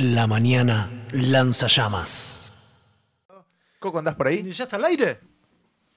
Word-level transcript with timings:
La 0.00 0.26
mañana 0.26 0.90
lanza 1.12 1.66
llamas. 1.66 2.50
Coco, 3.78 3.98
¿andás 3.98 4.14
por 4.14 4.28
ahí? 4.28 4.50
¿Ya 4.50 4.64
está 4.64 4.76
al 4.76 4.86
aire? 4.86 5.20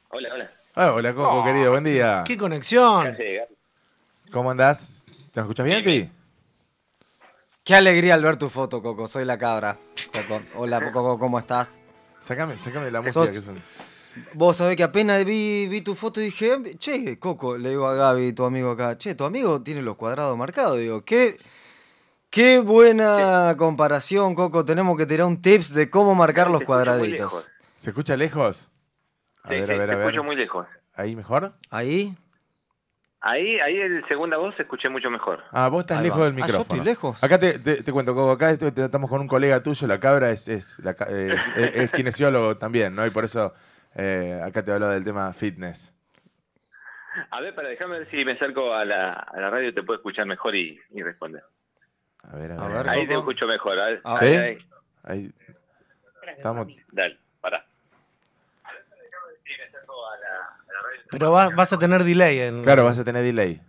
Hola, 0.09 0.29
hola. 0.33 0.51
Ah, 0.75 0.91
hola, 0.91 1.13
Coco, 1.13 1.39
Oh, 1.39 1.43
querido, 1.45 1.71
buen 1.71 1.85
día. 1.85 2.25
¡Qué 2.27 2.37
conexión! 2.37 3.15
¿Cómo 4.29 4.51
andás? 4.51 5.05
¿Te 5.31 5.39
escuchas 5.39 5.65
bien? 5.65 5.85
Sí. 5.85 6.11
Qué 7.63 7.75
alegría 7.75 8.15
al 8.15 8.23
ver 8.23 8.35
tu 8.35 8.49
foto, 8.49 8.83
Coco. 8.83 9.07
Soy 9.07 9.23
la 9.23 9.37
cabra. 9.37 9.77
Coco. 10.11 10.41
Hola, 10.55 10.81
Coco, 10.91 11.17
¿cómo 11.17 11.39
estás? 11.39 11.81
Sácame, 12.19 12.57
sácame 12.57 12.91
la 12.91 12.99
música 12.99 13.31
que 13.31 13.41
son. 13.41 13.63
Vos 14.33 14.57
sabés 14.57 14.75
que 14.75 14.83
apenas 14.83 15.23
vi, 15.23 15.65
vi 15.69 15.79
tu 15.79 15.95
foto 15.95 16.19
y 16.19 16.25
dije, 16.25 16.77
che, 16.77 17.17
Coco, 17.19 17.57
le 17.57 17.69
digo 17.69 17.87
a 17.87 17.95
Gaby, 17.95 18.33
tu 18.33 18.43
amigo 18.43 18.71
acá, 18.71 18.97
che, 18.97 19.15
tu 19.15 19.23
amigo 19.23 19.61
tiene 19.61 19.81
los 19.81 19.95
cuadrados 19.95 20.37
marcados. 20.37 20.77
Digo, 20.77 21.05
qué, 21.05 21.37
qué 22.33 22.59
buena 22.59 23.53
comparación, 23.57 24.35
Coco. 24.35 24.65
Tenemos 24.65 24.97
que 24.97 25.05
tirar 25.05 25.27
un 25.27 25.41
tips 25.41 25.73
de 25.73 25.89
cómo 25.89 26.15
marcar 26.15 26.49
los 26.49 26.63
cuadraditos. 26.63 27.51
¿Se 27.75 27.91
escucha 27.91 28.17
lejos? 28.17 28.69
A 29.43 29.49
Sí, 29.49 29.55
ver, 29.55 29.71
a 29.71 29.77
ver, 29.77 29.91
a 29.91 29.95
ver. 29.95 30.05
escucho 30.07 30.23
muy 30.23 30.35
lejos. 30.35 30.65
¿Ahí 30.95 31.15
mejor? 31.15 31.53
Ahí. 31.69 32.15
Ahí, 33.21 33.57
ahí 33.65 33.77
el 33.77 34.05
segunda 34.07 34.37
voz 34.37 34.53
se 34.55 34.63
escuché 34.63 34.89
mucho 34.89 35.09
mejor. 35.09 35.43
Ah, 35.51 35.69
vos 35.69 35.81
estás 35.81 35.97
Ahí 35.99 36.03
lejos 36.05 36.19
va. 36.21 36.25
del 36.25 36.33
Ah, 36.33 36.37
yo 36.39 36.45
micrófono. 36.45 36.61
estoy 36.75 36.79
lejos. 36.85 37.23
Acá 37.23 37.39
te, 37.39 37.57
te- 37.59 37.81
te 37.83 37.91
cuento, 37.93 38.13
Coco, 38.13 38.31
acá 38.31 38.51
est- 38.51 38.77
estamos 38.77 39.09
con 39.09 39.21
un 39.21 39.27
colega 39.27 39.63
tuyo, 39.63 39.87
la 39.87 39.99
cabra 39.99 40.29
es, 40.31 40.47
es, 40.49 40.79
la 40.79 40.91
es- 40.91 41.53
es- 41.55 41.75
es 41.75 41.91
kinesiólogo 41.91 42.57
también, 42.57 42.93
¿no? 42.95 43.05
Y 43.05 43.11
por 43.11 43.23
eso 43.23 43.53
eh, 43.95 44.41
acá 44.43 44.63
te 44.63 44.71
hablaba 44.73 44.93
del 44.93 45.03
tema 45.05 45.31
fitness. 45.33 45.95
A 47.31 47.39
ver, 47.41 47.53
para 47.55 47.69
déjame 47.69 47.99
ver 47.99 48.09
si 48.11 48.25
me 48.25 48.33
acerco 48.33 48.73
a 48.73 48.83
la, 48.83 49.11
a 49.13 49.39
la 49.39 49.49
radio 49.49 49.73
te 49.73 49.83
puedo 49.83 49.97
escuchar 49.97 50.25
mejor 50.25 50.55
y, 50.55 50.79
y 50.91 51.01
responder. 51.03 51.43
A 52.31 52.35
ver, 52.37 52.51
a 52.53 52.55
A 52.63 52.67
ver. 52.67 52.77
ver, 52.77 52.89
Ahí 52.89 53.07
te 53.07 53.13
escucho 53.13 53.45
mejor. 53.47 53.79
a 53.79 53.85
ver. 53.87 54.01
Ah, 54.03 54.17
¿Sí? 54.19 54.25
Ahí, 54.25 54.37
ahí. 54.37 54.57
Ahí. 55.03 55.31
Estamos... 56.37 56.67
Dale, 56.91 57.17
pará. 57.41 57.65
Pero 61.11 61.31
va- 61.31 61.49
vas 61.49 61.71
a 61.73 61.77
tener 61.79 62.03
delay 62.03 62.39
en. 62.39 62.63
Claro, 62.63 62.85
vas 62.85 62.97
a 62.99 63.03
tener 63.03 63.23
delay. 63.23 63.61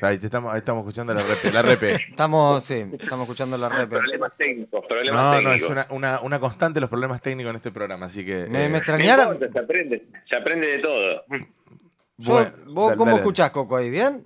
Ahí, 0.00 0.16
te 0.16 0.26
estamos, 0.26 0.52
ahí 0.52 0.58
estamos 0.58 0.82
escuchando 0.82 1.12
la 1.12 1.22
repe. 1.24 1.50
La 1.50 1.60
repe. 1.60 1.94
Estamos, 2.10 2.62
sí, 2.62 2.86
estamos 3.00 3.24
escuchando 3.24 3.58
la 3.58 3.68
rep. 3.68 3.90
Problemas 3.90 4.32
técnicos, 4.36 4.84
problemas 4.88 5.20
No, 5.20 5.30
no, 5.32 5.36
técnicos. 5.50 5.56
es 5.64 5.70
una, 5.70 5.86
una, 5.90 6.20
una 6.20 6.38
constante 6.38 6.80
los 6.80 6.88
problemas 6.88 7.20
técnicos 7.20 7.50
en 7.50 7.56
este 7.56 7.72
programa, 7.72 8.06
así 8.06 8.24
que... 8.24 8.46
Me, 8.46 8.60
eh, 8.60 8.68
me 8.68 8.68
No 8.68 8.76
extrañaron. 8.76 9.34
importa, 9.34 9.52
se 9.52 9.58
aprende, 9.58 10.06
se 10.30 10.36
aprende 10.36 10.66
de 10.68 10.78
todo. 10.78 11.24
Yo- 12.16 12.32
bueno, 12.32 12.50
¿Vos 12.68 12.86
dale, 12.90 12.96
cómo 12.96 13.10
dale. 13.10 13.20
escuchás, 13.22 13.50
Coco, 13.50 13.76
ahí? 13.76 13.90
¿Bien? 13.90 14.24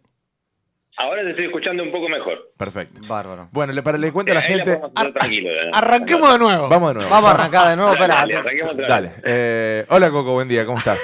Ahora 1.03 1.23
te 1.23 1.31
estoy 1.31 1.47
escuchando 1.47 1.83
un 1.83 1.91
poco 1.91 2.09
mejor. 2.09 2.53
Perfecto. 2.57 3.01
Bárbaro. 3.07 3.49
Bueno, 3.51 3.73
le, 3.73 3.83
para, 3.83 3.99
le 3.99 4.13
cuento 4.13 4.31
a 4.33 4.37
la 4.37 4.41
Ahí 4.41 4.55
gente... 4.55 4.81
tranquilo, 4.95 5.51
¿eh? 5.51 5.71
Arranquemos 5.73 6.33
de 6.33 6.39
nuevo. 6.39 6.69
Vamos 6.69 6.91
de 6.91 6.95
nuevo. 6.95 7.11
Vamos 7.11 7.31
a 7.31 7.35
arrancar 7.35 7.69
de 7.71 7.77
nuevo, 7.77 7.93
espera. 7.93 8.15
Dale, 8.15 8.37
arranquemos 8.37 8.77
vez. 8.77 8.89
Dale. 8.89 9.13
Eh, 9.25 9.85
hola 9.89 10.11
Coco, 10.11 10.33
buen 10.35 10.49
día, 10.49 10.65
¿cómo 10.65 10.79
estás? 10.79 11.01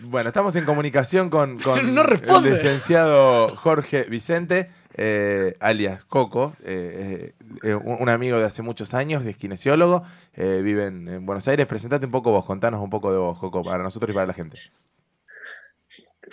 Bueno, 0.00 0.28
estamos 0.28 0.56
en 0.56 0.64
comunicación 0.64 1.30
con, 1.30 1.58
con 1.58 1.94
No 1.94 2.02
responde. 2.02 2.50
el 2.50 2.54
licenciado 2.56 3.54
Jorge 3.56 4.04
Vicente, 4.04 4.70
eh, 4.94 5.54
alias 5.60 6.04
Coco, 6.04 6.54
eh, 6.64 7.32
eh, 7.62 7.68
eh, 7.70 7.74
un 7.74 8.02
un 8.02 8.08
amigo 8.08 8.38
de 8.38 8.44
hace 8.44 8.62
muchos 8.62 8.94
años, 8.94 9.24
es 9.24 9.36
kinesiólogo, 9.36 10.02
eh, 10.34 10.60
vive 10.62 10.86
en, 10.86 11.08
en 11.08 11.24
Buenos 11.26 11.46
Aires. 11.48 11.66
Presentate 11.66 12.04
un 12.06 12.12
poco 12.12 12.30
vos, 12.30 12.44
contanos 12.44 12.80
un 12.82 12.90
poco 12.90 13.12
de 13.12 13.18
vos, 13.18 13.38
Coco, 13.38 13.62
para 13.62 13.82
nosotros 13.82 14.10
y 14.10 14.14
para 14.14 14.26
la 14.26 14.34
gente. 14.34 14.58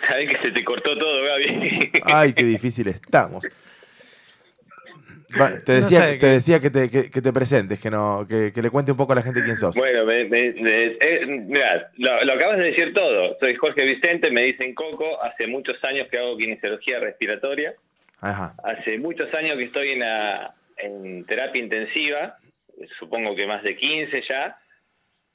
Sabés 0.08 0.26
que 0.26 0.42
se 0.42 0.50
te 0.52 0.64
cortó 0.64 0.96
todo, 0.98 1.22
Gaby. 1.24 1.90
Ay, 2.04 2.32
qué 2.32 2.44
difícil 2.44 2.88
estamos. 2.88 3.48
Va, 5.40 5.60
te 5.60 5.74
No 5.74 5.80
decía, 5.82 6.00
sé 6.00 6.12
te 6.14 6.18
qué- 6.18 6.26
decía 6.26 6.60
que, 6.60 6.70
te, 6.70 6.90
que, 6.90 7.10
que 7.10 7.22
te 7.22 7.32
presentes, 7.32 7.78
que, 7.78 7.88
no, 7.88 8.26
que, 8.28 8.52
que 8.52 8.62
le 8.62 8.70
cuente 8.70 8.90
un 8.90 8.96
poco 8.98 9.12
a 9.12 9.16
la 9.16 9.22
gente 9.22 9.44
quién 9.44 9.56
sos. 9.56 9.76
Bueno, 9.76 10.04
me, 10.04 10.24
me- 10.24 10.52
me- 10.54 10.96
eh, 11.00 11.24
mirá, 11.26 11.88
lo, 11.98 12.24
lo 12.24 12.32
acabas 12.32 12.56
de 12.56 12.64
decir 12.70 12.92
todo. 12.92 13.36
Soy 13.38 13.54
Jorge 13.54 13.84
Vicente, 13.84 14.30
me 14.32 14.42
dicen 14.44 14.74
Coco. 14.74 15.22
Hace 15.22 15.46
muchos 15.46 15.76
años 15.84 16.08
que 16.10 16.18
hago 16.18 16.36
kinesiología 16.36 16.98
respiratoria. 16.98 17.74
Ajá. 18.20 18.54
Hace 18.64 18.98
muchos 18.98 19.32
años 19.34 19.56
que 19.56 19.64
estoy 19.64 19.90
en, 19.90 20.00
la- 20.00 20.52
en 20.78 21.24
terapia 21.26 21.62
intensiva. 21.62 22.36
Supongo 22.98 23.36
que 23.36 23.46
más 23.46 23.62
de 23.62 23.76
15 23.76 24.22
ya. 24.28 24.58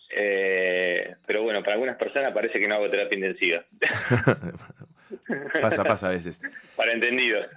Eh, 0.10 1.16
pero 1.26 1.44
bueno, 1.44 1.62
para 1.62 1.74
algunas 1.74 1.98
personas 1.98 2.32
parece 2.34 2.60
que 2.60 2.68
no 2.68 2.76
hago 2.76 2.90
terapia 2.90 3.16
intensiva. 3.16 3.66
pasa, 5.62 5.84
pasa 5.84 6.08
a 6.08 6.12
veces. 6.12 6.40
para 6.76 6.92
entendidos. 6.92 7.48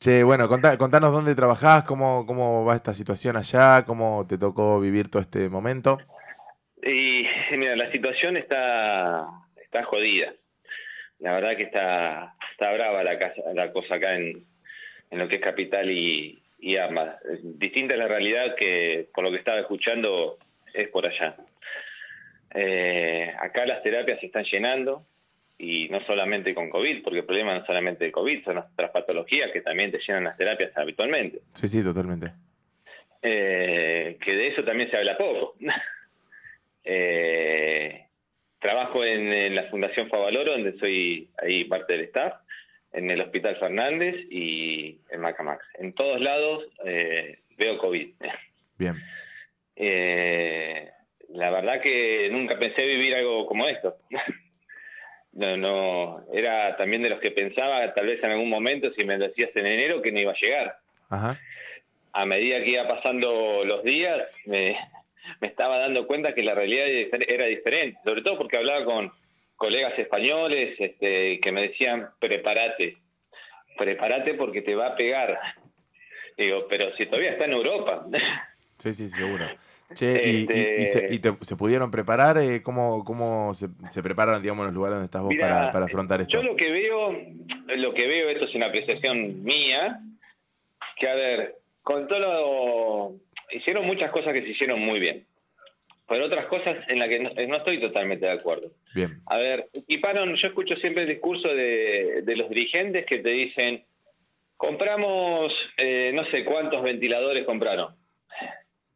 Che, 0.00 0.22
bueno, 0.22 0.48
contá- 0.48 0.76
contanos 0.78 1.12
dónde 1.12 1.34
trabajás, 1.34 1.82
cómo, 1.84 2.24
cómo 2.26 2.64
va 2.64 2.76
esta 2.76 2.92
situación 2.92 3.36
allá, 3.36 3.84
cómo 3.84 4.26
te 4.28 4.38
tocó 4.38 4.78
vivir 4.80 5.10
todo 5.10 5.20
este 5.22 5.48
momento. 5.48 5.98
Y 6.82 7.26
mira, 7.56 7.74
la 7.74 7.90
situación 7.90 8.36
está, 8.36 9.26
está 9.60 9.82
jodida. 9.84 10.32
La 11.18 11.32
verdad 11.32 11.56
que 11.56 11.64
está, 11.64 12.34
está 12.52 12.72
brava 12.72 13.02
la, 13.02 13.18
casa, 13.18 13.42
la 13.54 13.72
cosa 13.72 13.96
acá 13.96 14.14
en, 14.14 14.44
en 15.10 15.18
lo 15.18 15.26
que 15.28 15.36
es 15.36 15.42
Capital 15.42 15.90
y, 15.90 16.40
y 16.60 16.76
Armas. 16.76 17.16
Distinta 17.42 17.94
es 17.94 17.98
la 17.98 18.06
realidad 18.06 18.54
que, 18.56 19.08
por 19.12 19.24
lo 19.24 19.32
que 19.32 19.38
estaba 19.38 19.58
escuchando, 19.58 20.38
es 20.78 20.88
por 20.88 21.06
allá. 21.06 21.36
Eh, 22.54 23.32
acá 23.38 23.66
las 23.66 23.82
terapias 23.82 24.20
se 24.20 24.26
están 24.26 24.44
llenando, 24.44 25.04
y 25.58 25.88
no 25.88 26.00
solamente 26.00 26.54
con 26.54 26.70
COVID, 26.70 27.02
porque 27.02 27.20
el 27.20 27.24
problema 27.24 27.52
no 27.52 27.60
es 27.60 27.66
solamente 27.66 28.04
de 28.04 28.12
COVID, 28.12 28.44
son 28.44 28.58
otras 28.58 28.90
patologías 28.90 29.50
que 29.52 29.60
también 29.60 29.90
te 29.90 29.98
llenan 29.98 30.24
las 30.24 30.36
terapias 30.36 30.76
habitualmente. 30.76 31.40
Sí, 31.54 31.68
sí, 31.68 31.82
totalmente. 31.82 32.32
Eh, 33.20 34.16
que 34.24 34.34
de 34.34 34.46
eso 34.46 34.62
también 34.62 34.90
se 34.90 34.96
habla 34.96 35.16
poco. 35.16 35.54
Eh, 36.90 38.06
trabajo 38.60 39.04
en, 39.04 39.30
en 39.30 39.54
la 39.54 39.64
Fundación 39.64 40.08
Favaloro, 40.08 40.52
donde 40.52 40.78
soy 40.78 41.28
ahí 41.36 41.64
parte 41.64 41.92
del 41.92 42.04
staff, 42.04 42.32
en 42.94 43.10
el 43.10 43.20
Hospital 43.20 43.56
Fernández 43.56 44.14
y 44.30 44.98
en 45.10 45.20
Macamax. 45.20 45.62
En 45.74 45.92
todos 45.92 46.18
lados 46.18 46.64
veo 47.58 47.76
COVID. 47.76 48.14
Bien. 48.78 48.96
Eh, 49.80 50.90
la 51.30 51.50
verdad 51.50 51.80
que 51.80 52.28
nunca 52.30 52.58
pensé 52.58 52.84
vivir 52.84 53.14
algo 53.14 53.46
como 53.46 53.66
esto. 53.66 53.96
No, 55.30 55.56
no, 55.56 56.24
era 56.32 56.76
también 56.76 57.02
de 57.02 57.10
los 57.10 57.20
que 57.20 57.30
pensaba, 57.30 57.94
tal 57.94 58.06
vez 58.06 58.20
en 58.24 58.32
algún 58.32 58.50
momento, 58.50 58.90
si 58.94 59.04
me 59.04 59.18
decías 59.18 59.50
en 59.54 59.66
enero, 59.66 60.02
que 60.02 60.10
no 60.10 60.18
iba 60.18 60.32
a 60.32 60.40
llegar 60.40 60.78
Ajá. 61.10 61.38
a 62.12 62.26
medida 62.26 62.64
que 62.64 62.72
iba 62.72 62.88
pasando 62.88 63.62
los 63.64 63.84
días, 63.84 64.20
me, 64.46 64.76
me 65.40 65.46
estaba 65.46 65.78
dando 65.78 66.08
cuenta 66.08 66.32
que 66.32 66.42
la 66.42 66.54
realidad 66.54 66.88
era 66.88 67.46
diferente, 67.46 68.00
sobre 68.04 68.22
todo 68.22 68.36
porque 68.36 68.56
hablaba 68.56 68.84
con 68.84 69.12
colegas 69.54 69.96
españoles 69.96 70.74
este, 70.80 71.38
que 71.38 71.52
me 71.52 71.68
decían, 71.68 72.08
prepárate, 72.18 72.96
prepárate 73.76 74.34
porque 74.34 74.62
te 74.62 74.74
va 74.74 74.88
a 74.88 74.96
pegar. 74.96 75.38
Digo, 76.36 76.66
pero 76.68 76.96
si 76.96 77.06
todavía 77.06 77.32
está 77.32 77.44
en 77.44 77.52
Europa. 77.52 78.06
Sí, 78.78 78.92
sí, 78.94 79.08
seguro. 79.08 79.46
Che, 79.94 80.22
y, 80.22 80.36
y- 80.36 80.40
y 80.40 80.44
Este- 80.84 81.08
se, 81.08 81.14
y 81.14 81.18
te- 81.18 81.36
se 81.40 81.56
pudieron 81.56 81.90
preparar? 81.90 82.36
Eh, 82.38 82.62
¿Cómo, 82.62 83.04
cómo 83.04 83.54
se, 83.54 83.68
se 83.88 84.02
prepararon, 84.02 84.42
digamos, 84.42 84.66
los 84.66 84.74
lugares 84.74 84.96
donde 84.96 85.06
estás 85.06 85.22
vos 85.22 85.30
Mirá, 85.34 85.48
para, 85.48 85.72
para 85.72 85.84
afrontar 85.86 86.20
esto? 86.20 86.32
Yo 86.36 86.42
lo 86.42 86.56
que 86.56 86.70
veo, 86.70 87.12
lo 87.76 87.94
que 87.94 88.06
veo, 88.06 88.28
esto 88.28 88.44
es 88.44 88.54
una 88.54 88.66
apreciación 88.66 89.42
mía, 89.42 90.00
que 90.96 91.08
a 91.08 91.14
ver, 91.14 91.56
con 91.82 92.06
todo 92.06 92.18
lo, 92.18 93.14
hicieron 93.56 93.86
muchas 93.86 94.10
cosas 94.10 94.34
que 94.34 94.42
se 94.42 94.48
hicieron 94.50 94.78
muy 94.80 95.00
bien, 95.00 95.24
pero 96.06 96.26
otras 96.26 96.46
cosas 96.46 96.76
en 96.88 96.98
las 96.98 97.08
que 97.08 97.20
no, 97.20 97.30
no 97.48 97.56
estoy 97.56 97.80
totalmente 97.80 98.26
de 98.26 98.32
acuerdo. 98.32 98.70
Bien. 98.94 99.20
A 99.26 99.38
ver, 99.38 99.68
equiparon, 99.72 100.34
yo 100.34 100.48
escucho 100.48 100.76
siempre 100.76 101.04
el 101.04 101.08
discurso 101.08 101.48
de, 101.48 102.22
de 102.24 102.36
los 102.36 102.50
dirigentes 102.50 103.06
que 103.06 103.18
te 103.18 103.30
dicen, 103.30 103.84
compramos 104.58 105.52
eh, 105.78 106.10
no 106.14 106.24
sé 106.26 106.44
cuántos 106.44 106.82
ventiladores 106.82 107.44
compraron. 107.46 107.94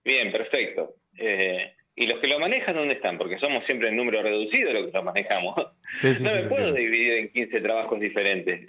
Bien, 0.04 0.32
perfecto. 0.32 0.94
Eh, 1.18 1.72
¿Y 1.94 2.06
los 2.06 2.20
que 2.20 2.26
lo 2.28 2.38
manejan 2.38 2.74
dónde 2.74 2.94
están? 2.94 3.18
Porque 3.18 3.38
somos 3.38 3.64
siempre 3.66 3.88
en 3.88 3.96
número 3.96 4.22
reducido 4.22 4.72
los 4.72 4.86
que 4.86 4.92
lo 4.92 5.02
manejamos. 5.02 5.54
Sí, 5.94 6.14
sí, 6.14 6.22
no 6.24 6.30
sí, 6.30 6.36
me 6.42 6.48
puedo 6.48 6.72
dividir 6.72 7.12
en 7.18 7.28
15 7.32 7.60
trabajos 7.60 8.00
diferentes. 8.00 8.66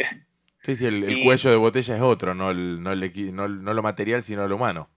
Sí, 0.62 0.76
sí, 0.76 0.86
el, 0.86 1.04
el 1.04 1.18
y- 1.20 1.24
cuello 1.26 1.50
de 1.50 1.56
botella 1.58 1.96
es 1.96 2.02
otro, 2.02 2.34
no, 2.34 2.52
el, 2.52 2.82
no, 2.82 2.92
el 2.92 3.12
no, 3.34 3.48
no 3.48 3.74
lo 3.74 3.82
material, 3.82 4.24
sino 4.24 4.48
lo 4.48 4.56
humano. 4.56 4.90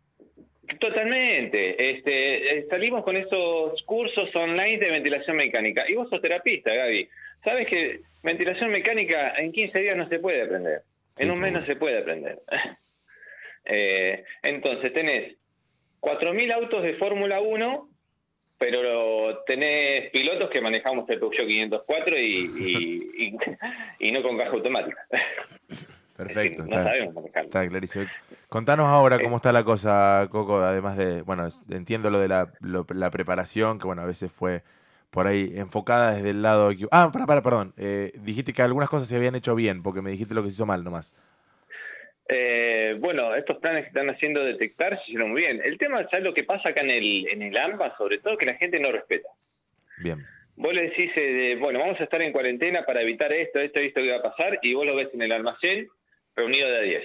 Totalmente. 0.80 1.90
Este, 1.90 2.58
eh, 2.58 2.66
salimos 2.68 3.04
con 3.04 3.16
esos 3.16 3.80
cursos 3.84 4.34
online 4.34 4.78
de 4.78 4.90
ventilación 4.90 5.36
mecánica. 5.36 5.88
Y 5.88 5.94
vos 5.94 6.08
sos 6.10 6.20
terapista, 6.20 6.74
Gaby. 6.74 7.08
Sabes 7.44 7.68
que 7.68 8.00
ventilación 8.22 8.70
mecánica 8.70 9.34
en 9.36 9.52
15 9.52 9.78
días 9.78 9.96
no 9.96 10.08
se 10.08 10.18
puede 10.18 10.42
aprender. 10.42 10.82
En 11.18 11.30
un 11.30 11.40
mes 11.40 11.52
no 11.52 11.64
se 11.66 11.76
puede 11.76 11.98
aprender. 11.98 12.40
Eh, 13.68 14.22
entonces, 14.44 14.92
tenés 14.92 15.34
4.000 16.10 16.52
autos 16.52 16.84
de 16.84 16.94
Fórmula 16.94 17.40
1, 17.40 17.88
pero 18.58 19.42
tenés 19.44 20.08
pilotos 20.12 20.48
que 20.50 20.60
manejamos 20.60 21.08
el 21.10 21.18
Peugeot 21.18 21.46
504 21.48 22.16
y, 22.18 22.22
y, 22.22 23.26
y- 23.26 23.36
y 24.08 24.12
no 24.12 24.22
con 24.22 24.38
caja 24.38 24.50
automática. 24.52 25.04
Perfecto. 26.16 26.62
no 26.62 26.68
está, 26.68 26.84
sabemos 26.84 27.14
manejarlo. 27.14 27.46
está 27.48 27.68
clarísimo. 27.68 28.04
Contanos 28.48 28.86
ahora 28.86 29.18
cómo 29.18 29.36
está 29.36 29.52
la 29.52 29.64
cosa, 29.64 30.28
Coco, 30.30 30.58
además 30.58 30.96
de, 30.96 31.22
bueno, 31.22 31.48
entiendo 31.70 32.08
lo 32.08 32.20
de 32.20 32.28
la, 32.28 32.52
lo- 32.60 32.86
la 32.90 33.10
preparación, 33.10 33.78
que 33.80 33.86
bueno, 33.86 34.02
a 34.02 34.06
veces 34.06 34.30
fue 34.30 34.62
por 35.10 35.26
ahí 35.26 35.52
enfocada 35.56 36.12
desde 36.14 36.30
el 36.30 36.42
lado... 36.42 36.70
Ah, 36.92 37.10
para, 37.12 37.26
para, 37.26 37.42
perdón. 37.42 37.74
eh, 37.76 38.12
dijiste 38.22 38.52
que 38.52 38.62
algunas 38.62 38.88
cosas 38.88 39.08
se 39.08 39.16
habían 39.16 39.34
hecho 39.34 39.54
bien, 39.56 39.82
porque 39.82 40.02
me 40.02 40.10
dijiste 40.12 40.34
lo 40.34 40.42
que 40.42 40.50
se 40.50 40.54
hizo 40.54 40.66
mal 40.66 40.84
nomás. 40.84 41.14
Eh, 42.28 42.96
bueno, 42.98 43.34
estos 43.34 43.58
planes 43.58 43.82
que 43.82 43.88
están 43.88 44.10
haciendo 44.10 44.44
detectar 44.44 44.96
se 44.96 45.04
hicieron 45.04 45.30
muy 45.30 45.42
bien. 45.42 45.60
El 45.64 45.78
tema, 45.78 46.06
¿sabes 46.10 46.24
lo 46.24 46.34
que 46.34 46.44
pasa 46.44 46.70
acá 46.70 46.80
en 46.80 46.90
el, 46.90 47.28
en 47.28 47.42
el 47.42 47.56
AMBA? 47.56 47.96
Sobre 47.96 48.18
todo 48.18 48.36
que 48.36 48.46
la 48.46 48.56
gente 48.56 48.80
no 48.80 48.90
respeta. 48.90 49.28
Bien. 49.98 50.24
Vos 50.56 50.74
le 50.74 50.88
decís, 50.88 51.10
eh, 51.16 51.32
de, 51.32 51.56
bueno, 51.56 51.78
vamos 51.78 52.00
a 52.00 52.04
estar 52.04 52.20
en 52.22 52.32
cuarentena 52.32 52.82
para 52.82 53.02
evitar 53.02 53.32
esto, 53.32 53.60
esto 53.60 53.80
y 53.80 53.86
esto 53.86 54.02
que 54.02 54.10
va 54.10 54.18
a 54.18 54.22
pasar, 54.22 54.58
y 54.62 54.74
vos 54.74 54.86
lo 54.86 54.96
ves 54.96 55.08
en 55.12 55.22
el 55.22 55.32
almacén 55.32 55.86
reunido 56.34 56.68
de 56.68 56.78
a 56.78 56.80
10. 56.80 57.04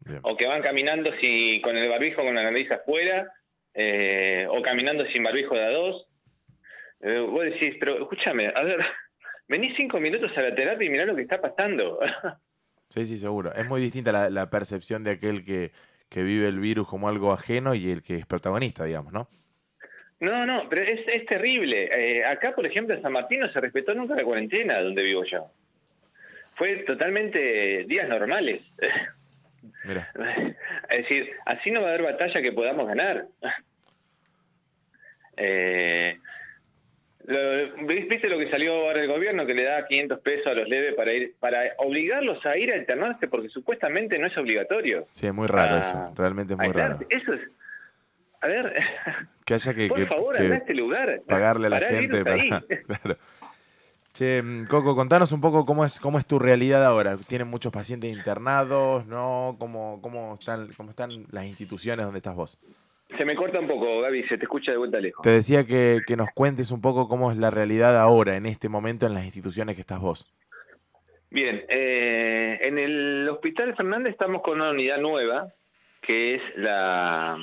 Bien. 0.00 0.20
O 0.22 0.36
que 0.36 0.46
van 0.46 0.62
caminando 0.62 1.12
si, 1.20 1.60
con 1.62 1.76
el 1.76 1.88
barbijo 1.88 2.22
con 2.22 2.34
la 2.34 2.42
nariz 2.42 2.70
afuera, 2.70 3.32
eh, 3.74 4.46
o 4.48 4.62
caminando 4.62 5.06
sin 5.06 5.22
barbijo 5.22 5.54
de 5.54 5.64
a 5.64 5.70
dos. 5.70 6.06
Eh, 7.00 7.20
vos 7.20 7.44
decís, 7.44 7.76
pero 7.78 7.98
escúchame, 7.98 8.52
a 8.54 8.62
ver, 8.62 8.80
vení 9.48 9.74
cinco 9.76 10.00
minutos 10.00 10.36
a 10.36 10.42
la 10.42 10.54
terapia 10.54 10.86
y 10.86 10.90
mirá 10.90 11.06
lo 11.06 11.14
que 11.14 11.22
está 11.22 11.40
pasando. 11.40 12.00
Sí, 12.88 13.06
sí, 13.06 13.18
seguro. 13.18 13.52
Es 13.54 13.66
muy 13.66 13.80
distinta 13.80 14.12
la, 14.12 14.30
la 14.30 14.48
percepción 14.50 15.04
de 15.04 15.12
aquel 15.12 15.44
que, 15.44 15.72
que 16.08 16.22
vive 16.22 16.48
el 16.48 16.58
virus 16.60 16.88
como 16.88 17.08
algo 17.08 17.32
ajeno 17.32 17.74
y 17.74 17.90
el 17.90 18.02
que 18.02 18.16
es 18.16 18.26
protagonista, 18.26 18.84
digamos, 18.84 19.12
¿no? 19.12 19.28
No, 20.20 20.46
no, 20.46 20.68
pero 20.68 20.82
es, 20.82 21.00
es 21.06 21.26
terrible. 21.26 21.88
Eh, 21.92 22.24
acá, 22.24 22.54
por 22.54 22.64
ejemplo, 22.64 22.94
en 22.94 23.02
San 23.02 23.12
Martín 23.12 23.40
no 23.40 23.52
se 23.52 23.60
respetó 23.60 23.94
nunca 23.94 24.14
la 24.14 24.24
cuarentena 24.24 24.80
donde 24.80 25.02
vivo 25.02 25.24
yo. 25.24 25.50
Fue 26.54 26.76
totalmente 26.86 27.84
días 27.86 28.08
normales. 28.08 28.62
Mira. 29.84 30.10
Es 30.88 30.98
decir, 30.98 31.30
así 31.44 31.70
no 31.70 31.80
va 31.82 31.88
a 31.88 31.90
haber 31.90 32.04
batalla 32.04 32.40
que 32.40 32.52
podamos 32.52 32.86
ganar. 32.86 33.26
Eh, 35.38 36.18
¿Viste 37.28 38.28
lo 38.28 38.38
que 38.38 38.50
salió 38.50 38.72
ahora 38.74 39.00
el 39.00 39.08
gobierno 39.08 39.44
que 39.46 39.54
le 39.54 39.64
da 39.64 39.86
500 39.86 40.20
pesos 40.20 40.46
a 40.46 40.54
los 40.54 40.68
leves 40.68 40.94
para 40.94 41.12
ir 41.12 41.34
para 41.40 41.60
obligarlos 41.78 42.44
a 42.46 42.56
ir 42.56 42.72
a 42.72 42.76
internarse 42.76 43.26
porque 43.28 43.48
supuestamente 43.48 44.18
no 44.18 44.26
es 44.28 44.36
obligatorio? 44.38 45.06
Sí, 45.10 45.26
es 45.26 45.34
muy 45.34 45.46
raro 45.48 45.76
Ah, 45.76 45.78
eso. 45.80 46.12
Realmente 46.16 46.54
es 46.54 46.58
muy 46.58 46.72
raro. 46.72 46.98
Eso 47.10 47.32
es. 47.34 47.40
A 48.40 48.46
ver, 48.46 48.72
Que 49.44 49.54
haya 49.54 49.74
que, 49.74 49.88
por 49.88 49.96
que- 49.98 50.06
favor, 50.06 50.36
que 50.36 50.42
a 50.52 50.56
este 50.56 50.74
lugar. 50.74 51.20
pagarle 51.26 51.66
a 51.66 51.70
la 51.70 51.78
el 51.78 51.84
gente 52.08 52.30
ahí. 52.30 52.48
para... 52.50 52.64
Claro. 52.86 53.16
Che, 54.12 54.42
mm, 54.42 54.66
Coco, 54.66 54.94
contanos 54.96 55.30
un 55.32 55.40
poco 55.40 55.66
cómo 55.66 55.84
es, 55.84 56.00
cómo 56.00 56.18
es 56.18 56.26
tu 56.26 56.38
realidad 56.38 56.84
ahora. 56.84 57.16
¿Tienen 57.18 57.48
muchos 57.48 57.72
pacientes 57.72 58.10
internados? 58.16 59.04
¿No? 59.06 59.56
¿Cómo, 59.58 60.00
cómo, 60.00 60.34
están, 60.38 60.68
¿Cómo 60.76 60.90
están 60.90 61.26
las 61.32 61.44
instituciones 61.44 62.04
donde 62.06 62.18
estás 62.18 62.34
vos? 62.34 62.58
Se 63.16 63.24
me 63.24 63.34
corta 63.36 63.60
un 63.60 63.68
poco, 63.68 64.00
Gaby, 64.00 64.24
se 64.24 64.36
te 64.36 64.44
escucha 64.44 64.72
de 64.72 64.78
vuelta 64.78 64.98
lejos. 65.00 65.22
Te 65.22 65.30
decía 65.30 65.64
que, 65.64 66.00
que 66.06 66.16
nos 66.16 66.28
cuentes 66.34 66.70
un 66.70 66.80
poco 66.80 67.08
cómo 67.08 67.30
es 67.30 67.38
la 67.38 67.50
realidad 67.50 67.96
ahora, 67.98 68.36
en 68.36 68.46
este 68.46 68.68
momento, 68.68 69.06
en 69.06 69.14
las 69.14 69.24
instituciones 69.24 69.74
que 69.76 69.82
estás 69.82 70.00
vos. 70.00 70.26
Bien, 71.30 71.64
eh, 71.68 72.58
en 72.62 72.78
el 72.78 73.28
Hospital 73.28 73.74
Fernández 73.76 74.12
estamos 74.12 74.42
con 74.42 74.60
una 74.60 74.70
unidad 74.70 74.98
nueva, 74.98 75.48
que 76.02 76.34
es 76.36 76.42
la 76.56 77.36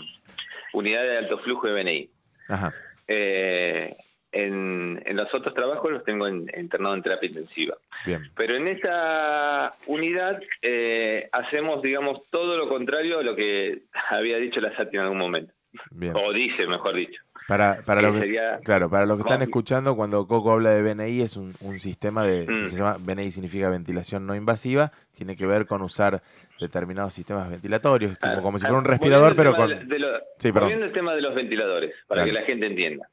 unidad 0.73 1.03
de 1.03 1.17
alto 1.17 1.37
flujo 1.39 1.67
de 1.67 1.73
BNI. 1.81 2.09
Ajá, 2.49 2.73
Eh, 3.07 3.95
en, 4.31 5.01
en 5.05 5.15
los 5.17 5.33
otros 5.33 5.53
trabajos 5.53 5.91
los 5.91 6.03
tengo 6.03 6.27
en- 6.27 6.49
internado 6.57 6.95
en 6.95 7.03
terapia 7.03 7.27
intensiva. 7.27 7.75
Bien. 8.05 8.31
Pero 8.35 8.55
en 8.55 8.67
esa 8.67 9.73
unidad 9.87 10.39
eh, 10.61 11.29
hacemos, 11.31 11.81
digamos, 11.81 12.29
todo 12.29 12.57
lo 12.57 12.67
contrario 12.69 13.19
a 13.19 13.23
lo 13.23 13.35
que 13.35 13.83
había 14.09 14.37
dicho 14.37 14.59
la 14.61 14.75
SATI 14.75 14.97
en 14.97 15.03
algún 15.03 15.17
momento. 15.19 15.53
Bien. 15.91 16.13
O 16.15 16.31
dice, 16.33 16.67
mejor 16.67 16.95
dicho. 16.95 17.21
Para, 17.47 17.81
para 17.85 18.01
lo 18.01 18.13
que, 18.13 18.19
sería- 18.19 18.59
claro, 18.63 18.89
para 18.89 19.05
los 19.05 19.17
que 19.17 19.23
están 19.23 19.41
escuchando, 19.41 19.95
cuando 19.97 20.25
Coco 20.27 20.53
habla 20.53 20.69
de 20.71 20.81
BNI, 20.81 21.21
es 21.21 21.35
un, 21.35 21.53
un 21.61 21.79
sistema 21.79 22.23
de, 22.25 22.45
que 22.45 22.51
Mm. 22.51 22.63
se 22.65 22.77
llama, 22.77 22.95
BNI 22.99 23.31
significa 23.31 23.69
ventilación 23.69 24.25
no 24.25 24.33
invasiva, 24.35 24.91
tiene 25.17 25.35
que 25.35 25.45
ver 25.45 25.65
con 25.65 25.81
usar 25.81 26.21
determinados 26.61 27.13
sistemas 27.13 27.49
ventilatorios, 27.49 28.17
Claro. 28.17 28.41
como 28.41 28.57
si 28.59 28.65
fuera 28.65 28.77
un 28.77 28.85
respirador, 28.85 29.35
pero 29.35 29.55
con... 29.55 29.87
de 29.89 29.99
lo- 29.99 30.19
Sí, 30.37 30.53
perdón. 30.53 30.83
Al 30.83 30.91
tema 30.93 31.13
de 31.15 31.21
los 31.21 31.35
ventiladores, 31.35 31.93
para 32.07 32.23
que 32.23 32.31
la 32.31 32.43
gente 32.43 32.67
entienda. 32.67 33.09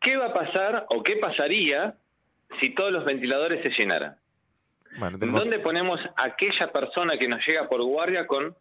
¿Qué 0.00 0.16
va 0.16 0.26
a 0.26 0.32
pasar 0.34 0.86
o 0.90 1.02
qué 1.02 1.16
pasaría 1.16 1.94
si 2.60 2.74
todos 2.74 2.92
los 2.92 3.04
ventiladores 3.04 3.62
se 3.62 3.70
llenaran? 3.70 4.16
Bueno, 4.98 5.18
tenemos- 5.18 5.40
¿Dónde 5.40 5.58
ponemos 5.58 6.00
a 6.16 6.24
aquella 6.24 6.70
persona 6.72 7.16
que 7.18 7.28
nos 7.28 7.40
llega 7.46 7.68
por 7.68 7.82
guardia 7.82 8.26
con 8.26 8.54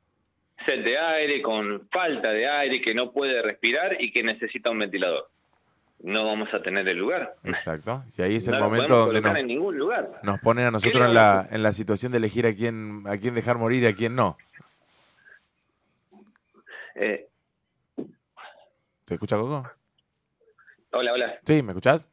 sed 0.66 0.84
de 0.84 0.98
aire, 0.98 1.42
con 1.42 1.88
falta 1.90 2.32
de 2.32 2.48
aire, 2.48 2.82
que 2.82 2.94
no 2.94 3.12
puede 3.12 3.42
respirar 3.42 3.98
y 4.02 4.12
que 4.12 4.24
necesita 4.24 4.70
un 4.70 4.80
ventilador? 4.80 5.30
No 6.04 6.26
vamos 6.26 6.52
a 6.54 6.62
tener 6.64 6.88
el 6.88 6.98
lugar. 6.98 7.36
Exacto. 7.44 8.04
Y 8.18 8.22
ahí 8.24 8.36
es 8.38 8.48
el 8.48 8.56
no 8.56 8.62
momento 8.62 9.06
donde 9.06 9.22
nos, 9.22 9.36
en 9.38 9.46
ningún 9.48 9.78
lugar. 9.78 10.20
nos 10.24 10.40
ponen 10.40 10.66
a 10.66 10.72
nosotros 10.72 11.06
en 11.06 11.14
la, 11.14 11.48
en 11.52 11.62
la 11.62 11.74
situación 11.74 12.12
de 12.12 12.18
elegir 12.18 12.48
a 12.48 12.56
quién, 12.56 13.04
a 13.06 13.18
quién 13.18 13.36
dejar 13.36 13.58
morir 13.60 13.84
y 13.84 13.88
a 13.88 13.94
quién 13.96 14.16
no. 14.16 14.36
Eh, 16.96 17.28
¿Te 19.06 19.14
escucha 19.16 19.38
Coco? 19.38 19.70
hola, 20.94 21.14
hola. 21.14 21.40
Sí, 21.46 21.62
¿me 21.62 21.72
escuchás? 21.72 22.10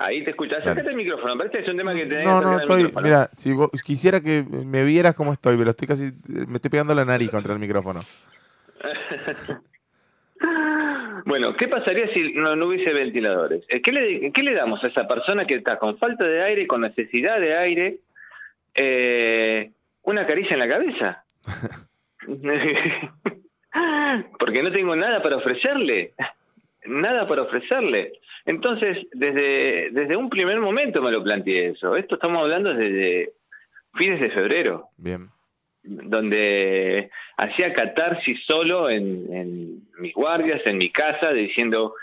Ahí 0.00 0.22
te 0.22 0.30
escuchas. 0.30 0.60
Dale. 0.60 0.70
Acércate 0.70 0.90
el 0.90 0.96
micrófono. 0.96 1.36
Parece 1.36 1.58
que 1.58 1.64
es 1.64 1.68
un 1.68 1.76
tema 1.76 1.92
que 1.92 2.06
tenés 2.06 2.24
No, 2.24 2.38
que 2.38 2.46
no, 2.46 2.58
estoy. 2.60 2.92
Mira, 3.02 3.28
si 3.32 3.52
vos 3.52 3.68
quisiera 3.84 4.20
que 4.20 4.44
me 4.44 4.84
vieras 4.84 5.16
cómo 5.16 5.32
estoy, 5.32 5.56
pero 5.56 5.70
estoy 5.70 5.88
casi. 5.88 6.12
Me 6.26 6.54
estoy 6.54 6.70
pegando 6.70 6.94
la 6.94 7.04
nariz 7.04 7.30
contra 7.30 7.52
el 7.52 7.58
micrófono. 7.58 8.00
Bueno, 11.24 11.54
¿qué 11.56 11.68
pasaría 11.68 12.08
si 12.14 12.32
no, 12.32 12.56
no 12.56 12.68
hubiese 12.68 12.94
ventiladores? 12.94 13.62
Eh, 13.68 13.82
¿Qué 13.82 13.92
le, 13.92 14.32
¿Qué 14.32 14.42
le 14.42 14.54
damos 14.54 14.82
a 14.82 14.86
esa 14.86 15.06
persona 15.06 15.44
que 15.44 15.56
está 15.56 15.78
con 15.78 15.98
falta 15.98 16.26
de 16.26 16.42
aire, 16.42 16.66
con 16.66 16.80
necesidad 16.80 17.38
de 17.38 17.58
aire? 17.58 17.98
Eh, 18.74 19.72
¿Una 20.04 20.26
caricia 20.26 20.54
en 20.54 20.60
la 20.60 20.68
cabeza? 20.68 21.24
Porque 24.38 24.62
no 24.62 24.72
tengo 24.72 24.96
nada 24.96 25.22
para 25.22 25.36
ofrecerle. 25.36 26.14
Nada 26.86 27.26
para 27.26 27.42
ofrecerle. 27.42 28.12
Entonces, 28.48 29.06
desde, 29.12 29.90
desde 29.90 30.16
un 30.16 30.30
primer 30.30 30.58
momento 30.58 31.02
me 31.02 31.12
lo 31.12 31.22
planteé 31.22 31.72
eso. 31.72 31.94
Esto 31.96 32.14
estamos 32.14 32.40
hablando 32.40 32.72
desde 32.72 33.32
fines 33.94 34.18
de 34.22 34.30
febrero 34.30 34.88
Bien. 34.96 35.28
donde 35.82 37.10
hacía 37.36 37.74
catarsis 37.74 38.40
solo 38.46 38.88
en, 38.88 39.30
en 39.30 39.82
mis 39.98 40.14
guardias, 40.14 40.62
en 40.64 40.78
mi 40.78 40.90
casa, 40.90 41.30
diciendo, 41.34 41.94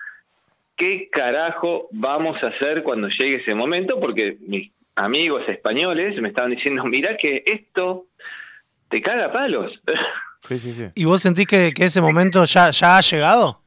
¿qué 0.78 1.10
carajo 1.12 1.88
vamos 1.92 2.38
a 2.44 2.50
hacer 2.50 2.84
cuando 2.84 3.08
llegue 3.08 3.38
ese 3.38 3.56
momento? 3.56 4.00
Porque 4.00 4.38
mis 4.42 4.72
amigos 4.96 5.42
españoles 5.50 6.22
me 6.22 6.28
estaban 6.28 6.52
diciendo, 6.52 6.86
mirá 6.86 7.18
que 7.18 7.42
esto 7.44 8.06
te 8.90 9.02
caga 9.02 9.34
palos. 9.34 9.72
Sí, 10.48 10.60
sí, 10.60 10.74
sí. 10.74 10.84
¿Y 10.94 11.06
vos 11.06 11.24
sentís 11.24 11.48
que, 11.48 11.74
que 11.74 11.86
ese 11.86 12.02
momento 12.02 12.46
ya, 12.46 12.70
ya 12.70 12.98
ha 12.98 13.02
llegado? 13.02 13.62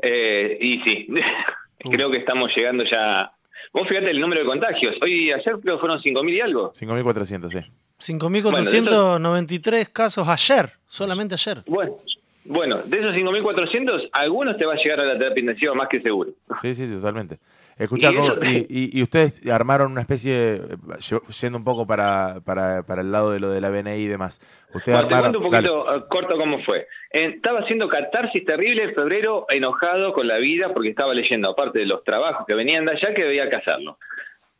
Eh, 0.00 0.56
y 0.60 0.80
sí, 0.80 1.08
creo 1.78 2.10
que 2.10 2.18
estamos 2.18 2.50
llegando 2.56 2.84
ya... 2.84 3.32
Vos 3.72 3.86
fíjate 3.86 4.10
el 4.10 4.20
número 4.20 4.40
de 4.42 4.46
contagios. 4.46 4.96
Hoy, 5.02 5.30
ayer 5.30 5.58
creo 5.60 5.76
que 5.76 5.80
fueron 5.80 6.00
5.000 6.00 6.32
y 6.34 6.40
algo. 6.40 6.72
5.400, 6.72 7.48
sí. 7.50 8.12
5.493 8.14 9.92
casos 9.92 10.26
ayer, 10.28 10.72
solamente 10.86 11.34
ayer. 11.34 11.62
Bueno, 11.66 11.96
bueno, 12.44 12.78
de 12.78 12.98
esos 12.98 13.14
5.400, 13.14 14.08
algunos 14.12 14.56
te 14.56 14.64
va 14.64 14.74
a 14.74 14.76
llegar 14.76 15.00
a 15.00 15.04
la 15.04 15.18
terapia 15.18 15.40
intensiva 15.40 15.74
más 15.74 15.88
que 15.88 16.00
seguro. 16.00 16.30
Sí, 16.62 16.74
sí, 16.74 16.86
totalmente. 16.86 17.38
Escuchá, 17.78 18.10
Y 18.68 19.02
ustedes 19.02 19.46
armaron 19.48 19.92
una 19.92 20.00
especie, 20.00 20.60
lle- 20.62 21.22
yendo 21.40 21.58
un 21.58 21.64
poco 21.64 21.86
para, 21.86 22.40
para, 22.44 22.82
para 22.82 23.02
el 23.02 23.12
lado 23.12 23.30
de 23.30 23.40
lo 23.40 23.50
de 23.50 23.60
la 23.60 23.70
BNI 23.70 23.92
y 24.02 24.06
demás. 24.06 24.40
Ustedes 24.74 24.98
Bueno, 24.98 25.08
te 25.08 25.14
armaron. 25.14 25.42
cuento 25.42 25.48
un 25.74 25.84
poquito 25.84 25.96
eh, 25.96 26.04
corto 26.08 26.36
cómo 26.36 26.62
fue. 26.64 26.86
Estaba 27.10 27.60
haciendo 27.60 27.88
catarsis 27.88 28.44
terrible 28.44 28.82
en 28.82 28.94
febrero, 28.94 29.46
enojado 29.48 30.12
con 30.12 30.26
la 30.26 30.38
vida 30.38 30.72
porque 30.74 30.90
estaba 30.90 31.14
leyendo, 31.14 31.50
aparte 31.50 31.78
de 31.78 31.86
los 31.86 32.02
trabajos 32.04 32.44
que 32.46 32.54
venían 32.54 32.84
de 32.84 32.92
allá, 32.92 33.14
que 33.14 33.22
que 33.22 33.56
hacerlo. 33.56 33.98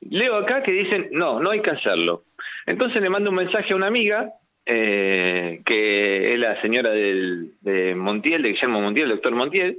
Leo 0.00 0.36
acá 0.36 0.62
que 0.62 0.70
dicen, 0.72 1.08
no, 1.10 1.40
no 1.40 1.50
hay 1.50 1.60
que 1.60 1.70
hacerlo. 1.70 2.22
Entonces 2.66 3.00
le 3.02 3.10
mando 3.10 3.30
un 3.30 3.36
mensaje 3.36 3.72
a 3.72 3.76
una 3.76 3.88
amiga, 3.88 4.30
eh, 4.64 5.60
que 5.66 6.32
es 6.32 6.38
la 6.38 6.60
señora 6.62 6.90
del, 6.90 7.54
de 7.62 7.94
Montiel, 7.96 8.42
de 8.42 8.50
Guillermo 8.50 8.80
Montiel, 8.80 9.06
el 9.06 9.12
doctor 9.16 9.32
Montiel, 9.34 9.76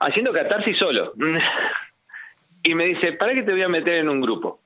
haciendo 0.00 0.32
catarsis 0.32 0.76
solo. 0.76 1.12
y 2.62 2.74
me 2.74 2.84
dice, 2.84 3.12
¿para 3.12 3.34
qué 3.34 3.42
te 3.42 3.52
voy 3.52 3.62
a 3.62 3.68
meter 3.68 3.94
en 3.94 4.08
un 4.08 4.20
grupo? 4.20 4.60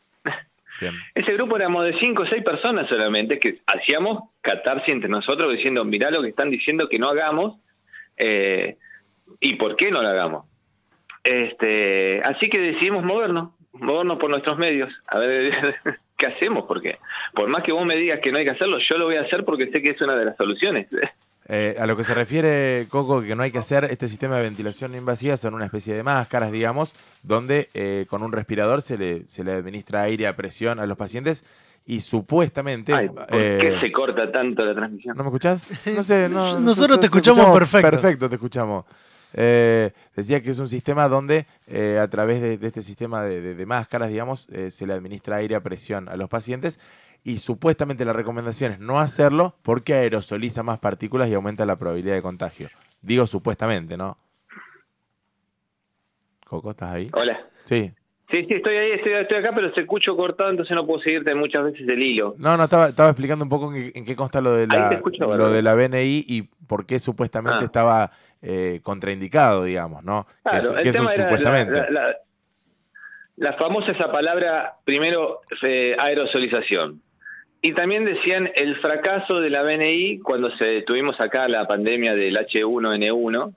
Bien. 0.80 0.94
Ese 1.14 1.32
grupo 1.34 1.56
éramos 1.56 1.84
de 1.86 1.98
cinco 2.00 2.22
o 2.22 2.26
seis 2.26 2.42
personas 2.42 2.88
solamente 2.88 3.38
que 3.38 3.60
hacíamos 3.66 4.30
catarsis 4.40 4.92
entre 4.92 5.08
nosotros 5.08 5.52
diciendo, 5.52 5.84
mirá 5.84 6.10
lo 6.10 6.22
que 6.22 6.28
están 6.28 6.50
diciendo 6.50 6.88
que 6.88 6.98
no 6.98 7.08
hagamos 7.08 7.58
eh, 8.16 8.76
y 9.40 9.54
por 9.54 9.76
qué 9.76 9.90
no 9.90 10.02
lo 10.02 10.08
hagamos. 10.08 10.46
Este, 11.24 12.20
así 12.24 12.48
que 12.48 12.60
decidimos 12.60 13.04
movernos, 13.04 13.50
movernos 13.72 14.18
por 14.18 14.30
nuestros 14.30 14.58
medios, 14.58 14.92
a 15.06 15.18
ver 15.18 15.76
¿qué 16.16 16.26
hacemos? 16.26 16.64
Porque 16.66 16.98
por 17.34 17.48
más 17.48 17.62
que 17.62 17.72
vos 17.72 17.86
me 17.86 17.96
digas 17.96 18.20
que 18.20 18.32
no 18.32 18.38
hay 18.38 18.44
que 18.44 18.52
hacerlo, 18.52 18.78
yo 18.78 18.96
lo 18.96 19.06
voy 19.06 19.16
a 19.16 19.22
hacer 19.22 19.44
porque 19.44 19.70
sé 19.70 19.82
que 19.82 19.90
es 19.90 20.00
una 20.00 20.14
de 20.14 20.24
las 20.24 20.36
soluciones. 20.36 20.88
Eh, 21.48 21.76
a 21.78 21.86
lo 21.86 21.96
que 21.96 22.04
se 22.04 22.14
refiere, 22.14 22.86
Coco, 22.88 23.20
que 23.22 23.34
no 23.34 23.42
hay 23.42 23.50
que 23.50 23.58
hacer 23.58 23.84
este 23.86 24.06
sistema 24.06 24.36
de 24.36 24.42
ventilación 24.44 24.94
invasiva, 24.94 25.36
son 25.36 25.54
una 25.54 25.64
especie 25.64 25.92
de 25.94 26.02
máscaras, 26.04 26.52
digamos, 26.52 26.94
donde 27.22 27.68
eh, 27.74 28.06
con 28.08 28.22
un 28.22 28.30
respirador 28.32 28.80
se 28.80 28.96
le, 28.96 29.28
se 29.28 29.42
le 29.42 29.52
administra 29.52 30.02
aire 30.02 30.26
a 30.28 30.36
presión 30.36 30.78
a 30.78 30.86
los 30.86 30.96
pacientes 30.96 31.44
y 31.84 32.00
supuestamente... 32.00 32.94
Ay, 32.94 33.08
¿Por 33.08 33.26
qué 33.26 33.74
eh, 33.74 33.80
se 33.80 33.90
corta 33.90 34.30
tanto 34.30 34.64
la 34.64 34.72
transmisión? 34.72 35.16
¿No 35.16 35.24
me 35.24 35.30
escuchás? 35.30 35.68
No 35.96 36.02
sé, 36.04 36.28
no, 36.28 36.60
Nosotros 36.60 37.00
te 37.00 37.06
escuchamos 37.06 37.52
perfecto. 37.58 37.90
Perfecto, 37.90 38.28
te 38.28 38.36
escuchamos. 38.36 38.84
Eh, 39.34 39.90
decía 40.14 40.42
que 40.42 40.50
es 40.50 40.58
un 40.58 40.68
sistema 40.68 41.08
donde 41.08 41.46
eh, 41.66 41.98
a 42.00 42.06
través 42.08 42.40
de, 42.40 42.58
de 42.58 42.66
este 42.68 42.82
sistema 42.82 43.24
de, 43.24 43.40
de- 43.40 43.54
de 43.54 43.66
máscaras, 43.66 44.10
digamos, 44.10 44.48
eh, 44.50 44.70
se 44.70 44.86
le 44.86 44.92
administra 44.92 45.36
aire 45.36 45.56
a 45.56 45.60
presión 45.60 46.08
a 46.08 46.16
los 46.16 46.28
pacientes 46.28 46.78
y 47.24 47.38
supuestamente 47.38 48.04
la 48.04 48.12
recomendación 48.12 48.72
es 48.72 48.78
no 48.80 48.98
hacerlo 49.00 49.54
porque 49.62 49.94
aerosoliza 49.94 50.62
más 50.62 50.78
partículas 50.78 51.28
y 51.28 51.34
aumenta 51.34 51.64
la 51.66 51.76
probabilidad 51.76 52.14
de 52.14 52.22
contagio. 52.22 52.68
Digo 53.00 53.26
supuestamente, 53.26 53.96
¿no? 53.96 54.18
Coco, 56.46 56.70
¿estás 56.72 56.92
ahí? 56.92 57.10
Hola. 57.14 57.40
Sí. 57.64 57.92
Sí, 58.30 58.44
sí, 58.44 58.54
estoy 58.54 58.76
ahí, 58.76 58.92
estoy, 58.92 59.12
estoy 59.12 59.38
acá, 59.38 59.52
pero 59.54 59.74
se 59.74 59.82
escucho 59.82 60.16
cortado, 60.16 60.50
entonces 60.50 60.74
no 60.74 60.86
puedo 60.86 61.02
seguirte 61.02 61.34
muchas 61.34 61.64
veces 61.64 61.86
el 61.86 62.02
hilo. 62.02 62.34
No, 62.38 62.56
no, 62.56 62.64
estaba, 62.64 62.88
estaba 62.88 63.10
explicando 63.10 63.44
un 63.44 63.50
poco 63.50 63.74
en, 63.74 63.92
qué- 63.92 63.98
en 63.98 64.04
qué 64.06 64.16
consta 64.16 64.40
lo 64.40 64.52
de 64.56 64.66
la, 64.66 64.88
escucho, 64.88 65.36
lo 65.36 65.50
de 65.50 65.60
la 65.62 65.74
BNI 65.74 66.24
y 66.26 66.42
por 66.66 66.86
qué 66.86 66.98
supuestamente 66.98 67.58
Ah. 67.60 67.64
estaba 67.64 68.10
eh, 68.40 68.80
contraindicado, 68.82 69.64
digamos, 69.64 70.02
¿no? 70.02 70.26
Claro, 70.42 70.74
que 70.76 70.80
el 70.80 70.86
era 70.88 71.02
la, 71.02 71.10
supuestamente. 71.10 71.72
la- 71.72 71.90
la- 71.90 72.16
la 73.36 73.52
famosa 73.54 73.92
esa 73.92 74.10
palabra, 74.10 74.76
primero, 74.84 75.40
eh, 75.62 75.94
aerosolización. 75.98 77.02
Y 77.62 77.72
también 77.74 78.04
decían 78.04 78.50
el 78.56 78.76
fracaso 78.80 79.40
de 79.40 79.48
la 79.48 79.62
BNI 79.62 80.18
cuando 80.18 80.50
se 80.56 80.82
tuvimos 80.82 81.20
acá 81.20 81.46
la 81.48 81.66
pandemia 81.66 82.14
del 82.14 82.36
H1N1, 82.36 83.54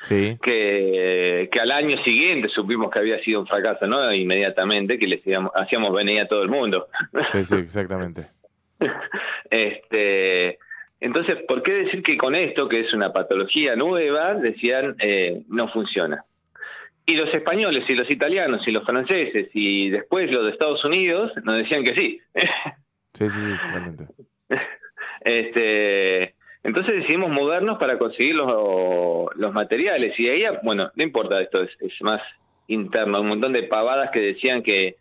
Sí, 0.00 0.38
que, 0.40 1.48
que 1.50 1.60
al 1.60 1.72
año 1.72 1.96
siguiente 2.04 2.48
supimos 2.48 2.88
que 2.90 3.00
había 3.00 3.18
sido 3.24 3.40
un 3.40 3.48
fracaso, 3.48 3.86
¿no? 3.88 4.12
Inmediatamente, 4.14 4.96
que 4.96 5.08
le 5.08 5.16
hacíamos, 5.16 5.50
hacíamos 5.56 5.90
BNI 5.90 6.20
a 6.20 6.28
todo 6.28 6.42
el 6.42 6.48
mundo. 6.48 6.86
sí, 7.32 7.44
sí, 7.44 7.56
exactamente. 7.56 8.28
Este, 9.50 10.58
entonces, 11.00 11.36
¿por 11.48 11.62
qué 11.62 11.72
decir 11.72 12.02
que 12.02 12.16
con 12.16 12.34
esto, 12.34 12.68
que 12.68 12.80
es 12.80 12.92
una 12.92 13.12
patología 13.12 13.74
nueva, 13.74 14.34
decían 14.34 14.94
eh, 15.00 15.42
no 15.48 15.68
funciona? 15.68 16.24
Y 17.06 17.16
los 17.16 17.32
españoles 17.32 17.84
y 17.88 17.94
los 17.94 18.10
italianos 18.10 18.68
y 18.68 18.70
los 18.72 18.84
franceses 18.84 19.48
y 19.54 19.88
después 19.88 20.30
los 20.30 20.44
de 20.44 20.50
Estados 20.50 20.84
Unidos 20.84 21.32
nos 21.42 21.56
decían 21.56 21.82
que 21.82 21.94
sí. 21.94 22.20
Sí, 23.14 23.28
sí, 23.28 23.40
sí, 23.40 23.52
totalmente. 23.66 24.06
este, 25.20 26.34
entonces 26.62 26.94
decidimos 26.96 27.30
movernos 27.30 27.78
para 27.78 27.98
conseguir 27.98 28.34
los, 28.36 29.34
los 29.36 29.52
materiales. 29.52 30.18
Y 30.18 30.28
ahí, 30.28 30.44
bueno, 30.62 30.90
no 30.94 31.02
importa, 31.02 31.40
esto 31.40 31.62
es, 31.62 31.70
es 31.80 31.92
más 32.00 32.20
interno. 32.66 33.20
Un 33.20 33.28
montón 33.28 33.52
de 33.52 33.64
pavadas 33.64 34.10
que 34.10 34.20
decían 34.20 34.62
que, 34.62 34.96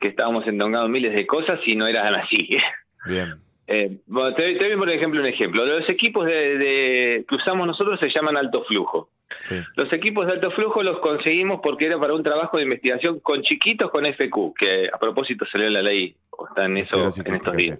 que 0.00 0.08
estábamos 0.08 0.46
endongando 0.46 0.88
miles 0.88 1.14
de 1.14 1.26
cosas 1.26 1.58
y 1.66 1.76
no 1.76 1.86
eran 1.86 2.14
así. 2.16 2.48
Bien. 3.06 3.40
Eh, 3.68 3.98
bueno, 4.06 4.32
te, 4.34 4.54
te 4.54 4.68
doy 4.68 4.76
por 4.76 4.90
ejemplo 4.90 5.20
un 5.20 5.26
ejemplo. 5.26 5.64
Los 5.66 5.88
equipos 5.88 6.26
de, 6.26 6.56
de- 6.58 7.24
que 7.28 7.34
usamos 7.34 7.66
nosotros 7.66 7.98
se 7.98 8.10
llaman 8.10 8.36
alto 8.36 8.64
flujo. 8.64 9.10
Sí, 9.38 9.56
Los 9.74 9.92
equipos 9.92 10.26
de 10.26 10.34
alto 10.34 10.50
flujo 10.50 10.82
los 10.82 11.00
conseguimos 11.00 11.60
porque 11.62 11.86
era 11.86 11.98
para 11.98 12.14
un 12.14 12.22
trabajo 12.22 12.56
de 12.56 12.64
investigación 12.64 13.20
con 13.20 13.42
chiquitos 13.42 13.90
con 13.90 14.04
FQ, 14.06 14.54
que 14.58 14.88
a 14.92 14.98
propósito 14.98 15.44
salió 15.46 15.68
la 15.70 15.82
ley, 15.82 16.16
o 16.30 16.46
está 16.48 16.64
en, 16.64 16.76
eso, 16.76 17.08
en 17.24 17.34
estos 17.34 17.56
días. 17.56 17.78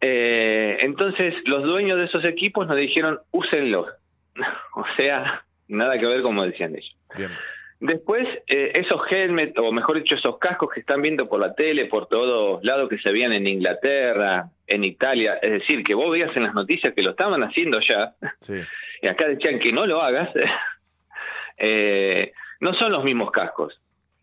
Eh, 0.00 0.78
entonces, 0.80 1.34
los 1.44 1.64
dueños 1.64 1.98
de 1.98 2.04
esos 2.04 2.24
equipos 2.24 2.66
nos 2.66 2.78
dijeron, 2.78 3.20
úsenlos. 3.30 3.88
o 4.74 4.84
sea, 4.96 5.44
nada 5.66 5.98
que 5.98 6.06
ver 6.06 6.22
como 6.22 6.44
decían 6.44 6.76
ellos. 6.76 6.96
Bien. 7.16 7.30
Después, 7.80 8.26
eh, 8.48 8.72
esos 8.74 9.00
helmets, 9.08 9.56
o 9.56 9.70
mejor 9.70 10.02
dicho, 10.02 10.16
esos 10.16 10.38
cascos 10.38 10.70
que 10.72 10.80
están 10.80 11.00
viendo 11.00 11.28
por 11.28 11.40
la 11.40 11.54
tele, 11.54 11.86
por 11.86 12.08
todos 12.08 12.62
lados, 12.64 12.88
que 12.88 12.98
se 12.98 13.12
veían 13.12 13.32
en 13.32 13.46
Inglaterra, 13.46 14.50
en 14.66 14.82
Italia, 14.82 15.38
es 15.40 15.52
decir, 15.52 15.84
que 15.84 15.94
vos 15.94 16.10
veías 16.10 16.36
en 16.36 16.42
las 16.42 16.54
noticias 16.54 16.92
que 16.92 17.02
lo 17.02 17.10
estaban 17.10 17.42
haciendo 17.44 17.78
ya, 17.80 18.14
Sí, 18.40 18.54
y 19.00 19.08
acá 19.08 19.28
decían 19.28 19.58
que 19.58 19.72
no 19.72 19.86
lo 19.86 20.00
hagas, 20.00 20.30
eh, 21.56 22.32
no 22.60 22.74
son 22.74 22.92
los 22.92 23.04
mismos 23.04 23.30
cascos. 23.30 23.80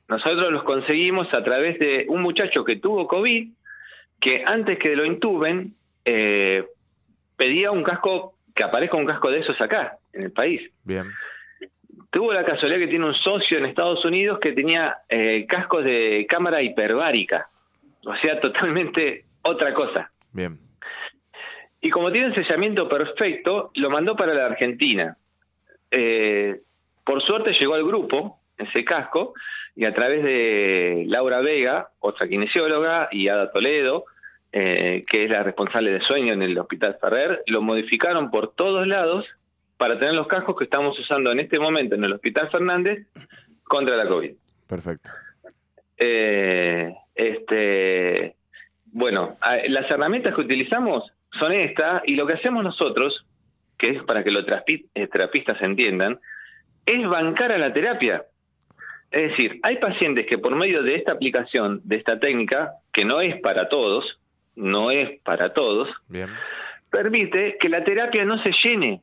Nosotros 0.08 0.52
los 0.52 0.64
conseguimos 0.64 1.34
a 1.34 1.44
través 1.44 1.80
de 1.80 2.06
un 2.10 2.22
muchacho 2.22 2.64
que 2.64 2.76
tuvo 2.76 3.08
COVID, 3.08 3.50
que 4.20 4.44
antes 4.46 4.78
que 4.78 4.96
lo 4.96 5.06
intuben, 5.06 5.76
eh, 6.04 6.66
pedía 7.36 7.72
un 7.72 7.84
casco, 7.84 8.36
que 8.54 8.64
aparezca 8.64 8.98
un 8.98 9.06
casco 9.06 9.30
de 9.30 9.40
esos 9.40 9.60
acá, 9.60 9.98
en 10.14 10.24
el 10.24 10.32
país 10.32 10.62
bien. 10.84 11.12
tuvo 12.12 12.32
la 12.32 12.46
casualidad 12.46 12.80
que 12.80 12.88
tiene 12.88 13.06
un 13.06 13.16
socio 13.16 13.58
en 13.58 13.66
Estados 13.66 14.06
Unidos 14.06 14.40
que 14.40 14.54
tenía 14.54 14.98
eh, 15.10 15.46
cascos 15.48 15.84
de 15.84 16.26
cámara 16.30 16.62
hiperbárica, 16.62 17.50
o 18.06 18.16
sea, 18.18 18.40
totalmente 18.42 19.26
otra 19.42 19.74
cosa. 19.74 20.12
Bien. 20.32 20.60
Y 21.86 21.92
como 21.92 22.12
tiene 22.12 22.30
un 22.30 22.34
sellamiento 22.34 22.90
perfecto, 22.90 23.70
lo 23.76 23.92
mandó 23.92 24.16
para 24.16 24.34
la 24.34 24.48
Argentina. 24.48 25.16
Eh, 25.92 26.60
por 27.04 27.22
suerte 27.22 27.54
llegó 27.54 27.76
al 27.76 27.86
grupo, 27.86 28.40
ese 28.58 28.84
casco, 28.84 29.36
y 29.76 29.86
a 29.86 29.94
través 29.94 30.24
de 30.24 31.04
Laura 31.06 31.42
Vega, 31.42 31.92
otra 32.00 32.28
kinesióloga, 32.28 33.10
y 33.12 33.28
Ada 33.28 33.52
Toledo, 33.52 34.06
eh, 34.52 35.06
que 35.08 35.26
es 35.26 35.30
la 35.30 35.44
responsable 35.44 35.94
de 35.94 36.02
sueño 36.02 36.34
en 36.34 36.42
el 36.42 36.58
Hospital 36.58 36.98
Ferrer, 37.00 37.44
lo 37.46 37.62
modificaron 37.62 38.32
por 38.32 38.56
todos 38.56 38.88
lados 38.88 39.28
para 39.78 40.00
tener 40.00 40.16
los 40.16 40.26
cascos 40.26 40.58
que 40.58 40.64
estamos 40.64 40.98
usando 40.98 41.32
en 41.32 41.40
este 41.40 41.60
momento 41.60 41.94
en 41.94 42.04
el 42.04 42.14
Hospital 42.14 42.50
Fernández 42.50 43.06
contra 43.64 43.96
la 43.96 44.08
COVID. 44.08 44.32
Perfecto. 44.66 45.12
Eh, 46.00 46.96
este, 47.14 48.36
bueno, 48.86 49.38
las 49.68 49.92
herramientas 49.92 50.34
que 50.34 50.42
utilizamos 50.42 51.12
son 51.40 51.52
estas 51.52 52.02
y 52.06 52.16
lo 52.16 52.26
que 52.26 52.34
hacemos 52.34 52.64
nosotros, 52.64 53.26
que 53.78 53.92
es 53.92 54.04
para 54.04 54.24
que 54.24 54.32
los 54.32 54.46
eh, 54.46 55.08
terapistas 55.08 55.62
entiendan, 55.62 56.20
es 56.86 57.08
bancar 57.08 57.52
a 57.52 57.58
la 57.58 57.74
terapia. 57.74 58.24
Es 59.12 59.32
decir, 59.32 59.60
hay 59.64 59.78
pacientes 59.78 60.26
que 60.28 60.38
por 60.38 60.56
medio 60.56 60.84
de 60.84 60.96
esta 60.96 61.14
aplicación, 61.14 61.82
de 61.84 61.98
esta 61.98 62.20
técnica, 62.20 62.74
que 62.92 63.06
no 63.06 63.22
es 63.22 63.40
para 63.42 63.70
todos, 63.70 64.20
no 64.56 64.92
es 64.92 65.20
para 65.22 65.54
todos, 65.54 65.90
Bien. 66.08 66.30
permite 66.90 67.58
que 67.60 67.70
la 67.70 67.84
terapia 67.84 68.26
no 68.26 68.42
se 68.42 68.52
llene. 68.64 69.02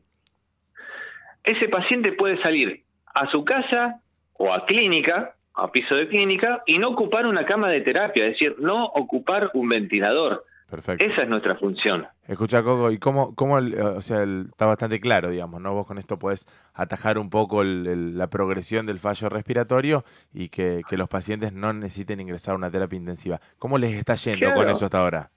Ese 1.44 1.68
paciente 1.68 2.12
puede 2.12 2.40
salir 2.42 2.82
a 3.14 3.30
su 3.30 3.44
casa 3.44 4.00
o 4.34 4.52
a 4.52 4.66
clínica, 4.66 5.34
a 5.54 5.70
piso 5.70 5.94
de 5.94 6.08
clínica, 6.08 6.62
y 6.66 6.78
no 6.78 6.90
ocupar 6.90 7.26
una 7.26 7.44
cama 7.44 7.68
de 7.68 7.80
terapia, 7.80 8.26
es 8.26 8.32
decir, 8.32 8.56
no 8.58 8.84
ocupar 8.84 9.50
un 9.54 9.68
ventilador. 9.68 10.44
Perfecto. 10.72 11.04
Esa 11.04 11.24
es 11.24 11.28
nuestra 11.28 11.54
función. 11.56 12.06
Escucha, 12.26 12.62
Coco, 12.62 12.90
¿y 12.90 12.96
cómo, 12.96 13.34
cómo 13.34 13.58
el- 13.58 13.74
o 13.78 14.00
sea, 14.00 14.22
el- 14.22 14.46
está 14.48 14.64
bastante 14.64 15.00
claro, 15.00 15.28
digamos, 15.28 15.60
¿no? 15.60 15.74
Vos 15.74 15.86
con 15.86 15.98
esto 15.98 16.18
podés 16.18 16.48
atajar 16.72 17.18
un 17.18 17.28
poco 17.28 17.60
el- 17.60 18.16
la 18.16 18.28
progresión 18.30 18.86
del 18.86 18.98
fallo 18.98 19.28
respiratorio 19.28 20.02
y 20.32 20.48
que, 20.48 20.80
que 20.88 20.96
los 20.96 21.10
pacientes 21.10 21.52
no 21.52 21.74
necesiten 21.74 22.20
ingresar 22.20 22.54
a 22.54 22.56
una 22.56 22.70
terapia 22.70 22.96
intensiva. 22.96 23.38
¿Cómo 23.58 23.76
les 23.76 23.92
está 23.92 24.14
yendo 24.14 24.54
con 24.54 24.66
eso 24.70 24.86
hasta 24.86 24.98
ahora? 24.98 25.28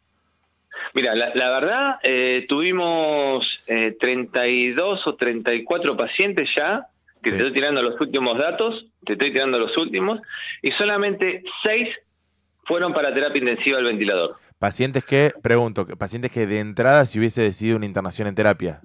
Mira, 0.94 1.14
la, 1.16 1.36
la 1.36 1.50
verdad, 1.60 1.96
eh, 2.04 2.46
tuvimos 2.48 3.46
eh, 3.68 3.98
32 4.00 5.06
o 5.06 5.16
34 5.16 5.98
pacientes 5.98 6.48
ya, 6.56 6.88
que 7.22 7.32
Sí. 7.32 7.36
te 7.36 7.44
estoy 7.44 7.52
tirando 7.54 7.82
los 7.82 8.00
últimos 8.00 8.38
datos, 8.38 8.86
te 9.06 9.14
estoy 9.14 9.34
tirando 9.34 9.60
los 9.60 9.76
últimos, 9.76 10.22
y 10.62 10.72
solamente 10.72 11.44
6 11.62 11.90
fueron 12.64 12.94
para 12.94 13.14
terapia 13.14 13.40
intensiva 13.42 13.80
al 13.80 13.84
ventilador. 13.84 14.38
Pacientes 14.60 15.04
que, 15.06 15.32
pregunto, 15.44 15.86
pacientes 15.98 16.32
que 16.32 16.48
de 16.48 16.60
entrada 16.60 17.06
si 17.06 17.20
hubiese 17.20 17.42
decidido 17.42 17.78
una 17.78 17.86
internación 17.86 18.28
en 18.28 18.36
terapia. 18.36 18.82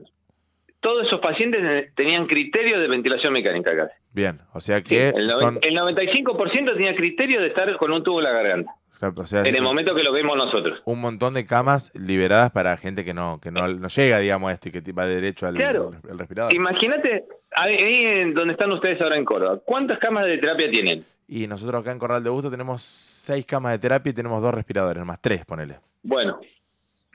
Todos 0.80 1.06
esos 1.06 1.20
pacientes 1.20 1.60
eh, 1.62 1.92
tenían 1.94 2.26
criterio 2.26 2.80
de 2.80 2.88
ventilación 2.88 3.32
mecánica 3.34 3.76
casi. 3.76 3.92
Bien, 4.12 4.40
o 4.54 4.60
sea 4.60 4.78
Sí, 4.78 4.84
que 4.84 5.08
el, 5.10 5.28
noven- 5.28 5.38
son... 5.38 5.58
el 5.62 5.76
95% 5.76 6.72
tenía 6.74 6.94
criterio 6.96 7.40
de 7.40 7.48
estar 7.48 7.76
con 7.76 7.92
un 7.92 8.02
tubo 8.02 8.18
en 8.18 8.24
la 8.24 8.32
garganta, 8.32 8.72
o 9.14 9.26
sea, 9.26 9.42
en 9.44 9.54
el 9.54 9.62
momento 9.62 9.94
que 9.94 10.02
lo 10.02 10.12
vemos 10.12 10.36
nosotros. 10.36 10.80
Un 10.86 11.00
montón 11.00 11.34
de 11.34 11.44
camas 11.46 11.92
liberadas 11.94 12.50
para 12.50 12.76
gente 12.78 13.04
que 13.04 13.12
no, 13.14 13.38
que 13.42 13.50
no, 13.50 13.68
no 13.68 13.88
llega, 13.88 14.18
digamos, 14.18 14.50
a 14.50 14.54
esto 14.54 14.70
y 14.70 14.72
que 14.72 14.92
va 14.92 15.06
derecho 15.06 15.46
al, 15.46 15.54
Claro. 15.54 15.92
al 16.10 16.18
respirador. 16.18 16.52
Imagínate, 16.54 17.24
ahí, 17.52 18.32
donde 18.32 18.52
están 18.52 18.72
ustedes 18.72 19.00
ahora 19.02 19.16
en 19.16 19.24
Córdoba, 19.26 19.60
¿cuántas 19.64 19.98
camas 19.98 20.26
de 20.26 20.38
terapia 20.38 20.68
tienen? 20.70 21.04
Y 21.32 21.46
nosotros 21.46 21.80
acá 21.80 21.92
en 21.92 22.00
Corral 22.00 22.24
de 22.24 22.28
Busto 22.28 22.50
tenemos 22.50 22.82
seis 22.82 23.46
camas 23.46 23.70
de 23.70 23.78
terapia 23.78 24.10
y 24.10 24.12
tenemos 24.12 24.42
dos 24.42 24.52
respiradores, 24.52 25.04
más 25.04 25.20
tres, 25.20 25.44
ponele. 25.44 25.76
Bueno, 26.02 26.40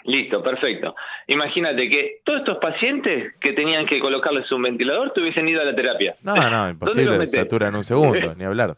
listo, 0.06 0.42
perfecto. 0.42 0.96
Imagínate 1.28 1.90
que 1.90 2.22
todos 2.24 2.40
estos 2.40 2.58
pacientes 2.60 3.34
que 3.42 3.52
tenían 3.52 3.86
que 3.86 4.00
colocarles 4.00 4.50
un 4.54 4.62
ventilador 4.62 5.12
tuviesen 5.12 5.50
ido 5.50 5.60
a 5.60 5.66
la 5.66 5.76
terapia. 5.76 6.16
No, 6.24 6.34
no, 6.50 6.70
imposible, 6.70 7.26
satura 7.28 7.68
en 7.68 7.76
un 7.76 7.84
segundo, 7.84 8.34
ni 8.38 8.46
hablar. 8.46 8.78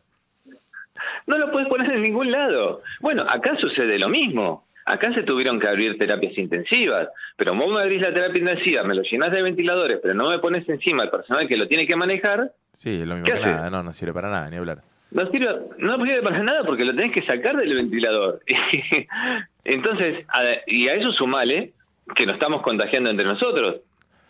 no 1.27 1.37
lo 1.37 1.51
puedes 1.51 1.67
poner 1.67 1.93
en 1.93 2.01
ningún 2.01 2.31
lado. 2.31 2.81
Bueno, 3.01 3.23
acá 3.29 3.55
sucede 3.59 3.99
lo 3.99 4.09
mismo. 4.09 4.65
Acá 4.85 5.13
se 5.13 5.21
tuvieron 5.21 5.59
que 5.59 5.67
abrir 5.67 5.99
terapias 5.99 6.35
intensivas, 6.35 7.09
pero 7.35 7.53
vos 7.53 7.67
me 7.71 7.81
abrís 7.81 8.01
la 8.01 8.11
terapia 8.11 8.39
intensiva, 8.39 8.81
me 8.83 8.95
lo 8.95 9.03
llenás 9.03 9.31
de 9.31 9.43
ventiladores, 9.43 9.99
pero 10.01 10.15
no 10.15 10.31
me 10.31 10.39
pones 10.39 10.67
encima 10.67 11.03
el 11.03 11.11
personal 11.11 11.47
que 11.47 11.57
lo 11.57 11.67
tiene 11.67 11.85
que 11.85 11.95
manejar. 11.95 12.53
Sí, 12.73 13.01
es 13.01 13.05
lo 13.05 13.15
mismo 13.15 13.31
que 13.31 13.39
nada, 13.39 13.69
no, 13.69 13.83
no 13.83 13.93
sirve 13.93 14.13
para 14.13 14.31
nada, 14.31 14.49
ni 14.49 14.55
hablar. 14.55 14.81
No 15.11 15.25
sirve, 15.27 15.47
no 15.77 15.97
sirve 15.97 16.21
para 16.21 16.43
nada 16.43 16.63
porque 16.65 16.85
lo 16.85 16.95
tenés 16.95 17.13
que 17.13 17.25
sacar 17.25 17.55
del 17.55 17.73
ventilador. 17.73 18.41
Entonces, 19.63 20.25
y 20.67 20.87
a 20.87 20.93
eso 20.93 21.11
sumale 21.13 21.73
que 22.15 22.25
nos 22.25 22.35
estamos 22.35 22.61
contagiando 22.61 23.09
entre 23.09 23.25
nosotros. 23.25 23.77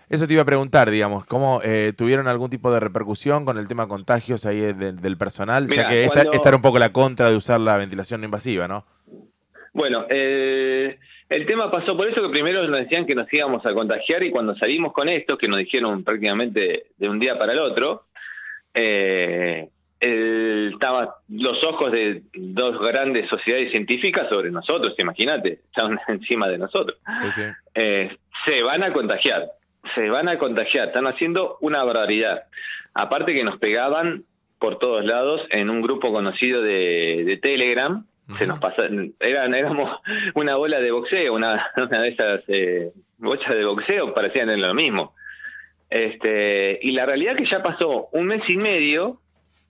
Eso 0.10 0.26
te 0.26 0.34
iba 0.34 0.42
a 0.42 0.46
preguntar, 0.46 0.90
digamos, 0.90 1.26
¿cómo 1.26 1.62
eh, 1.64 1.92
tuvieron 1.98 2.28
algún 2.28 2.50
tipo 2.50 2.72
de 2.72 2.80
repercusión 2.80 3.44
con 3.44 3.58
el 3.58 3.68
tema 3.68 3.88
contagios 3.88 4.46
ahí 4.46 4.60
del 4.60 5.18
personal? 5.18 5.68
ya 5.68 5.90
que 5.90 6.06
esta, 6.06 6.22
era 6.22 6.56
un 6.56 6.62
poco 6.62 6.80
la 6.80 6.94
contra 6.94 7.30
de 7.30 7.36
usar 7.36 7.60
la 7.60 7.76
ventilación 7.76 8.24
invasiva, 8.24 8.70
¿no? 8.70 8.86
Bueno, 9.74 10.06
eh, 10.10 10.98
el 11.30 11.46
tema 11.46 11.70
pasó 11.70 11.98
por 11.98 12.08
eso 12.08 12.22
que 12.22 12.30
primero 12.30 12.66
nos 12.68 12.80
decían 12.80 13.06
que 13.06 13.16
nos 13.16 13.32
íbamos 13.34 13.66
a 13.66 13.74
contagiar 13.74 14.24
y 14.24 14.32
cuando 14.32 14.56
salimos 14.56 14.94
con 14.94 15.10
esto, 15.10 15.38
que 15.38 15.50
nos 15.50 15.60
dijeron 15.60 16.04
prácticamente 16.06 16.86
de 16.98 17.10
un 17.10 17.20
día 17.20 17.38
para 17.38 17.52
el 17.52 17.60
otro, 17.60 18.06
eh, 18.74 19.68
estaba 20.00 21.18
los 21.30 21.64
ojos 21.64 21.92
de 21.92 22.22
dos 22.34 22.80
grandes 22.80 23.28
sociedades 23.30 23.72
científicas 23.72 24.30
sobre 24.30 24.52
nosotros, 24.52 24.94
imagínate, 24.98 25.60
estaban 25.66 26.00
encima 26.08 26.48
de 26.48 26.58
nosotros. 26.58 26.98
Eh, 27.74 28.16
se 28.46 28.64
van 28.64 28.84
a 28.84 28.94
contagiar, 28.94 29.52
se 29.96 30.10
van 30.10 30.30
a 30.30 30.38
contagiar, 30.38 30.88
están 30.88 31.08
haciendo 31.08 31.58
una 31.62 31.84
barbaridad. 31.84 32.44
Aparte 32.94 33.34
que 33.34 33.44
nos 33.44 33.58
pegaban 33.58 34.24
por 34.60 34.80
todos 34.80 35.06
lados 35.06 35.42
en 35.50 35.70
un 35.70 35.82
grupo 35.82 36.12
conocido 36.12 36.62
de 36.62 37.40
Telegram, 37.42 38.06
se 38.38 38.46
nos 38.46 38.60
pasa, 38.60 38.84
eran, 39.20 39.54
éramos 39.54 40.02
una 40.36 40.58
bola 40.58 40.80
de 40.80 40.92
boxeo, 40.92 41.34
una, 41.34 41.72
una 41.78 42.00
de 42.00 42.10
esas 42.10 42.42
eh, 42.48 42.92
bochas 43.18 43.56
de 43.56 43.64
boxeo, 43.64 44.14
parecían 44.14 44.50
en 44.50 44.62
lo 44.62 44.74
mismo. 44.74 45.16
Este, 45.90 46.80
y 46.82 46.92
la 46.92 47.06
realidad 47.06 47.38
que 47.38 47.50
ya 47.50 47.64
pasó 47.64 48.10
un 48.12 48.28
mes 48.28 48.42
y 48.50 48.58
medio, 48.58 49.22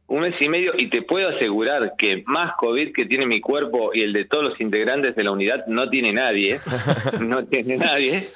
un 0.08 0.22
mes 0.22 0.36
y 0.40 0.48
medio, 0.48 0.74
y 0.78 0.90
te 0.90 1.02
puedo 1.02 1.30
asegurar 1.30 1.94
que 1.98 2.24
más 2.28 2.56
COVID 2.56 2.94
que 2.94 3.06
tiene 3.06 3.28
mi 3.28 3.42
cuerpo 3.42 3.92
y 3.94 4.02
el 4.02 4.14
de 4.14 4.26
todos 4.26 4.50
los 4.50 4.62
integrantes 4.62 5.16
de 5.16 5.24
la 5.24 5.32
unidad 5.32 5.66
no 5.68 5.90
tiene 5.90 6.14
nadie, 6.14 6.60
no 7.20 7.46
tiene 7.46 7.78
nadie. 7.78 8.28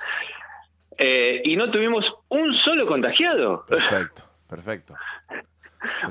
Eh, 0.97 1.41
y 1.45 1.55
no 1.55 1.71
tuvimos 1.71 2.05
un 2.29 2.53
solo 2.65 2.85
contagiado. 2.85 3.65
Perfecto, 3.67 4.23
perfecto. 4.47 4.95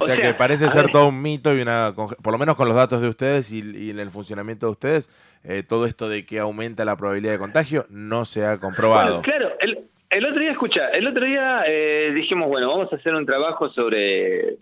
O, 0.00 0.04
sea, 0.04 0.16
que 0.16 0.34
parece 0.34 0.68
ser 0.68 0.88
todo 0.88 1.06
un 1.06 1.22
mito 1.22 1.56
y 1.56 1.60
una, 1.60 1.92
por 1.94 2.32
lo 2.32 2.38
menos 2.38 2.56
con 2.56 2.66
los 2.66 2.76
datos 2.76 3.00
de 3.00 3.08
ustedes 3.08 3.52
y, 3.52 3.90
en 3.90 4.00
el 4.00 4.10
funcionamiento 4.10 4.66
de 4.66 4.72
ustedes, 4.72 5.10
eh, 5.44 5.62
todo 5.62 5.86
esto 5.86 6.08
de 6.08 6.26
que 6.26 6.40
aumenta 6.40 6.84
la 6.84 6.96
probabilidad 6.96 7.34
de 7.34 7.38
contagio 7.38 7.86
no 7.88 8.24
se 8.24 8.44
ha 8.44 8.58
comprobado. 8.58 9.22
claro, 9.22 9.52
el, 9.60 10.26
otro 10.26 10.40
día, 10.40 10.50
escucha, 10.50 10.88
el 10.88 11.06
otro 11.06 11.24
día 11.24 11.62
eh, 11.68 12.10
dijimos, 12.12 12.48
bueno, 12.48 12.66
vamos 12.66 12.92
a 12.92 12.96
hacer 12.96 13.14
un 13.14 13.24
trabajo 13.24 13.70
sobre, 13.70 14.56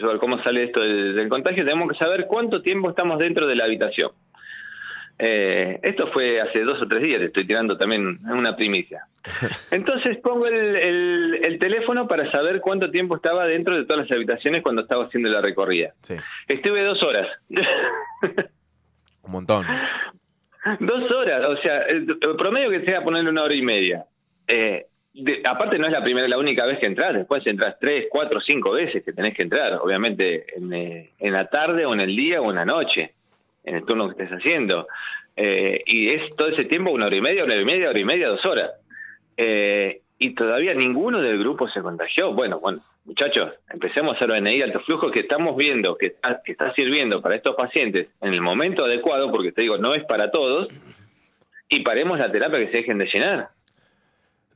sobre 0.00 0.18
cómo 0.18 0.42
sale 0.42 0.64
esto 0.64 0.80
del 0.80 1.28
contagio, 1.28 1.64
tenemos 1.64 1.90
que 1.92 1.98
saber 1.98 2.26
cuánto 2.26 2.62
tiempo 2.62 2.90
estamos 2.90 3.18
dentro 3.18 3.46
de 3.46 3.56
la 3.56 3.64
habitación. 3.64 4.10
Eh, 5.22 5.78
esto 5.82 6.06
fue 6.12 6.40
hace 6.40 6.60
dos 6.60 6.80
o 6.80 6.88
tres 6.88 7.02
días, 7.02 7.20
estoy 7.20 7.46
tirando 7.46 7.76
también 7.76 8.20
una 8.24 8.56
primicia. 8.56 9.04
Entonces 9.70 10.16
pongo 10.18 10.46
el, 10.46 11.58
teléfono 11.60 12.08
para 12.08 12.30
saber 12.32 12.60
cuánto 12.60 12.90
tiempo 12.90 13.16
estaba 13.16 13.46
dentro 13.46 13.76
de 13.76 13.84
todas 13.84 14.08
las 14.08 14.12
habitaciones 14.16 14.62
cuando 14.62 14.80
estaba 14.82 15.04
haciendo 15.04 15.28
la 15.28 15.42
recorrida. 15.42 15.92
Estuve 16.48 16.82
dos 16.84 17.02
horas. 17.02 17.28
Un 19.22 19.32
montón. 19.32 19.66
Dos 20.80 21.10
horas, 21.14 21.46
o 21.48 21.56
sea, 21.62 21.84
el, 21.84 22.06
promedio 22.36 22.68
que 22.68 22.84
sea 22.84 23.02
ponerle 23.02 23.30
una 23.30 23.44
hora 23.44 23.54
y 23.54 23.62
media. 23.62 24.04
Eh, 24.46 24.86
aparte 25.44 25.78
no 25.78 25.86
es 25.86 25.92
la 25.92 26.04
primera, 26.04 26.28
la 26.28 26.38
única 26.38 26.64
vez 26.66 26.78
que 26.78 26.86
entras, 26.86 27.14
después 27.14 27.46
entras 27.46 27.76
tres, 27.80 28.06
cuatro, 28.10 28.40
cinco 28.40 28.72
veces 28.72 29.04
que 29.04 29.12
tenés 29.12 29.34
que 29.34 29.42
entrar, 29.42 29.74
obviamente 29.82 30.56
en, 30.56 30.72
eh, 30.72 31.10
en 31.18 31.32
la 31.32 31.46
tarde 31.46 31.84
o 31.86 31.94
en 31.94 32.00
el 32.00 32.14
día 32.14 32.40
o 32.40 32.50
en 32.50 32.56
la 32.56 32.64
noche 32.64 33.14
en 33.64 33.76
el 33.76 33.84
turno 33.84 34.08
que 34.08 34.22
estés 34.22 34.38
haciendo. 34.38 34.86
Eh, 35.36 35.82
y 35.86 36.08
es 36.08 36.34
todo 36.36 36.48
ese 36.48 36.64
tiempo, 36.64 36.90
una 36.90 37.06
hora 37.06 37.16
y 37.16 37.20
media, 37.20 37.44
una 37.44 37.54
hora 37.54 37.62
y 37.62 37.66
media, 37.66 37.90
hora 37.90 37.98
y 37.98 38.04
media, 38.04 38.28
dos 38.28 38.44
horas. 38.44 38.70
Eh, 39.36 40.02
y 40.18 40.34
todavía 40.34 40.74
ninguno 40.74 41.20
del 41.20 41.38
grupo 41.38 41.68
se 41.68 41.80
contagió. 41.80 42.32
Bueno, 42.32 42.60
bueno, 42.60 42.82
muchachos, 43.04 43.54
empecemos 43.72 44.12
a 44.12 44.16
hacer 44.16 44.30
ONI 44.30 44.62
alto 44.62 44.80
flujo 44.80 45.10
que 45.10 45.20
estamos 45.20 45.56
viendo 45.56 45.96
que 45.96 46.06
está, 46.06 46.42
que 46.44 46.52
está 46.52 46.74
sirviendo 46.74 47.22
para 47.22 47.36
estos 47.36 47.56
pacientes 47.56 48.08
en 48.20 48.34
el 48.34 48.42
momento 48.42 48.84
adecuado, 48.84 49.30
porque 49.30 49.52
te 49.52 49.62
digo, 49.62 49.78
no 49.78 49.94
es 49.94 50.04
para 50.04 50.30
todos, 50.30 50.68
y 51.68 51.80
paremos 51.80 52.18
la 52.18 52.30
terapia 52.30 52.58
que 52.58 52.70
se 52.70 52.78
dejen 52.78 52.98
de 52.98 53.06
llenar. 53.06 53.48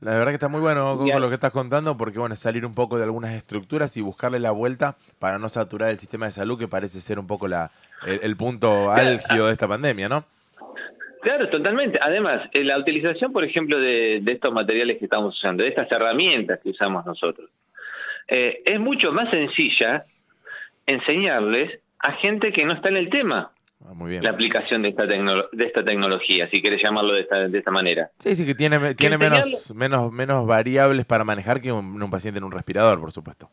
La 0.01 0.11
verdad 0.11 0.27
que 0.27 0.35
está 0.35 0.49
muy 0.49 0.59
bueno 0.59 0.97
con 0.97 1.21
lo 1.21 1.29
que 1.29 1.35
estás 1.35 1.51
contando, 1.51 1.97
porque 1.97 2.19
bueno, 2.19 2.33
es 2.33 2.39
salir 2.39 2.65
un 2.65 2.75
poco 2.75 2.97
de 2.97 3.05
algunas 3.05 3.33
estructuras 3.33 3.95
y 3.97 4.01
buscarle 4.01 4.39
la 4.39 4.51
vuelta 4.51 4.97
para 5.19 5.39
no 5.39 5.47
saturar 5.49 5.89
el 5.89 5.99
sistema 5.99 6.25
de 6.25 6.31
salud, 6.31 6.59
que 6.59 6.67
parece 6.67 6.99
ser 6.99 7.17
un 7.17 7.27
poco 7.27 7.47
la, 7.47 7.71
el, 8.05 8.35
punto 8.35 8.91
álgido 8.91 9.47
de 9.47 9.53
esta 9.53 9.67
pandemia, 9.67 10.09
¿no? 10.09 10.25
Claro, 11.21 11.49
totalmente. 11.49 11.97
Además, 12.01 12.49
eh, 12.53 12.63
la 12.63 12.77
utilización, 12.77 13.33
por 13.33 13.43
ejemplo, 13.43 13.79
de, 13.79 14.21
estos 14.27 14.53
materiales 14.53 14.97
que 14.99 15.05
estamos 15.05 15.35
usando, 15.35 15.63
de 15.63 15.69
estas 15.69 15.91
herramientas 15.91 16.59
que 16.61 16.69
usamos 16.69 17.03
nosotros, 17.05 17.49
eh, 18.27 18.61
es 18.63 18.79
mucho 18.79 19.11
más 19.11 19.31
sencilla 19.31 20.03
enseñarles 20.85 21.79
a 21.97 22.11
gente 22.13 22.51
que 22.51 22.65
no 22.65 22.73
está 22.73 22.89
en 22.89 22.97
el 22.97 23.09
tema. 23.09 23.51
Ah, 23.83 23.93
muy 23.93 24.11
bien. 24.11 24.23
La 24.23 24.31
aplicación 24.31 24.81
de 24.81 24.89
esta, 24.89 25.05
de 25.05 25.65
esta 25.65 25.83
tecnología, 25.83 26.47
si 26.49 26.61
quieres 26.61 26.81
llamarlo 26.83 27.13
de 27.13 27.21
esta, 27.21 27.47
de 27.47 27.57
esta 27.57 27.71
manera. 27.71 28.09
Sí, 28.19 28.35
sí, 28.35 28.45
que 28.45 28.55
tiene, 28.55 28.95
tiene 28.95 29.17
menos, 29.17 29.73
menos, 29.75 30.11
menos 30.11 30.47
variables 30.47 31.05
para 31.05 31.23
manejar 31.23 31.61
que 31.61 31.71
un, 31.71 32.01
un 32.01 32.09
paciente 32.09 32.37
en 32.37 32.43
un 32.45 32.51
respirador, 32.51 32.99
por 32.99 33.11
supuesto. 33.11 33.49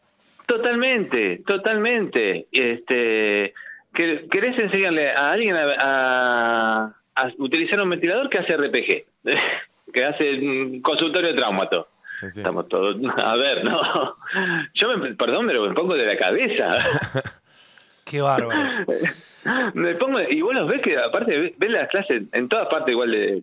Totalmente, 0.46 1.42
totalmente. 1.46 2.46
Este, 2.52 3.54
¿Querés 3.92 4.58
enseñarle 4.58 5.10
a 5.10 5.32
alguien 5.32 5.56
a, 5.56 6.94
utilizar 7.38 7.80
un 7.82 7.90
ventilador 7.90 8.28
que 8.30 8.38
hace 8.38 8.56
RPG? 8.56 9.04
que 9.92 10.04
hace 10.04 10.80
consultorio 10.82 11.28
de 11.28 11.34
traumato. 11.34 11.88
Estamos 12.22 12.68
todos. 12.68 12.96
A 13.16 13.36
ver, 13.36 13.64
no. 13.64 14.16
Yo 14.74 14.96
me, 14.96 15.14
perdón, 15.14 15.46
pero 15.46 15.68
me 15.68 15.74
pongo 15.74 15.94
de 15.94 16.06
la 16.06 16.16
cabeza. 16.16 16.70
Qué 18.12 18.20
bárbaro. 18.20 18.84
me 19.74 19.94
pongo, 19.94 20.20
y 20.20 20.42
vos 20.42 20.54
los 20.54 20.68
ves 20.68 20.82
que, 20.82 20.98
aparte, 20.98 21.54
ves 21.56 21.70
las 21.70 21.88
clases 21.88 22.24
en 22.30 22.46
todas 22.46 22.66
partes 22.66 22.92
igual 22.92 23.42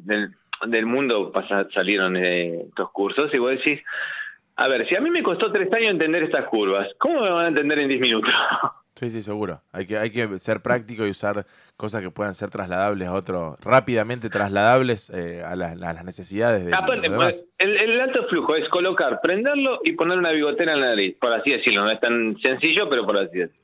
del 0.67 0.85
mundo 0.85 1.33
salieron 1.73 2.15
eh, 2.15 2.65
estos 2.69 2.91
cursos, 2.91 3.33
y 3.33 3.39
vos 3.39 3.49
decís, 3.49 3.81
a 4.57 4.67
ver, 4.67 4.87
si 4.87 4.95
a 4.95 5.01
mí 5.01 5.09
me 5.09 5.23
costó 5.23 5.51
tres 5.51 5.73
años 5.73 5.89
entender 5.89 6.21
estas 6.21 6.45
curvas, 6.45 6.87
¿cómo 6.99 7.21
me 7.21 7.31
van 7.31 7.45
a 7.45 7.47
entender 7.47 7.79
en 7.79 7.87
diez 7.87 7.99
minutos? 7.99 8.31
Sí, 8.99 9.09
sí, 9.09 9.21
seguro. 9.21 9.61
Hay 9.71 9.85
que, 9.85 9.97
hay 9.97 10.09
que 10.09 10.27
ser 10.39 10.61
práctico 10.61 11.07
y 11.07 11.11
usar 11.11 11.45
cosas 11.77 12.01
que 12.01 12.11
puedan 12.11 12.35
ser 12.35 12.49
trasladables 12.49 13.07
a 13.07 13.13
otro, 13.13 13.55
rápidamente 13.61 14.29
trasladables 14.29 15.09
eh, 15.09 15.41
a, 15.41 15.55
las 15.55 16.03
necesidades 16.03 16.65
de, 16.65 16.75
Aparte, 16.75 17.09
pues, 17.09 17.47
el, 17.59 17.97
alto 18.01 18.27
flujo 18.27 18.57
es 18.57 18.67
colocar, 18.67 19.21
prenderlo 19.21 19.79
y 19.85 19.93
poner 19.93 20.17
una 20.17 20.31
bigotera 20.31 20.73
en 20.73 20.81
la 20.81 20.87
nariz, 20.87 21.15
por 21.17 21.31
así 21.31 21.51
decirlo. 21.51 21.85
No 21.85 21.91
es 21.91 22.01
tan 22.01 22.37
sencillo, 22.41 22.89
pero 22.89 23.05
por 23.05 23.15
así 23.15 23.37
decirlo. 23.37 23.63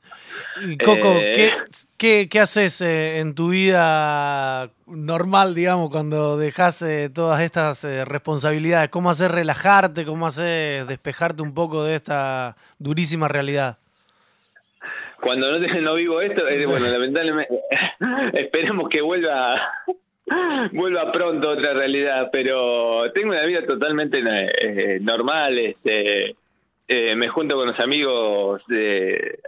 Coco, 0.82 1.12
eh, 1.20 1.52
¿qué, 1.98 2.28
qué, 2.30 2.40
haces 2.40 2.80
eh, 2.80 3.18
en 3.18 3.34
tu 3.34 3.50
vida 3.50 4.70
normal, 4.86 5.54
digamos, 5.54 5.90
cuando 5.90 6.38
dejas 6.38 6.82
todas 7.12 7.42
estas 7.42 7.84
responsabilidades? 7.84 8.88
¿Cómo 8.88 9.10
hacer 9.10 9.32
relajarte? 9.32 10.06
¿Cómo 10.06 10.26
hacer 10.26 10.86
despejarte 10.86 11.42
un 11.42 11.52
poco 11.52 11.84
de 11.84 11.96
esta 11.96 12.56
durísima 12.78 13.28
realidad? 13.28 13.76
Cuando 15.20 15.58
no, 15.58 15.80
no 15.80 15.94
vivo 15.94 16.20
esto, 16.20 16.46
eh, 16.48 16.66
bueno, 16.66 16.86
lamentablemente, 16.86 17.54
esperemos 18.34 18.88
que 18.88 19.02
vuelva 19.02 19.54
vuelva 20.72 21.12
pronto 21.12 21.50
otra 21.50 21.74
realidad, 21.74 22.28
pero 22.32 23.10
tengo 23.12 23.30
una 23.30 23.44
vida 23.44 23.64
totalmente 23.64 24.22
eh, 24.22 24.98
normal, 25.00 25.58
este 25.58 26.36
eh, 26.88 27.16
me 27.16 27.28
junto 27.28 27.56
con 27.56 27.66
los 27.66 27.80
amigos 27.80 28.62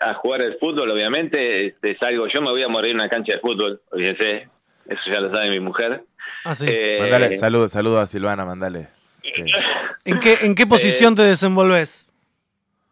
a 0.01 0.15
jugar 0.15 0.43
al 0.43 0.59
fútbol, 0.59 0.91
obviamente, 0.91 1.67
este, 1.67 1.97
salgo, 1.99 2.27
yo 2.27 2.41
me 2.41 2.51
voy 2.51 2.63
a 2.63 2.69
morir 2.69 2.91
en 2.91 2.97
una 2.97 3.09
cancha 3.09 3.35
de 3.35 3.41
fútbol, 3.41 3.81
fíjense, 3.95 4.49
eso 4.89 5.01
ya 5.07 5.21
lo 5.21 5.31
sabe 5.31 5.51
mi 5.51 5.61
mujer. 5.61 6.03
Ah, 6.45 6.55
sí. 6.55 6.67
mandale, 6.99 7.35
saludos, 7.35 7.73
saludos 7.73 8.01
a 8.01 8.07
Silvana, 8.07 8.45
mandale. 8.45 8.89
¿En 10.05 10.19
qué, 10.21 10.39
en 10.41 10.55
qué 10.55 10.67
posición 10.67 11.15
te 11.15 11.23
desenvolves? 11.23 12.08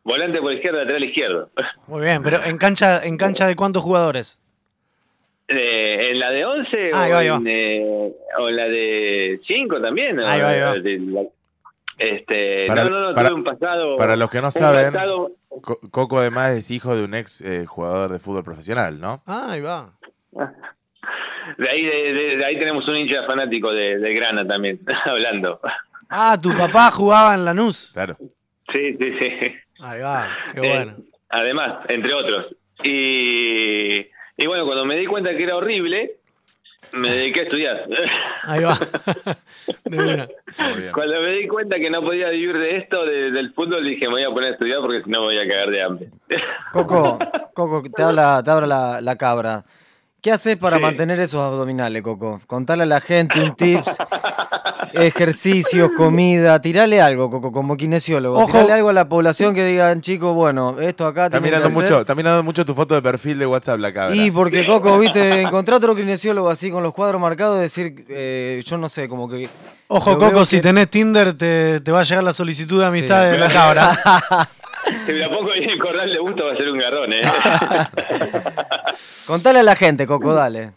Volante 0.07 0.41
por 0.41 0.53
izquierda, 0.53 0.79
lateral 0.83 1.03
izquierdo. 1.05 1.51
Muy 1.89 2.05
bien, 2.05 2.23
pero 2.23 2.43
¿en 2.45 2.59
cancha, 2.59 3.05
en 3.05 3.17
cancha 3.19 3.47
de 3.49 3.57
cuántos 3.57 3.83
jugadores? 3.83 4.41
Eh, 5.49 6.11
¿En 6.13 6.21
la 6.21 6.31
de 6.31 6.45
11 6.45 6.93
o, 6.95 7.21
En, 7.21 7.47
eh, 7.49 8.13
o, 8.39 8.49
En, 8.49 8.57
la 8.57 8.69
de 8.69 9.41
5 9.47 9.81
también? 9.81 10.21
Ahí 10.21 10.41
va, 10.41 11.25
este, 11.99 12.67
para, 12.67 12.85
no, 12.85 12.91
no, 12.91 13.01
no, 13.01 13.15
tuve 13.15 13.33
un 13.33 13.43
pasado. 13.43 13.97
Para 13.97 14.15
los 14.17 14.31
que 14.31 14.41
no 14.41 14.51
saben. 14.53 14.95
Co- 15.63 15.81
Coco 15.91 16.21
además 16.21 16.53
es 16.57 16.71
hijo 16.71 16.95
de 16.95 17.03
un 17.03 17.15
ex 17.15 17.41
eh, 17.41 17.65
jugador 17.67 18.13
de 18.13 18.19
fútbol 18.21 18.45
profesional, 18.45 19.01
¿no? 19.01 19.23
Ah, 19.27 19.47
ahí 19.51 19.61
va. 19.61 19.91
De 21.59 21.71
ahí, 21.71 21.85
de, 21.85 22.13
de- 22.13 22.37
de 22.39 22.45
ahí 22.45 22.59
tenemos 22.59 22.87
un 22.89 22.97
hincha 22.97 23.23
fanático 23.25 23.73
de, 23.73 23.99
de 23.99 24.15
Grana 24.15 24.47
también, 24.47 24.81
hablando. 25.05 25.61
Ah, 26.09 26.37
tu 26.41 26.55
papá 26.57 26.91
jugaba 26.91 27.35
en 27.35 27.45
Lanús. 27.45 27.91
Claro. 27.95 28.17
Sí, 28.73 28.97
sí, 29.01 29.13
sí. 29.21 29.29
Ahí 29.79 30.01
va, 30.01 30.29
qué 30.55 30.61
Eh, 30.61 30.69
bueno. 30.75 30.97
además, 31.29 31.79
entre 31.89 32.15
otros. 32.15 32.47
Y, 32.83 34.07
y 34.37 34.47
bueno, 34.47 34.65
cuando 34.67 34.85
me 34.85 34.97
di 34.97 35.07
cuenta 35.07 35.37
que 35.37 35.43
era 35.43 35.57
horrible, 35.57 36.17
me 36.93 37.11
dediqué 37.11 37.41
a 37.41 37.43
estudiar. 37.45 37.87
Ahí 38.45 38.63
va. 38.65 38.79
De 39.85 39.99
una. 39.99 40.29
Cuando 40.93 41.21
me 41.23 41.33
di 41.33 41.49
cuenta 41.49 41.77
que 41.77 41.91
no 41.91 42.01
podía 42.03 42.31
vivir 42.31 42.57
de 42.59 42.77
esto, 42.77 43.05
de- 43.05 43.31
del 43.33 43.53
fútbol, 43.53 43.85
dije, 43.85 44.07
me 44.07 44.15
voy 44.15 44.23
a 44.23 44.31
poner 44.31 44.51
a 44.51 44.53
estudiar 44.53 44.81
porque 44.81 45.03
si 45.03 45.11
no 45.11 45.21
me 45.21 45.27
voy 45.27 45.39
a 45.39 45.49
cagar 45.49 45.71
de 45.71 45.83
hambre. 45.83 46.11
Coco, 46.73 47.19
Coco, 47.55 47.83
te 47.95 48.03
habla, 48.03 48.43
te 48.45 48.51
habla 48.51 48.67
la, 48.67 49.01
la 49.01 49.17
cabra. 49.17 49.65
¿Qué 50.23 50.31
haces 50.33 50.57
para 50.57 50.77
Sí. 50.77 50.83
mantener 50.83 51.21
esos 51.21 51.41
abdominales, 51.41 52.03
Coco? 52.03 52.41
Contale 52.47 52.83
a 52.83 52.87
la 52.87 53.01
gente 53.01 53.41
un 53.41 53.55
tips, 53.55 53.97
ejercicios, 55.01 55.91
comida, 55.97 56.61
tirale 56.61 57.01
algo, 57.01 57.31
Coco, 57.31 57.53
como 57.53 57.77
kinesiólogo. 57.77 58.39
Ojo. 58.39 58.53
Tirale 58.53 58.73
algo 58.73 58.89
a 58.89 58.93
la 58.93 59.09
población 59.09 59.55
que 59.55 59.65
digan, 59.65 60.01
chicos, 60.01 60.35
bueno, 60.35 60.77
esto 60.81 61.07
acá 61.07 61.27
Está 61.27 61.41
mirando 61.41 61.69
hacer". 61.69 61.83
mucho, 61.83 62.01
está 62.01 62.15
mirando 62.15 62.43
mucho 62.43 62.65
tu 62.65 62.75
foto 62.75 62.95
de 62.95 63.03
perfil 63.03 63.39
de 63.39 63.47
WhatsApp, 63.47 63.79
la 63.81 63.93
cabra. 63.93 64.15
Y 64.17 64.31
porque, 64.31 64.67
Coco, 64.67 64.99
viste, 64.99 65.43
encontrar 65.43 65.79
otro 65.79 65.95
kinesiólogo 65.95 66.49
así 66.51 66.71
con 66.71 66.83
los 66.83 66.93
cuadros 66.93 67.21
marcados, 67.21 67.61
decir, 67.61 68.05
eh, 68.09 68.63
yo 68.65 68.79
no 68.79 68.89
sé, 68.89 69.09
como 69.09 69.29
que... 69.29 69.49
Ojo, 69.89 70.19
Coco, 70.19 70.45
si 70.45 70.57
que- 70.57 70.63
tenés 70.63 70.89
Tinder, 70.91 71.37
te, 71.37 71.81
te 71.81 71.93
va 71.93 72.01
a 72.01 72.05
llegar 72.05 72.25
la 72.25 72.33
solicitud 72.33 72.81
de 72.81 72.87
amistad 72.87 73.25
Sí. 73.25 73.31
de 73.33 73.39
la 73.39 73.49
cabra. 73.49 74.49
Si 75.05 75.11
me 75.11 75.19
la 75.19 75.29
pongo 75.29 75.51
ahí 75.51 75.65
en 75.65 75.71
el 75.71 75.81
corral 75.81 76.13
de 76.13 76.19
gusto 76.21 76.47
va 76.47 76.53
a 76.53 76.57
ser 76.57 76.71
un 76.71 76.79
garrón, 76.79 77.13
¿eh? 77.13 77.21
Contale 79.27 79.59
a 79.59 79.63
la 79.65 79.75
gente, 79.75 80.07
Coco, 80.07 80.33
dale. 80.33 80.75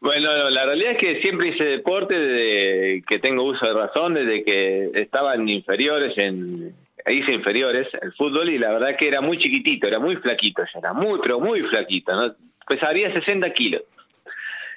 Bueno, 0.00 0.36
no, 0.38 0.50
la 0.50 0.66
realidad 0.66 0.92
es 0.92 0.98
que 0.98 1.20
siempre 1.20 1.48
hice 1.48 1.64
deporte 1.64 2.18
desde 2.18 3.02
que 3.02 3.18
tengo 3.18 3.44
uso 3.44 3.66
de 3.66 3.72
razón, 3.74 4.14
desde 4.14 4.42
que 4.44 4.90
estaba 4.94 5.34
en 5.34 5.48
inferiores, 5.48 6.16
en 6.16 6.74
hice 7.08 7.32
inferiores, 7.32 7.88
el 8.00 8.12
fútbol, 8.14 8.50
y 8.50 8.58
la 8.58 8.72
verdad 8.72 8.96
que 8.96 9.06
era 9.06 9.20
muy 9.20 9.38
chiquitito, 9.38 9.86
era 9.86 9.98
muy 9.98 10.16
flaquito, 10.16 10.62
yo 10.62 10.78
era 10.78 10.92
muy, 10.92 11.20
pero 11.22 11.40
muy 11.40 11.60
flaquito, 11.62 12.12
¿no? 12.12 12.34
pesaría 12.66 13.12
60 13.12 13.48
kilos. 13.52 13.82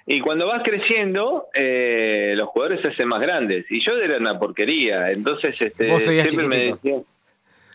Y 0.05 0.21
cuando 0.21 0.47
vas 0.47 0.61
creciendo, 0.63 1.47
eh, 1.53 2.33
los 2.35 2.47
jugadores 2.49 2.81
se 2.81 2.89
hacen 2.89 3.07
más 3.07 3.19
grandes, 3.21 3.65
y 3.69 3.83
yo 3.83 3.93
era 3.93 4.17
una 4.17 4.37
porquería, 4.37 5.11
entonces 5.11 5.59
este, 5.59 5.87
Vos 5.87 6.03
siempre 6.03 6.47
me 6.47 6.57
decían, 6.57 7.03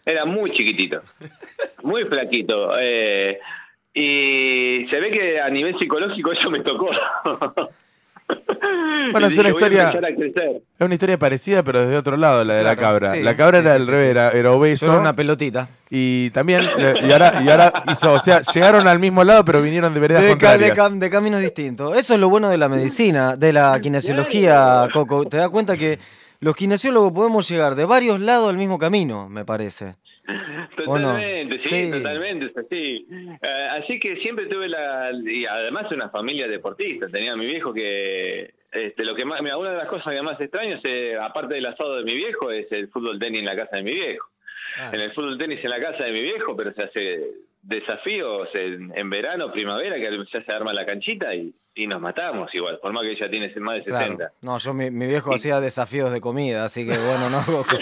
era 0.06 0.24
muy 0.24 0.52
chiquitito, 0.52 1.02
muy 1.82 2.04
flaquito. 2.04 2.78
eh, 2.80 3.38
y 3.94 4.86
se 4.90 5.00
ve 5.00 5.10
que 5.12 5.40
a 5.40 5.48
nivel 5.50 5.78
psicológico 5.78 6.32
eso 6.32 6.50
me 6.50 6.60
tocó. 6.60 6.90
Bueno, 9.12 9.26
es 9.26 9.36
una 9.36 9.50
historia-. 9.50 9.90
Es 9.90 10.80
una 10.80 10.94
historia 10.94 11.18
parecida, 11.18 11.62
pero 11.62 11.82
desde 11.82 11.96
otro 11.98 12.16
lado, 12.16 12.42
la 12.42 12.54
de 12.54 12.62
la 12.64 12.74
cabra. 12.74 13.12
sí, 13.12 13.20
la 13.22 13.36
cabra 13.36 13.58
sí, 13.58 13.64
era 13.66 13.74
sí, 13.76 13.80
al 13.82 13.86
revés, 13.86 14.04
sí. 14.04 14.10
Era, 14.10 14.30
era 14.30 14.52
obeso. 14.52 14.86
Solo 14.86 15.00
una 15.00 15.14
pelotita. 15.14 15.68
y 15.90 16.30
también, 16.30 16.62
y 17.06 17.12
ahora, 17.12 17.42
y 17.44 17.48
ahora 17.50 17.82
hizo, 17.92 18.12
o 18.14 18.18
sea, 18.18 18.40
llegaron 18.40 18.88
al 18.88 18.98
mismo 18.98 19.22
lado, 19.24 19.44
pero 19.44 19.60
vinieron 19.60 19.92
de 19.92 20.00
veredas 20.00 20.22
De, 20.22 20.38
ca- 20.38 20.56
de 20.56 20.68
contrarias. 20.70 20.78
cam- 20.78 20.98
de 20.98 21.10
caminos 21.10 21.40
distintos. 21.42 21.94
Eso 21.98 22.14
es 22.14 22.20
lo 22.20 22.30
bueno 22.30 22.48
de 22.48 22.56
la 22.56 22.68
medicina, 22.70 23.36
de 23.36 23.52
la 23.52 23.78
kinesiología, 23.80 24.88
Coco. 24.92 25.26
Te 25.26 25.36
das 25.36 25.50
cuenta 25.50 25.76
que 25.76 25.98
los 26.40 26.56
kinesiólogos 26.56 27.12
podemos 27.12 27.46
llegar 27.48 27.74
de 27.74 27.84
varios 27.84 28.20
lados 28.20 28.48
al 28.48 28.56
mismo 28.56 28.78
camino, 28.78 29.28
me 29.28 29.44
parece. 29.44 29.96
Totalmente, 30.76 31.58
sí, 31.58 31.68
Sí. 31.68 31.90
totalmente, 31.90 32.46
es 32.46 32.56
así. 32.56 33.06
Eh, 33.42 33.68
así 33.70 34.00
que 34.00 34.16
siempre 34.16 34.46
tuve 34.46 34.68
la. 34.68 35.10
Y 35.12 35.44
además, 35.44 35.90
una 35.92 36.08
familia 36.08 36.48
deportista. 36.48 37.08
Tenía 37.08 37.32
a 37.32 37.36
mi 37.36 37.46
viejo 37.46 37.72
que. 37.72 38.54
Este, 38.72 39.04
lo 39.04 39.14
que 39.14 39.24
más, 39.24 39.40
mira, 39.42 39.56
una 39.56 39.70
de 39.70 39.76
las 39.76 39.88
cosas 39.88 40.14
que 40.14 40.22
más 40.22 40.40
extraño, 40.40 40.76
es, 40.76 40.84
eh, 40.84 41.16
aparte 41.20 41.54
del 41.54 41.66
asado 41.66 41.96
de 41.96 42.04
mi 42.04 42.16
viejo, 42.16 42.50
es 42.50 42.70
el 42.72 42.88
fútbol 42.88 43.18
tenis 43.18 43.40
en 43.40 43.44
la 43.44 43.54
casa 43.54 43.76
de 43.76 43.82
mi 43.82 43.92
viejo. 43.92 44.28
En 44.92 44.98
el 44.98 45.12
fútbol 45.12 45.38
tenis 45.38 45.62
en 45.62 45.70
la 45.70 45.78
casa 45.78 46.04
de 46.04 46.12
mi 46.12 46.22
viejo, 46.22 46.56
pero 46.56 46.72
se 46.72 46.82
hace 46.82 47.20
desafíos 47.62 48.48
en, 48.54 48.92
en 48.96 49.08
verano, 49.10 49.52
primavera, 49.52 49.94
que 49.96 50.10
ya 50.32 50.44
se 50.44 50.52
arma 50.52 50.72
la 50.72 50.84
canchita 50.84 51.32
y, 51.34 51.54
y 51.76 51.86
nos 51.88 52.00
matamos 52.00 52.54
igual, 52.54 52.78
por 52.80 52.92
más 52.92 53.02
que 53.02 53.12
ella 53.12 53.28
tiene 53.30 53.52
más 53.60 53.74
de 53.76 53.84
70. 53.84 54.16
Claro. 54.16 54.32
No, 54.42 54.58
yo 54.58 54.72
mi, 54.74 54.90
mi 54.90 55.06
viejo 55.06 55.34
hacía 55.34 55.60
desafíos 55.60 56.12
de 56.12 56.20
comida, 56.20 56.64
así 56.64 56.86
que 56.86 56.96
bueno, 56.96 57.28
no, 57.30 57.42
Coco. 57.44 57.76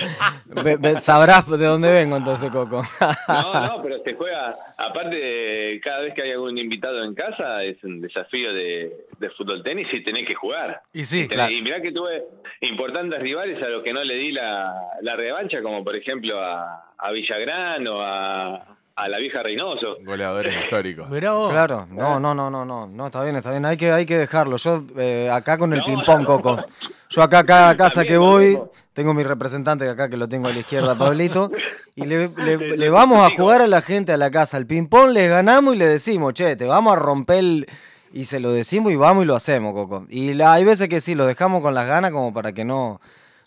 Sabrás 1.00 1.48
de 1.48 1.66
dónde 1.66 1.92
vengo 1.92 2.16
entonces, 2.16 2.50
Coco. 2.50 2.82
No, 3.28 3.66
no, 3.66 3.82
pero 3.82 4.02
se 4.04 4.14
juega, 4.14 4.56
aparte, 4.78 5.80
cada 5.84 6.00
vez 6.00 6.14
que 6.14 6.22
hay 6.22 6.30
algún 6.32 6.56
invitado 6.58 7.02
en 7.04 7.14
casa, 7.14 7.62
es 7.64 7.82
un 7.84 8.00
desafío 8.00 8.52
de, 8.52 9.06
de 9.18 9.30
fútbol 9.30 9.62
tenis 9.62 9.88
y 9.92 10.02
tenés 10.02 10.26
que 10.26 10.34
jugar. 10.34 10.82
Y 10.92 11.04
sí, 11.04 11.22
Y, 11.22 11.28
tenés- 11.28 11.52
y 11.58 11.62
mirá 11.62 11.80
que 11.80 11.92
tuve 11.92 12.24
importantes 12.62 13.20
rivales 13.20 13.62
a 13.62 13.68
los 13.68 13.82
que 13.82 13.92
no 13.92 14.02
le 14.04 14.14
di 14.14 14.32
la, 14.32 14.74
la 15.02 15.16
revancha, 15.16 15.62
como 15.62 15.84
por 15.84 15.96
ejemplo 15.96 16.38
a, 16.38 16.92
a 16.98 17.10
Villagrán 17.12 17.86
o 17.88 18.00
a, 18.00 18.76
a 18.96 19.08
la 19.08 19.18
vieja 19.18 19.42
Reynoso. 19.42 19.96
Goleadores 20.04 20.54
históricos. 20.64 21.08
Mirá 21.08 21.32
vos. 21.32 21.50
Claro, 21.50 21.86
no, 21.90 22.20
no, 22.20 22.34
no, 22.34 22.50
no, 22.50 22.64
no, 22.64 22.86
no, 22.86 23.06
está 23.06 23.22
bien, 23.22 23.36
está 23.36 23.50
bien, 23.50 23.64
hay 23.64 23.76
que, 23.76 23.90
hay 23.92 24.06
que 24.06 24.18
dejarlo. 24.18 24.56
Yo 24.56 24.84
eh, 24.98 25.30
acá 25.32 25.58
con 25.58 25.72
el 25.72 25.80
No, 25.80 25.84
ping-pong, 25.86 26.20
no. 26.20 26.26
Coco. 26.26 26.64
Yo 27.10 27.22
acá, 27.22 27.44
cada 27.44 27.76
casa 27.76 27.96
También 27.96 28.14
que 28.14 28.18
voy, 28.18 28.58
tengo 28.94 29.12
mi 29.14 29.22
representante 29.22 29.88
acá 29.88 30.08
que 30.08 30.16
lo 30.16 30.28
tengo 30.28 30.48
a 30.48 30.52
la 30.52 30.58
izquierda, 30.60 30.94
Pablito, 30.98 31.50
y 31.94 32.04
le, 32.06 32.28
le- 32.28 32.90
vamos 32.90 33.18
a 33.26 33.34
jugar 33.36 33.60
a 33.62 33.66
la 33.66 33.82
gente 33.82 34.12
a 34.12 34.16
la 34.16 34.30
casa. 34.30 34.56
El 34.56 34.66
ping-pong 34.66 35.10
les 35.10 35.28
ganamos 35.30 35.74
y 35.74 35.78
le 35.78 35.86
decimos, 35.86 36.32
che, 36.34 36.56
te 36.56 36.64
vamos 36.66 36.92
a 36.94 36.96
romper 36.96 37.38
el... 37.38 37.66
Y 38.14 38.26
se 38.26 38.40
lo 38.40 38.52
decimos 38.52 38.92
y 38.92 38.96
vamos 38.96 39.24
y 39.24 39.26
lo 39.26 39.34
hacemos, 39.34 39.72
Coco. 39.72 40.04
Y 40.10 40.34
la- 40.34 40.52
hay 40.54 40.64
veces 40.64 40.88
que 40.88 41.00
sí, 41.00 41.14
lo 41.14 41.24
dejamos 41.26 41.62
con 41.62 41.74
las 41.74 41.86
ganas 41.86 42.10
como 42.12 42.32
para 42.34 42.52
que 42.52 42.64
no, 42.64 43.00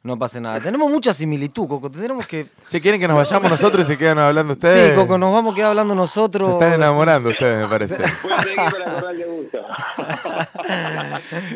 no 0.05 0.19
pase 0.19 0.39
nada. 0.39 0.61
Tenemos 0.61 0.89
mucha 0.89 1.13
similitud, 1.13 1.67
Coco. 1.67 1.89
Tenemos 1.89 2.27
que... 2.27 2.45
Che, 2.69 2.79
¿quieren 2.79 3.01
que 3.01 3.07
nos 3.07 3.17
vayamos 3.17 3.49
nosotros 3.49 3.85
y 3.85 3.93
se 3.93 3.97
quedan 3.97 4.19
hablando 4.19 4.53
ustedes? 4.53 4.91
Sí, 4.91 4.95
Coco, 4.95 5.17
nos 5.17 5.33
vamos 5.33 5.53
a 5.53 5.55
quedar 5.55 5.69
hablando 5.69 5.95
nosotros. 5.95 6.47
Se 6.47 6.53
están 6.53 6.73
enamorando 6.73 7.29
ustedes, 7.29 7.57
me 7.63 7.67
parece. 7.67 7.97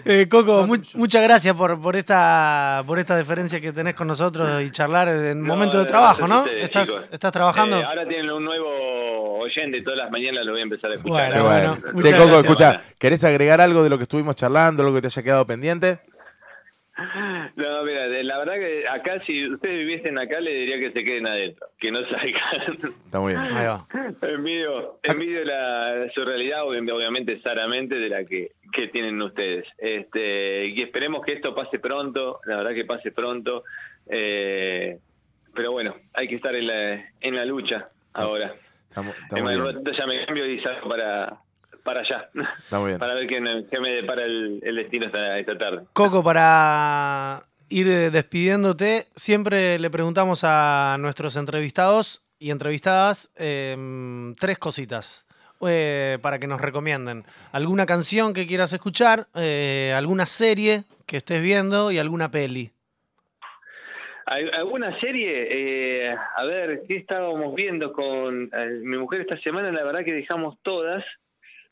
Eh, 0.06 0.28
Coco, 0.30 0.66
mu- 0.68 0.78
muchas 0.96 1.24
gracias 1.24 1.56
por, 1.56 1.80
por 1.82 1.96
esta 1.96 2.84
por 2.86 3.00
esta 3.00 3.16
deferencia 3.16 3.60
que 3.60 3.72
tenés 3.72 3.94
con 3.96 4.08
nosotros 4.08 4.62
y 4.64 4.72
charlar 4.72 5.08
en 5.10 5.42
No, 5.42 5.48
momento 5.54 5.78
de 5.80 5.86
trabajo, 5.86 6.28
¿no? 6.28 6.40
ustedes, 6.42 6.66
¿Estás, 6.66 6.88
chicos. 6.88 7.04
¿Estás 7.12 7.32
trabajando? 7.32 7.80
Eh, 7.80 7.84
ahora 7.84 8.06
tienen 8.08 8.32
un 8.32 8.44
nuevo 8.46 9.40
oyente, 9.40 9.82
todas 9.82 10.00
las 10.00 10.12
mañanas 10.12 10.46
lo 10.46 10.52
voy 10.54 10.62
a 10.62 10.64
empezar 10.64 10.92
a 10.92 10.96
escuchar. 10.96 11.44
Bueno, 11.44 11.46
bueno, 11.46 11.76
Che, 12.02 12.12
Coco, 12.12 12.26
gracias. 12.26 12.46
escucha, 12.46 12.82
¿querés 12.98 13.24
agregar 13.24 13.62
algo 13.62 13.84
de 13.84 13.90
lo 13.90 13.98
que 13.98 14.04
estuvimos 14.04 14.36
charlando, 14.36 14.84
algo 14.84 14.96
que 14.96 15.02
te 15.02 15.08
haya 15.08 15.24
quedado 15.24 15.46
pendiente? 15.46 16.00
No, 17.56 17.84
mira, 17.84 18.08
la 18.08 18.38
verdad 18.40 18.54
que 18.56 18.86
acá, 18.88 19.22
si 19.26 19.48
ustedes 19.50 19.78
viviesen 19.80 20.18
acá, 20.18 20.40
le 20.40 20.54
diría 20.54 20.80
que 20.80 20.92
se 20.92 21.04
queden 21.04 21.28
adentro, 21.28 21.68
que 21.80 21.92
no 21.92 22.00
salgan. 22.10 22.78
Está 23.06 23.20
muy 23.20 23.34
bien. 23.34 23.44
Ahí 23.54 23.66
va. 23.68 23.86
envidio 24.22 25.00
envidio 25.04 25.44
la, 25.46 26.08
su 26.14 26.24
realidad, 26.24 26.62
obvi- 26.64 26.92
obviamente, 26.92 27.40
sanamente, 27.42 27.96
de 27.96 28.10
la 28.10 28.24
que, 28.26 28.52
que 28.72 28.88
tienen 28.88 29.22
ustedes. 29.22 29.66
Este, 29.78 30.68
y 30.68 30.82
esperemos 30.82 31.26
que 31.26 31.34
esto 31.34 31.54
pase 31.56 31.80
pronto, 31.80 32.40
la 32.46 32.58
verdad 32.58 32.74
que 32.74 32.86
pase 32.86 33.12
pronto. 33.12 33.64
Eh, 34.08 34.98
pero 35.54 35.72
bueno, 35.72 35.96
hay 36.14 36.28
que 36.28 36.36
estar 36.36 36.56
en 36.56 36.68
la, 36.68 37.06
en 37.22 37.36
la 37.36 37.46
lucha 37.46 37.90
ahora. 38.14 38.56
En 39.36 39.46
bien. 39.46 39.64
ratito 39.64 39.92
ya 39.92 40.06
me 40.08 40.26
cambio 40.26 40.46
y 40.46 40.60
salgo 40.62 40.90
para, 40.90 41.38
para 41.84 42.02
allá. 42.02 42.30
Está 42.64 42.80
muy 42.80 42.88
bien. 42.90 43.00
Para 43.00 43.14
ver 43.16 43.28
qué, 43.28 43.40
me- 43.42 43.66
qué 43.68 43.80
me 43.80 43.92
depara 43.94 44.24
el, 44.26 44.60
el 44.64 44.76
destino 44.76 45.06
esta, 45.08 45.38
esta 45.40 45.58
tarde. 45.58 45.84
Coco, 45.94 46.24
para 46.24 47.44
ir 47.70 47.88
despidiéndote, 48.12 49.08
siempre 49.16 49.78
le 49.80 49.90
preguntamos 49.90 50.42
a 50.44 50.98
nuestros 51.00 51.36
entrevistados 51.36 52.24
y 52.40 52.52
entrevistadas 52.52 53.32
eh, 53.36 53.76
tres 54.40 54.58
cositas 54.58 55.26
eh, 55.68 56.18
para 56.22 56.40
que 56.40 56.48
nos 56.48 56.62
recomienden. 56.62 57.26
Alguna 57.52 57.86
canción 57.86 58.34
que 58.34 58.48
quieras 58.48 58.72
escuchar, 58.74 59.28
eh, 59.36 59.94
alguna 59.96 60.26
serie 60.26 60.84
que 61.06 61.18
estés 61.18 61.42
viendo 61.44 61.92
y 61.92 61.98
alguna 62.00 62.32
peli. 62.32 62.72
¿Al- 64.26 64.54
¿Alguna 64.54 64.98
serie? 65.00 65.48
Eh, 66.12 66.16
a 66.38 66.46
ver, 66.46 66.84
¿qué 66.88 66.98
estábamos 66.98 67.56
viendo 67.56 67.92
con 67.94 68.44
eh, 68.54 68.80
mi 68.84 68.98
mujer 68.98 69.22
esta 69.22 69.38
semana? 69.42 69.72
La 69.72 69.84
verdad 69.84 70.06
que 70.06 70.14
dejamos 70.14 70.56
todas, 70.62 71.04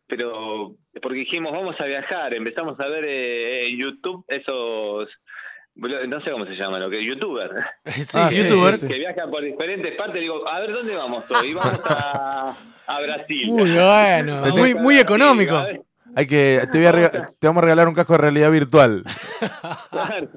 pero 0.07 0.75
porque 1.01 1.19
dijimos 1.19 1.51
vamos 1.51 1.75
a 1.79 1.85
viajar, 1.85 2.33
empezamos 2.33 2.79
a 2.79 2.87
ver 2.87 3.05
eh, 3.07 3.67
en 3.67 3.77
YouTube 3.77 4.23
esos, 4.27 5.09
no 5.75 6.21
sé 6.21 6.31
cómo 6.31 6.45
se 6.45 6.55
llaman, 6.55 6.81
lo 6.81 6.89
que 6.89 7.03
youtuber, 7.05 7.51
sí, 7.85 8.03
Ah, 8.13 8.29
youtuber. 8.31 8.75
sí, 8.75 8.87
sí. 8.87 8.93
que 8.93 8.99
viajan 8.99 9.29
por 9.29 9.43
diferentes 9.43 9.95
partes. 9.95 10.21
Digo, 10.21 10.47
a 10.47 10.59
ver, 10.59 10.73
¿dónde 10.73 10.95
vamos 10.95 11.29
hoy? 11.29 11.53
Vamos 11.53 11.81
a, 11.85 12.55
a 12.87 13.01
Brasil. 13.01 13.51
Muy 13.51 13.71
bueno, 13.73 14.45
muy, 14.55 14.73
muy 14.75 14.97
económico. 14.97 15.61
Hay 16.15 16.25
que, 16.25 16.61
te, 16.71 16.77
voy 16.79 16.87
a 16.87 17.11
te 17.37 17.45
vamos 17.47 17.61
a 17.61 17.65
regalar 17.65 17.87
un 17.87 17.93
casco 17.93 18.13
de 18.13 18.19
realidad 18.19 18.49
virtual. 18.51 19.03
Claro, 19.91 20.29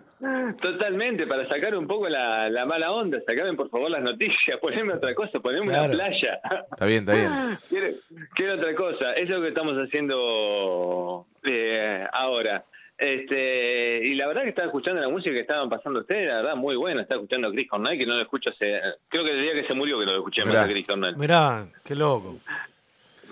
totalmente, 0.61 1.26
para 1.26 1.48
sacar 1.48 1.74
un 1.76 1.87
poco 1.87 2.09
la, 2.09 2.48
la 2.50 2.66
mala 2.66 2.92
onda, 2.92 3.18
sacarme 3.26 3.54
por 3.54 3.70
favor 3.70 3.90
las 3.90 4.02
noticias, 4.02 4.59
ponerme 4.61 4.94
otra 4.94 5.14
cosa, 5.14 5.40
ponerme 5.40 5.68
Claro. 5.68 5.94
una 5.94 6.04
playa. 6.04 6.40
Está 6.70 6.87
bien, 6.87 7.00
está 7.09 7.12
bien. 7.14 7.59
Quiero, 7.68 7.87
quiero 8.35 8.54
otra 8.54 8.74
cosa, 8.74 9.12
eso 9.14 9.24
es 9.24 9.38
lo 9.38 9.42
que 9.42 9.48
estamos 9.48 9.72
haciendo 9.74 11.26
eh, 11.44 12.04
ahora. 12.12 12.64
Este, 12.98 14.06
y 14.06 14.14
la 14.14 14.26
verdad 14.26 14.42
que 14.42 14.50
estaba 14.50 14.66
escuchando 14.66 15.00
la 15.00 15.09
música 15.09 15.33
que 15.33 15.40
estaban 15.40 15.70
pasando 15.70 16.00
ustedes, 16.00 16.28
la 16.28 16.37
verdad 16.42 16.56
muy 16.56 16.76
buena, 16.76 17.00
estaba 17.00 17.22
escuchando 17.22 17.48
a 17.48 17.52
Chris 17.52 17.66
Cornell, 17.68 17.98
que 17.98 18.04
no 18.04 18.14
lo 18.14 18.20
escucho 18.20 18.50
hace, 18.50 18.78
creo 19.09 19.24
que 19.24 19.30
el 19.33 19.40
día 19.40 19.52
que 19.54 19.64
se 19.66 19.72
murió 19.72 19.98
que 19.98 20.04
no 20.04 20.12
lo 20.12 20.18
escuché 20.18 20.42
más 20.44 20.50
Mirá. 20.52 20.64
a 20.64 20.68
Chris 20.68 20.87
Cornell. 20.87 21.16
Mirá, 21.16 21.66
qué 21.83 21.94
loco. 21.94 22.37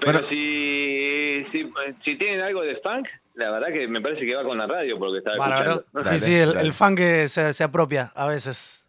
Pero 0.00 0.12
Bueno. 0.12 0.28
si, 0.30 1.44
si, 1.52 1.70
si 2.04 2.16
tienen 2.16 2.40
algo 2.40 2.62
de 2.62 2.76
funk, 2.76 3.08
la 3.38 3.50
verdad 3.52 3.68
que 3.72 3.86
me 3.88 4.00
parece 4.00 4.26
que 4.26 4.34
va 4.34 4.42
con 4.44 4.58
la 4.58 4.66
radio 4.66 4.98
por 4.98 5.08
lo 5.08 5.12
que 5.12 5.18
estaba 5.18 5.36
Bárbaro. 5.38 5.70
escuchando. 5.86 6.02
Sí, 6.02 6.08
Dale, 6.08 6.18
sí, 6.18 6.34
el, 6.34 6.48
dale. 6.54 6.60
el 6.66 6.72
fan 6.72 6.96
que 6.96 7.28
se, 7.28 7.52
se 7.52 7.64
apropia 7.64 8.12
a 8.14 8.26
veces. 8.26 8.86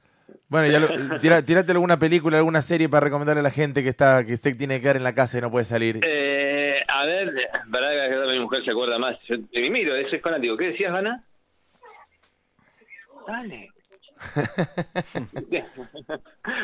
Bueno, 0.47 0.67
ya 0.71 0.79
lo- 0.79 1.19
tira- 1.19 1.43
tirate 1.43 1.71
alguna 1.71 1.97
película, 1.99 2.37
alguna 2.37 2.61
serie 2.63 2.89
para 2.89 3.01
recomendarle 3.01 3.41
a 3.41 3.43
la 3.43 3.51
gente 3.51 3.83
que 3.83 3.89
está, 3.89 4.23
que 4.25 4.35
se 4.37 4.53
tiene 4.55 4.77
que 4.77 4.81
quedar 4.81 4.97
en 4.97 5.03
la 5.03 5.13
casa 5.13 5.37
y 5.37 5.41
no 5.41 5.51
puede 5.51 5.65
salir. 5.65 5.99
Eh, 6.03 6.81
a 6.87 7.05
ver, 7.05 7.33
para 7.71 7.89
que 8.09 8.15
mi 8.33 8.39
mujer 8.39 8.63
se 8.65 8.71
acuerda 8.71 8.97
más. 8.97 9.17
Yo, 9.27 9.35
y 9.51 9.69
miro, 9.69 9.95
ese 9.95 10.15
es 10.15 10.21
fanático. 10.21 10.57
¿Qué 10.57 10.69
decías, 10.71 10.93
Ana? 10.93 11.23
Dale. 13.27 13.69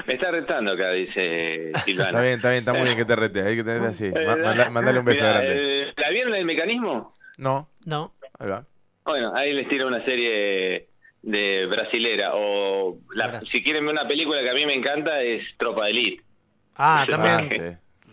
Me 0.08 0.14
está 0.14 0.32
retando 0.32 0.74
acá, 0.74 0.92
dice 0.92 1.72
Silvana. 1.86 2.10
Está 2.10 2.22
bien, 2.22 2.34
está 2.34 2.50
bien, 2.50 2.60
está 2.60 2.74
muy 2.74 2.84
bien 2.84 2.98
que 2.98 3.06
te 3.06 3.16
rete. 3.16 3.42
Hay 3.44 3.56
que 3.56 3.64
tener 3.64 3.82
así. 3.84 4.06
Eh, 4.08 4.26
Ma- 4.26 4.36
manda- 4.36 4.70
mandale 4.70 5.00
un 5.00 5.06
beso 5.06 5.24
mirá, 5.24 5.34
grande. 5.42 5.84
eh, 5.90 5.94
¿La 5.96 6.10
vieron 6.10 6.36
el 6.36 6.46
mecanismo? 6.46 7.14
No, 7.38 7.70
No. 7.86 8.14
ahí 8.40 8.50
va. 8.50 8.66
Bueno, 9.06 9.32
ahí 9.36 9.54
les 9.54 9.68
tiro 9.70 9.88
una 9.88 10.04
serie 10.04 10.90
de 11.22 11.66
brasilera. 11.68 12.32
O 12.36 12.98
la- 13.14 13.42
si 13.52 13.64
quieren 13.64 13.86
ver 13.86 13.94
una 13.94 14.08
película 14.08 14.42
que 14.42 14.50
a 14.50 14.54
mí 14.54 14.66
me 14.66 14.74
encanta 14.74 15.22
es 15.22 15.44
Tropa 15.58 15.86
de 15.86 15.92
Elite. 15.92 16.24
Ah, 16.76 17.06
también, 17.10 17.34
Ah, 17.34 17.46
sí. 17.48 17.60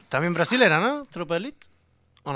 también 0.08 0.34
brasilera, 0.34 0.78
¿no? 0.80 1.04
Tropa 1.06 1.34
de 1.34 1.38
Elite. 1.38 1.66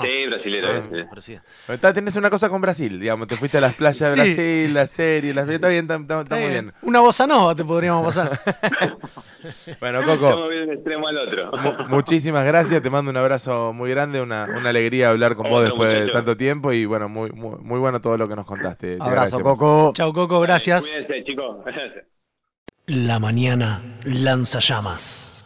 Sí, 0.03 0.25
brasilera. 0.27 0.83
Sí. 1.21 1.33
eh. 1.35 1.41
Está, 1.69 1.93
tenés 1.93 2.17
una 2.17 2.29
cosa 2.29 2.49
con 2.49 2.59
Brasil, 2.59 2.99
digamos. 2.99 3.25
Te 3.29 3.37
fuiste 3.37 3.57
a 3.59 3.61
las 3.61 3.73
playas 3.75 4.17
de 4.17 4.23
Sí. 4.25 4.33
Brasil, 4.33 4.73
la 4.73 4.85
serie, 4.87 5.33
las 5.33 5.47
Está 5.47 5.69
bien, 5.69 5.85
está, 5.85 5.95
está- 5.95 6.21
está 6.23 6.35
muy 6.35 6.49
bien. 6.49 6.73
Una 6.81 6.99
bossa 6.99 7.25
nova 7.25 7.55
te 7.55 7.63
podríamos 7.63 8.03
pasar. 8.03 8.37
Bueno, 9.79 9.99
Estamos 9.99 10.19
Coco, 10.19 10.49
de 10.49 10.63
un 10.63 10.71
extremo 10.73 11.07
al 11.07 11.17
otro. 11.17 11.51
mu- 11.51 11.87
muchísimas 11.89 12.45
gracias. 12.45 12.81
Te 12.81 12.89
mando 12.89 13.11
un 13.11 13.17
abrazo 13.17 13.73
muy 13.73 13.89
grande, 13.89 14.21
una, 14.21 14.45
una 14.45 14.69
alegría 14.69 15.09
hablar 15.09 15.35
con 15.35 15.49
vos 15.49 15.63
después 15.63 16.05
de 16.05 16.11
tanto 16.11 16.35
tiempo. 16.37 16.73
Y 16.73 16.85
bueno, 16.85 17.07
muy, 17.09 17.31
muy, 17.31 17.57
muy 17.59 17.79
bueno 17.79 18.01
todo 18.01 18.17
lo 18.17 18.27
que 18.27 18.35
nos 18.35 18.45
contaste. 18.45 18.97
Te 18.97 19.03
Abrazo. 19.03 19.39
Coco. 19.41 19.91
Chau, 19.93 20.11
Coco, 20.13 20.39
gracias. 20.39 20.85
Cuídense, 20.87 21.23
chicos. 21.23 21.57
La 22.87 23.19
mañana 23.19 23.99
lanza 24.05 24.59
llamas. 24.59 25.36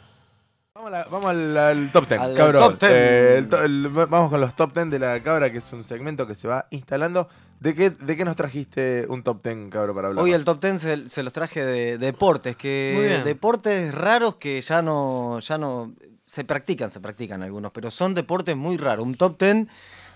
Vamos, 0.82 0.94
a 0.96 0.98
la- 0.98 1.08
vamos 1.12 1.30
al, 1.30 1.58
al 1.58 1.91
top 1.91 2.08
10, 2.10 2.20
Al 2.22 2.34
cabrón. 2.36 2.63
top 2.72 2.80
10. 2.80 2.91
Eh, 2.91 3.38
el 3.38 3.50
to- 3.50 3.63
el- 3.63 3.88
vamos 3.89 4.32
con 4.32 4.41
los 4.41 4.56
top 4.56 4.74
10 4.74 4.89
de 4.89 4.98
la 4.98 5.22
cabra, 5.22 5.52
que 5.52 5.60
es 5.60 5.74
un 5.74 5.84
segmento 5.84 6.26
que 6.26 6.34
se 6.34 6.48
va 6.48 6.65
instalando. 6.72 7.30
¿De 7.60 7.76
qué, 7.76 7.91
de 7.91 8.17
qué 8.17 8.26
nos 8.26 8.36
trajiste 8.36 9.06
un 9.08 9.22
top 9.22 9.44
10, 9.44 9.70
cabrón, 9.70 9.96
para 9.96 10.08
hablar? 10.08 10.24
Hoy 10.24 10.34
el 10.34 10.44
top 10.44 10.60
10 10.60 10.82
se, 10.82 11.08
se 11.08 11.22
los 11.22 11.32
traje 11.34 11.63
de 11.63 12.00
deportes, 12.00 12.56
Muy 12.56 12.62
que 12.62 13.06
bien. 13.10 13.24
deportes 13.24 13.94
raros 13.94 14.38
que 14.38 14.60
ya 14.60 14.82
no, 14.82 15.38
ya 15.39 15.60
no 15.60 15.94
se 16.26 16.44
practican, 16.46 16.89
se 16.89 17.00
practican 17.00 17.44
algunos, 17.44 17.72
pero 17.72 17.91
son 17.91 18.15
deportes 18.15 18.56
muy 18.58 18.78
raros. 18.78 19.06
Un 19.06 19.13
top 19.13 19.38
10 19.39 19.67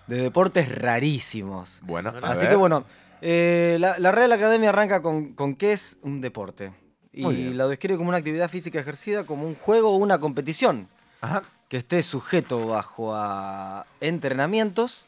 de 0.07 0.17
deportes 0.17 0.73
rarísimos. 0.81 1.79
Bueno, 1.83 2.09
a 2.23 2.31
Así 2.31 2.41
ver. 2.41 2.49
que 2.49 2.55
bueno, 2.55 2.85
eh, 3.21 3.77
la, 3.79 3.99
la 3.99 4.11
Real 4.11 4.31
Academia 4.31 4.69
arranca 4.69 5.03
con, 5.03 5.33
con 5.35 5.53
qué 5.55 5.73
es 5.73 5.99
un 6.01 6.21
deporte. 6.21 6.71
Y 7.15 7.53
lo 7.53 7.69
describe 7.69 7.97
como 7.97 8.09
una 8.09 8.17
actividad 8.17 8.49
física 8.49 8.79
ejercida, 8.79 9.25
como 9.25 9.47
un 9.47 9.55
juego 9.55 9.91
o 9.91 9.95
una 9.95 10.19
competición 10.19 10.89
Ajá. 11.21 11.43
que 11.69 11.77
esté 11.77 12.03
sujeto 12.03 12.67
bajo 12.67 13.15
a 13.15 13.85
entrenamientos 14.01 15.07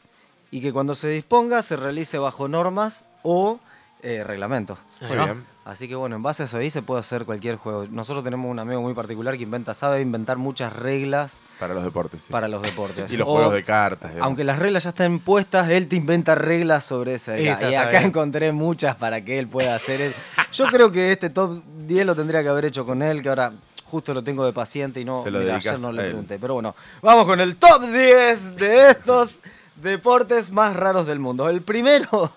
y 0.50 0.60
que 0.62 0.72
cuando 0.72 0.94
se 0.94 1.08
disponga 1.08 1.62
se 1.62 1.76
realice 1.76 2.18
bajo 2.18 2.48
normas 2.48 3.04
o 3.22 3.60
eh, 4.02 4.24
reglamentos. 4.24 4.78
Muy 5.00 5.16
bien. 5.16 5.44
Así 5.68 5.86
que 5.86 5.94
bueno, 5.94 6.16
en 6.16 6.22
base 6.22 6.44
a 6.44 6.46
eso 6.46 6.56
ahí 6.56 6.70
se 6.70 6.80
puede 6.80 7.00
hacer 7.00 7.26
cualquier 7.26 7.56
juego. 7.56 7.84
Nosotros 7.90 8.24
tenemos 8.24 8.50
un 8.50 8.58
amigo 8.58 8.80
muy 8.80 8.94
particular 8.94 9.36
que 9.36 9.42
inventa, 9.42 9.74
sabe 9.74 10.00
inventar 10.00 10.38
muchas 10.38 10.72
reglas 10.72 11.40
Para 11.60 11.74
los 11.74 11.84
deportes, 11.84 12.22
sí. 12.22 12.32
para 12.32 12.48
los 12.48 12.62
deportes. 12.62 13.12
Y 13.12 13.18
los 13.18 13.28
O, 13.28 13.32
juegos 13.32 13.52
de 13.52 13.64
cartas. 13.64 14.10
digamos. 14.12 14.26
Aunque 14.26 14.44
las 14.44 14.58
reglas 14.58 14.84
ya 14.84 14.90
estén 14.90 15.18
puestas, 15.18 15.68
él 15.68 15.86
te 15.86 15.96
inventa 15.96 16.34
reglas 16.34 16.84
sobre 16.84 17.14
esa. 17.16 17.38
Y, 17.38 17.48
acá 17.48 17.68
bien. 17.90 18.04
encontré 18.04 18.50
muchas 18.52 18.96
para 18.96 19.22
que 19.22 19.38
él 19.38 19.46
pueda 19.46 19.74
hacer. 19.74 20.00
el- 20.00 20.14
Yo 20.54 20.64
creo 20.68 20.90
que 20.90 21.12
este 21.12 21.28
top 21.28 21.62
10 21.86 22.06
lo 22.06 22.14
tendría 22.16 22.42
que 22.42 22.48
haber 22.48 22.64
hecho 22.64 22.86
con 22.86 23.02
él, 23.02 23.22
que 23.22 23.28
ahora 23.28 23.52
justo 23.84 24.14
lo 24.14 24.24
tengo 24.24 24.46
de 24.46 24.54
paciente 24.54 25.00
y 25.02 25.04
no, 25.04 25.22
Se 25.22 25.30
lo 25.30 25.38
dedicas 25.40 25.66
ayer 25.66 25.80
no 25.80 25.92
le 25.92 26.02
pregunté. 26.04 26.38
Pero 26.38 26.54
bueno, 26.54 26.74
vamos 27.02 27.26
con 27.26 27.40
el 27.42 27.56
top 27.56 27.82
10 27.82 28.56
de 28.56 28.88
estos 28.88 29.42
deportes 29.76 30.50
más 30.50 30.74
raros 30.74 31.06
del 31.06 31.18
mundo. 31.18 31.46
El 31.50 31.60
primero, 31.60 32.32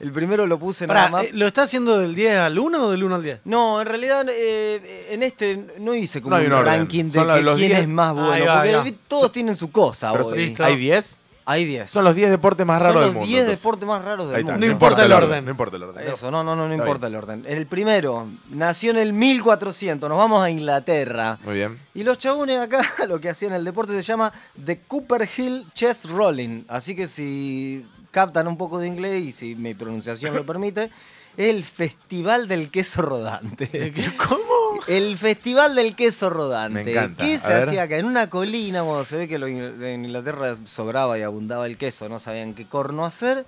el 0.00 0.12
primero 0.12 0.46
lo 0.46 0.58
puse 0.58 0.86
Pará, 0.88 1.00
nada 1.00 1.10
más. 1.12 1.24
eh, 1.26 1.30
¿Lo 1.34 1.46
está 1.46 1.62
haciendo 1.62 1.98
del 1.98 2.14
10 2.14 2.36
al 2.38 2.58
1 2.58 2.84
o 2.86 2.90
del 2.90 3.04
1 3.04 3.14
al 3.14 3.22
10? 3.22 3.40
No, 3.44 3.80
en 3.80 3.86
realidad 3.86 4.26
eh, 4.30 5.08
en 5.10 5.22
este 5.22 5.64
no 5.78 5.94
hice 5.94 6.20
como 6.22 6.30
No 6.34 6.40
hay 6.40 6.46
un 6.46 6.52
un 6.52 6.58
orden. 6.58 6.74
ranking 6.74 7.04
de 7.04 7.10
Son 7.10 7.26
los- 7.28 7.36
que 7.36 7.42
los 7.42 7.56
quién 7.58 7.68
10. 7.70 7.80
es 7.82 7.88
más 7.88 8.12
bueno. 8.14 8.32
Ahí 8.32 8.40
va, 8.42 8.54
porque 8.62 8.68
ahí 8.76 8.90
va. 8.92 8.96
todos 9.08 9.30
tienen 9.30 9.54
su 9.56 9.70
cosa 9.70 10.12
Pero 10.12 10.26
hoy. 10.26 10.38
Listo. 10.46 10.64
¿Hay 10.64 10.76
10? 10.76 11.18
Hay 11.46 11.64
10. 11.64 11.90
Son 11.90 12.04
los 12.04 12.14
10 12.14 12.30
deportes 12.30 12.64
más 12.64 12.80
raros 12.80 12.94
Son 12.94 13.00
del 13.02 13.06
los 13.08 13.14
mundo. 13.14 13.26
10 13.26 13.40
entonces. 13.40 13.60
deportes 13.60 13.88
más 13.88 14.04
raros 14.04 14.28
del 14.30 14.40
está, 14.40 14.52
mundo. 14.52 14.66
No 14.66 14.72
importa 14.72 15.04
el 15.04 15.12
orden. 15.12 15.44
No 15.44 15.50
importa 15.50 15.76
el 15.76 15.82
orden. 15.82 16.08
Eso, 16.08 16.30
no, 16.30 16.44
no, 16.44 16.54
no, 16.54 16.68
no 16.68 16.72
Está 16.74 16.82
importa 16.84 17.08
bien. 17.08 17.16
el 17.18 17.22
orden. 17.24 17.44
El 17.48 17.66
primero 17.66 18.28
nació 18.50 18.92
en 18.92 18.98
el 18.98 19.12
1400, 19.12 20.08
nos 20.08 20.16
vamos 20.18 20.42
a 20.44 20.50
Inglaterra. 20.50 21.38
Muy 21.42 21.54
bien. 21.54 21.78
Y 21.94 22.04
los 22.04 22.18
chabones 22.18 22.58
acá 22.58 22.82
lo 23.08 23.20
que 23.20 23.30
hacían 23.30 23.52
el 23.54 23.64
deporte 23.64 23.94
se 23.94 24.02
llama 24.02 24.32
The 24.64 24.80
Cooper 24.86 25.28
Hill 25.36 25.66
Chess 25.74 26.08
Rolling. 26.08 26.64
Así 26.68 26.94
que 26.94 27.08
si 27.08 27.84
captan 28.10 28.46
un 28.48 28.56
poco 28.56 28.78
de 28.78 28.86
inglés 28.88 29.22
y 29.22 29.32
si 29.32 29.54
mi 29.54 29.74
pronunciación 29.74 30.34
lo 30.34 30.44
permite, 30.46 30.90
el 31.36 31.64
Festival 31.64 32.48
del 32.48 32.70
Queso 32.70 33.02
Rodante. 33.02 33.92
¿Cómo? 34.28 34.80
El 34.86 35.16
Festival 35.16 35.74
del 35.74 35.94
Queso 35.94 36.28
Rodante. 36.30 36.84
Me 36.84 36.90
encanta. 36.90 37.24
¿Qué 37.24 37.38
se 37.38 37.52
hacía 37.54 37.82
acá? 37.84 37.96
En 37.98 38.06
una 38.06 38.28
colina, 38.28 38.82
cuando 38.82 39.04
se 39.04 39.16
ve 39.16 39.28
que 39.28 39.36
en 39.36 40.04
Inglaterra 40.04 40.56
sobraba 40.64 41.18
y 41.18 41.22
abundaba 41.22 41.66
el 41.66 41.76
queso, 41.76 42.08
no 42.08 42.18
sabían 42.18 42.54
qué 42.54 42.66
corno 42.66 43.04
hacer. 43.04 43.46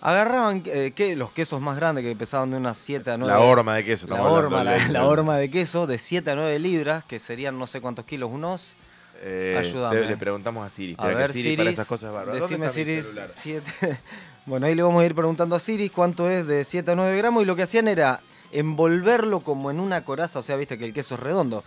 Agarraban 0.00 0.62
eh, 0.66 0.92
que- 0.94 1.16
los 1.16 1.30
quesos 1.30 1.60
más 1.62 1.76
grandes 1.76 2.04
que 2.04 2.14
pesaban 2.14 2.50
de 2.50 2.58
unas 2.58 2.76
7 2.76 3.12
a 3.12 3.16
9 3.16 3.32
La 3.32 3.40
horma 3.40 3.74
de 3.76 3.84
queso. 3.84 4.06
la 4.08 4.22
horma, 4.22 4.62
la, 4.62 4.88
la 4.88 5.06
horma 5.06 5.38
de 5.38 5.50
queso 5.50 5.86
de 5.86 5.96
7 5.98 6.30
a 6.30 6.34
9 6.34 6.58
libras, 6.58 7.04
que 7.04 7.18
serían 7.18 7.58
no 7.58 7.66
sé 7.66 7.80
cuántos 7.80 8.04
kilos, 8.04 8.30
unos. 8.30 8.74
Eh, 9.22 9.56
Ayúdame. 9.58 10.00
Le, 10.00 10.06
le 10.06 10.16
preguntamos 10.16 10.66
a 10.66 10.70
Siri. 10.70 10.94
A 10.98 11.06
ver, 11.06 11.28
que 11.28 11.32
Siri, 11.34 11.42
Siri, 11.50 11.56
para 11.56 11.70
esas 11.70 11.86
cosas. 11.86 12.12
¿Dónde 12.12 12.40
decime 12.40 12.68
Siri, 12.68 13.02
celular? 13.02 13.28
7. 13.28 13.98
Bueno, 14.46 14.66
ahí 14.66 14.74
le 14.74 14.82
vamos 14.82 15.02
a 15.02 15.06
ir 15.06 15.14
preguntando 15.14 15.56
a 15.56 15.58
Siri 15.58 15.88
cuánto 15.88 16.28
es 16.28 16.46
de 16.46 16.64
7 16.64 16.90
a 16.90 16.94
9 16.94 17.16
gramos 17.16 17.42
y 17.42 17.46
lo 17.46 17.56
que 17.56 17.62
hacían 17.62 17.88
era 17.88 18.20
envolverlo 18.52 19.40
como 19.40 19.70
en 19.70 19.80
una 19.80 20.04
coraza, 20.04 20.38
o 20.38 20.42
sea, 20.42 20.56
viste 20.56 20.76
que 20.76 20.84
el 20.84 20.92
queso 20.92 21.14
es 21.14 21.20
redondo. 21.20 21.64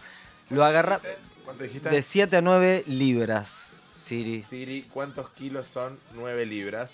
Lo 0.52 0.64
agarra 0.64 1.00
¿Cuánto 1.44 1.64
dijiste? 1.64 1.90
de 1.90 2.02
7 2.04 2.38
a 2.38 2.42
9 2.42 2.84
libras, 2.86 3.72
Siri. 3.96 4.44
Siri, 4.44 4.84
¿cuántos 4.94 5.28
kilos 5.32 5.66
son 5.66 5.98
9 6.14 6.46
libras? 6.46 6.94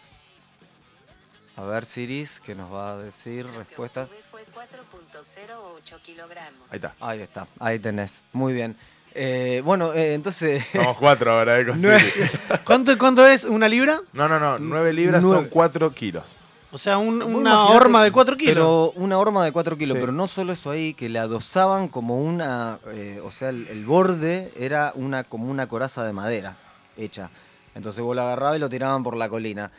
A 1.57 1.63
ver, 1.65 1.85
Siris, 1.85 2.39
que 2.39 2.55
nos 2.55 2.71
va 2.71 2.93
a 2.93 2.97
decir 2.97 3.45
Lo 3.45 3.59
respuesta. 3.59 4.07
fue 4.31 4.45
4.08 4.55 6.01
kilogramos. 6.01 6.71
Ahí 6.71 6.75
está. 6.77 6.95
Ahí 6.99 7.21
está, 7.21 7.47
ahí 7.59 7.77
tenés. 7.77 8.23
Muy 8.31 8.53
bien. 8.53 8.75
Eh, 9.15 9.61
bueno, 9.63 9.93
eh, 9.93 10.13
entonces. 10.15 10.63
Somos 10.71 10.97
4 10.97 11.31
ahora, 11.31 11.59
¿eh? 11.59 11.65
Con 11.67 11.81
Nueve-. 11.81 12.11
¿Cuánto, 12.65 12.97
¿Cuánto 12.97 13.25
es 13.27 13.43
una 13.43 13.67
libra? 13.67 14.01
No, 14.13 14.27
no, 14.27 14.39
no. 14.39 14.59
9 14.59 14.93
libras 14.93 15.21
Nueve. 15.21 15.41
son 15.41 15.49
4 15.49 15.93
kilos. 15.93 16.35
O 16.71 16.79
sea, 16.79 16.97
un- 16.97 17.21
una 17.21 17.65
horma 17.65 18.03
de 18.03 18.11
4 18.11 18.35
kilos. 18.35 18.53
Pero 18.55 18.91
una 18.95 19.19
horma 19.19 19.45
de 19.45 19.51
4 19.51 19.77
kilos, 19.77 19.95
Sí. 19.95 19.99
pero 20.01 20.11
no 20.11 20.27
solo 20.27 20.53
eso 20.53 20.71
ahí, 20.71 20.95
que 20.95 21.07
la 21.09 21.21
adosaban 21.23 21.87
como 21.87 22.19
una, 22.19 22.79
eh, 22.87 23.21
o 23.23 23.29
sea, 23.29 23.49
el, 23.49 23.67
el 23.67 23.85
borde 23.85 24.51
era 24.59 24.91
una 24.95 25.23
como 25.23 25.51
una 25.51 25.67
coraza 25.67 26.03
de 26.03 26.13
madera 26.13 26.57
hecha. 26.97 27.29
Entonces 27.75 28.01
vos 28.01 28.15
lo 28.15 28.23
agarrabas 28.23 28.55
y 28.57 28.59
lo 28.59 28.69
tiraban 28.69 29.03
por 29.03 29.15
la 29.15 29.29
colina. 29.29 29.69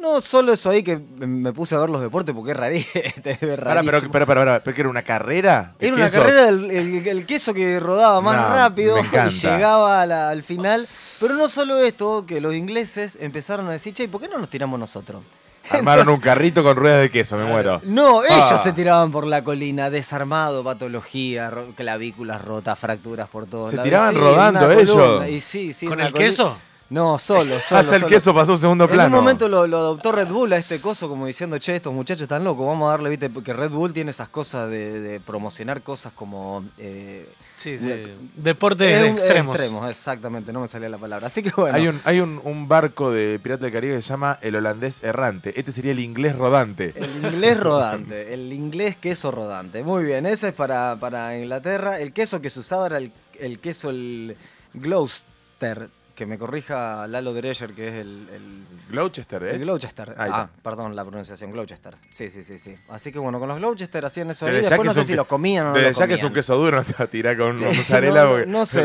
No 0.00 0.20
solo 0.22 0.52
eso 0.54 0.70
ahí 0.70 0.82
que 0.82 0.98
me 1.18 1.52
puse 1.52 1.74
a 1.74 1.78
ver 1.78 1.90
los 1.90 2.00
deportes 2.00 2.34
porque 2.34 2.52
es 2.52 2.56
rarí- 2.56 2.86
es 2.94 3.12
Pará, 3.14 3.36
pero, 3.40 3.56
rarísimo. 3.56 4.12
pero, 4.12 4.26
pero, 4.26 4.40
pero, 4.40 4.60
pero 4.64 4.74
que 4.74 4.80
era 4.80 4.88
una 4.90 5.02
carrera. 5.02 5.74
Era 5.78 5.94
una 5.94 6.04
quesos. 6.06 6.20
carrera 6.20 6.44
del 6.46 6.70
el, 6.70 7.06
el 7.08 7.26
queso 7.26 7.52
que 7.52 7.78
rodaba 7.78 8.20
más 8.20 8.36
No, 8.36 8.54
rápido 8.54 8.96
y 8.98 9.30
llegaba 9.30 10.00
al 10.02 10.42
final. 10.42 10.88
Pero 11.20 11.34
no 11.34 11.48
solo 11.50 11.78
esto, 11.78 12.24
que 12.26 12.40
los 12.40 12.54
ingleses 12.54 13.18
empezaron 13.20 13.68
a 13.68 13.72
decir, 13.72 13.92
che, 13.92 14.08
¿por 14.08 14.22
qué 14.22 14.28
no 14.28 14.38
nos 14.38 14.48
tiramos 14.48 14.80
nosotros? 14.80 15.22
Armaron 15.68 16.08
un 16.08 16.16
carrito 16.18 16.62
con 16.64 16.74
ruedas 16.76 17.02
de 17.02 17.10
queso, 17.10 17.36
me 17.36 17.44
muero. 17.44 17.80
No, 17.84 18.24
ellos 18.24 18.48
Ah. 18.50 18.58
se 18.58 18.72
tiraban 18.72 19.12
por 19.12 19.26
la 19.26 19.44
colina, 19.44 19.90
desarmado, 19.90 20.64
patología, 20.64 21.50
ro- 21.50 21.66
clavículas 21.76 22.42
rotas, 22.42 22.76
fracturas 22.78 23.28
por 23.28 23.46
todos 23.46 23.70
Se 23.70 23.76
lados. 23.76 23.84
tiraban 23.84 24.14
Sí, 24.14 24.18
rodando 24.20 24.64
una 24.66 24.74
ellos. 24.74 24.90
columna, 24.96 25.28
Y 25.28 25.40
sí, 25.40 25.72
sí, 25.74 25.86
¿Con 25.86 26.00
el 26.00 26.12
queso? 26.14 26.56
No, 26.90 27.18
solo, 27.18 27.60
solo. 27.66 27.80
Hasta 27.80 27.94
el 27.96 28.02
solo. 28.02 28.08
queso 28.08 28.34
pasó 28.34 28.52
a 28.52 28.54
un 28.56 28.60
segundo 28.60 28.84
En 28.84 28.90
plano. 28.90 29.16
un 29.16 29.22
momento 29.24 29.48
lo, 29.48 29.66
lo 29.66 29.78
adoptó 29.78 30.12
Red 30.12 30.28
Bull 30.28 30.52
a 30.52 30.58
este 30.58 30.80
coso 30.80 31.08
como 31.08 31.26
diciendo, 31.26 31.56
che, 31.58 31.76
estos 31.76 31.94
muchachos 31.94 32.22
están 32.22 32.42
locos, 32.44 32.66
vamos 32.66 32.88
a 32.88 32.90
darle, 32.92 33.10
viste, 33.10 33.30
porque 33.30 33.52
Red 33.52 33.70
Bull 33.70 33.92
tiene 33.92 34.10
esas 34.10 34.28
cosas 34.28 34.68
de, 34.68 35.00
de 35.00 35.20
promocionar 35.20 35.82
cosas 35.82 36.12
como... 36.12 36.64
eh, 36.78 37.26
Sí, 37.56 37.76
sí. 37.76 37.84
una- 37.84 37.96
Deportes 38.36 38.90
es 39.02 39.12
extremos. 39.12 39.54
extremos, 39.54 39.90
exactamente, 39.90 40.50
no 40.50 40.60
me 40.62 40.66
salía 40.68 40.88
la 40.88 40.96
palabra. 40.96 41.26
Así 41.26 41.42
que 41.42 41.50
bueno. 41.54 41.76
Hay, 41.76 41.88
un, 41.88 42.00
hay 42.04 42.20
un, 42.20 42.40
un 42.42 42.66
barco 42.68 43.12
de 43.12 43.38
Pirata 43.38 43.64
del 43.66 43.72
Caribe 43.74 43.96
que 43.96 44.00
se 44.02 44.08
llama 44.08 44.38
el 44.40 44.56
holandés 44.56 45.02
errante. 45.02 45.52
Este 45.60 45.70
sería 45.70 45.92
el 45.92 46.00
inglés 46.00 46.36
rodante. 46.36 46.94
El 46.96 47.22
inglés 47.22 47.60
rodante, 47.60 48.32
el 48.32 48.50
inglés 48.54 48.96
queso 48.96 49.30
rodante. 49.30 49.82
Muy 49.84 50.04
bien, 50.04 50.24
ese 50.24 50.48
es 50.48 50.54
para, 50.54 50.96
para 50.98 51.36
Inglaterra. 51.38 51.98
El 52.00 52.14
queso 52.14 52.40
que 52.40 52.48
se 52.48 52.60
usaba 52.60 52.86
era 52.86 52.96
el, 52.96 53.12
el 53.38 53.58
queso, 53.58 53.90
el 53.90 54.38
Gloucester, 54.72 55.88
que 56.20 56.26
me 56.26 56.36
corrija 56.36 57.06
Lalo 57.06 57.32
Dreyer, 57.32 57.72
que 57.72 57.88
es 57.88 57.94
el, 57.94 58.28
el, 58.30 58.66
Gloucester, 58.90 59.42
¿es? 59.44 59.54
el 59.54 59.60
Gloucester. 59.62 60.14
Ah, 60.18 60.48
perdón, 60.62 60.94
la 60.94 61.02
pronunciación, 61.02 61.50
Gloucester. 61.50 61.94
Sí, 62.10 62.28
sí, 62.28 62.44
sí, 62.44 62.58
sí. 62.58 62.76
Así 62.90 63.10
que 63.10 63.18
bueno, 63.18 63.38
con 63.40 63.48
los 63.48 63.56
Gloucester 63.56 64.04
hacían 64.04 64.28
eso 64.30 64.44
ahí. 64.44 64.56
Después 64.56 64.80
que 64.80 64.84
no 64.86 64.92
sé 64.92 65.04
si 65.04 65.14
los 65.14 65.24
comían 65.24 65.64
o 65.64 65.68
no 65.70 65.74
Desde 65.76 65.88
los 65.88 65.96
ya 65.98 66.06
que 66.06 66.12
es 66.12 66.22
un 66.22 66.34
queso 66.34 66.56
duro, 66.58 66.76
no 66.76 66.84
te 66.84 66.92
va 66.92 67.06
a 67.06 67.08
tirar 67.08 67.38
con 67.38 67.56
una 67.56 67.70
Sí, 67.70 67.78
mozzarella 67.78 68.24
no, 68.24 68.30
porque 68.32 68.46
no 68.46 68.66
sé, 68.66 68.82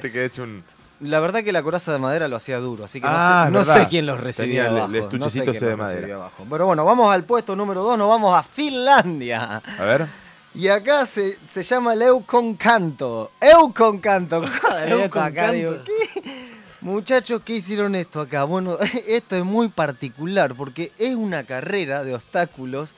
te 0.00 0.10
no 0.10 0.20
hecho 0.20 0.44
un... 0.44 0.62
La 1.00 1.18
verdad 1.18 1.42
que 1.42 1.50
la 1.50 1.64
coraza 1.64 1.92
de 1.92 1.98
madera 1.98 2.28
lo 2.28 2.36
hacía 2.36 2.58
duro, 2.60 2.84
así 2.84 3.00
que 3.00 3.06
Ah, 3.10 3.48
no, 3.50 3.62
es 3.62 3.66
sé, 3.66 3.70
no 3.70 3.74
sé 3.74 3.78
verdad. 3.80 3.90
quién 3.90 4.06
los 4.06 4.20
recibía 4.20 4.66
Tenía 4.66 4.84
el- 4.84 4.94
el 4.94 5.02
abajo. 5.02 5.16
no 5.18 5.28
sé 5.28 5.38
estuchecito 5.40 5.66
de 5.66 5.76
madera. 5.76 6.14
abajo. 6.14 6.46
Pero 6.48 6.66
bueno, 6.66 6.84
vamos 6.84 7.12
al 7.12 7.24
puesto 7.24 7.56
número 7.56 7.82
2, 7.82 7.98
nos 7.98 8.08
vamos 8.08 8.32
a 8.38 8.44
Finlandia. 8.44 9.60
A 9.78 9.84
ver. 9.84 10.06
Y 10.54 10.68
acá 10.68 11.04
se, 11.04 11.36
se 11.48 11.62
llama 11.64 11.92
el 11.94 12.00
Euconcanto. 12.02 13.32
Euconcanto. 13.40 14.40
Joder, 14.62 14.92
esto 15.00 15.20
acá, 15.20 15.50
Euconcanto. 15.50 15.52
digo, 15.52 15.76
¿qué? 15.84 16.55
Muchachos, 16.80 17.40
¿qué 17.44 17.56
hicieron 17.56 17.94
esto 17.94 18.20
acá? 18.20 18.44
Bueno, 18.44 18.76
esto 19.08 19.36
es 19.36 19.44
muy 19.44 19.68
particular 19.68 20.54
porque 20.54 20.92
es 20.98 21.14
una 21.14 21.44
carrera 21.44 22.04
de 22.04 22.14
obstáculos, 22.14 22.94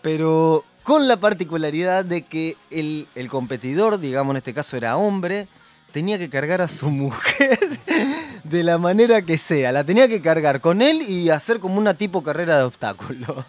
pero 0.00 0.64
con 0.82 1.06
la 1.06 1.18
particularidad 1.18 2.04
de 2.04 2.22
que 2.22 2.56
el, 2.70 3.06
el 3.14 3.28
competidor, 3.28 4.00
digamos 4.00 4.32
en 4.32 4.38
este 4.38 4.54
caso 4.54 4.76
era 4.76 4.96
hombre, 4.96 5.46
tenía 5.92 6.18
que 6.18 6.30
cargar 6.30 6.62
a 6.62 6.68
su 6.68 6.88
mujer 6.90 7.78
de 8.44 8.62
la 8.62 8.78
manera 8.78 9.22
que 9.22 9.38
sea. 9.38 9.72
La 9.72 9.84
tenía 9.84 10.08
que 10.08 10.22
cargar 10.22 10.60
con 10.60 10.82
él 10.82 11.02
y 11.02 11.28
hacer 11.28 11.60
como 11.60 11.78
una 11.78 11.94
tipo 11.94 12.22
carrera 12.22 12.56
de 12.58 12.64
obstáculos. 12.64 13.44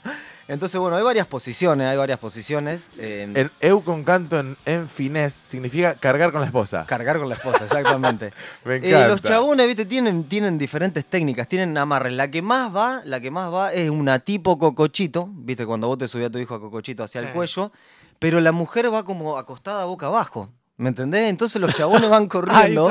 Entonces, 0.47 0.79
bueno, 0.79 0.97
hay 0.97 1.03
varias 1.03 1.25
posiciones, 1.25 1.87
hay 1.87 1.95
varias 1.97 2.19
posiciones. 2.19 2.89
eh, 2.97 3.31
En 3.33 3.51
eu 3.61 3.81
con 3.81 4.03
canto 4.03 4.37
en, 4.39 4.57
en 4.65 4.89
finés 4.89 5.33
significa 5.33 5.95
cargar 5.95 6.31
con 6.31 6.41
la 6.41 6.47
esposa. 6.47 6.85
Cargar 6.85 7.17
con 7.17 7.29
la 7.29 7.35
esposa, 7.35 7.63
exactamente. 7.63 8.33
Me 8.65 8.75
Eh, 8.77 9.07
los 9.07 9.21
chabones, 9.21 9.65
viste, 9.67 9.85
tienen, 9.85 10.25
tienen 10.25 10.57
diferentes 10.57 11.05
técnicas, 11.05 11.47
tienen 11.47 11.77
amarres. 11.77 12.13
La 12.13 12.29
que 12.29 12.41
más 12.41 12.75
va, 12.75 13.01
la 13.05 13.19
que 13.21 13.31
más 13.31 13.53
va 13.53 13.71
es 13.73 13.89
una 13.89 14.19
tipo 14.19 14.57
cocochito, 14.59 15.29
viste, 15.31 15.65
cuando 15.65 15.87
vos 15.87 15.97
te 15.97 16.07
subías 16.07 16.27
a 16.27 16.31
tu 16.31 16.39
hijo 16.39 16.55
a 16.55 16.59
cocochito 16.59 17.03
hacia 17.03 17.21
el 17.21 17.31
cuello, 17.31 17.71
pero 18.19 18.41
la 18.41 18.51
mujer 18.51 18.93
va 18.93 19.03
como 19.05 19.37
acostada 19.37 19.85
boca 19.85 20.07
abajo. 20.07 20.49
¿Me 20.75 20.89
entendés? 20.89 21.29
Entonces 21.29 21.61
los 21.61 21.73
chabones 21.73 22.09
van 22.09 22.27
corriendo. 22.27 22.89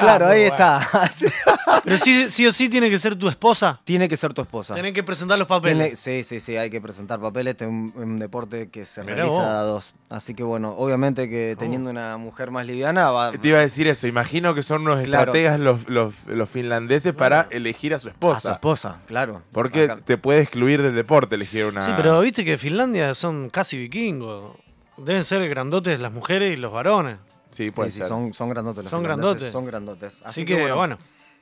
Claro, 0.00 0.26
Ah, 0.26 0.30
ahí 0.30 0.42
está. 0.42 0.88
Pero 1.84 1.96
sí, 1.98 2.28
sí 2.30 2.46
o 2.46 2.52
sí 2.52 2.68
tiene 2.68 2.90
que 2.90 2.98
ser 2.98 3.16
tu 3.16 3.28
esposa. 3.28 3.80
Tiene 3.84 4.08
que 4.08 4.16
ser 4.16 4.34
tu 4.34 4.42
esposa. 4.42 4.74
Tenés 4.74 4.92
que 4.92 5.02
presentar 5.02 5.38
los 5.38 5.46
Tiene- 5.48 5.60
papeles. 5.60 5.98
sí, 6.00 6.24
sí, 6.24 6.40
sí, 6.40 6.56
hay 6.56 6.68
que 6.70 6.80
presentar 6.80 7.20
papeles. 7.20 7.52
Este 7.52 7.64
es 7.64 7.70
un, 7.70 7.92
un 7.96 8.18
deporte 8.18 8.68
que 8.70 8.84
se 8.84 9.02
Mirá 9.02 9.14
realiza 9.14 9.36
vos. 9.36 9.44
a 9.46 9.62
dos. 9.62 9.94
Así 10.10 10.34
que 10.34 10.42
bueno, 10.42 10.74
obviamente 10.76 11.28
que 11.28 11.56
teniendo 11.58 11.90
una 11.90 12.16
mujer 12.16 12.50
más 12.50 12.66
liviana 12.66 13.10
va. 13.10 13.32
Te 13.32 13.48
iba 13.48 13.58
a 13.58 13.62
decir 13.62 13.86
eso. 13.86 14.06
Imagino 14.06 14.54
que 14.54 14.62
son 14.62 14.82
unos 14.82 15.00
Claro. 15.02 15.22
estrategas 15.32 15.58
los, 15.60 15.88
los, 15.88 16.14
los 16.26 16.50
finlandeses 16.50 17.12
para 17.14 17.46
elegir 17.50 17.94
a 17.94 17.98
su 17.98 18.08
A 18.08 18.10
su 18.10 18.14
esposa. 18.14 18.52
esposa, 18.52 18.98
claro. 19.06 19.42
Porque 19.52 19.84
Acá. 19.84 19.96
te 20.04 20.18
puede 20.18 20.40
excluir 20.42 20.82
del 20.82 20.94
deporte 20.94 21.36
elegir 21.36 21.64
una. 21.66 21.80
Sí, 21.80 21.90
pero 21.96 22.20
viste 22.20 22.44
que 22.44 22.58
Finlandia 22.58 23.14
son 23.14 23.48
casi 23.50 23.78
vikingos. 23.78 24.56
Deben 24.98 25.24
ser 25.24 25.48
grandotes 25.48 25.98
las 26.00 26.12
mujeres 26.12 26.52
y 26.52 26.56
los 26.56 26.72
varones. 26.72 27.16
Sí, 27.50 27.70
puede 27.70 27.90
sí, 27.90 27.94
sí, 27.94 27.98
ser. 28.00 28.08
son, 28.08 28.32
son 28.34 28.48
grandotes 28.48 28.84
los 28.84 28.90
Son 28.90 29.00
finlandeses, 29.00 29.30
grandotes. 29.32 29.52
Son 29.52 29.64
grandotes. 29.66 30.20
Así, 30.24 30.44
que, 30.44 30.72
bueno. 30.72 30.96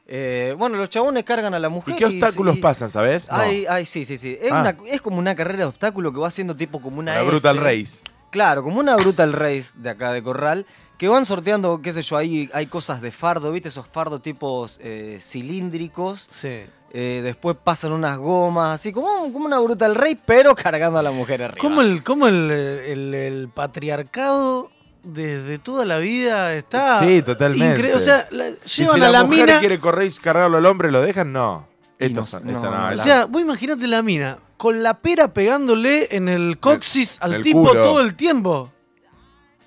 eh, 0.06 0.54
bueno, 0.58 0.76
los 0.76 0.88
chabones 0.90 1.24
cargan 1.24 1.52
a 1.54 1.58
la 1.58 1.68
¿Y 1.68 1.70
mujer. 1.70 1.94
qué 1.96 2.06
obstáculos 2.06 2.56
y- 2.56 2.60
pasan, 2.60 2.90
sabes? 2.90 3.30
No. 3.30 3.36
Ay, 3.36 3.66
ay, 3.68 3.84
sí, 3.86 4.04
sí, 4.04 4.16
sí. 4.18 4.38
Es, 4.40 4.50
Ah. 4.52 4.60
una- 4.60 4.90
es 4.90 5.00
como 5.02 5.18
una 5.18 5.34
carrera 5.34 5.58
de 5.60 5.64
obstáculos 5.66 6.12
que 6.12 6.18
va 6.20 6.28
haciendo 6.28 6.56
tipo 6.56 6.80
como 6.80 6.98
una 6.98 7.14
la 7.14 7.20
S. 7.22 7.30
Brutal 7.30 7.58
Race. 7.58 7.98
Claro, 8.30 8.62
como 8.62 8.80
una 8.80 8.96
Brutal 8.96 9.32
Race 9.32 9.70
de 9.76 9.90
acá 9.90 10.12
de 10.12 10.22
Corral. 10.22 10.66
Que 10.98 11.06
van 11.06 11.24
sorteando, 11.24 11.80
qué 11.80 11.92
sé 11.92 12.02
yo, 12.02 12.16
ahí 12.16 12.50
hay 12.52 12.66
cosas 12.66 13.00
de 13.00 13.12
fardo, 13.12 13.52
¿viste? 13.52 13.68
Esos 13.68 13.86
fardos 13.86 14.20
tipos 14.20 14.80
eh, 14.82 15.18
cilíndricos. 15.20 16.28
Sí. 16.32 16.62
Eh, 16.90 17.20
después 17.22 17.56
pasan 17.62 17.92
unas 17.92 18.18
gomas, 18.18 18.74
así 18.80 18.92
como, 18.92 19.32
como 19.32 19.44
una 19.46 19.58
Brutal 19.60 19.94
Race, 19.94 20.18
pero 20.26 20.54
cargando 20.56 20.98
a 20.98 21.02
la 21.02 21.10
mujer 21.12 21.42
arriba. 21.44 21.60
¿Cómo 21.60 21.82
el, 21.82 22.02
cómo 22.02 22.26
el, 22.26 22.50
el- 22.50 23.14
el 23.14 23.48
patriarcado 23.48 24.70
desde 25.02 25.58
toda 25.58 25.84
la 25.84 25.98
vida 25.98 26.54
está. 26.54 27.00
Sí, 27.00 27.22
totalmente. 27.22 27.80
incre- 27.82 27.94
O 27.94 27.98
sea, 27.98 28.26
la- 28.30 28.50
llevan 28.50 28.58
si 28.66 28.82
a 28.82 28.96
la, 28.96 29.10
la 29.10 29.24
mujer 29.24 29.46
mina. 29.46 29.60
quiere 29.60 29.78
correr 29.80 30.08
y 30.08 30.12
cargarlo 30.14 30.56
al 30.58 30.66
hombre, 30.66 30.90
¿lo 30.90 31.00
dejan? 31.00 31.32
No. 31.32 31.66
Y 31.98 32.06
Estos 32.06 32.34
no- 32.34 32.40
no, 32.40 32.50
esta 32.50 32.70
no, 32.70 32.76
no, 32.78 32.88
la- 32.90 32.94
O 32.94 32.98
sea, 32.98 33.24
vos 33.26 33.40
imaginate 33.42 33.86
la 33.86 34.02
mina 34.02 34.38
con 34.56 34.82
la 34.82 34.98
pera 34.98 35.32
pegándole 35.32 36.08
en 36.14 36.28
el 36.28 36.58
coxis 36.58 37.18
al 37.20 37.34
el 37.34 37.42
tipo 37.42 37.62
culo. 37.68 37.82
todo 37.82 38.00
el 38.00 38.14
tiempo. 38.14 38.70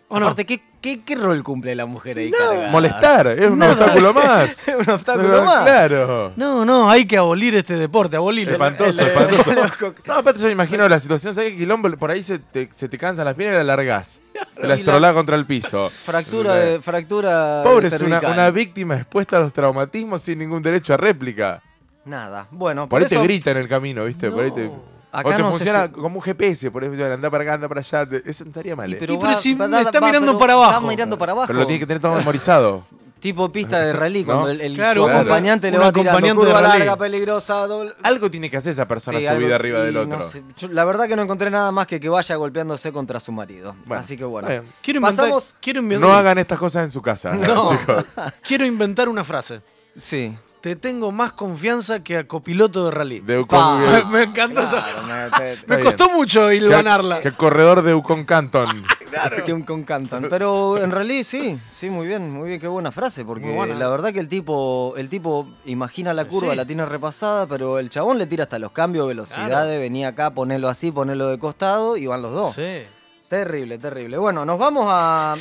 ¿O 0.10 0.20
no? 0.20 0.26
Aparte, 0.28 0.46
¿qué, 0.46 0.62
qué, 0.82 1.02
qué 1.04 1.16
rol 1.16 1.44
cumple 1.44 1.76
la 1.76 1.86
mujer 1.86 2.18
ahí 2.18 2.32
cargada? 2.32 2.70
molestar, 2.72 3.28
es 3.28 3.50
un 3.50 3.60
Nada. 3.60 3.74
obstáculo 3.74 4.14
más. 4.16 4.68
Es 4.68 4.76
un 4.76 4.90
obstáculo 4.90 5.44
más. 5.44 5.62
Claro. 5.64 6.34
No, 6.36 6.66
no, 6.66 6.90
hay 6.90 7.06
que 7.06 7.18
abolir 7.18 7.56
este 7.56 7.76
deporte, 7.76 8.16
abolirlo. 8.18 8.54
Espantoso, 8.54 9.02
el- 9.04 9.08
espantoso. 9.08 9.52
el- 9.52 9.94
No, 10.06 10.14
aparte 10.16 10.40
yo 10.40 10.48
me 10.48 10.52
imagino 10.54 10.90
la 10.90 11.00
situación, 11.00 11.34
¿sabes 11.34 11.52
qué 11.52 11.58
quilombo? 11.60 11.90
Por 11.92 12.12
ahí 12.12 12.24
se 12.24 12.40
te, 12.40 12.70
se 12.76 12.90
te 12.90 12.98
cansan 12.98 13.26
las 13.26 13.36
piernas 13.36 13.56
y 13.56 13.58
la 13.60 13.76
largás. 13.76 14.20
La 14.62 14.74
estrolás 14.76 15.14
contra 15.14 15.36
el 15.36 15.46
piso. 15.46 15.90
Fractura 15.90 16.56
de, 16.56 16.82
fractura 16.82 17.62
Pobre, 17.64 17.90
de 17.90 17.96
es 17.96 18.02
una, 18.02 18.20
una 18.20 18.50
víctima 18.50 18.96
expuesta 18.96 19.38
a 19.38 19.42
los 19.42 19.54
traumatismos 19.54 20.22
sin 20.24 20.40
ningún 20.40 20.62
derecho 20.64 20.94
a 20.94 20.98
réplica. 20.98 21.62
Nada. 22.06 22.48
Bueno, 22.50 22.90
Por 22.90 23.02
ahí 23.04 23.08
te 23.08 23.22
grita 23.22 23.52
en 23.52 23.58
el 23.58 23.68
camino, 23.68 24.06
¿viste? 24.06 24.32
Por 24.32 24.44
ahí 24.46 24.52
te, 24.52 24.72
Acá 25.12 25.28
o 25.30 25.32
te 25.36 25.38
no 25.40 25.50
funciona 25.52 25.92
como 25.92 26.16
un 26.18 26.22
GPS, 26.22 26.72
por 26.72 26.84
eso 26.84 26.94
anda 27.06 27.30
para 27.30 27.44
acá, 27.44 27.54
anda 27.56 27.68
para 27.68 27.82
allá. 27.82 28.08
Eso 28.26 28.44
estaría 28.46 28.76
mal. 28.76 28.90
Y 28.90 28.94
¿eh? 28.94 28.98
pero 29.00 29.14
Y 29.14 29.18
pero 29.18 29.30
va- 29.32 29.36
si 29.36 29.54
va- 29.56 29.66
está 29.82 30.00
va- 30.00 30.08
mirando 30.08 30.28
pero 30.28 30.40
para 30.40 30.54
Está 30.54 30.66
abajo. 30.68 30.88
mirando 30.88 31.18
para 31.18 31.32
abajo. 31.34 31.48
Pero 31.48 31.60
lo 31.60 31.66
tiene 31.68 31.80
que 31.80 31.86
tener 31.88 32.02
todo 32.02 32.16
memorizado. 32.16 32.84
Tipo 33.22 33.52
pista 33.52 33.78
de 33.80 33.94
rally, 33.94 34.24
cuando 34.24 34.46
¿No? 34.46 34.50
el, 34.50 34.62
el- 34.62 34.74
Claro, 34.74 35.02
su 35.02 35.06
claro. 35.08 35.20
acompañante 35.20 35.70
le 35.70 35.78
va 35.78 35.92
tirando 35.94 36.34
curva 36.36 36.60
larga, 36.60 36.96
peligrosa. 36.98 37.68
doble- 37.68 37.94
Algo 38.02 38.32
tiene 38.32 38.50
que 38.50 38.58
hacer 38.58 38.72
esa 38.72 38.88
persona 38.88 39.20
Sí, 39.20 39.26
subida 39.26 39.36
algo- 39.38 39.54
arriba 39.56 39.84
del 39.84 39.94
no 39.94 40.02
otro. 40.02 40.24
sé, 40.24 40.42
yo 40.58 40.70
la 40.70 40.84
verdad 40.86 41.08
que 41.08 41.16
no 41.16 41.22
encontré 41.22 41.52
nada 41.52 41.72
más 41.72 41.86
que 41.86 42.00
que 42.00 42.10
vaya 42.10 42.36
golpeándose 42.38 42.92
contra 42.92 43.20
su 43.20 43.32
marido. 43.32 43.76
Bueno, 43.86 44.02
Así 44.02 44.18
que 44.18 44.24
bueno. 44.24 44.48
bueno. 44.48 44.64
Quiero 44.82 44.98
inventar, 45.02 45.26
Pasamos- 45.26 45.56
quiero 45.62 45.82
inventar, 45.82 46.10
No 46.10 46.16
hagan 46.16 46.38
estas 46.40 46.58
cosas 46.58 46.86
en 46.86 46.90
su 46.92 47.00
casa, 47.04 47.34
No. 47.34 47.70
chicos. 47.78 48.06
quiero 48.42 48.66
inventar 48.66 49.08
una 49.08 49.24
frase. 49.24 49.62
Sí. 49.96 50.36
Te 50.62 50.76
tengo 50.76 51.12
más 51.12 51.34
confianza 51.34 52.02
que 52.04 52.18
a 52.18 52.28
copiloto 52.28 52.86
de 52.86 52.92
rally. 52.92 53.20
De. 53.20 53.40
Ucon- 53.40 54.08
me 54.10 54.24
encanta 54.24 54.62
esa. 54.64 54.84
Claro, 54.84 55.02
me- 55.04 55.38
te- 55.56 55.62
Me 55.68 55.76
bien. 55.78 55.86
costó 55.88 56.10
mucho 56.12 56.50
que- 56.50 56.56
hilvanarla. 56.58 57.20
Que 57.22 57.32
corredor 57.32 57.82
de 57.82 57.96
Ucon 57.96 58.26
Canton. 58.26 58.86
que 59.46 59.54
un 59.54 59.64
con 59.64 59.84
Canton. 59.84 60.28
Pero 60.30 60.78
en 60.78 60.92
realidad 60.92 61.24
sí, 61.26 61.60
sí, 61.72 61.90
muy 61.90 62.08
bien, 62.08 62.32
muy 62.32 62.48
bien, 62.48 62.62
qué 62.62 62.68
buena 62.68 62.92
frase, 62.92 63.26
porque 63.26 63.52
buena. 63.54 63.76
la 63.76 63.90
verdad 63.90 64.14
que 64.14 64.20
el 64.20 64.30
tipo, 64.30 64.94
el 64.98 65.10
tipo 65.10 65.48
imagina 65.66 66.14
la 66.14 66.26
curva, 66.26 66.52
Sí. 66.52 66.58
la 66.58 66.66
tiene 66.66 66.86
repasada, 66.86 67.46
pero 67.48 67.78
el 67.80 67.90
chabón 67.90 68.18
le 68.20 68.26
tira 68.28 68.44
hasta 68.44 68.58
los 68.60 68.72
cambios, 68.72 69.08
velocidades, 69.08 69.80
venía 69.80 70.10
acá, 70.10 70.30
ponelo 70.30 70.70
así, 70.70 70.92
ponelo 70.92 71.28
de 71.28 71.40
costado 71.40 71.98
y 71.98 72.06
van 72.08 72.22
los 72.22 72.32
dos. 72.34 72.56
Sí. 72.56 72.84
Terrible, 73.28 73.78
terrible. 73.80 74.18
Bueno, 74.18 74.46
nos 74.46 74.58
vamos 74.60 74.86
a. 74.90 75.36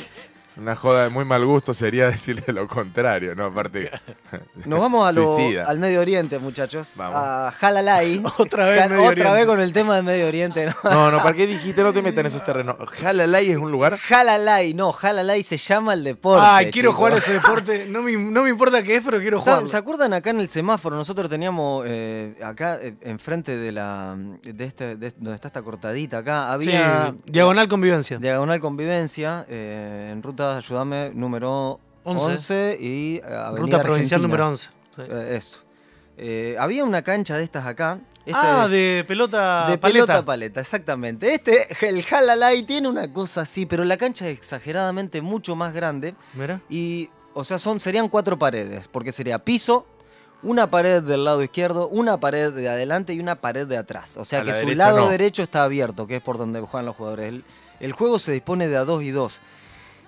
Una 0.57 0.75
joda 0.75 1.03
de 1.03 1.09
muy 1.09 1.23
mal 1.23 1.45
gusto 1.45 1.73
sería 1.73 2.07
decirle 2.11 2.43
lo 2.47 2.67
contrario, 2.67 3.33
¿no? 3.35 3.45
Aparte. 3.45 3.89
Nos 4.65 4.79
vamos 4.79 5.07
a 5.07 5.11
lo- 5.13 5.35
Suicida. 5.37 5.63
al 5.65 5.79
Medio 5.79 6.01
Oriente, 6.01 6.39
muchachos. 6.39 6.91
Vamos. 6.97 7.15
A 7.17 7.51
Jalalai. 7.57 8.21
Otra 8.37 8.65
vez 8.67 8.89
Medio 8.89 9.03
Otra 9.03 9.11
Oriente. 9.11 9.33
vez 9.33 9.45
con 9.45 9.61
el 9.61 9.71
tema 9.73 9.95
del 9.95 10.03
Medio 10.03 10.27
Oriente, 10.27 10.65
¿no? 10.65 10.73
No, 10.91 11.11
no, 11.11 11.17
¿para 11.19 11.33
qué 11.33 11.47
dijiste? 11.47 11.81
No 11.83 11.93
te 11.93 12.01
metas 12.01 12.19
en 12.19 12.25
esos 12.25 12.43
terrenos. 12.43 12.75
Jalalay 13.01 13.49
es 13.51 13.57
un 13.57 13.71
lugar. 13.71 13.97
Jalalai, 13.97 14.73
no, 14.73 14.91
Jalalai 14.91 15.41
se 15.43 15.55
llama 15.57 15.93
el 15.93 16.03
deporte. 16.03 16.45
Ay, 16.49 16.69
quiero 16.69 16.89
chicos. 16.89 16.97
jugar 16.97 17.13
ese 17.13 17.33
deporte. 17.33 17.85
No 17.87 18.01
me, 18.03 18.11
no 18.17 18.43
me 18.43 18.49
importa 18.49 18.83
qué 18.83 18.97
es, 18.97 19.03
pero 19.05 19.19
quiero 19.19 19.37
¿Saben- 19.39 19.59
jugar. 19.61 19.69
¿Se 19.69 19.77
acuerdan 19.77 20.13
acá 20.13 20.31
en 20.31 20.41
el 20.41 20.47
semáforo? 20.49 20.95
Nosotros 20.95 21.29
teníamos 21.29 21.85
eh, 21.87 22.35
acá 22.43 22.77
eh, 22.81 22.93
enfrente 23.01 23.55
de 23.57 23.71
la 23.71 24.15
de 24.43 24.63
este 24.65 24.95
de 24.97 25.11
donde 25.17 25.35
está 25.35 25.47
esta 25.47 25.61
cortadita 25.61 26.17
acá 26.19 26.51
había 26.51 27.13
diagonal 27.25 27.67
convivencia. 27.69 28.17
diagonal 28.17 28.59
convivencia 28.59 29.45
eh, 29.49 30.09
en 30.11 30.21
ruta 30.21 30.40
ayúdame 30.49 31.11
número 31.13 31.79
11, 32.03 32.25
11. 32.25 32.77
y 32.79 33.15
eh, 33.17 33.21
avenida 33.25 33.77
Ruta 33.77 33.81
provincial 33.83 34.21
Argentina. 34.21 34.27
número 34.27 34.47
11. 34.49 34.69
Sí. 34.95 35.01
Eh, 35.07 35.35
eso. 35.37 35.61
Eh, 36.17 36.55
había 36.59 36.83
una 36.83 37.01
cancha 37.01 37.37
de 37.37 37.43
estas 37.43 37.65
acá. 37.65 37.99
Esta 38.25 38.63
ah, 38.63 38.65
es- 38.65 38.71
de 38.71 39.03
pelota 39.07 39.67
de 39.69 39.77
paleta. 39.79 40.05
pelota 40.05 40.25
paleta, 40.25 40.59
exactamente. 40.61 41.33
Este, 41.33 41.67
el 41.89 42.03
Jalalai, 42.03 42.63
tiene 42.63 42.87
una 42.87 43.11
cosa 43.11 43.41
así, 43.41 43.65
pero 43.65 43.83
la 43.83 43.97
cancha 43.97 44.27
es 44.27 44.37
exageradamente 44.37 45.21
mucho 45.21 45.55
más 45.55 45.73
grande. 45.73 46.13
Mira. 46.33 46.61
Y, 46.69 47.09
o 47.33 47.43
sea, 47.43 47.57
son, 47.57 47.79
serían 47.79 48.09
cuatro 48.09 48.37
paredes, 48.37 48.87
porque 48.87 49.11
sería 49.11 49.39
piso, 49.39 49.87
una 50.43 50.69
pared 50.69 51.01
del 51.01 51.23
lado 51.23 51.41
izquierdo, 51.43 51.87
una 51.87 52.19
pared 52.19 52.51
de 52.53 52.69
adelante 52.69 53.13
y 53.13 53.19
una 53.19 53.35
pared 53.35 53.65
de 53.65 53.77
atrás. 53.77 54.17
O 54.17 54.25
sea 54.25 54.39
A 54.39 54.43
que 54.43 54.49
la 54.51 54.59
su 54.59 54.65
derecha 54.67 54.77
lado 54.85 54.97
no. 54.99 55.09
derecho 55.09 55.41
está 55.43 55.63
abierto, 55.63 56.05
que 56.05 56.17
es 56.17 56.21
por 56.21 56.37
donde 56.37 56.61
juegan 56.61 56.85
los 56.85 56.95
jugadores. 56.95 57.25
El, 57.27 57.43
el 57.79 57.91
juego 57.93 58.19
se 58.19 58.31
dispone 58.33 58.67
de 58.67 58.77
a 58.77 58.83
dos 58.85 59.01
y 59.01 59.09
dos. 59.09 59.39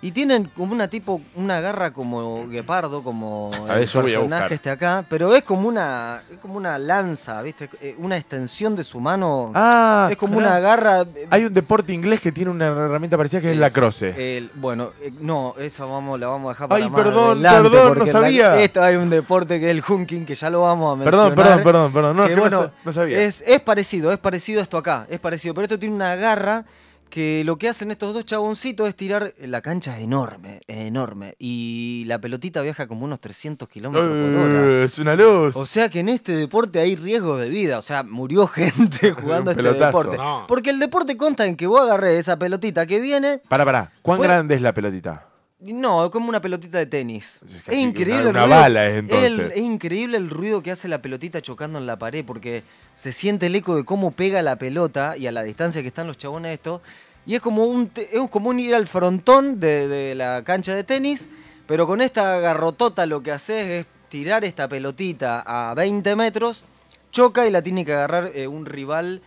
Y 0.04 0.12
tienen 0.12 0.52
como 0.54 0.74
una 0.74 0.90
tipo, 0.90 1.22
una 1.36 1.62
garra 1.62 1.92
como 1.92 2.46
guepardo, 2.50 3.02
como 3.04 3.52
A 3.70 3.80
el 3.80 3.88
personaje 3.88 4.56
este 4.56 4.70
acá, 4.70 5.06
pero 5.08 5.34
es 5.34 5.44
como 5.44 5.66
una, 5.70 6.22
es 6.30 6.38
como 6.40 6.56
una 6.58 6.78
lanza, 6.78 7.42
¿viste? 7.42 7.70
Eh, 7.82 7.96
Una 7.98 8.18
extensión 8.18 8.76
de 8.76 8.84
su 8.84 9.00
mano. 9.00 9.54
Ah, 9.56 10.10
es 10.12 10.18
como 10.18 10.38
una 10.38 10.60
garra. 10.60 11.06
Hay 11.30 11.46
un 11.46 11.54
deporte 11.54 11.94
inglés 11.94 12.20
que 12.20 12.34
tiene 12.34 12.52
una 12.52 12.68
herramienta 12.68 13.16
parecida 13.16 13.40
que 13.40 13.52
es 13.54 13.58
la 13.58 13.70
croce. 13.70 14.38
el- 14.38 14.52
bueno, 14.56 14.92
eh, 15.02 15.14
no, 15.22 15.56
esa 15.58 15.86
vamos, 15.86 16.20
la 16.20 16.28
vamos 16.28 16.50
a 16.50 16.54
dejar 16.54 16.68
para 16.68 16.84
Ay, 16.84 16.90
más 16.90 17.02
perdón, 17.02 17.32
adelante, 17.46 17.70
perdón, 17.70 17.98
no 18.00 18.06
la- 18.06 18.12
sabía. 18.12 18.60
esto 18.62 18.84
hay 18.84 18.96
un 18.98 19.10
deporte 19.10 19.58
que 19.60 19.68
es 19.70 19.72
el 19.72 19.84
hunking, 19.88 20.26
que 20.26 20.36
ya 20.36 20.50
lo 20.50 20.64
vamos 20.64 20.92
a 20.92 20.96
mencionar. 20.98 21.34
Perdón, 21.34 21.64
perdón, 21.64 21.64
perdón, 21.64 21.94
perdón. 21.94 22.18
No, 22.18 22.24
que 22.24 22.30
que 22.32 22.36
no 22.36 22.42
bueno, 22.42 22.72
no 22.84 22.92
sabía. 22.92 23.22
Es, 23.22 23.42
es 23.48 23.62
parecido, 23.62 24.12
es 24.12 24.20
parecido 24.20 24.62
esto 24.62 24.78
acá, 24.78 25.08
es 25.10 25.22
parecido, 25.22 25.54
pero 25.54 25.64
esto 25.64 25.80
tiene 25.80 25.96
una 25.96 26.14
garra 26.16 26.66
que 27.14 27.44
lo 27.46 27.58
que 27.58 27.70
hacen 27.70 27.92
estos 27.92 28.12
dos 28.12 28.26
chaboncitos 28.26 28.90
es 28.90 28.96
tirar, 28.96 29.34
la 29.40 29.62
cancha 29.62 29.96
es 30.00 30.04
enorme, 30.04 30.62
enorme, 30.68 31.36
y 31.38 32.06
la 32.08 32.18
pelotita 32.18 32.64
viaja 32.64 32.88
como 32.88 33.06
unos 33.06 33.20
300 33.20 33.70
kilómetros 33.70 34.08
por 34.10 34.42
hora. 34.42 34.64
Eh, 34.66 34.84
es 34.86 34.98
una 34.98 35.16
luz. 35.16 35.56
O 35.56 35.68
sea 35.68 35.90
que 35.90 36.00
en 36.00 36.10
este 36.10 36.36
deporte 36.36 36.80
hay 36.80 36.96
riesgos 36.96 37.40
de 37.40 37.50
vida. 37.50 37.78
O 37.78 37.84
sea, 37.84 38.02
murió 38.02 38.48
gente 38.48 39.12
jugando 39.12 39.52
este 39.52 39.62
pelotazo. 39.62 39.86
deporte. 40.00 40.18
No. 40.18 40.46
Porque 40.48 40.72
el 40.72 40.80
deporte 40.80 41.16
consta 41.16 41.46
en 41.46 41.56
que 41.56 41.68
vos 41.68 41.82
agarrés 41.82 42.22
esa 42.22 42.40
pelotita 42.40 42.88
que 42.88 43.00
viene. 43.00 43.42
Pará, 43.48 43.64
pará. 43.64 43.92
¿Cuán 44.02 44.18
Pues- 44.18 44.28
grande 44.28 44.56
es 44.56 44.62
la 44.64 44.74
pelotita? 44.74 45.28
No, 45.66 46.06
es 46.06 46.12
como 46.12 46.30
una 46.30 46.42
pelotita 46.42 46.78
de 46.78 46.86
tenis. 46.86 47.40
Es 47.68 47.78
increíble. 47.78 48.30
una- 48.30 48.42
el 48.42 48.46
ruido- 48.48 48.60
bala 48.62 48.88
es, 48.88 49.00
entonces. 49.00 49.32
el- 49.34 49.52
es 49.52 49.58
increíble 49.58 50.18
el 50.18 50.30
ruido 50.30 50.62
que 50.62 50.72
hace 50.72 50.88
la 50.88 51.02
pelotita 51.02 51.42
chocando 51.42 51.80
en 51.80 51.86
la 51.86 51.98
pared 51.98 52.26
porque 52.26 52.64
se 52.96 53.12
siente 53.14 53.46
el 53.46 53.56
eco 53.56 53.76
de 53.76 53.86
cómo 53.86 54.12
pega 54.12 54.42
la 54.42 54.58
pelota 54.58 55.16
y 55.18 55.28
a 55.28 55.32
la 55.32 55.44
distancia 55.44 55.82
que 55.82 55.88
están 55.88 56.08
los 56.08 56.18
chabones 56.18 56.54
estos. 56.54 56.82
Y 57.26 57.36
es 57.36 57.42
como 57.42 57.66
un, 57.66 57.90
es 57.96 58.30
como 58.30 58.50
un 58.50 58.60
ir 58.60 58.76
al 58.76 58.88
frontón 58.88 59.60
de, 59.62 59.88
de 59.88 60.16
la 60.16 60.44
cancha 60.44 60.76
de 60.76 60.84
tenis, 60.84 61.28
pero 61.66 61.88
con 61.88 62.02
esta 62.02 62.40
garrotota 62.40 63.06
lo 63.06 63.24
que 63.24 63.32
haces 63.32 63.66
es 63.70 63.86
tirar 64.10 64.44
esta 64.44 64.68
pelotita 64.68 65.44
a 65.46 65.74
20 65.74 66.16
metros, 66.18 66.66
choca 67.12 67.48
y 67.48 67.52
la 67.52 67.62
tiene 67.62 67.86
que 67.86 67.94
agarrar 67.94 68.32
eh, 68.36 68.48
un 68.48 68.66
rival 68.66 69.22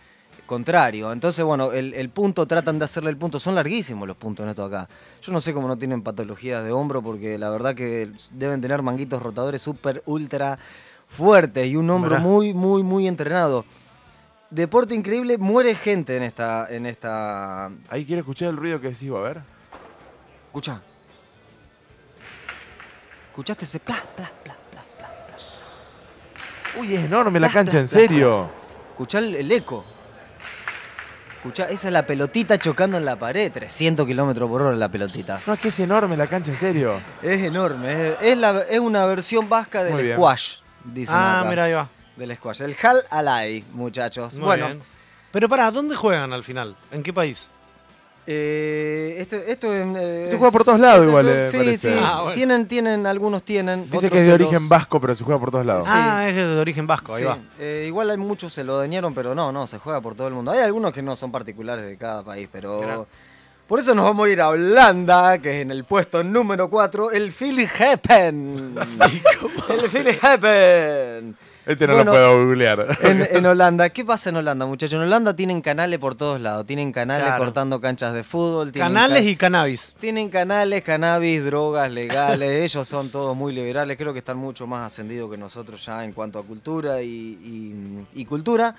contrario. 0.47 1.11
Entonces, 1.11 1.45
bueno, 1.45 1.71
el, 1.71 1.93
el 1.93 2.09
punto, 2.09 2.47
tratan 2.47 2.79
de 2.79 2.85
hacerle 2.85 3.11
el 3.11 3.17
punto. 3.17 3.37
Son 3.37 3.53
larguísimos 3.53 4.07
los 4.07 4.17
puntos 4.17 4.43
en 4.43 4.49
esto 4.49 4.63
acá. 4.63 4.89
Yo 5.21 5.31
no 5.31 5.39
sé 5.39 5.53
cómo 5.53 5.67
no 5.67 5.77
tienen 5.77 6.01
patologías 6.01 6.63
de 6.63 6.71
hombro, 6.71 7.03
porque 7.03 7.37
la 7.37 7.51
verdad 7.51 7.75
que 7.75 8.11
deben 8.31 8.59
tener 8.59 8.81
manguitos 8.81 9.21
rotadores 9.21 9.61
súper, 9.61 10.01
ultra 10.07 10.57
fuertes 11.07 11.67
y 11.67 11.75
un 11.75 11.89
hombro 11.89 12.19
muy, 12.19 12.53
muy, 12.55 12.81
muy 12.81 13.07
entrenado. 13.07 13.63
Deporte 14.49 14.95
increíble, 14.95 15.37
muere 15.37 15.75
gente 15.75 16.17
en 16.17 16.23
esta. 16.23 16.67
En 16.69 16.85
esta... 16.85 17.69
Ahí 17.89 18.05
quiero 18.05 18.21
escuchar 18.21 18.49
el 18.49 18.57
ruido 18.57 18.81
que 18.81 18.89
decís, 18.89 19.11
a 19.11 19.19
ver. 19.19 19.41
Escucha. 20.47 20.81
¿Escuchaste 23.29 23.65
ese 23.65 23.79
plas, 23.79 24.01
plas, 24.15 24.31
plas, 24.43 24.57
plas, 24.71 24.85
plas? 24.97 25.15
Uy, 26.79 26.95
es 26.95 27.05
enorme 27.05 27.39
la 27.39 27.51
cancha, 27.51 27.79
en 27.79 27.87
serio. 27.87 28.49
Escuchá 28.91 29.19
el, 29.19 29.35
el 29.35 29.51
eco. 29.51 29.83
Esa 31.49 31.87
es 31.87 31.93
la 31.93 32.05
pelotita 32.05 32.57
chocando 32.57 32.97
en 32.97 33.05
la 33.05 33.15
pared. 33.17 33.51
300 33.51 34.05
kilómetros 34.05 34.49
por 34.49 34.61
hora 34.61 34.75
la 34.75 34.89
pelotita. 34.89 35.39
No, 35.47 35.53
es 35.53 35.59
que 35.59 35.67
es 35.69 35.79
enorme 35.79 36.15
la 36.17 36.27
cancha, 36.27 36.51
en 36.51 36.57
serio. 36.57 36.99
Es 37.21 37.41
enorme. 37.43 38.09
Es, 38.09 38.15
es 38.21 38.37
la- 38.37 38.61
es 38.69 38.79
una 38.79 39.05
versión 39.05 39.47
vasca 39.49 39.83
del 39.83 40.13
squash. 40.13 40.55
Dicen 40.83 41.15
Ah, 41.17 41.45
mira, 41.49 41.65
ahí 41.65 41.73
va. 41.73 41.89
Del 42.15 42.35
squash. 42.35 42.61
El 42.61 42.75
Hal 42.81 43.03
Alay, 43.09 43.63
muchachos. 43.73 44.35
Muy 44.35 44.45
bueno, 44.45 44.65
bien. 44.67 44.81
Pero 45.31 45.49
pará, 45.49 45.69
¿dónde 45.71 45.95
juegan 45.95 46.33
al 46.33 46.43
final? 46.43 46.75
¿En 46.91 47.03
qué 47.03 47.11
país? 47.13 47.49
Eh, 48.27 49.15
este- 49.19 49.51
esto 49.51 49.73
es, 49.73 49.85
eh, 49.97 50.25
Se 50.29 50.37
juega 50.37 50.51
por 50.51 50.63
todos 50.65 50.79
lados 50.79 51.01
es- 51.03 51.07
igual, 51.07 51.27
eh, 51.29 51.47
Sí, 51.47 51.57
parece. 51.57 51.93
sí. 51.93 51.99
Ah, 52.03 52.19
bueno. 52.21 52.33
tienen, 52.35 52.67
tienen, 52.67 53.05
algunos 53.07 53.41
tienen. 53.43 53.85
Dice 53.85 53.97
otros 53.97 54.11
que 54.11 54.19
es 54.19 54.25
de 54.25 54.33
origen 54.33 54.53
los- 54.55 54.67
vasco, 54.69 54.99
pero 55.01 55.15
se 55.15 55.23
juega 55.23 55.39
por 55.39 55.49
todos 55.51 55.65
lados. 55.65 55.85
Sí. 55.85 55.91
Ah, 55.93 56.27
es 56.27 56.35
de 56.35 56.59
origen 56.59 56.85
vasco, 56.85 57.13
ahí 57.15 57.21
Sí, 57.21 57.27
va. 57.27 57.37
eh, 57.59 57.85
igual 57.87 58.09
hay 58.11 58.17
muchos 58.17 58.51
se 58.53 58.63
lo 58.63 58.77
dañaron, 58.77 59.13
pero 59.13 59.33
no, 59.33 59.51
no, 59.51 59.65
se 59.65 59.77
juega 59.79 60.01
por 60.01 60.13
todo 60.15 60.27
el 60.27 60.33
mundo. 60.33 60.51
Hay 60.51 60.59
algunos 60.59 60.93
que 60.93 61.01
no 61.01 61.15
son 61.15 61.31
particulares 61.31 61.85
de 61.85 61.97
cada 61.97 62.21
país, 62.23 62.47
pero... 62.51 63.07
Por 63.67 63.81
eso 63.81 63.93
nos 63.93 64.05
vamos 64.05 64.27
a 64.27 64.29
ir 64.29 64.39
a 64.39 64.47
Holanda, 64.47 65.39
que 65.39 65.57
es 65.57 65.61
en 65.63 65.71
el 65.71 65.83
puesto 65.83 66.23
número 66.23 66.69
4, 66.69 67.11
el 67.11 67.33
Phil 67.33 67.59
Heppen. 67.77 68.75
el 69.69 69.89
Phil 69.89 70.07
Heppen. 70.07 71.35
Este 71.67 71.85
no 71.85 71.95
Bueno, 71.95 72.11
lo 72.13 72.17
puedo 72.17 72.45
googlear. 72.45 72.97
En, 73.01 73.27
en 73.29 73.45
Holanda, 73.45 73.89
¿qué 73.89 74.05
pasa 74.05 74.29
en 74.29 74.37
Holanda, 74.37 74.65
muchachos? 74.65 74.93
En 74.95 75.01
Holanda 75.01 75.35
tienen 75.35 75.59
canales 75.61 75.99
por 75.99 76.15
todos 76.15 76.39
lados. 76.39 76.65
Tienen 76.65 76.93
canales 76.93 77.25
Claro. 77.25 77.43
cortando 77.43 77.81
canchas 77.81 78.13
de 78.13 78.23
fútbol. 78.23 78.71
Canales 78.71 79.23
ca- 79.23 79.29
y 79.29 79.35
cannabis. 79.35 79.93
Tienen 79.99 80.29
canales, 80.29 80.81
cannabis, 80.83 81.43
drogas 81.43 81.91
legales. 81.91 82.63
Ellos 82.73 82.87
son 82.87 83.09
todos 83.09 83.35
muy 83.35 83.51
liberales. 83.53 83.97
Creo 83.97 84.13
que 84.13 84.19
están 84.19 84.37
mucho 84.37 84.65
más 84.65 84.87
ascendidos 84.91 85.29
que 85.29 85.37
nosotros 85.37 85.85
ya 85.85 86.05
en 86.05 86.13
cuanto 86.13 86.39
a 86.39 86.43
cultura 86.43 87.01
y, 87.01 87.07
y- 87.07 88.07
y 88.21 88.25
cultura. 88.25 88.73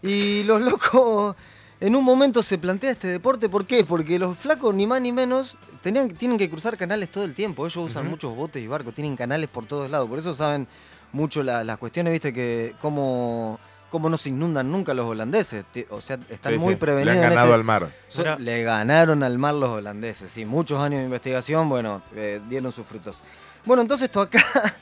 Y 0.00 0.44
los 0.44 0.60
locos, 0.62 1.34
en 1.80 1.94
un 1.96 2.04
momento 2.04 2.42
se 2.42 2.58
plantea 2.58 2.90
este 2.92 3.08
deporte. 3.08 3.48
¿Por 3.48 3.64
qué? 3.66 3.84
Porque 3.84 4.18
los 4.18 4.36
flacos, 4.36 4.74
ni 4.74 4.86
más 4.86 5.00
ni 5.00 5.12
menos, 5.12 5.56
tenían, 5.82 6.08
tienen 6.10 6.36
que 6.38 6.50
cruzar 6.50 6.76
canales 6.76 7.10
todo 7.10 7.24
el 7.24 7.34
tiempo. 7.34 7.64
Ellos 7.66 7.76
usan 7.90 8.08
muchos 8.08 8.34
botes 8.34 8.62
y 8.62 8.66
barcos. 8.66 8.94
Tienen 8.94 9.16
canales 9.16 9.48
por 9.48 9.66
todos 9.66 9.90
lados. 9.90 10.08
Por 10.08 10.18
eso 10.18 10.34
saben 10.34 10.66
mucho 11.12 11.42
la- 11.42 11.62
las 11.64 11.78
cuestiones, 11.78 12.12
viste, 12.12 12.32
que 12.32 12.74
cómo, 12.82 13.58
cómo 13.90 14.10
no 14.10 14.18
se 14.18 14.28
inundan 14.30 14.70
nunca 14.70 14.92
los 14.92 15.06
holandeses. 15.06 15.64
O 15.90 16.00
sea, 16.00 16.18
están 16.28 16.54
Sí, 16.54 16.58
muy 16.58 16.74
sí, 16.74 16.76
prevenidos. 16.80 17.14
Le 17.16 17.24
han 17.24 17.30
ganado 17.30 17.46
este- 17.48 17.54
al 17.54 17.64
mar. 17.64 17.92
So- 18.08 18.38
le 18.38 18.62
ganaron 18.64 19.22
al 19.22 19.38
mar 19.38 19.54
los 19.54 19.70
holandeses, 19.70 20.30
sí, 20.30 20.44
muchos 20.44 20.80
años 20.80 20.98
de 20.98 21.04
investigación, 21.04 21.68
bueno, 21.68 22.02
eh, 22.16 22.40
dieron 22.50 22.72
sus 22.72 22.84
frutos. 22.86 23.22
Bueno, 23.64 23.82
entonces 23.82 24.06
esto 24.06 24.20
acá, 24.20 24.42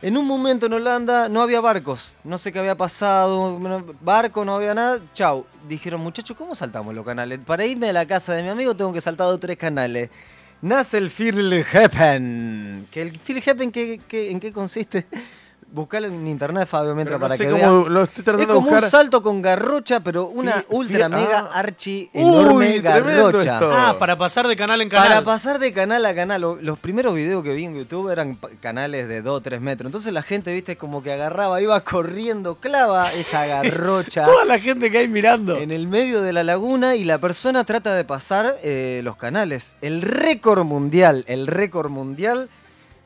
en 0.00 0.16
un 0.16 0.26
momento 0.26 0.66
en 0.66 0.72
Holanda 0.74 1.28
no 1.28 1.42
había 1.42 1.60
barcos, 1.60 2.12
no 2.24 2.38
sé 2.38 2.52
qué 2.52 2.58
había 2.60 2.76
pasado, 2.76 3.58
barco, 4.00 4.44
no 4.44 4.54
había 4.56 4.74
nada, 4.74 5.00
chau. 5.14 5.44
Dijeron, 5.68 6.00
muchachos, 6.00 6.36
¿cómo 6.36 6.54
saltamos 6.54 6.94
los 6.94 7.04
canales? 7.04 7.40
Para 7.44 7.66
irme 7.66 7.88
a 7.88 7.92
la 7.92 8.06
casa 8.06 8.32
de 8.34 8.42
mi 8.42 8.48
amigo 8.48 8.74
tengo 8.76 8.92
que 8.92 9.00
saltar 9.00 9.26
dos 9.26 9.40
tres 9.40 9.56
canales. 9.56 10.08
Nace 10.62 10.98
el 10.98 11.08
Firleheppen. 11.10 12.86
¿Que 12.90 13.02
¿El 13.02 13.18
qué- 14.08 14.30
en 14.30 14.40
qué 14.40 14.52
consiste? 14.52 15.06
Buscalo 15.70 16.06
en 16.08 16.26
internet, 16.26 16.66
Fabio, 16.66 16.94
mientras 16.94 17.20
para 17.20 17.36
sé 17.36 17.44
que 17.44 17.50
cómo 17.50 17.82
vean. 17.82 17.94
lo 17.94 18.02
estoy 18.04 18.24
tratando 18.24 18.42
Es 18.42 18.48
de 18.48 18.54
como 18.54 18.66
buscar. 18.70 18.84
un 18.84 18.90
salto 18.90 19.22
con 19.22 19.42
garrocha, 19.42 20.00
pero 20.00 20.26
una 20.28 20.64
ultra 20.70 21.10
mega 21.10 21.50
ah. 21.52 21.58
archi 21.58 22.08
Uy, 22.14 22.22
enorme 22.22 22.80
tremendo 22.80 23.24
garrocha. 23.26 23.54
esto. 23.54 23.70
Ah, 23.70 23.96
para 23.98 24.16
pasar 24.16 24.48
de 24.48 24.56
canal 24.56 24.80
en 24.80 24.88
canal. 24.88 25.08
Para 25.08 25.22
pasar 25.22 25.58
de 25.58 25.70
canal 25.74 26.06
a 26.06 26.14
canal, 26.14 26.40
lo- 26.40 26.56
los 26.56 26.78
primeros 26.78 27.14
videos 27.14 27.44
que 27.44 27.52
vi 27.52 27.64
en 27.64 27.74
YouTube 27.76 28.08
eran 28.10 28.36
pa- 28.36 28.48
canales 28.60 29.08
de 29.08 29.20
2 29.20 29.36
o 29.36 29.40
3 29.42 29.60
metros. 29.60 29.88
Entonces 29.90 30.10
la 30.10 30.22
gente, 30.22 30.54
viste, 30.54 30.76
como 30.78 31.02
que 31.02 31.12
agarraba, 31.12 31.60
iba 31.60 31.78
corriendo, 31.82 32.54
clava 32.54 33.12
esa 33.12 33.44
garrocha 33.44 34.24
Toda 34.24 34.46
la 34.46 34.58
gente 34.58 34.90
que 34.90 34.96
hay 34.98 35.08
mirando. 35.08 35.58
en 35.58 35.70
el 35.70 35.86
medio 35.86 36.22
de 36.22 36.32
la 36.32 36.44
laguna 36.44 36.96
y 36.96 37.04
la 37.04 37.18
persona 37.18 37.64
trata 37.64 37.94
de 37.94 38.04
pasar 38.04 38.54
eh, 38.62 39.02
los 39.04 39.16
canales. 39.16 39.76
El 39.82 40.00
récord 40.00 40.64
mundial, 40.64 41.24
el 41.28 41.46
récord 41.46 41.90
mundial, 41.90 42.48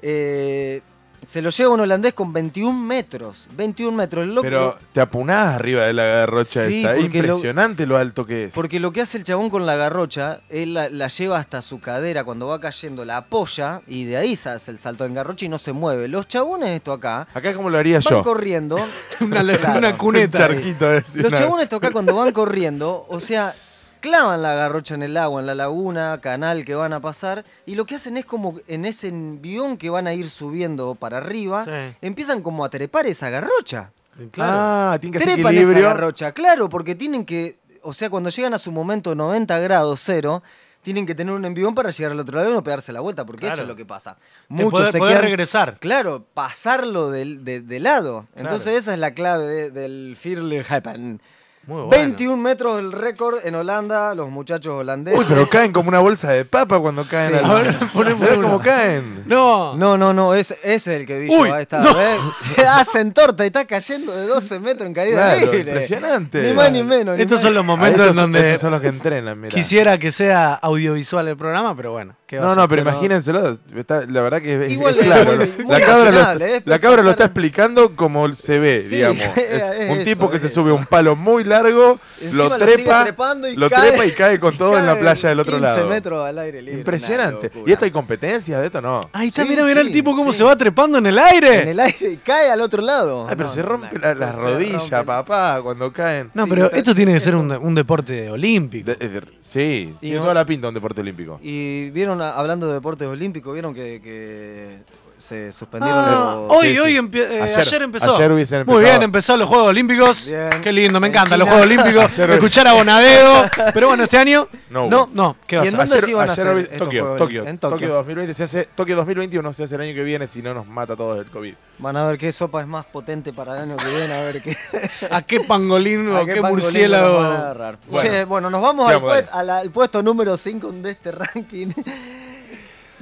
eh, 0.01 0.81
se 1.27 1.41
lo 1.41 1.51
lleva 1.51 1.71
un 1.75 1.81
holandés 1.81 2.13
con 2.15 2.33
21 2.33 2.73
metros. 2.79 3.47
21 3.57 3.97
metros. 3.97 4.25
El 4.25 4.35
loco- 4.35 4.43
Pero 4.43 4.79
te 4.93 5.01
apunás 5.01 5.55
arriba 5.55 5.85
de 5.87 5.93
la 5.93 6.05
garrocha 6.05 6.67
Sí, 6.67 6.81
esa. 6.81 6.95
Es 6.95 7.03
porque 7.03 7.23
lo- 7.23 7.29
impresionante 7.35 7.87
lo... 7.87 7.97
alto 7.97 8.25
que 8.25 8.45
es. 8.45 8.55
Porque 8.55 8.81
lo 8.81 8.93
que 8.93 9.01
hace 9.01 9.19
el 9.19 9.25
chabón 9.25 9.49
con 9.51 9.65
la 9.67 9.77
garrocha, 9.77 10.41
él 10.51 10.75
la, 10.75 10.89
la 10.89 11.09
lleva 11.09 11.39
hasta 11.39 11.63
su 11.63 11.81
cadera, 11.81 12.25
cuando 12.25 12.49
va 12.49 12.61
cayendo 12.61 13.05
la 13.05 13.19
apoya 13.19 13.81
y 13.87 14.05
de 14.05 14.17
ahí 14.17 14.37
se 14.37 14.49
hace 14.51 14.71
el 14.71 14.79
salto 14.79 15.05
en 15.05 15.15
garrocha 15.15 15.45
y 15.47 15.49
no 15.49 15.59
se 15.59 15.73
mueve. 15.73 16.09
Los 16.09 16.29
chabones 16.29 16.71
esto 16.71 16.93
acá 16.93 17.27
Acá 17.35 17.55
como 17.55 17.71
lo 17.71 17.79
haría 17.79 18.01
van 18.05 18.15
yo. 18.19 18.23
corriendo. 18.23 18.77
Una, 19.21 19.43
Claro. 19.43 19.79
una 19.79 19.89
Un 19.91 19.97
cuneta. 19.97 20.47
ahí. 20.47 20.55
charquito. 20.75 20.93
Los 21.21 21.33
chabones 21.33 21.65
esto 21.65 21.77
acá 21.77 21.91
cuando 21.91 22.15
van 22.15 22.33
corriendo, 22.33 23.07
o 23.09 23.21
sea, 23.21 23.55
clavan 24.03 24.43
la 24.43 24.55
garrocha 24.55 24.95
en 24.95 25.03
el 25.03 25.17
agua, 25.17 25.41
en 25.41 25.47
la 25.47 25.55
laguna, 25.55 26.19
canal 26.21 26.67
que 26.67 26.75
van 26.75 26.93
a 26.93 27.01
pasar, 27.01 27.45
y 27.65 27.75
lo 27.77 27.87
que 27.87 27.95
hacen 27.95 28.19
es 28.19 28.27
como 28.27 28.57
en 28.69 28.85
ese 28.85 29.09
envión 29.09 29.79
que 29.79 29.89
van 29.89 30.07
a 30.07 30.13
ir 30.13 30.29
subiendo 30.29 30.95
para 30.95 31.17
arriba, 31.17 31.65
Sí. 31.65 31.97
empiezan 32.03 32.43
como 32.43 32.65
a 32.67 32.69
trepar 32.69 33.07
esa 33.07 33.31
garrocha. 33.31 33.93
Claro. 34.31 34.53
Ah, 34.55 34.99
tiene 35.01 35.17
que 35.17 35.25
hacer 35.25 35.35
Trepan 35.37 35.57
esa 35.57 35.81
garrocha, 35.81 36.33
claro, 36.33 36.69
porque 36.69 36.95
tienen 36.95 37.25
que, 37.25 37.57
o 37.83 37.95
sea, 37.95 38.11
cuando 38.11 38.29
llegan 38.29 38.53
a 38.53 38.59
su 38.59 38.71
momento 38.71 39.15
90 39.15 39.59
grados 39.61 40.01
cero, 40.05 40.43
tienen 40.83 41.07
que 41.07 41.15
tener 41.15 41.33
un 41.33 41.45
envión 41.45 41.75
para 41.77 41.91
llegar 41.91 42.11
al 42.13 42.19
otro 42.19 42.37
lado 42.37 42.51
y 42.51 42.53
no 42.53 42.63
pegarse 42.65 42.93
la 42.93 42.99
vuelta, 43.01 43.25
porque 43.25 43.47
eso 43.47 43.63
es 43.63 43.69
lo 43.69 43.77
que 43.77 43.85
pasa. 43.87 44.17
Muchos 44.49 44.73
poder- 44.73 44.93
se 44.93 44.99
poder 44.99 45.15
quedan- 45.15 45.23
regresar. 45.25 45.79
Claro, 45.79 46.25
pasarlo 46.35 47.11
del- 47.11 47.45
de, 47.45 47.61
de 47.61 47.79
lado. 47.81 48.27
Entonces 48.35 48.79
esa 48.79 48.93
es 48.93 48.99
la 48.99 49.13
clave 49.15 49.47
de- 49.47 49.71
del 49.71 50.17
Firlehappen. 50.21 51.21
Muy 51.67 51.83
bueno. 51.83 51.91
21 51.91 52.37
metros 52.37 52.77
del 52.77 52.91
récord 52.91 53.37
en 53.45 53.55
Holanda, 53.55 54.15
los 54.17 54.29
muchachos 54.31 54.75
holandeses. 54.75 55.21
Uy, 55.21 55.27
pero 55.29 55.47
caen 55.49 55.73
como 55.73 55.89
una 55.91 56.01
bolsa 56.01 56.31
de 56.33 56.45
papa 56.45 56.81
cuando 56.81 57.07
caen 57.07 57.33
Sí. 57.33 57.39
al 57.45 57.89
poné 57.93 58.15
cómo 58.17 58.59
caen. 58.61 59.23
No. 59.27 59.77
No, 59.77 59.97
no, 59.97 60.13
no, 60.13 60.35
es, 60.35 60.51
ese 60.51 60.67
es 60.75 60.87
el 60.89 61.07
que 61.07 61.21
vi 61.21 61.29
Uy, 61.31 61.49
yo. 61.49 61.55
Ahí 61.55 61.63
está. 61.63 61.79
no. 61.79 61.95
Se 62.33 62.67
hacen 62.67 63.13
torta 63.13 63.45
y 63.45 63.47
está 63.47 63.65
cayendo 63.65 64.13
de 64.15 64.27
12 64.27 64.59
metros 64.59 64.89
en 64.89 64.95
caída 64.95 65.35
Claro, 65.37 65.53
libre. 65.53 65.71
impresionante. 65.71 66.43
Ni 66.43 66.53
más 66.53 66.73
ni 66.73 66.83
menos. 66.83 67.17
ni 67.17 67.23
Estos 67.23 67.37
más 67.37 67.43
son 67.43 67.55
los 67.55 67.65
momentos 67.65 68.01
estos, 68.01 68.17
en 68.17 68.17
donde 68.23 68.47
estos 68.49 68.61
son 68.63 68.71
los 68.73 68.81
que 68.81 68.89
entrenan, 68.89 69.41
mira. 69.41 69.55
quisiera 69.55 69.99
que 69.99 70.11
sea 70.11 70.55
audiovisual 70.55 71.29
el 71.29 71.37
programa, 71.37 71.77
pero 71.77 71.93
bueno. 71.93 72.15
¿qué 72.27 72.39
va 72.39 72.47
a 72.47 72.49
No, 72.49 72.55
no, 72.63 72.69
pero 72.69 72.83
Pero- 72.83 72.91
imagínenselo. 72.97 73.59
está- 73.77 74.07
la 74.07 74.21
verdad 74.23 74.41
que 74.43 74.65
es, 74.65 74.73
Igual 74.73 74.99
es 74.99 75.05
claro. 75.05 75.33
muy- 75.37 75.67
la, 75.69 75.81
cabra 75.81 76.35
lo, 76.35 76.45
¿eh? 76.47 76.63
la 76.65 76.79
cabra 76.79 77.03
lo 77.03 77.11
está 77.11 77.25
explicando 77.27 77.95
como 77.95 78.33
se 78.33 78.59
ve, 78.59 78.81
Sí, 78.83 78.97
digamos. 78.97 79.23
es 79.37 79.63
Es 79.63 79.91
un 79.91 79.97
eso, 79.99 80.05
tipo 80.05 80.31
que 80.31 80.39
se 80.39 80.49
sube 80.49 80.71
a 80.71 80.75
un 80.75 80.87
palo 80.87 81.15
muy 81.15 81.45
largo, 81.45 81.52
Encima 81.61 82.43
lo 82.45 82.49
lo 82.49 82.57
trepa, 82.59 83.03
trepando 83.05 83.49
y 83.49 83.57
lo 83.57 83.69
cae- 83.71 83.89
trepa 83.89 84.07
y 84.07 84.13
cae 84.13 84.41
con 84.41 84.55
y 84.55 84.57
todo 84.59 84.79
en 84.79 84.87
la 84.87 84.99
playa 84.99 85.29
del 85.29 85.41
otro 85.41 85.55
15 85.59 85.77
lado. 85.77 85.89
metros 85.89 86.27
al 86.27 86.39
aire 86.39 86.63
libre. 86.63 86.79
Impresionante. 86.79 87.51
¿Y 87.67 87.73
esto 87.73 87.85
hay 87.85 87.91
competencias 87.91 88.61
de 88.61 88.67
esto? 88.67 88.81
No. 88.81 89.09
Ahí 89.13 89.29
está, 89.29 89.43
Sí, 89.43 89.49
mira, 89.49 89.65
mira 89.65 89.81
el 89.81 89.93
tipo 89.93 90.15
cómo 90.17 90.33
sí. 90.33 90.39
se 90.39 90.45
va 90.45 90.57
trepando 90.57 90.99
en 90.99 91.07
el 91.07 91.19
aire. 91.19 91.63
En 91.63 91.69
el 91.69 91.81
aire 91.81 92.11
y 92.13 92.17
cae 92.19 92.51
al 92.51 92.61
otro 92.61 92.83
lado. 92.83 93.27
Ay, 93.29 93.35
pero 93.37 93.49
No, 93.49 93.55
se 93.55 93.63
rompe 93.63 93.99
la- 93.99 94.15
las 94.15 94.35
rodillas, 94.35 94.91
rompe. 94.91 95.05
papá, 95.07 95.61
cuando 95.63 95.93
caen. 95.93 96.31
No, 96.35 96.45
Sí, 96.45 96.51
pero 96.51 96.65
está- 96.67 96.77
esto 96.79 96.95
tiene 96.95 97.13
que 97.15 97.21
ser 97.21 97.37
un, 97.37 97.51
un 97.53 97.75
deporte 97.75 98.31
olímpico. 98.31 98.87
De- 98.91 98.97
de- 99.09 99.23
sí, 99.41 99.95
Y 100.01 100.01
tiene 100.01 100.17
no- 100.17 100.23
toda 100.23 100.35
la 100.35 100.45
pinta 100.47 100.69
un 100.69 100.75
deporte 100.75 101.01
olímpico. 101.01 101.39
Y 101.43 101.91
vieron, 101.91 102.21
hablando 102.23 102.69
de 102.69 102.75
deportes 102.75 103.09
olímpicos, 103.09 103.53
vieron 103.53 103.75
que, 103.75 104.01
que 104.03 104.79
se 105.23 105.53
suspendieron 105.53 105.99
Ah, 106.05 106.37
los... 106.49 106.53
hoy, 106.59 106.73
sí, 106.73 106.79
hoy 106.79 106.93
sí. 106.93 106.99
empie- 106.99 107.27
eh, 107.31 107.43
ayer, 107.43 107.59
Ayer- 107.61 107.83
empezó. 107.83 108.17
ayer 108.17 108.33
hubiesen 108.33 108.67
Muy 108.67 108.83
bien, 108.83 109.03
empezó 109.03 109.37
los 109.37 109.47
Juegos 109.47 109.69
Olímpicos. 109.69 110.27
Bien. 110.27 110.51
Qué 110.63 110.73
lindo, 110.73 111.01
me 111.01 111.07
En 111.07 111.13
encantan 111.13 111.39
los. 111.39 111.49
Juegos 111.49 111.67
Olímpicos. 111.67 112.19
Escuchar 112.19 112.69
a 112.69 112.73
Bonadeo. 112.75 113.45
Pero 113.75 113.89
bueno, 113.89 114.05
este 114.05 114.19
año. 114.19 114.49
No, 114.71 114.89
No. 114.91 115.09
No, 115.15 115.37
¿qué 115.47 115.57
va 115.57 115.63
a 115.63 115.65
¿Y 115.65 115.69
en 115.69 115.71
ser? 115.73 115.79
dónde 115.81 115.95
Ayer, 115.95 116.05
se 116.05 116.11
iban 116.11 116.29
a 116.31 116.35
Tokio, 116.79 117.17
Tokio, 117.17 117.47
en 117.47 117.59
Tokio. 117.59 117.77
Tokio? 117.79 117.95
2020 117.95 118.35
se 118.35 118.45
hace, 118.45 118.69
Tokio 118.75 118.97
2021 118.97 119.53
se 119.53 119.65
hace 119.65 119.75
el 119.77 119.81
año 119.81 119.95
que 119.95 120.03
viene 120.03 120.27
si 120.27 120.43
no 120.43 120.53
nos 120.55 120.67
mata 120.67 120.95
a 120.95 120.97
todos 120.97 121.19
el 121.19 121.31
COVID. 121.31 121.55
Van 121.79 121.97
a 121.97 122.05
ver 122.05 122.19
qué 122.19 122.31
sopa 122.33 122.61
es 122.61 122.67
más 122.67 122.85
potente 122.87 123.33
para 123.33 123.55
el 123.57 123.63
año 123.63 123.77
que 123.77 123.87
viene, 123.87 124.13
a 124.15 124.23
ver 124.25 124.43
qué... 124.43 124.57
¿A 125.11 125.23
qué 125.23 125.41
pangolín 125.41 126.09
o 126.13 126.17
a 126.19 126.27
qué, 126.27 126.39
a 126.39 126.43
murciélago? 126.43 127.75
Bueno. 127.89 128.09
Che, 128.11 128.25
bueno, 128.25 128.51
nos 128.51 128.63
vamos 128.63 128.89
al, 128.91 129.01
puest- 129.01 129.29
al 129.33 129.71
puesto 129.71 130.03
número 130.03 130.37
5 130.37 130.73
de 130.73 130.91
este 130.91 131.13
ranking. 131.13 131.69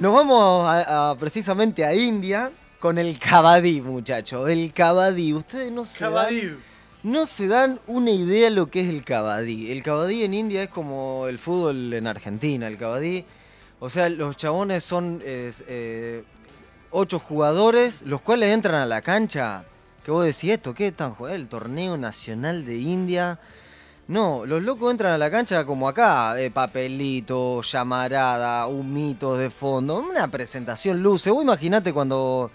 Nos 0.01 0.13
vamos 0.15 0.65
a- 0.67 1.11
a- 1.11 1.15
precisamente 1.15 1.85
a 1.85 1.93
India 1.93 2.49
con 2.79 2.97
el 2.97 3.19
Kabaddi, 3.19 3.81
muchachos. 3.81 4.49
El 4.49 4.73
Kabaddi. 4.73 5.31
Ustedes 5.33 5.71
no 5.71 5.85
se, 5.85 5.99
dan, 5.99 6.59
no 7.03 7.25
se 7.27 7.47
dan 7.47 7.79
una 7.85 8.09
idea 8.09 8.49
lo 8.49 8.65
que 8.71 8.81
es 8.81 8.87
el 8.89 9.05
Kabaddi. 9.05 9.69
El 9.71 9.83
Kabaddi 9.83 10.23
en 10.23 10.33
India 10.33 10.63
es 10.63 10.69
como 10.69 11.27
el 11.27 11.37
fútbol 11.37 11.93
en 11.93 12.07
Argentina. 12.07 12.67
El 12.67 12.77
Kabaddi, 12.79 13.23
o 13.79 13.89
sea, 13.91 14.09
los 14.09 14.35
chabones 14.37 14.83
son 14.83 15.21
es, 15.23 15.63
eh, 15.67 16.23
ocho 16.89 17.19
jugadores, 17.19 18.01
los 18.01 18.21
cuales 18.21 18.49
entran 18.55 18.81
a 18.81 18.85
la 18.87 19.01
cancha. 19.03 19.65
Que 20.03 20.09
vos 20.09 20.25
decís 20.25 20.45
esto, 20.49 20.73
¿qué 20.73 20.87
están 20.87 21.13
jugando? 21.13 21.35
El 21.35 21.47
torneo 21.47 21.95
nacional 21.95 22.65
de 22.65 22.77
India. 22.77 23.39
No, 24.11 24.45
los 24.45 24.61
locos 24.61 24.91
entran 24.91 25.13
a 25.13 25.17
la 25.17 25.31
cancha 25.31 25.63
como 25.63 25.87
acá, 25.87 26.37
eh, 26.37 26.51
papelito, 26.51 27.61
llamarada, 27.61 28.67
humitos 28.67 29.39
de 29.39 29.49
fondo, 29.49 29.99
una 29.99 30.27
presentación 30.27 31.01
luce. 31.01 31.31
Vos 31.31 31.41
imaginate 31.43 31.93
cuando 31.93 32.51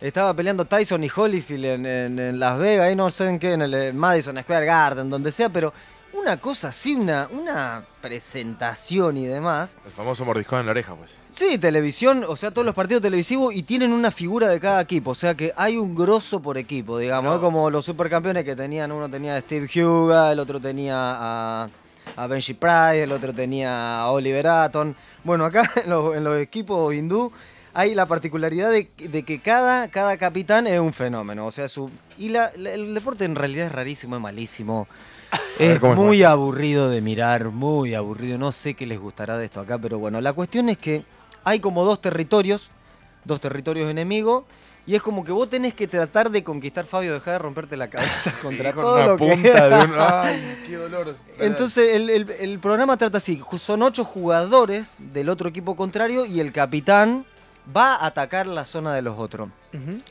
estaba 0.00 0.34
peleando 0.34 0.64
Tyson 0.64 1.04
y 1.04 1.08
Holyfield 1.14 1.64
en, 1.64 1.86
en- 1.86 2.18
en 2.18 2.40
Las 2.40 2.58
Vegas, 2.58 2.86
ahí 2.88 2.96
no 2.96 3.08
sé 3.10 3.28
en 3.28 3.38
qué, 3.38 3.52
en 3.52 3.62
el 3.62 3.94
Madison 3.94 4.36
Square 4.42 4.66
Garden, 4.66 5.08
donde 5.08 5.30
sea, 5.30 5.48
pero 5.48 5.72
una 6.16 6.36
cosa 6.38 6.68
así, 6.68 6.94
una, 6.94 7.28
una 7.30 7.84
presentación 8.00 9.16
y 9.16 9.26
demás. 9.26 9.76
El 9.86 9.92
famoso 9.92 10.24
mordiscón 10.24 10.60
en 10.60 10.66
la 10.66 10.72
oreja, 10.72 10.94
pues. 10.94 11.16
Sí, 11.30 11.58
televisión, 11.58 12.24
o 12.26 12.34
sea, 12.36 12.50
todos 12.50 12.64
los 12.66 12.74
partidos 12.74 13.02
televisivos 13.02 13.54
y 13.54 13.62
tienen 13.62 13.92
una 13.92 14.10
figura 14.10 14.48
de 14.48 14.58
cada 14.58 14.80
equipo, 14.80 15.10
o 15.10 15.14
sea 15.14 15.34
que 15.34 15.52
hay 15.56 15.76
un 15.76 15.94
grosso 15.94 16.40
por 16.40 16.58
equipo, 16.58 16.98
digamos, 16.98 17.38
como 17.40 17.70
los 17.70 17.84
supercampeones 17.84 18.44
que 18.44 18.56
tenían, 18.56 18.90
uno 18.92 19.08
tenía 19.08 19.36
a 19.36 19.40
Steve 19.40 19.68
Huga, 19.84 20.32
el 20.32 20.38
otro 20.38 20.60
tenía 20.60 20.94
a, 20.96 21.68
a 22.16 22.26
Benji 22.26 22.54
Price, 22.54 23.02
el 23.02 23.12
otro 23.12 23.32
tenía 23.32 24.00
a 24.00 24.10
Oliver 24.10 24.46
Aton. 24.46 24.96
Bueno, 25.24 25.44
acá 25.44 25.70
en 25.84 25.90
los, 25.90 26.16
en 26.16 26.24
los 26.24 26.40
equipos 26.40 26.94
hindú 26.94 27.30
hay 27.74 27.94
la 27.94 28.06
particularidad 28.06 28.70
de, 28.70 28.88
de 28.96 29.22
que 29.22 29.38
cada, 29.38 29.88
cada 29.88 30.16
capitán 30.16 30.66
es 30.66 30.80
un 30.80 30.92
fenómeno, 30.94 31.44
o 31.46 31.52
sea, 31.52 31.68
su 31.68 31.90
y 32.16 32.30
la- 32.30 32.50
la- 32.56 32.72
el 32.72 32.94
deporte 32.94 33.24
en 33.26 33.34
realidad 33.36 33.66
es 33.66 33.72
rarísimo, 33.72 34.16
es 34.16 34.22
malísimo. 34.22 34.88
Es 35.58 35.78
¿cómo 35.78 35.92
es 35.94 35.98
muy 35.98 36.22
aburrido 36.22 36.90
de 36.90 37.00
mirar, 37.00 37.46
muy 37.46 37.94
aburrido. 37.94 38.36
No 38.38 38.52
sé 38.52 38.74
qué 38.74 38.84
les 38.86 38.98
gustará 39.00 39.38
de 39.38 39.46
esto 39.46 39.60
acá, 39.60 39.78
pero 39.78 39.98
bueno, 39.98 40.20
la 40.20 40.32
cuestión 40.34 40.68
es 40.68 40.76
que 40.78 41.02
hay 41.44 41.60
como 41.60 41.84
dos 41.84 42.00
territorios, 42.02 42.70
dos 43.24 43.40
territorios 43.40 43.90
enemigos, 43.90 44.44
y 44.86 44.94
es 44.94 45.02
como 45.02 45.24
que 45.24 45.32
vos 45.32 45.48
tenés 45.50 45.72
que 45.74 45.88
tratar 45.88 46.30
de 46.30 46.44
conquistar, 46.44 46.84
Fabio, 46.84 47.12
dejar 47.14 47.32
de 47.34 47.38
romperte 47.40 47.76
la 47.76 47.88
cabeza 47.88 48.32
contra 48.42 48.72
Con 48.74 48.82
todo 48.84 48.94
una 48.96 49.06
lo 49.06 49.16
que... 49.16 49.28
punta 49.32 49.68
de 49.68 49.84
un... 49.86 49.92
¡Ay, 49.98 50.58
qué 50.66 50.76
dolor! 50.76 51.16
Entonces 51.40 51.94
el, 51.94 52.10
el- 52.10 52.30
el 52.30 52.58
programa 52.60 52.96
trata 52.98 53.16
así, 53.18 53.42
son 53.58 53.82
ocho 53.82 54.04
jugadores 54.04 54.98
del 55.12 55.28
otro 55.30 55.48
equipo 55.48 55.74
contrario 55.74 56.26
y 56.26 56.38
el 56.40 56.52
capitán 56.52 57.24
va 57.74 57.94
a 57.96 58.06
atacar 58.06 58.46
la 58.46 58.64
zona 58.64 58.94
de 58.94 59.02
los 59.02 59.18
otros. 59.18 59.48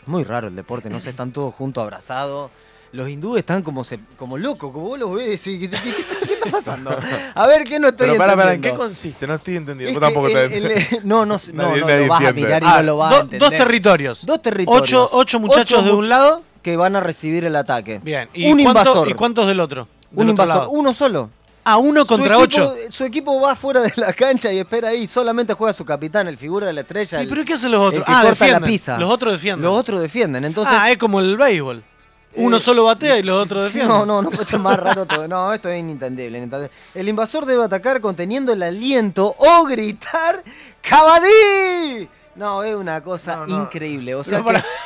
Muy 0.08 0.24
raro 0.24 0.48
el 0.48 0.56
deporte, 0.56 0.90
no 0.90 1.00
sé, 1.00 1.12
están 1.12 1.32
todos 1.32 1.54
juntos 1.54 1.82
abrazados. 1.82 2.52
Los 2.96 3.10
hindúes 3.10 3.40
están 3.42 3.62
como, 3.62 3.84
se, 3.84 4.00
como 4.18 4.38
locos, 4.38 4.72
como 4.72 4.88
vos 4.88 4.98
los 5.00 5.14
ves 5.16 5.46
y 5.48 5.60
¿qué, 5.60 5.70
qué- 5.70 5.78
qué 5.82 5.90
está, 6.02 6.26
qué 6.26 6.34
está 6.34 6.50
pasando? 6.50 6.98
A 7.36 7.46
ver, 7.48 7.64
¿qué 7.66 7.80
no 7.80 7.90
estoy 7.90 8.08
Pero 8.08 8.18
para, 8.18 8.36
para, 8.36 8.54
¿en 8.54 8.62
qué 8.62 8.70
entendiendo? 8.70 8.84
consiste? 8.84 9.28
No 9.28 9.34
estoy 9.36 9.56
entendiendo. 9.58 9.90
Es 9.90 9.96
Vos 9.96 10.02
tampoco 10.02 10.28
que 10.28 10.34
te 10.34 10.58
el- 10.58 10.66
el- 10.72 10.86
No, 11.04 11.26
no, 11.26 11.36
no, 11.36 11.38
Nadie- 11.38 11.82
no, 11.82 11.88
nadie 11.88 12.02
lo 12.04 12.08
vas 12.08 12.26
a 12.26 12.32
mirar 12.32 12.64
y 12.64 12.66
Ah, 12.68 12.78
no 12.78 12.84
lo 12.84 12.98
vas 12.98 13.10
do- 13.12 13.18
a 13.18 13.22
entender. 13.22 13.50
dos 13.50 13.58
territorios. 13.60 14.26
Dos 14.26 14.42
territorios. 14.42 14.82
Ocho, 14.82 15.10
ocho 15.12 15.40
muchachos 15.40 15.84
de 15.84 15.92
un 15.92 16.10
lado. 16.10 16.42
Que 16.64 16.78
van 16.78 16.96
a 16.96 17.00
recibir 17.00 17.46
el 17.46 17.56
ataque. 17.56 18.00
Bien. 18.04 18.28
¿Y, 18.34 18.46
un 18.52 18.64
cuánto- 18.64 18.80
invasor. 18.82 19.10
¿Y 19.10 19.14
cuántos 19.14 19.46
del 19.46 19.60
otro? 19.60 19.88
Del 20.10 20.26
un 20.26 20.32
otro 20.32 20.44
invasor. 20.44 20.56
lado? 20.64 20.70
Uno 20.72 20.94
solo. 20.94 21.30
Ah, 21.68 21.78
uno 21.78 22.06
contra 22.06 22.36
su 22.38 22.44
equipo, 22.44 22.64
ocho. 22.64 22.76
Su 22.92 23.04
equipo 23.06 23.42
va 23.42 23.56
fuera 23.56 23.82
de 23.82 23.92
la 23.98 24.14
cancha 24.14 24.52
y 24.54 24.60
espera 24.60 24.90
ahí. 24.90 25.06
Solamente 25.08 25.54
juega 25.54 25.74
su 25.74 25.84
capitán, 25.84 26.28
el 26.28 26.38
figura 26.38 26.68
de 26.68 26.74
la 26.74 26.82
estrella. 26.82 27.20
¿Y 27.20 27.24
el- 27.24 27.30
pero 27.30 27.44
qué 27.44 27.54
hacen 27.54 27.72
los 27.72 27.82
otros? 27.82 28.00
el 28.00 28.06
que 28.06 28.12
Ah, 28.12 28.22
corta 28.22 28.30
defienden. 28.30 28.62
la 28.62 28.68
pizza. 28.68 28.98
Los 28.98 29.10
otros 29.12 29.34
defienden. 29.34 29.62
Los 29.70 29.78
otros 29.78 30.02
defienden. 30.02 30.46
Entonces, 30.46 30.76
ah, 30.80 30.92
es 30.92 30.98
como 30.98 31.20
el 31.20 31.36
béisbol. 31.38 31.84
Uno 32.38 32.58
Eh, 32.58 32.60
solo 32.60 32.84
batea 32.86 33.18
y 33.18 33.24
los 33.24 33.44
otros 33.44 33.64
defienden. 33.66 33.90
No, 33.98 34.06
no, 34.06 34.22
no, 34.22 34.30
esto 34.32 34.56
es 34.58 34.62
más 34.62 34.78
raro 34.80 35.06
todo. 35.06 35.28
No, 35.28 35.54
esto 35.54 35.70
es 35.70 35.80
inintendible, 35.80 36.38
inintendible. 36.38 36.72
El 36.94 37.08
invasor 37.10 37.46
debe 37.46 37.64
atacar 37.64 38.02
conteniendo 38.02 38.52
el 38.54 38.62
aliento 38.64 39.36
o 39.38 39.64
gritar 39.66 40.44
¡Cabadí! 40.82 42.08
No, 42.36 42.64
es 42.64 42.76
una 42.76 43.02
cosa 43.02 43.38
No, 43.38 43.46
no. 43.48 43.64
increíble. 43.64 44.16
O 44.16 44.24
sea 44.24 44.44
para- 44.44 44.62
que. 44.62 44.68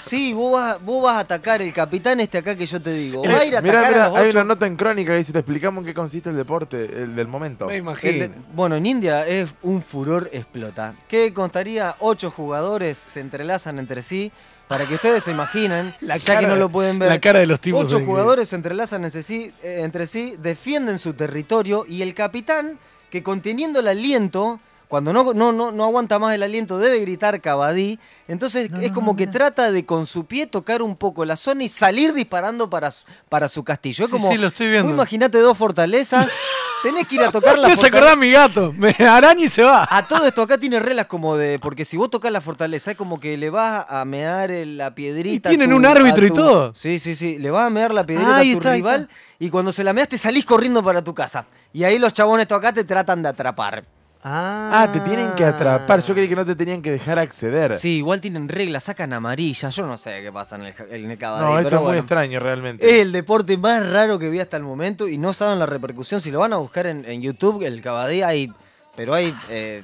Sí, 0.00 0.32
vos 0.32 0.54
vas, 0.54 0.82
vos 0.82 1.02
vas 1.02 1.16
a 1.16 1.18
atacar 1.18 1.60
el 1.60 1.70
capitán 1.70 2.18
este 2.20 2.38
acá 2.38 2.56
que 2.56 2.64
yo 2.64 2.80
te 2.80 2.94
digo. 2.94 3.22
Va 3.24 3.40
a 3.40 3.44
ir 3.44 3.54
a 3.54 3.60
Mira, 3.60 3.80
atacar 3.80 3.92
mira, 3.92 4.04
a 4.06 4.08
los 4.08 4.16
hay 4.16 4.28
ocho. 4.28 4.38
una 4.38 4.44
nota 4.44 4.66
en 4.66 4.74
crónica 4.76 5.12
que 5.12 5.18
dice, 5.18 5.34
te 5.34 5.40
explicamos 5.40 5.82
en 5.82 5.86
qué 5.86 5.92
consiste 5.92 6.30
el 6.30 6.36
deporte, 6.36 6.84
el 7.02 7.14
del 7.14 7.28
momento. 7.28 7.66
Me 7.66 7.76
imagino. 7.76 8.12
de- 8.20 8.30
bueno, 8.54 8.74
en 8.76 8.86
India 8.86 9.26
es 9.26 9.50
un 9.60 9.82
furor 9.82 10.30
explota. 10.32 10.94
¿Qué 11.08 11.34
contaría? 11.34 11.94
Ocho 11.98 12.30
jugadores 12.30 12.96
se 12.96 13.20
entrelazan 13.20 13.78
entre 13.78 14.00
sí. 14.02 14.32
Para 14.72 14.86
que 14.88 14.94
ustedes 14.94 15.22
se 15.24 15.30
imaginen, 15.30 15.94
La 16.00 16.16
ya 16.16 16.34
que 16.34 16.42
cara- 16.42 16.48
no 16.48 16.56
lo 16.56 16.68
pueden 16.70 16.98
ver. 16.98 17.08
La 17.10 17.20
cara 17.20 17.38
de 17.40 17.46
los 17.46 17.60
tipos. 17.60 17.84
Ocho 17.84 17.98
es 17.98 18.06
jugadores 18.06 18.48
se 18.48 18.56
entrelazan 18.56 19.04
entre 19.04 19.22
sí, 19.22 19.52
eh, 19.62 19.80
entre 19.82 20.06
sí, 20.06 20.36
defienden 20.42 20.98
su 20.98 21.12
territorio 21.14 21.84
y 21.86 22.02
el 22.02 22.14
capitán, 22.14 22.78
que 23.10 23.22
conteniendo 23.22 23.80
el 23.80 23.88
aliento, 23.88 24.58
cuando 24.88 25.12
no, 25.12 25.32
no, 25.34 25.52
no, 25.52 25.72
no 25.72 25.84
aguanta 25.84 26.18
más 26.18 26.34
el 26.34 26.42
aliento, 26.42 26.78
debe 26.78 26.98
gritar 27.00 27.40
cabadí. 27.40 27.98
Entonces 28.28 28.70
es 28.80 28.92
como 28.92 29.16
que 29.16 29.26
trata 29.26 29.70
de 29.70 29.84
con 29.86 30.06
su 30.06 30.24
pie 30.26 30.46
tocar 30.46 30.82
un 30.82 30.96
poco 30.96 31.24
la 31.24 31.36
zona 31.36 31.64
y 31.64 31.68
salir 31.68 32.12
disparando 32.12 32.68
para, 32.68 32.90
su- 32.90 33.04
para 33.28 33.48
su 33.48 33.64
castillo. 33.64 34.04
Es 34.04 34.10
Sí, 34.10 34.16
como, 34.16 34.30
sí, 34.32 34.38
lo 34.38 34.48
estoy 34.48 34.68
viendo. 34.68 34.88
vos 34.88 34.94
imaginate 34.94 35.38
dos 35.38 35.56
fortalezas, 35.56 36.26
tenés 36.82 37.06
que 37.06 37.14
ir 37.16 37.22
a 37.22 37.30
tocar 37.30 37.58
la 37.58 37.68
Me 37.68 37.76
fortaleza. 37.76 37.86
acordar 37.86 38.12
a 38.12 38.16
mi 38.16 38.30
gato. 38.30 38.72
Me 38.76 38.90
araña 39.06 39.44
y 39.44 39.48
se 39.48 39.62
va. 39.62 39.86
A 39.90 40.06
todo 40.06 40.26
esto 40.26 40.42
acá 40.42 40.58
tiene 40.58 40.80
reglas 40.80 41.06
como 41.06 41.36
de. 41.36 41.58
Porque 41.58 41.84
si 41.84 41.96
vos 41.96 42.10
tocas 42.10 42.30
la 42.32 42.40
fortaleza, 42.40 42.90
es 42.92 42.96
como 42.96 43.20
que 43.20 43.36
le 43.36 43.50
vas 43.50 43.86
a 43.88 44.04
mear 44.04 44.50
el- 44.50 44.76
la 44.76 44.94
piedrita. 44.94 45.48
Y 45.48 45.56
tienen 45.56 45.72
a 45.72 45.76
un 45.76 45.86
árbitro 45.86 46.24
a 46.24 46.26
y 46.26 46.30
tu- 46.30 46.36
todo. 46.36 46.74
Sí, 46.74 46.98
sí, 46.98 47.14
sí. 47.14 47.38
Le 47.38 47.50
vas 47.50 47.66
a 47.66 47.70
mear 47.70 47.92
la 47.94 48.04
piedrita 48.04 48.36
Ahí 48.36 48.50
a 48.50 48.52
tu 48.54 48.58
está, 48.58 48.70
ahí 48.72 48.78
rival. 48.80 49.08
Y 49.38 49.50
cuando 49.50 49.72
se 49.72 49.84
la 49.84 49.92
meas, 49.92 50.08
te 50.08 50.18
salís 50.18 50.44
corriendo 50.44 50.82
para 50.82 51.02
tu 51.02 51.14
casa. 51.14 51.46
Y 51.72 51.84
ahí 51.84 51.98
los 51.98 52.12
chabones 52.12 52.42
estos 52.44 52.58
acá 52.58 52.72
te 52.72 52.84
tratan 52.84 53.22
de 53.22 53.28
atrapar. 53.30 53.84
Ah, 54.24 54.88
te 54.92 55.00
tienen 55.00 55.32
que 55.32 55.44
atrapar. 55.44 56.00
Yo 56.00 56.14
creí 56.14 56.28
que 56.28 56.36
no 56.36 56.46
te 56.46 56.54
tenían 56.54 56.80
que 56.80 56.92
dejar 56.92 57.18
acceder. 57.18 57.74
Sí, 57.74 57.96
igual 57.96 58.20
tienen 58.20 58.48
reglas, 58.48 58.84
sacan 58.84 59.12
amarillas. 59.12 59.74
Yo 59.74 59.84
no 59.84 59.96
sé 59.96 60.22
qué 60.22 60.30
pasa 60.30 60.56
en 60.56 60.62
el, 60.62 60.74
en 60.90 61.10
el. 61.10 61.18
No, 61.18 61.58
esto 61.58 61.64
pero 61.64 61.66
es 61.66 61.72
muy 61.72 61.80
bueno. 61.82 61.98
extraño 62.00 62.38
realmente. 62.38 62.86
Es 62.86 63.02
el 63.02 63.10
deporte 63.10 63.56
más 63.58 63.84
raro 63.90 64.18
que 64.20 64.30
vi 64.30 64.38
hasta 64.38 64.56
el 64.56 64.62
momento 64.62 65.08
y 65.08 65.18
no 65.18 65.32
saben 65.32 65.58
la 65.58 65.66
repercusión. 65.66 66.20
Si 66.20 66.30
lo 66.30 66.38
van 66.38 66.52
a 66.52 66.58
buscar 66.58 66.86
en, 66.86 67.04
en 67.04 67.20
YouTube, 67.20 67.64
el 67.64 67.82
Cabadí 67.82 68.22
hay. 68.22 68.52
Pero 68.94 69.14
hay 69.14 69.34
eh, 69.48 69.82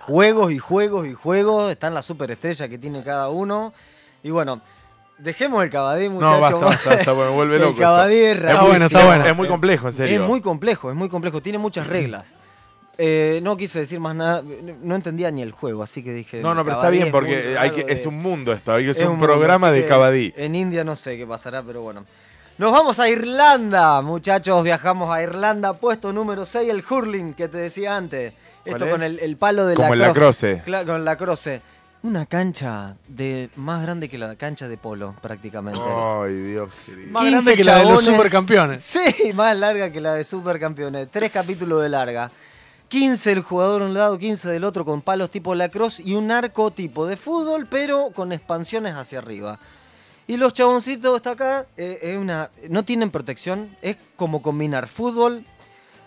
juegos 0.00 0.52
y 0.52 0.58
juegos 0.58 1.06
y 1.06 1.14
juegos. 1.14 1.70
Están 1.70 1.94
las 1.94 2.04
superestrellas 2.04 2.68
que 2.68 2.76
tiene 2.76 3.02
cada 3.02 3.30
uno. 3.30 3.72
Y 4.22 4.30
bueno, 4.30 4.60
Dejemos 5.18 5.62
el 5.62 5.70
cabadí, 5.70 6.08
muchachos. 6.08 6.32
No, 6.34 6.40
basta, 6.40 6.64
basta, 6.66 6.96
basta, 6.96 7.14
me 7.14 7.28
vuelve 7.28 7.54
El 7.56 7.60
loco. 7.60 7.72
esto. 7.74 7.82
cabadí 7.82 8.16
es 8.16 8.40
raro. 8.40 8.66
bueno, 8.66 8.86
está 8.86 9.06
bueno. 9.06 9.24
Es 9.24 9.36
muy 9.36 9.46
complejo, 9.46 9.86
en 9.86 9.94
serio. 9.94 10.20
Es 10.20 10.28
muy 10.28 10.40
complejo, 10.40 10.90
es 10.90 10.96
muy 10.96 11.08
complejo, 11.08 11.40
tiene 11.40 11.58
muchas 11.58 11.86
reglas. 11.86 12.26
Eh, 12.98 13.40
no 13.42 13.56
quise 13.56 13.80
decir 13.80 14.00
más 14.00 14.14
nada, 14.14 14.42
no 14.82 14.94
entendía 14.94 15.30
ni 15.30 15.40
el 15.42 15.50
juego, 15.52 15.82
así 15.82 16.02
que 16.02 16.12
dije. 16.12 16.40
No, 16.42 16.54
no, 16.54 16.62
pero 16.62 16.76
está 16.76 16.90
bien 16.90 17.06
es 17.06 17.12
porque 17.12 17.56
hay 17.58 17.70
que, 17.70 17.84
de- 17.84 17.92
es 17.92 18.04
un 18.06 18.20
mundo 18.20 18.52
esto. 18.52 18.72
hay 18.72 18.84
que- 18.84 18.90
Es, 18.90 18.98
es 18.98 19.02
un, 19.04 19.12
mundo, 19.12 19.26
programa 19.26 19.70
de 19.70 19.86
Cabadí. 19.86 20.32
En 20.36 20.54
India 20.54 20.84
no 20.84 20.94
sé 20.94 21.16
qué 21.16 21.26
pasará, 21.26 21.62
pero 21.62 21.80
bueno. 21.82 22.04
Nos 22.58 22.70
vamos 22.70 22.98
a 23.00 23.08
Irlanda, 23.08 24.02
muchachos, 24.02 24.62
viajamos 24.62 25.10
a 25.10 25.22
Irlanda, 25.22 25.72
puesto 25.72 26.12
número 26.12 26.44
6, 26.44 26.68
el 26.68 26.84
hurling 26.88 27.32
que 27.32 27.48
te 27.48 27.58
decía 27.58 27.96
antes. 27.96 28.34
Esto 28.64 28.78
¿Cuál 28.78 28.90
con 28.90 29.02
el, 29.02 29.18
el 29.20 29.36
palo 29.36 29.66
de 29.66 29.74
Como 29.74 29.94
la. 29.94 30.12
Claro, 30.64 30.86
con 30.86 30.96
el 30.96 31.04
lacrosse. 31.04 31.60
Una 32.04 32.26
cancha 32.26 32.96
de 33.08 33.48
más 33.56 33.80
grande 33.82 34.08
que 34.08 34.18
la 34.18 34.34
cancha 34.36 34.68
de 34.68 34.76
polo, 34.76 35.14
prácticamente. 35.22 35.80
Ay, 35.80 36.34
Dios 36.34 36.68
querido. 36.84 37.10
Más 37.10 37.30
grande 37.30 37.56
que 37.56 37.64
la 37.64 37.78
de 37.78 37.84
los 37.84 38.04
supercampeones. 38.04 38.82
Sí, 39.22 39.32
más 39.32 39.56
larga 39.56 39.90
que 39.90 40.00
la 40.00 40.14
de 40.14 40.24
supercampeones. 40.24 41.08
Tres 41.10 41.30
capítulos 41.30 41.82
de 41.82 41.88
larga. 41.88 42.30
15 42.92 43.32
el 43.32 43.40
jugador 43.40 43.80
de 43.80 43.88
un 43.88 43.94
lado, 43.94 44.18
15 44.18 44.50
del 44.50 44.64
otro, 44.64 44.84
con 44.84 45.00
palos 45.00 45.30
tipo 45.30 45.54
lacrosse 45.54 46.02
y 46.04 46.12
un 46.14 46.30
arco 46.30 46.70
tipo 46.72 47.06
de 47.06 47.16
fútbol, 47.16 47.66
pero 47.66 48.10
con 48.14 48.32
expansiones 48.32 48.92
hacia 48.92 49.18
arriba. 49.20 49.58
Y 50.26 50.36
los 50.36 50.52
chaboncitos 50.52 51.16
está 51.16 51.30
acá, 51.30 51.64
eh, 51.78 52.00
es 52.02 52.18
una, 52.18 52.50
no 52.68 52.82
tienen 52.82 53.10
protección, 53.10 53.74
es 53.80 53.96
como 54.16 54.42
combinar 54.42 54.88
fútbol, 54.88 55.42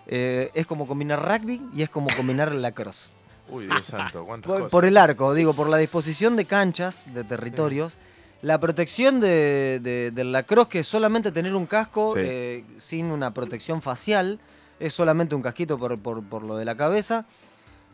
eh, 0.05 0.51
es 0.53 0.67
como 0.67 0.85
combinar 0.85 1.27
rugby 1.27 1.59
y 1.75 1.81
es 1.81 1.89
como 1.89 2.07
combinar 2.15 2.51
lacrosse. 2.53 3.11
Uy, 3.49 3.65
Dios 3.65 3.87
santo, 3.87 4.23
cuántas 4.23 4.47
Por, 4.47 4.57
cosas. 4.59 4.71
por 4.71 4.85
el 4.85 4.97
arco, 4.97 5.33
digo, 5.33 5.53
por 5.55 5.67
la 5.69 5.77
disposición 5.77 6.35
de 6.35 6.45
canchas, 6.45 7.07
de 7.15 7.23
territorios, 7.23 7.97
la 8.43 8.59
protección 8.59 9.19
de, 9.19 9.79
de- 9.81 10.11
del 10.11 10.31
lacrosse, 10.31 10.69
que 10.69 10.79
es 10.81 10.87
solamente 10.87 11.31
tener 11.31 11.55
un 11.55 11.65
casco 11.65 12.13
Sí. 12.13 12.19
eh, 12.23 12.63
sin 12.77 13.07
una 13.07 13.31
protección 13.33 13.81
facial, 13.81 14.39
es 14.79 14.93
solamente 14.93 15.35
un 15.35 15.41
casquito 15.41 15.77
por, 15.77 15.97
por- 15.99 16.23
por 16.23 16.43
lo 16.43 16.55
de 16.57 16.65
la 16.65 16.75
cabeza, 16.75 17.25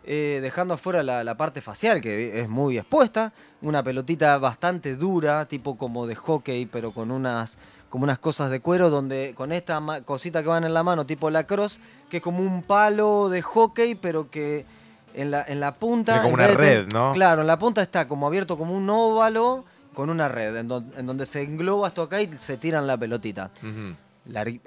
eh, 0.03 0.39
dejando 0.41 0.73
afuera 0.73 1.03
la, 1.03 1.23
la 1.23 1.37
parte 1.37 1.61
facial, 1.61 2.01
que 2.01 2.39
es 2.41 2.49
muy 2.49 2.77
expuesta, 2.77 3.33
una 3.61 3.83
pelotita 3.83 4.37
bastante 4.39 4.95
dura, 4.95 5.45
tipo 5.47 5.77
como 5.77 6.07
de 6.07 6.15
hockey, 6.15 6.65
pero 6.65 6.91
con 6.91 7.11
unas 7.11 7.57
como 7.89 8.05
unas 8.05 8.19
cosas 8.19 8.49
de 8.49 8.61
cuero, 8.61 8.89
donde 8.89 9.33
con 9.35 9.51
esta 9.51 9.81
cosita 10.05 10.41
que 10.41 10.47
van 10.47 10.63
en 10.63 10.73
la 10.73 10.81
mano, 10.81 11.05
tipo 11.05 11.29
lacrosse, 11.29 11.81
que 12.09 12.17
es 12.17 12.23
como 12.23 12.39
un 12.39 12.63
palo 12.63 13.27
de 13.27 13.41
hockey, 13.41 13.95
pero 13.95 14.29
que 14.31 14.65
en 15.13 15.29
la, 15.29 15.43
en 15.43 15.59
la 15.59 15.75
punta... 15.75 16.21
Como 16.21 16.35
una 16.35 16.47
de 16.47 16.53
red, 16.85 16.87
¿no? 16.93 17.11
Claro, 17.11 17.41
en 17.41 17.47
la 17.47 17.59
punta 17.59 17.81
está 17.81 18.07
como 18.07 18.25
abierto 18.27 18.57
como 18.57 18.73
un 18.77 18.89
óvalo 18.89 19.65
con 19.93 20.09
una 20.09 20.29
red, 20.29 20.55
en, 20.55 20.69
don- 20.69 20.89
en 20.97 21.05
donde 21.05 21.25
se 21.25 21.41
engloba 21.41 21.89
esto 21.89 22.03
acá 22.03 22.21
y 22.21 22.29
se 22.37 22.55
tiran 22.55 22.87
la 22.87 22.95
pelotita. 22.97 23.51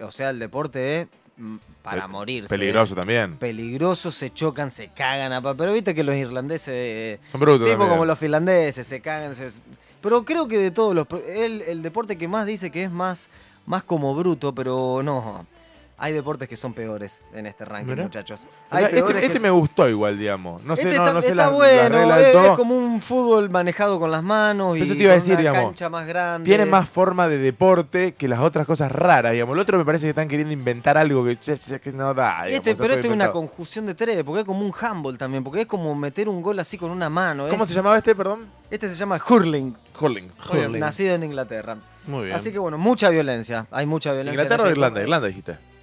O 0.03 0.11
sea, 0.11 0.29
el 0.29 0.39
deporte 0.39 1.01
es 1.01 1.09
para 1.83 2.03
Pe- 2.03 2.09
morir. 2.09 2.47
Peligroso 2.47 2.95
también. 2.95 3.37
Peligroso, 3.37 4.13
se 4.13 4.33
chocan, 4.33 4.71
se 4.71 4.89
cagan. 4.89 5.33
a 5.33 5.55
Pero 5.55 5.73
viste 5.73 5.95
que 5.95 6.05
los 6.05 6.15
irlandeses... 6.15 7.19
Son 7.27 7.41
brutos 7.41 7.61
Tipo 7.61 7.71
también. 7.73 7.91
como 7.91 8.05
los 8.07 8.19
finlandeses, 8.19 8.87
se 8.87 9.01
cagan. 9.01 9.35
se- 9.35 9.51
Pero 10.01 10.25
creo 10.25 10.47
que 10.49 10.59
de 10.59 10.71
todos 10.71 10.95
los... 10.95 11.07
El, 11.27 11.63
el 11.63 11.83
deporte 11.83 12.17
que 12.17 12.29
más 12.29 12.47
dice 12.47 12.71
que 12.71 12.85
es 12.85 12.91
más, 12.91 13.29
más 13.67 13.83
como 13.85 14.15
bruto, 14.15 14.55
pero 14.55 15.03
no. 15.03 15.47
Hay 15.97 16.13
deportes 16.13 16.49
que 16.49 16.57
son 16.57 16.75
peores 16.75 17.25
en 17.33 17.47
este 17.47 17.65
ranking, 17.65 17.95
muchachos. 17.95 18.49
Hay 18.69 18.85
este, 18.87 19.05
que 19.05 19.27
este 19.27 19.39
me 19.39 19.51
gustó 19.51 19.89
igual, 19.89 20.19
digamos. 20.19 20.63
No 20.65 20.75
sé, 20.75 20.83
este 20.83 20.97
no, 20.97 21.03
está, 21.05 21.13
no 21.15 21.23
sé 21.23 21.29
está 21.29 21.45
las 21.45 21.53
bueno, 21.53 22.17
de 22.17 22.27
es, 22.27 22.33
todo. 22.33 22.45
es 22.47 22.51
como 22.59 22.77
un 22.77 23.01
fútbol 23.01 23.49
manejado 23.49 24.01
con 24.01 24.11
las 24.11 24.23
manos 24.23 24.77
y 24.77 24.83
Eso 24.83 24.95
te 24.95 25.05
iba 25.05 25.13
a 25.13 25.15
decir, 25.15 25.35
una 25.35 25.41
digamos, 25.41 25.63
cancha 25.67 25.89
más 25.89 26.05
grande. 26.07 26.47
Tiene 26.47 26.67
más 26.67 26.89
forma 26.89 27.29
de 27.29 27.39
deporte 27.39 28.15
que 28.15 28.27
las 28.27 28.41
otras 28.41 28.67
cosas 28.67 28.91
raras, 28.91 29.33
digamos. 29.33 29.55
El 29.55 29.61
otro 29.61 29.79
me 29.79 29.85
parece 29.85 30.07
que 30.07 30.11
están 30.11 30.27
queriendo 30.27 30.53
inventar 30.53 30.99
algo 30.99 31.25
que, 31.25 31.37
ya- 31.41 31.55
ya 31.55 31.79
que 31.79 31.93
no 31.93 32.13
da. 32.13 32.45
digamos, 32.47 32.53
Este, 32.55 32.75
pero 32.75 32.95
este 32.95 33.07
es 33.07 33.13
una 33.13 33.31
conjunción 33.31 33.87
de 33.87 33.95
tres, 33.95 34.25
porque 34.25 34.41
es 34.41 34.47
como 34.47 34.67
un 34.67 34.73
handball 34.79 35.17
también, 35.17 35.45
porque 35.45 35.61
es 35.61 35.67
como 35.67 35.95
meter 35.95 36.29
un 36.29 36.43
gol 36.43 36.59
así 36.59 36.77
con 36.77 36.91
una 36.91 37.09
mano. 37.09 37.47
¿Cómo 37.49 37.63
es- 37.63 37.69
se 37.71 37.75
llamaba 37.77 37.97
este, 37.97 38.17
perdón? 38.17 38.47
Este 38.69 38.89
se 38.89 38.97
llama 38.97 39.21
hurling, 39.29 39.77
Hurling. 40.01 40.33
Hurling. 40.51 40.81
nacido 40.81 41.15
en 41.15 41.23
Inglaterra. 41.23 41.77
Muy 42.09 42.25
bien. 42.25 42.37
Así 42.37 42.51
que 42.51 42.59
bueno, 42.59 42.79
mucha 42.79 43.11
violencia. 43.11 43.67
Hay 43.71 43.87
mucha 43.87 44.13
violencia. 44.13 44.33
en 44.41 44.45
¿Inglaterra 44.45 44.65
o 44.65 44.67
este 44.67 44.77
Irlanda? 44.79 45.01
Irlanda 45.03 45.29
dijiste. 45.29 45.74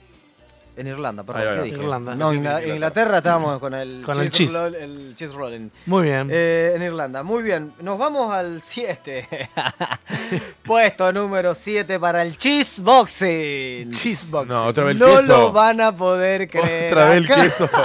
En 0.82 0.88
Irlanda, 0.88 1.24
perdón. 1.24 1.42
Ahí 1.48 1.56
¿qué 1.56 1.62
dije? 1.64 1.78
Irlanda. 1.78 2.16
No, 2.16 2.34
Ingla- 2.34 2.36
Inglaterra. 2.36 2.74
Inglaterra 2.76 3.18
estábamos 3.20 3.60
con 3.60 3.74
el 3.74 4.02
Con 4.06 4.20
el 4.20 4.32
cheese 4.32 4.52
cheese. 4.52 4.54
roll- 4.54 4.76
el 4.76 5.16
cheese 5.16 5.34
rolling. 5.34 5.70
Muy 5.86 6.04
bien. 6.04 6.28
Eh, 6.32 6.74
en 6.76 6.82
Irlanda, 6.84 7.24
muy 7.24 7.44
bien. 7.44 7.72
Nos 7.82 7.98
vamos 7.98 8.34
al 8.34 8.62
7. 8.62 9.28
Puesto 10.64 11.12
número 11.14 11.54
7 11.56 12.00
para 12.00 12.22
el 12.24 12.38
cheese 12.38 12.82
boxing. 12.82 13.90
Cheesebox. 13.92 14.48
No, 14.48 14.66
otra 14.66 14.84
vez 14.86 14.94
el 14.94 15.00
no 15.00 15.08
queso. 15.08 15.22
lo 15.24 15.52
van 15.52 15.82
a 15.82 15.96
poder 15.96 16.48
creer. 16.50 16.92
Otra 16.94 17.06
vez 17.06 17.18
el 17.18 17.26
Acá- 17.26 17.42
queso. 17.44 17.70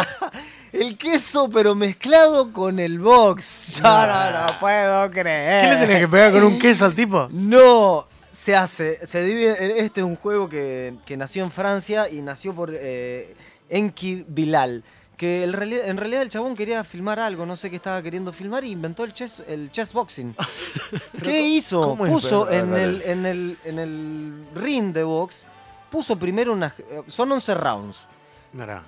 El 0.73 0.99
queso, 0.99 1.49
pero 1.49 1.75
mezclado 1.75 2.53
con 2.53 2.79
el 2.79 2.99
box. 2.99 3.81
Yo 3.83 3.83
no 4.07 4.31
lo 4.31 4.47
puedo 4.61 5.11
creer. 5.11 5.63
¿Qué 5.63 5.69
le 5.75 5.77
tenés 5.87 6.01
que 6.01 6.09
pegar 6.09 6.33
con 6.33 6.43
un 6.45 6.59
queso 6.59 6.85
al 6.85 6.95
tipo? 6.95 7.29
No, 7.31 8.07
se 8.37 8.55
hace. 8.55 9.07
Se 9.07 9.23
divide. 9.25 9.81
Este 9.81 10.01
es 10.01 10.07
un 10.07 10.17
juego 10.17 10.49
que, 10.49 10.95
que 11.07 11.17
nació 11.17 11.43
en 11.45 11.51
Francia 11.51 12.09
y 12.09 12.21
nació 12.23 12.55
por 12.55 12.71
eh, 12.73 13.35
Enki 13.69 14.25
Bilal. 14.29 14.85
Que 15.17 15.45
en 15.45 15.55
realidad, 15.55 15.89
en 15.89 15.97
realidad 15.97 16.21
el 16.21 16.29
chabón 16.29 16.55
quería 16.55 16.85
filmar 16.85 17.19
algo, 17.19 17.47
no 17.47 17.57
sé 17.57 17.71
qué 17.71 17.77
estaba 17.77 18.03
queriendo 18.03 18.35
filmar 18.35 18.65
y 18.65 18.73
inventó 18.73 19.03
el 19.03 19.15
chess, 19.15 19.43
el 19.49 19.71
chess 19.73 19.95
boxing. 19.95 20.37
¿Qué 21.23 21.41
hizo? 21.41 21.97
Puso 21.97 22.51
en 22.51 22.75
el, 22.75 23.01
en, 23.01 23.25
el, 23.25 23.59
en 23.65 23.79
el 23.79 24.45
ring 24.55 24.93
de 24.93 25.05
box, 25.05 25.47
puso 25.91 26.19
primero 26.19 26.53
unas... 26.53 26.79
eh, 26.81 27.03
Son 27.07 27.33
11 27.33 27.55
rounds. 27.55 28.01
Mirá. 28.53 28.83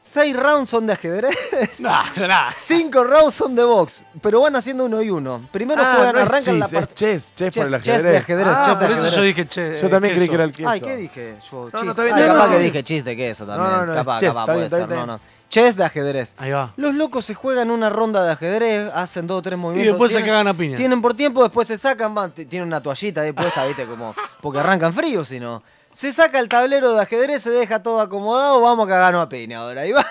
6 0.00 0.36
rounds 0.36 0.70
son 0.70 0.86
de 0.86 0.92
ajedrez. 0.92 1.36
Nah, 1.80 2.04
nah. 2.16 2.52
5 2.54 3.02
rounds 3.04 3.34
son 3.34 3.54
de 3.56 3.64
box, 3.64 4.04
pero 4.22 4.40
van 4.40 4.54
haciendo 4.54 4.84
uno 4.84 5.02
y 5.02 5.10
uno. 5.10 5.42
Primero 5.50 5.82
Ah, 5.84 5.94
juegan, 5.96 6.14
no 6.14 6.20
arrancan 6.22 6.58
la 6.60 6.66
chess, 6.66 6.72
es 6.74 6.78
parte. 6.80 6.94
chess, 6.94 7.32
chess 7.34 7.54
por 7.56 7.66
el 7.66 7.72
Chess- 7.72 7.82
chess 7.82 7.94
ajedrez. 7.94 8.12
de 8.12 8.18
ajedrez, 8.18 8.46
Ah, 8.48 8.62
chess 8.64 8.78
de 8.78 8.86
Por 8.86 8.90
eso 8.90 8.98
ajedrez. 9.06 9.14
yo 9.16 9.22
dije, 9.22 9.46
che. 9.48 9.76
Yo 9.76 9.90
también 9.90 10.14
eh, 10.14 10.16
creí 10.16 10.28
queso. 10.28 10.30
que 10.30 10.34
era 10.34 10.44
el 10.44 10.52
queso. 10.52 10.68
Ay, 10.68 10.80
¿qué 10.80 10.96
dije? 10.96 11.34
Yo, 11.50 11.56
No, 11.56 11.64
no, 11.64 11.80
chis. 11.80 11.90
está 11.90 12.02
bien, 12.04 12.16
no, 12.16 12.26
capaz 12.26 12.44
no, 12.46 12.50
que 12.52 12.56
no. 12.58 12.62
dije 12.64 12.84
chis 12.84 13.04
de 13.04 13.16
queso 13.16 13.46
también. 13.46 13.70
No, 13.72 13.76
no, 13.78 13.86
no, 13.86 13.94
capaz, 13.94 14.16
es 14.16 14.20
chess, 14.20 14.30
capaz 14.30 14.44
puede 14.46 14.58
bien, 14.58 14.70
ser. 14.70 14.86
bien, 14.86 15.00
No, 15.00 15.06
no. 15.06 15.20
Chess 15.48 15.76
de 15.76 15.84
ajedrez. 15.84 16.34
Ahí 16.38 16.50
va. 16.52 16.74
Los 16.76 16.94
locos 16.94 17.24
se 17.24 17.34
juegan 17.34 17.70
una 17.70 17.88
ronda 17.90 18.22
de 18.22 18.32
ajedrez, 18.32 18.90
hacen 18.94 19.26
dos 19.26 19.38
o 19.38 19.42
tres 19.42 19.58
Y 19.58 19.60
movimientos. 19.60 19.94
después 19.94 20.12
se 20.12 20.18
tienen- 20.18 20.30
cagan 20.32 20.48
a 20.48 20.54
piña. 20.54 20.76
Tienen 20.76 21.00
por 21.02 21.14
tiempo, 21.14 21.42
después 21.42 21.66
se 21.66 21.76
sacan, 21.78 22.14
van, 22.14 22.30
tienen 22.32 22.64
una 22.68 22.82
toallita 22.82 23.22
ahí 23.22 23.32
puesta, 23.32 23.64
viste, 23.64 23.84
como. 23.86 24.14
Porque 24.42 24.60
arrancan 24.60 24.92
frío, 24.92 25.24
si 25.24 25.40
no. 25.40 25.62
Se 25.92 26.12
saca 26.12 26.38
el 26.38 26.48
tablero 26.48 26.94
de 26.94 27.00
ajedrez, 27.02 27.42
se 27.42 27.50
deja 27.50 27.82
todo 27.82 28.00
acomodado, 28.00 28.60
vamos 28.60 28.86
a 28.86 28.88
cagarnos 28.90 29.22
a 29.22 29.28
piña 29.28 29.58
ahora. 29.58 29.86
Y, 29.86 29.92
va, 29.92 30.06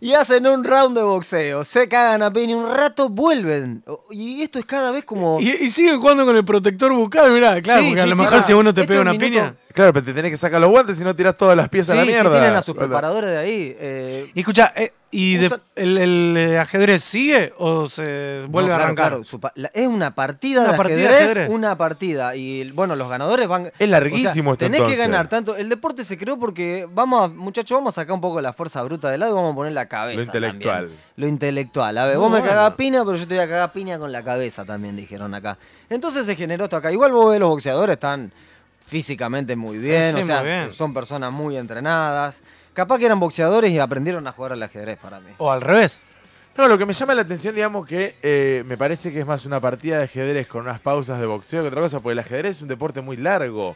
y 0.00 0.14
hacen 0.14 0.46
un 0.46 0.64
round 0.64 0.96
de 0.96 1.02
boxeo. 1.02 1.64
Se 1.64 1.88
cagan 1.88 2.22
a 2.22 2.32
piña 2.32 2.56
un 2.56 2.72
rato, 2.74 3.08
vuelven. 3.10 3.84
Y 4.10 4.42
esto 4.42 4.58
es 4.58 4.64
cada 4.64 4.92
vez 4.92 5.04
como. 5.04 5.38
Y, 5.40 5.50
y 5.50 5.68
siguen 5.70 6.00
jugando 6.00 6.24
con 6.24 6.34
el 6.36 6.44
protector 6.44 6.92
bucal, 6.94 7.30
mirá, 7.32 7.60
claro, 7.60 7.80
Sí, 7.82 7.88
porque 7.88 8.00
a 8.00 8.04
sí, 8.04 8.10
lo 8.10 8.16
sí, 8.16 8.22
mejor 8.22 8.42
si 8.42 8.52
uno 8.54 8.72
te 8.72 8.84
pega 8.84 9.00
una 9.02 9.12
minuto- 9.12 9.26
piña. 9.26 9.54
Claro, 9.74 9.92
pero 9.92 10.06
te 10.06 10.14
tenés 10.14 10.30
que 10.30 10.36
sacar 10.38 10.58
los 10.60 10.70
guantes 10.70 10.96
si 10.96 11.04
no 11.04 11.14
tirás 11.14 11.36
todas 11.36 11.54
las 11.54 11.68
piezas 11.68 11.88
Sí, 11.88 11.92
a 11.92 11.96
la 11.96 12.02
sí, 12.06 12.08
mierda. 12.12 12.30
tienen 12.30 12.56
a 12.56 12.62
sus 12.62 12.74
preparadores 12.74 13.28
de 13.28 13.36
ahí. 13.36 13.76
eh, 13.78 14.30
Y 14.34 14.40
escucha, 14.40 14.72
eh, 14.74 14.92
¿y 15.10 15.36
de- 15.36 15.50
el, 15.76 15.98
el, 15.98 16.36
eh, 16.36 16.58
ajedrez 16.58 17.02
sigue 17.04 17.52
o 17.58 17.88
se 17.88 18.42
vuelve 18.48 18.70
No, 18.70 18.74
a 18.74 18.78
arrancar? 18.78 19.08
claro, 19.10 19.24
su 19.24 19.38
pa- 19.40 19.52
la- 19.54 19.70
es 19.72 19.86
una 19.86 20.14
partida, 20.14 20.60
Una 20.62 20.72
de, 20.72 20.76
partida 20.76 20.96
ajedrez, 21.08 21.22
ajedrez. 21.22 21.48
una 21.50 21.76
partida. 21.78 22.34
Y 22.36 22.70
bueno, 22.72 22.96
los 22.96 23.08
ganadores 23.08 23.46
van. 23.48 23.70
Es 23.78 23.88
larguísimo 23.88 24.52
esto, 24.52 24.64
Tenés 24.64 24.80
entonces. 24.80 24.98
que 24.98 25.06
ganar 25.08 25.28
tanto. 25.28 25.56
El 25.56 25.68
deporte 25.68 26.04
se 26.04 26.18
creó 26.18 26.38
porque 26.38 26.86
vamos 26.92 27.22
a, 27.30 27.34
muchachos, 27.34 27.76
vamos 27.76 27.96
a 27.96 28.00
sacar 28.02 28.14
un 28.14 28.20
poco 28.20 28.40
la 28.40 28.52
fuerza 28.52 28.82
bruta 28.82 29.08
de 29.10 29.18
lado 29.18 29.32
y 29.32 29.34
vamos 29.36 29.52
a 29.52 29.56
poner 29.56 29.72
la 29.72 29.86
cabeza. 29.86 30.16
Lo 30.16 30.22
intelectual. 30.22 30.78
también. 30.80 31.00
Lo 31.16 31.26
intelectual. 31.28 31.98
A 31.98 32.04
ver, 32.06 32.18
Muy 32.18 32.28
vos 32.28 32.40
me 32.42 32.46
cagás 32.46 32.74
piña, 32.74 33.04
pero 33.04 33.16
yo 33.16 33.26
te 33.28 33.34
voy 33.34 33.44
a 33.44 33.48
cagar 33.48 33.72
piña 33.72 33.98
con 33.98 34.12
la 34.12 34.22
cabeza 34.22 34.64
también, 34.64 34.96
dijeron 34.96 35.34
acá. 35.34 35.56
Entonces 35.88 36.26
se 36.26 36.36
generó 36.36 36.64
esto 36.64 36.76
acá. 36.76 36.90
Igual 36.92 37.12
vos 37.12 37.30
ves 37.30 37.40
los 37.40 37.48
boxeadores 37.48 37.94
están 37.94 38.32
físicamente 38.84 39.56
muy 39.56 39.78
bien, 39.78 40.14
sí, 40.16 40.22
o 40.22 40.26
sea, 40.26 40.42
bien. 40.42 40.72
son 40.72 40.94
personas 40.94 41.32
muy 41.32 41.56
entrenadas. 41.56 42.42
Capaz 42.76 42.98
que 42.98 43.06
eran 43.06 43.18
boxeadores 43.18 43.70
y 43.70 43.78
aprendieron 43.78 44.26
a 44.26 44.32
jugar 44.32 44.52
al 44.52 44.62
ajedrez 44.62 44.98
para 44.98 45.18
mí. 45.18 45.30
O 45.38 45.50
al 45.50 45.62
revés. 45.62 46.02
No, 46.58 46.68
lo 46.68 46.76
que 46.76 46.84
me 46.84 46.92
llama 46.92 47.14
la 47.14 47.22
atención, 47.22 47.54
digamos, 47.54 47.86
que 47.86 48.16
eh, 48.22 48.62
me 48.66 48.76
parece 48.76 49.10
que 49.12 49.20
es 49.20 49.26
más 49.26 49.46
una 49.46 49.60
partida 49.60 49.96
de 49.98 50.04
ajedrez 50.04 50.46
con 50.46 50.60
unas 50.62 50.78
pausas 50.80 51.18
de 51.18 51.24
boxeo 51.26 51.62
que 51.62 51.68
otra 51.68 51.80
cosa, 51.80 52.00
porque 52.00 52.12
el 52.12 52.18
ajedrez 52.18 52.56
es 52.56 52.62
un 52.62 52.68
deporte 52.68 53.00
muy 53.00 53.16
largo. 53.16 53.74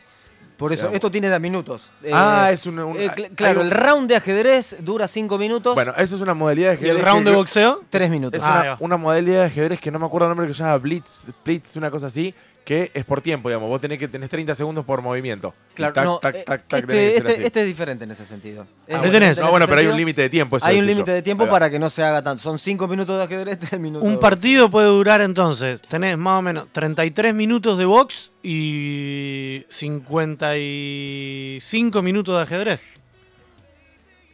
Por 0.59 0.75
eso, 0.75 0.83
Digamos. 0.83 0.97
esto 0.97 1.11
tiene 1.11 1.31
de 1.31 1.39
minutos. 1.41 1.91
Eh, 2.03 2.11
Ah, 2.13 2.51
es 2.53 2.67
un- 2.67 2.79
un- 2.79 2.97
eh, 3.01 3.09
cl- 3.09 3.25
hay 3.31 3.35
claro, 3.35 3.61
un- 3.61 3.67
el 3.69 3.73
round 3.73 4.07
de 4.11 4.17
ajedrez 4.17 4.77
dura 4.81 5.09
5 5.09 5.39
minutos. 5.39 5.75
Bueno, 5.75 5.95
eso 5.97 6.17
es 6.17 6.21
una 6.21 6.35
modalidad 6.35 6.69
de 6.73 6.75
¿Y 6.75 6.77
ajedrez. 6.77 6.97
el 6.99 7.03
round 7.07 7.27
de 7.27 7.35
boxeo? 7.35 7.81
3 7.89 8.05
Es 8.05 8.11
minutos. 8.11 8.43
Ah, 8.45 8.61
una, 8.63 8.77
una 8.81 8.97
modalidad 8.99 9.41
de 9.41 9.47
ajedrez 9.47 9.81
que 9.81 9.91
no 9.91 9.99
me 9.99 10.05
acuerdo 10.05 10.27
el 10.27 10.31
nombre 10.33 10.47
que 10.47 10.53
se 10.53 10.63
llama 10.63 10.77
Blitz, 10.77 11.31
Blitz, 11.43 11.77
una 11.77 11.91
cosa 11.91 12.09
así, 12.09 12.35
que 12.65 12.91
es 12.95 13.05
por 13.05 13.21
tiempo, 13.21 13.49
digamos. 13.49 13.69
Vos 13.69 13.81
tenés 13.81 13.99
que 13.99 14.07
tenés 14.07 14.31
30 14.31 14.55
segundos 14.55 14.85
por 14.85 15.03
movimiento. 15.03 15.53
Claro, 15.75 15.93
tac, 15.93 16.05
no, 16.05 16.19
tac, 16.19 16.35
eh, 16.37 16.45
tac, 16.47 16.63
tac, 16.69 16.87
tenés 16.87 16.87
que 16.87 17.17
este, 17.17 17.33
este- 17.33 17.47
este 17.47 17.61
es 17.63 17.67
diferente 17.67 18.05
en 18.05 18.11
ese 18.13 18.25
sentido. 18.27 18.67
Ah, 18.93 19.01
tenés. 19.03 19.39
en 19.39 19.45
No, 19.45 19.51
bueno, 19.51 19.67
pero 19.67 19.81
hay 19.81 19.87
un 19.89 19.97
límite 19.97 20.23
de 20.23 20.31
tiempo. 20.31 20.57
Eso 20.57 20.67
Hay 20.67 20.79
un 20.79 20.87
límite 20.87 21.11
de 21.11 21.23
tiempo 21.23 21.49
para 21.49 21.69
que 21.71 21.79
no 21.79 21.91
se 21.91 22.03
haga 22.05 22.23
tanto. 22.23 22.43
Son 22.43 22.59
5 22.59 22.87
minutos 22.87 23.17
de 23.19 23.25
ajedrez, 23.25 23.59
3 23.59 23.81
minutos 23.81 24.03
de 24.05 24.09
Un 24.09 24.15
box. 24.15 24.23
partido 24.23 24.71
puede 24.71 24.87
durar 24.89 25.21
entonces, 25.23 25.81
tenés 25.83 26.17
más 26.19 26.39
o 26.39 26.43
menos 26.43 26.67
33 26.73 27.35
minutos 27.35 27.77
de 27.79 27.85
box 27.87 28.31
y 28.43 29.65
55 29.69 32.03
minutos 32.03 32.37
de 32.37 32.43
ajedrez. 32.43 32.81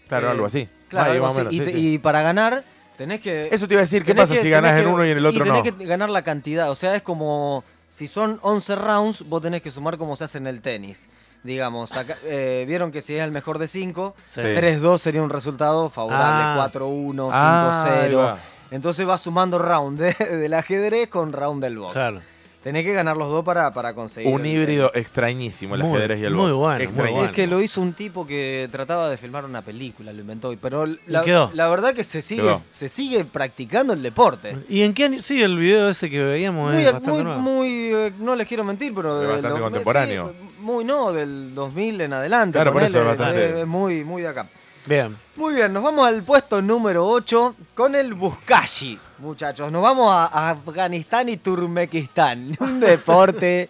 Claro, 0.08 0.28
Eh, 0.28 0.30
algo 0.30 0.46
así. 0.46 0.68
Claro, 0.88 1.06
Ahí, 1.10 1.16
algo 1.16 1.26
más 1.26 1.36
o 1.36 1.40
así. 1.40 1.48
menos, 1.48 1.54
y, 1.54 1.58
sí, 1.58 1.64
te- 1.64 1.72
sí. 1.72 1.92
y 1.94 1.98
para 1.98 2.22
ganar, 2.22 2.64
tenés 2.96 3.20
que. 3.20 3.48
Eso 3.50 3.66
te 3.66 3.74
iba 3.74 3.80
a 3.80 3.84
decir, 3.84 4.02
¿qué 4.02 4.12
tenés 4.12 4.22
pasa 4.22 4.34
que- 4.34 4.40
si 4.40 4.44
tenés 4.50 4.62
ganás 4.62 4.78
en 4.80 4.86
que- 4.86 4.92
uno 4.92 5.04
y 5.04 5.10
en 5.10 5.18
el 5.18 5.26
otro 5.26 5.44
y 5.44 5.48
no? 5.48 5.62
tenés 5.62 5.78
que 5.78 5.84
ganar 5.84 6.10
la 6.10 6.22
cantidad. 6.22 6.70
O 6.70 6.74
sea, 6.74 6.94
es 6.96 7.02
como. 7.02 7.64
Si 7.88 8.06
son 8.08 8.38
11 8.42 8.76
rounds, 8.76 9.28
vos 9.28 9.40
tenés 9.42 9.62
que 9.62 9.70
sumar 9.70 9.96
como 9.98 10.16
se 10.16 10.24
hace 10.24 10.38
en 10.38 10.46
el 10.46 10.60
tenis. 10.60 11.08
Digamos, 11.42 11.92
acá- 11.96 12.16
eh, 12.24 12.64
vieron 12.66 12.90
que 12.90 13.00
si 13.00 13.14
es 13.16 13.22
el 13.22 13.30
mejor 13.30 13.58
de 13.58 13.68
5, 13.68 14.14
Sí. 14.34 14.40
3-2 14.42 14.98
sería 15.00 15.22
un 15.22 15.30
resultado 15.30 15.88
favorable. 15.90 16.42
Ah. 16.44 16.54
4-1, 16.56 17.30
5-0. 17.30 18.20
Ah, 18.22 18.32
va. 18.32 18.38
Entonces 18.72 19.06
vas 19.06 19.20
sumando 19.20 19.58
round 19.58 20.00
de- 20.00 20.36
del 20.36 20.54
ajedrez 20.54 21.08
con 21.08 21.32
round 21.32 21.62
del 21.62 21.78
box. 21.78 21.92
Claro. 21.92 22.20
Tenés 22.66 22.84
que 22.84 22.92
ganar 22.94 23.16
los 23.16 23.28
dos 23.28 23.44
para, 23.44 23.72
para 23.72 23.94
conseguir. 23.94 24.34
Un 24.34 24.40
el- 24.40 24.46
híbrido 24.48 24.90
extrañísimo 24.92 25.76
el 25.76 25.84
Muy- 25.84 25.98
ajedrez 25.98 26.18
y 26.20 26.24
el 26.24 26.34
muy 26.34 26.50
box. 26.50 26.56
bueno, 26.58 26.90
muy 26.90 27.10
bueno. 27.12 27.24
Es 27.24 27.30
que 27.30 27.46
lo 27.46 27.62
hizo 27.62 27.80
un 27.80 27.92
tipo 27.92 28.26
que 28.26 28.68
trataba 28.72 29.08
de 29.08 29.16
filmar 29.16 29.44
una 29.44 29.62
película, 29.62 30.12
lo 30.12 30.20
inventó. 30.20 30.52
Pero 30.60 30.84
la, 31.06 31.22
quedó. 31.22 31.48
la 31.54 31.68
verdad 31.68 31.94
que 31.94 32.02
se 32.02 32.20
sigue, 32.20 32.42
Quedó. 32.42 32.62
se 32.68 32.88
sigue 32.88 33.24
practicando 33.24 33.92
el 33.92 34.02
deporte. 34.02 34.56
¿Y 34.68 34.82
en 34.82 34.94
qué 34.94 35.04
año? 35.04 35.22
Sí, 35.22 35.40
el 35.40 35.56
video 35.56 35.88
ese 35.90 36.10
que 36.10 36.20
veíamos 36.20 36.72
Muy, 36.74 36.82
es 36.84 37.02
muy, 37.02 37.22
nuevo. 37.22 37.40
muy, 37.40 37.68
eh, 37.94 38.12
no 38.18 38.34
les 38.34 38.48
quiero 38.48 38.64
mentir, 38.64 38.92
pero... 38.92 39.22
Es 39.22 39.28
bastante 39.28 39.60
contemporáneo. 39.60 40.32
sí, 40.36 40.48
muy 40.60 40.84
no, 40.84 41.12
del 41.12 41.54
2000 41.54 42.00
en 42.00 42.12
adelante. 42.14 42.56
Claro, 42.56 42.72
por 42.72 42.82
eso 42.82 42.98
es 43.00 43.06
bastante- 43.06 43.60
es 43.60 43.66
muy, 43.68 44.02
muy 44.02 44.22
de 44.22 44.28
acá. 44.28 44.48
Bien. 44.86 45.16
Muy 45.36 45.54
bien, 45.54 45.72
nos 45.72 45.82
vamos 45.82 46.06
al 46.06 46.22
puesto 46.22 46.62
número 46.62 47.06
8 47.08 47.56
con 47.74 47.94
el 47.96 48.14
Buzkashi, 48.14 48.98
muchachos. 49.18 49.72
Nos 49.72 49.82
vamos 49.82 50.12
a, 50.12 50.50
Afganistán 50.50 51.28
y 51.28 51.36
Turmequistán. 51.36 52.56
Un 52.60 52.78
deporte 52.78 53.68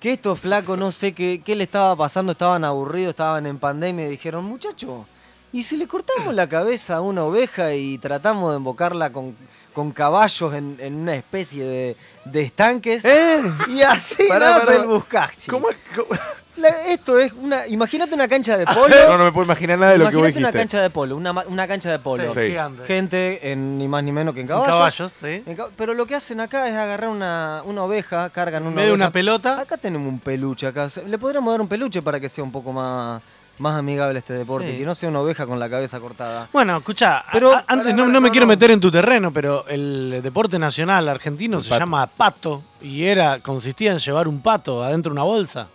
que 0.00 0.12
estos 0.12 0.40
flacos 0.40 0.78
no 0.78 0.92
sé 0.92 1.12
qué, 1.12 1.42
qué 1.44 1.54
le 1.54 1.64
estaba 1.64 1.94
pasando, 1.94 2.32
estaban 2.32 2.64
aburridos, 2.64 3.10
estaban 3.10 3.44
en 3.46 3.58
pandemia 3.58 4.06
y 4.06 4.10
dijeron, 4.10 4.44
muchachos, 4.46 5.06
¿y 5.52 5.62
si 5.62 5.76
le 5.76 5.86
cortamos 5.86 6.34
la 6.34 6.48
cabeza 6.48 6.96
a 6.96 7.00
una 7.02 7.24
oveja 7.24 7.74
y 7.74 7.98
tratamos 7.98 8.50
de 8.50 8.56
embocarla 8.56 9.12
con, 9.12 9.36
con 9.74 9.92
caballos 9.92 10.54
en, 10.54 10.76
en 10.80 10.94
una 10.96 11.16
especie 11.16 11.64
de, 11.64 11.96
de 12.24 12.42
estanques? 12.42 13.04
¿Eh? 13.04 13.42
Y 13.68 13.82
así 13.82 14.24
Pará, 14.28 14.50
nace 14.54 14.66
pará. 14.66 14.78
el 14.80 14.86
Buzkashi. 14.86 15.50
¿Cómo, 15.50 15.68
cómo- 15.94 16.18
La- 16.56 16.68
esto 16.88 17.18
es 17.18 17.32
una... 17.32 17.66
Imagínate 17.66 18.14
una 18.14 18.28
cancha 18.28 18.56
de 18.56 18.64
polo. 18.74 18.94
No, 19.08 19.18
no 19.18 19.24
me 19.24 19.32
puedo 19.32 19.44
imaginar 19.44 19.78
nada 19.78 19.92
de 19.92 19.98
lo 19.98 20.08
que 20.10 20.16
vos 20.16 20.24
Imagínate 20.28 20.38
una 20.38 20.48
dijiste. 20.48 20.58
cancha 20.58 20.82
de 20.82 20.90
polo, 20.90 21.16
una, 21.16 21.32
una 21.32 21.68
cancha 21.68 21.90
de 21.90 21.98
polo. 21.98 22.32
Sí. 22.32 22.54
Gente 22.86 23.52
en 23.52 23.78
ni 23.78 23.88
más 23.88 24.02
ni 24.04 24.12
menos 24.12 24.32
que 24.34 24.40
en 24.40 24.44
En 24.44 24.48
caballos. 24.48 24.74
caballos, 24.74 25.12
sí. 25.12 25.42
En 25.46 25.56
Pero 25.76 25.94
lo 25.94 26.06
que 26.06 26.14
hacen 26.14 26.40
acá 26.40 26.66
es 26.68 26.74
agarrar 26.74 27.10
una, 27.10 27.62
una 27.64 27.82
oveja, 27.82 28.30
cargan 28.30 28.62
En 28.62 28.68
una 28.68 28.76
vez 28.76 28.84
de 28.86 28.90
oveja. 28.92 29.04
una 29.04 29.12
pelota, 29.12 29.60
Acá 29.60 29.76
tenemos 29.76 30.08
un 30.08 30.18
peluche 30.18 30.66
acá. 30.66 30.88
Le 31.06 31.18
podríamos 31.18 31.52
dar 31.52 31.60
un 31.60 31.68
peluche 31.68 32.00
para 32.02 32.18
que 32.20 32.28
sea 32.28 32.42
un 32.44 32.52
poco 32.52 32.72
más, 32.72 33.20
más 33.58 33.78
amigable 33.78 34.18
este 34.18 34.32
deporte. 34.34 34.70
Sí. 34.72 34.78
Que 34.78 34.84
no 34.86 34.94
sea 34.94 35.08
una 35.08 35.20
oveja 35.20 35.46
con 35.46 35.58
la 35.58 35.68
cabeza 35.68 36.00
cortada. 36.00 36.48
Bueno, 36.52 36.76
escucha, 36.78 37.24
Pero- 37.32 37.52
antes 37.66 37.94
no, 37.94 38.06
no 38.06 38.20
me 38.20 38.30
quiero 38.30 38.46
meter 38.46 38.70
en 38.70 38.80
tu 38.80 38.90
terreno, 38.90 39.30
pero 39.32 39.66
el 39.68 40.20
deporte 40.22 40.58
nacional 40.58 41.08
argentino 41.08 41.58
El 41.58 41.62
se 41.64 41.68
pato. 41.70 41.80
llama 41.80 42.06
pato 42.06 42.62
y 42.80 43.04
era 43.04 43.40
consistía 43.40 43.92
en 43.92 43.98
llevar 43.98 44.26
un 44.28 44.40
pato 44.40 44.82
adentro 44.82 45.10
de 45.10 45.14
una 45.14 45.22
bolsa. 45.24 45.68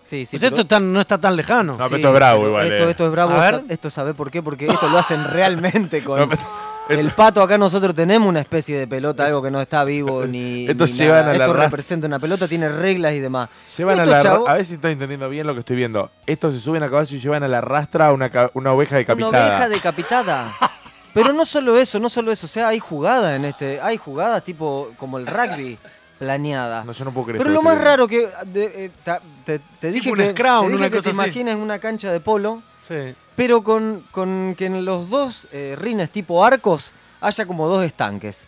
Sí, 0.00 0.24
sí. 0.24 0.38
Pues 0.38 0.52
esto 0.52 0.80
no 0.80 1.00
está 1.00 1.18
tan 1.18 1.36
lejano. 1.36 1.72
No, 1.72 1.84
pero 1.84 1.96
esto 1.96 2.08
es 2.08 2.14
bravo 2.14 2.46
igual, 2.48 2.72
Esto, 2.72 2.86
eh. 2.88 2.90
esto 2.90 3.06
es 3.06 3.12
bravo. 3.12 3.32
A 3.34 3.62
Esto 3.68 3.90
sabe 3.90 4.14
por 4.14 4.30
qué, 4.30 4.42
porque 4.42 4.66
esto 4.66 4.88
lo 4.88 4.98
hacen 4.98 5.24
realmente 5.30 6.02
con. 6.02 6.18
No, 6.20 6.28
pero- 6.28 6.42
El 6.88 7.10
pato 7.10 7.42
acá 7.42 7.58
nosotros 7.58 7.94
tenemos 7.94 8.26
una 8.26 8.40
especie 8.40 8.78
de 8.78 8.86
pelota, 8.86 9.26
algo 9.26 9.42
que 9.42 9.50
no 9.50 9.60
está 9.60 9.84
vivo 9.84 10.26
ni. 10.26 10.66
Estos 10.66 10.92
ni 10.92 10.96
llevan 10.96 11.20
nada. 11.26 11.30
a 11.32 11.38
la 11.38 11.44
Esto 11.44 11.52
representa 11.52 12.06
una 12.06 12.18
pelota, 12.18 12.48
tiene 12.48 12.68
reglas 12.70 13.12
y 13.12 13.20
demás. 13.20 13.50
Llevan 13.76 14.00
a 14.00 14.06
la 14.06 14.18
chavos- 14.22 14.48
A 14.48 14.54
ver 14.54 14.64
si 14.64 14.74
estoy 14.74 14.92
entendiendo 14.92 15.28
bien 15.28 15.46
lo 15.46 15.52
que 15.52 15.60
estoy 15.60 15.76
viendo. 15.76 16.10
Estos 16.26 16.54
se 16.54 16.60
suben 16.60 16.82
a 16.82 16.88
caballo 16.88 17.14
y 17.14 17.20
llevan 17.20 17.42
a 17.42 17.48
la 17.48 17.60
rastra 17.60 18.06
a 18.06 18.12
una, 18.12 18.30
una 18.54 18.72
oveja 18.72 18.92
Una 18.92 18.98
decapitada. 19.00 19.46
oveja 19.56 19.68
decapitada. 19.68 20.52
Pero 21.12 21.32
no 21.34 21.44
solo 21.44 21.76
eso, 21.76 21.98
no 21.98 22.08
solo 22.08 22.32
eso. 22.32 22.46
O 22.46 22.48
sea, 22.48 22.68
hay 22.68 22.78
jugadas 22.78 23.34
en 23.36 23.44
este. 23.44 23.80
Hay 23.82 23.98
jugadas 23.98 24.42
tipo 24.44 24.92
como 24.96 25.18
el 25.18 25.26
rugby 25.26 25.76
planeadas. 26.18 26.84
No, 26.86 26.92
yo 26.92 27.04
no 27.04 27.12
puedo 27.12 27.26
creer 27.26 27.38
Pero 27.38 27.50
lo 27.50 27.60
más 27.62 27.78
raro 27.78 28.06
que 28.08 28.28
de- 28.46 28.84
eh, 28.86 28.90
ta- 29.04 29.20
te, 29.56 29.60
te 29.80 29.90
dije 29.90 30.10
un 30.10 30.18
que, 30.18 30.30
scrum, 30.32 30.60
te, 30.60 30.66
dije 30.66 30.76
una 30.76 30.90
que 30.90 30.96
cosa 30.98 31.02
te 31.04 31.08
así. 31.10 31.16
imagines 31.16 31.56
una 31.56 31.78
cancha 31.78 32.12
de 32.12 32.20
polo, 32.20 32.62
Sí. 32.86 33.14
pero 33.34 33.62
con, 33.64 34.04
con 34.10 34.54
que 34.58 34.66
en 34.66 34.84
los 34.84 35.08
dos 35.08 35.48
eh, 35.52 35.74
rines 35.80 36.10
tipo 36.10 36.44
arcos 36.44 36.92
haya 37.20 37.46
como 37.46 37.66
dos 37.66 37.82
estanques. 37.84 38.44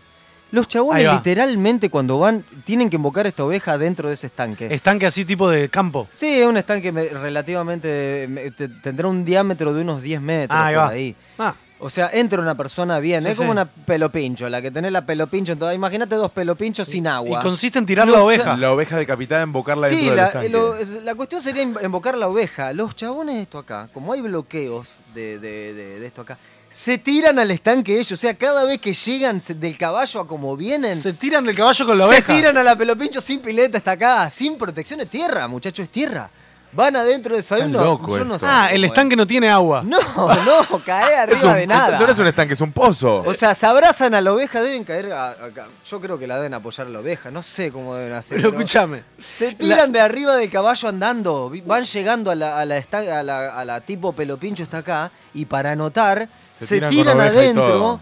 Los 0.52 0.66
chabones 0.68 1.10
literalmente 1.12 1.90
cuando 1.90 2.18
van 2.18 2.44
tienen 2.64 2.90
que 2.90 2.96
invocar 2.96 3.26
esta 3.26 3.44
oveja 3.44 3.78
dentro 3.78 4.08
de 4.08 4.14
ese 4.14 4.26
estanque. 4.26 4.66
Estanque 4.74 5.06
así 5.06 5.24
tipo 5.24 5.48
de 5.48 5.68
campo. 5.68 6.08
Sí, 6.10 6.26
es 6.40 6.44
un 6.46 6.56
estanque 6.56 6.90
me- 6.92 7.06
relativamente... 7.08 8.26
me- 8.28 8.50
te- 8.50 8.68
tendrá 8.68 9.06
un 9.08 9.24
diámetro 9.24 9.72
de 9.72 9.82
unos 9.82 10.02
10 10.02 10.20
metros 10.20 10.58
Ah, 10.60 10.66
ahí 10.66 10.74
por 10.74 10.82
va. 10.84 10.88
ahí. 10.88 11.16
Ah, 11.38 11.54
O 11.82 11.88
sea, 11.90 12.10
entra 12.12 12.40
una 12.40 12.54
persona 12.54 12.98
bien. 13.00 13.22
Sí, 13.22 13.30
es 13.30 13.36
como 13.36 13.48
sí. 13.48 13.52
una 13.52 13.64
pelopincho, 13.64 14.48
la 14.50 14.60
que 14.60 14.70
tenés 14.70 14.92
la 14.92 15.04
pelopincho. 15.06 15.52
Entonces, 15.52 15.74
imagínate 15.76 16.14
dos 16.14 16.30
pelopinchos 16.30 16.86
sin 16.86 17.06
y 17.06 17.08
agua. 17.08 17.42
consiste 17.42 17.78
en 17.78 17.86
tirar 17.86 18.06
Los 18.06 18.16
la 18.18 18.22
oveja. 18.24 18.56
La 18.56 18.72
oveja 18.72 18.96
decapitada 18.98 19.42
invocarla 19.42 19.88
Sí, 19.88 19.96
dentro 19.96 20.14
la, 20.16 20.22
del 20.22 20.26
estanque. 20.28 20.48
lo- 20.50 21.00
la 21.02 21.14
cuestión 21.14 21.40
sería 21.40 21.62
invocar 21.62 22.16
la 22.18 22.28
oveja. 22.28 22.72
Los 22.74 22.94
chabones 22.94 23.36
de 23.36 23.42
esto 23.42 23.58
acá, 23.58 23.88
como 23.94 24.12
hay 24.12 24.20
bloqueos 24.20 24.98
de, 25.14 25.38
de- 25.38 25.72
de- 25.74 26.00
de 26.00 26.06
esto 26.06 26.20
acá, 26.20 26.36
se 26.68 26.98
tiran 26.98 27.38
al 27.38 27.50
estanque 27.50 27.94
ellos. 27.94 28.12
O 28.12 28.16
sea, 28.16 28.34
cada 28.34 28.64
vez 28.64 28.78
que 28.80 28.92
llegan 28.92 29.40
se- 29.40 29.54
del 29.54 29.76
caballo 29.78 30.20
a 30.20 30.28
como 30.28 30.56
vienen, 30.56 30.96
Se 30.96 31.14
tiran 31.14 31.44
del 31.44 31.56
caballo 31.56 31.86
con 31.86 31.96
la 31.98 32.04
se 32.04 32.10
oveja. 32.10 32.34
tiran 32.36 32.56
a 32.58 32.62
la 32.62 32.76
pelopincho 32.76 33.20
sin 33.20 33.40
pileta 33.40 33.78
hasta 33.78 33.92
acá, 33.92 34.28
sin 34.30 34.56
protección. 34.58 35.00
Es 35.00 35.08
tierra, 35.08 35.48
muchachos, 35.48 35.84
es 35.84 35.90
tierra. 35.90 36.30
Van 36.72 36.94
adentro 36.94 37.34
de 37.34 37.40
eso. 37.40 37.54
Hay 37.56 37.62
Está 37.62 37.78
uno- 37.78 37.84
loco 37.84 38.16
yo 38.16 38.24
no 38.24 38.38
sé 38.38 38.46
Ah, 38.48 38.68
el 38.70 38.84
es. 38.84 38.88
estanque 38.90 39.16
no 39.16 39.26
tiene 39.26 39.50
agua. 39.50 39.82
No, 39.84 39.98
no, 39.98 40.78
cae 40.86 41.16
arriba 41.16 41.50
un- 41.50 41.54
de 41.56 41.66
nada. 41.66 41.84
Entonces 41.86 42.06
no 42.06 42.12
es 42.12 42.18
un 42.20 42.26
estanque, 42.28 42.54
es 42.54 42.60
un 42.60 42.72
pozo. 42.72 43.24
O 43.26 43.34
sea, 43.34 43.54
se 43.54 43.66
abrazan 43.66 44.14
a 44.14 44.20
la 44.20 44.32
oveja, 44.32 44.62
deben 44.62 44.84
caer 44.84 45.12
a- 45.12 45.30
acá. 45.30 45.66
Yo 45.88 46.00
creo 46.00 46.18
que 46.18 46.26
la 46.28 46.36
deben 46.36 46.54
apoyar 46.54 46.86
a 46.86 46.90
la 46.90 47.00
oveja, 47.00 47.30
no 47.30 47.42
sé 47.42 47.72
cómo 47.72 47.94
deben 47.96 48.12
hacer. 48.12 48.36
Pero 48.36 48.50
pero 48.50 48.60
escúchame. 48.62 49.02
Se 49.28 49.52
tiran 49.54 49.90
de 49.90 50.00
arriba 50.00 50.36
del 50.36 50.48
caballo 50.50 50.88
andando, 50.88 51.52
van 51.66 51.84
llegando 51.84 52.30
a 52.30 52.34
la, 52.36 52.60
a 52.60 52.64
la, 52.64 52.76
a 52.76 53.22
la, 53.22 53.48
a 53.58 53.64
la 53.64 53.80
tipo 53.80 54.12
pelopincho 54.12 54.62
está 54.62 54.78
acá, 54.78 55.10
y 55.34 55.46
para 55.46 55.72
anotar, 55.72 56.28
Se 56.56 56.66
se, 56.66 56.80
tiran 56.82 57.20
adentro, 57.20 57.66
todo. 57.66 58.00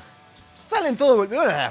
salen 0.69 0.97
todos 0.97 1.27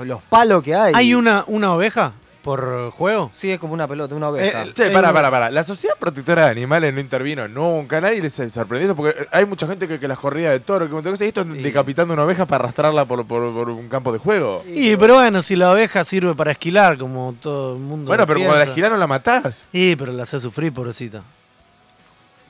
los 0.06 0.24
palos 0.24 0.64
que 0.64 0.74
hay. 0.74 0.94
¿Hay 0.96 1.14
una, 1.14 1.44
una 1.48 1.74
oveja 1.74 2.14
por 2.48 2.92
juego? 2.92 3.30
Sí, 3.34 3.52
es 3.52 3.60
como 3.60 3.74
una 3.74 3.88
pelota, 3.88 4.16
una 4.16 4.30
oveja. 4.30 4.64
Eh, 4.64 4.72
Che, 4.74 4.86
Hay 4.86 4.94
pará, 4.94 5.12
pará, 5.14 5.30
pará. 5.30 5.52
La 5.52 5.64
Sociedad 5.64 5.96
Protectora 6.00 6.46
de 6.46 6.52
Animales 6.52 6.94
no 6.94 7.00
intervino 7.00 7.48
nunca. 7.48 8.00
Nadie 8.00 8.22
les 8.22 8.34
sorprendió 8.34 8.96
porque 8.96 9.28
hay 9.32 9.46
mucha 9.46 9.68
gente 9.68 9.88
que, 9.88 10.00
que 10.00 10.08
las 10.08 10.18
corridas 10.18 10.54
de 10.54 10.60
toro, 10.62 10.88
que 10.90 11.10
y 11.26 11.28
esto 11.28 11.44
Sí. 11.44 11.62
decapitando 11.62 12.14
una 12.14 12.24
oveja 12.24 12.46
para 12.46 12.64
arrastrarla 12.66 13.06
por, 13.06 13.26
por- 13.28 13.54
por 13.54 13.70
un 13.70 13.90
campo 13.90 14.12
de 14.14 14.20
juego. 14.20 14.64
Y 14.66 14.96
pero 14.96 15.16
bueno, 15.16 15.42
si 15.42 15.56
la 15.56 15.72
oveja 15.72 16.04
sirve 16.04 16.34
para 16.36 16.52
esquilar, 16.52 16.98
como 16.98 17.36
todo 17.42 17.74
el 17.74 17.80
mundo. 17.80 18.08
Bueno, 18.08 18.26
pero 18.26 18.40
cuando 18.40 18.54
la 18.56 18.60
piensa. 18.60 18.72
esquilaron 18.72 19.00
la 19.00 19.08
matás. 19.08 19.66
Sí, 19.72 19.96
pero 20.00 20.12
la 20.14 20.24
hace 20.24 20.40
sufrir, 20.40 20.72
pobrecita. 20.74 21.22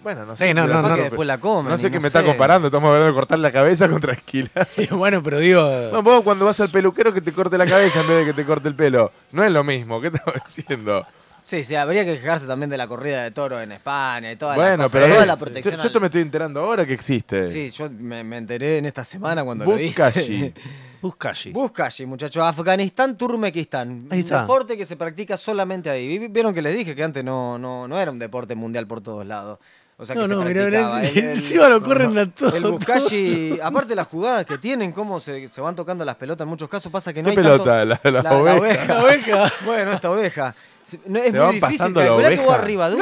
Bueno, 0.04 0.26
no 0.26 0.36
Sí, 0.36 0.44
sé. 0.44 0.54
no, 0.54 0.62
si 0.64 0.68
no, 0.68 0.82
la 0.82 0.88
no, 0.90 0.96
después 0.96 1.28
la 1.28 1.38
comen. 1.40 1.72
No 1.72 1.78
sé 1.78 1.90
qué 1.92 2.00
me 2.00 2.08
está 2.08 2.24
comparando. 2.24 2.68
Estamos 2.68 2.88
hablando 2.88 3.08
de 3.08 3.14
cortar 3.14 3.40
la 3.40 3.52
cabeza 3.52 3.90
contra 3.90 4.14
esquilar. 4.14 4.68
Y 4.78 4.88
bueno, 4.88 5.22
pero 5.24 5.40
digo. 5.40 5.62
Bueno, 5.64 6.04
vos 6.04 6.22
cuando 6.24 6.46
vas 6.46 6.60
al 6.60 6.70
peluquero 6.70 7.14
que 7.14 7.22
te 7.22 7.32
corte 7.34 7.58
la 7.58 7.66
cabeza 7.66 8.02
en 8.02 8.08
vez 8.08 8.18
de 8.20 8.26
que 8.26 8.34
te 8.34 8.46
corte 8.46 8.68
el 8.68 8.76
pelo. 8.76 9.12
No 9.32 9.44
es 9.44 9.52
lo 9.52 9.64
mismo. 9.64 10.00
¿Qué 10.00 10.08
estamos 10.08 10.36
diciendo? 10.46 11.06
Sí, 11.44 11.64
sí, 11.64 11.76
habría 11.76 12.04
que 12.04 12.20
quejarse 12.20 12.46
tambila 12.46 12.68
de 12.72 12.78
la 12.78 12.88
corrida 12.90 13.24
de 13.24 13.32
toro 13.32 13.62
en 13.62 13.72
España 13.72 14.30
y 14.34 14.36
toda 14.36 14.58
la 14.58 14.64
bueno, 14.64 14.84
cosa, 14.84 14.92
pero 15.00 15.08
toda 15.08 15.22
es- 15.22 15.28
la 15.28 15.34
yo, 15.36 15.40
protección. 15.40 15.76
yo 15.78 15.82
al- 15.82 15.92
te 15.94 16.00
me 16.02 16.06
estoy 16.08 16.22
enterando 16.22 16.60
ahora 16.60 16.86
que 16.86 16.94
existe. 16.94 17.46
Sí, 17.46 17.70
yo 17.70 17.90
me, 17.90 18.22
me 18.26 18.36
enteré 18.38 18.80
en 18.80 18.86
esta 18.86 19.06
semana 19.06 19.46
cuando 19.46 19.64
Buzkashi. 19.64 20.20
lo 20.40 20.46
hice. 20.48 20.54
Buzkashi. 21.02 21.52
Buzkashi, 21.54 22.06
muchachos. 22.06 22.44
Afganistán, 22.44 23.18
Turmequistán. 23.18 24.08
Ahí 24.10 24.20
está. 24.20 24.36
Un 24.36 24.42
deporte 24.42 24.76
que 24.76 24.84
se 24.84 24.98
practica 24.98 25.38
solamente 25.38 25.90
ahí. 25.90 26.18
Vi- 26.18 26.28
Vieron 26.28 26.54
que 26.54 26.62
les 26.62 26.76
dije 26.76 26.94
que 26.96 27.04
antes 27.04 27.24
no, 27.24 27.58
no, 27.58 27.88
no 27.88 27.98
era 27.98 28.12
un 28.12 28.20
deporte 28.20 28.54
mundial 28.54 28.86
por 28.86 29.00
todos 29.00 29.26
lados. 29.26 29.60
O 30.00 30.06
sea, 30.06 30.16
que 30.16 30.22
No, 30.22 30.28
se 30.28 30.36
no, 30.36 30.42
mirá, 30.42 30.62
practicaba. 30.68 31.00
mirá, 31.00 31.10
El- 31.10 31.18
el- 31.18 31.26
encima 31.38 31.70
lo 31.70 31.82
corren 31.82 32.18
a 32.20 32.30
todos. 32.30 32.54
El 32.54 32.64
Buzkashi, 32.66 33.60
aparte 33.64 33.90
de 33.90 33.96
las 33.96 34.08
jugadas 34.08 34.46
que 34.46 34.58
tienen, 34.60 34.92
cómo 34.92 35.20
se, 35.20 35.48
se 35.48 35.60
van 35.60 35.76
tocando 35.76 36.06
las 36.06 36.16
pelotas 36.16 36.46
en 36.46 36.50
muchos 36.50 36.70
casos, 36.70 36.92
pasa 36.92 37.12
que 37.14 37.22
no 37.24 37.26
¿Qué 37.28 37.32
hay 37.32 37.36
pelota? 37.38 37.88
tanto- 37.88 38.12
La- 38.12 38.22
la 38.22 38.38
oveja. 38.38 38.94
La 38.94 39.04
oveja. 39.04 39.52
Bueno, 39.66 39.94
esta 39.94 40.12
oveja. 40.12 40.56
Se- 40.86 41.00
no, 41.08 41.18
es 41.20 41.26
Se 41.26 41.32
muy 41.32 41.40
van 41.40 41.52
difícil 41.56 41.78
pasando 41.80 42.00
la 42.00 42.06
calcular 42.08 42.32
que 42.32 42.38
vos 42.38 42.46
oveja. 42.48 42.62
arriba 42.62 42.90
de 42.92 42.96
un... 42.96 43.02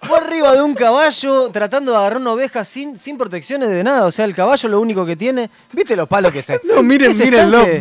Fue 0.00 0.16
arriba 0.18 0.52
de 0.54 0.62
un 0.62 0.74
caballo 0.74 1.50
tratando 1.50 1.90
de 1.92 1.98
agarrar 1.98 2.20
una 2.20 2.32
oveja 2.32 2.64
sin, 2.64 2.96
sin 2.96 3.18
protecciones 3.18 3.68
de 3.68 3.82
nada. 3.82 4.06
O 4.06 4.12
sea, 4.12 4.24
el 4.26 4.34
caballo 4.34 4.68
lo 4.68 4.80
único 4.80 5.04
que 5.04 5.16
tiene. 5.16 5.50
¿Viste 5.72 5.96
los 5.96 6.08
palos 6.08 6.32
que 6.32 6.40
se.? 6.40 6.60
No, 6.64 6.82
miren, 6.82 7.10
ese 7.10 7.24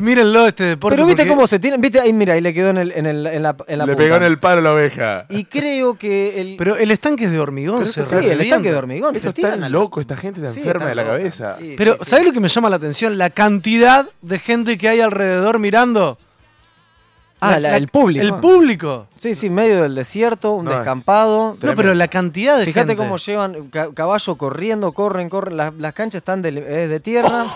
mírenlo, 0.02 0.48
este 0.48 0.64
deporte. 0.64 0.96
Pero 0.96 1.06
viste 1.06 1.22
porque- 1.24 1.36
cómo 1.36 1.46
se 1.48 1.60
tiene. 1.60 1.78
Viste, 1.78 2.00
ahí 2.02 2.12
mira, 2.14 2.34
ahí 2.34 2.42
le 2.42 2.54
quedó 2.54 2.70
en, 2.72 2.80
el, 2.80 2.92
en, 2.94 3.06
el- 3.06 3.28
en 3.28 3.44
la, 3.44 3.56
en 3.68 3.78
la 3.78 3.86
Le 3.86 3.94
punta. 3.94 4.04
pegó 4.04 4.16
en 4.16 4.24
el 4.24 4.40
palo 4.40 4.62
la 4.62 4.74
oveja. 4.74 5.26
Y 5.30 5.46
creo 5.46 5.94
que 5.96 6.42
el. 6.42 6.56
Pero 6.58 6.76
el 6.76 6.90
estanque 6.92 7.26
es 7.26 7.32
de 7.32 7.40
hormigón, 7.40 7.86
se 7.86 8.04
sí, 8.04 8.16
el 8.16 8.42
estanque 8.42 8.72
de 8.72 8.78
hormigón. 8.78 9.16
Esto 9.16 9.28
se 9.32 9.40
está 9.40 9.54
tiran 9.54 9.72
loco, 9.72 10.02
esta 10.02 10.16
gente 10.18 10.42
está 10.42 10.52
Sí, 10.54 10.62
enferma 10.62 10.88
de 10.88 10.96
la 10.96 11.04
loca. 11.04 11.18
cabeza. 11.18 11.56
Sí, 11.60 11.76
Pero, 11.78 11.94
sí, 11.94 12.00
sí. 12.04 12.10
¿sabes 12.10 12.26
lo 12.26 12.32
que 12.34 12.40
me 12.40 12.50
llama 12.50 12.70
la 12.70 12.78
atención? 12.78 13.18
La 13.18 13.30
cantidad 13.30 14.08
de 14.22 14.40
gente 14.40 14.78
que 14.78 14.90
hay 14.90 15.02
alrededor 15.02 15.60
mirando. 15.60 16.18
Ah, 17.40 17.60
la- 17.60 17.78
el 17.78 17.88
público. 17.88 18.26
El 18.26 18.34
público. 18.42 19.08
Sí, 19.20 19.36
sí, 19.36 19.50
medio 19.50 19.84
del 19.84 19.94
desierto, 19.94 20.54
un 20.54 20.66
No, 20.66 20.72
descampado. 20.72 21.56
No, 21.62 21.76
pero 21.76 21.94
la 21.94 22.08
cantidad 22.08 22.58
de 22.58 22.66
Fíjate 22.66 22.88
gente. 22.90 22.96
cómo 23.04 23.18
llevan 23.18 23.68
ca- 23.70 23.94
caballo 23.94 24.36
corriendo, 24.38 24.92
corren, 24.92 25.30
corren. 25.30 25.56
Las, 25.58 25.74
las 25.76 25.94
canchas 25.94 26.20
están 26.22 26.42
de, 26.42 26.52
de 26.52 27.00
tierra. 27.00 27.46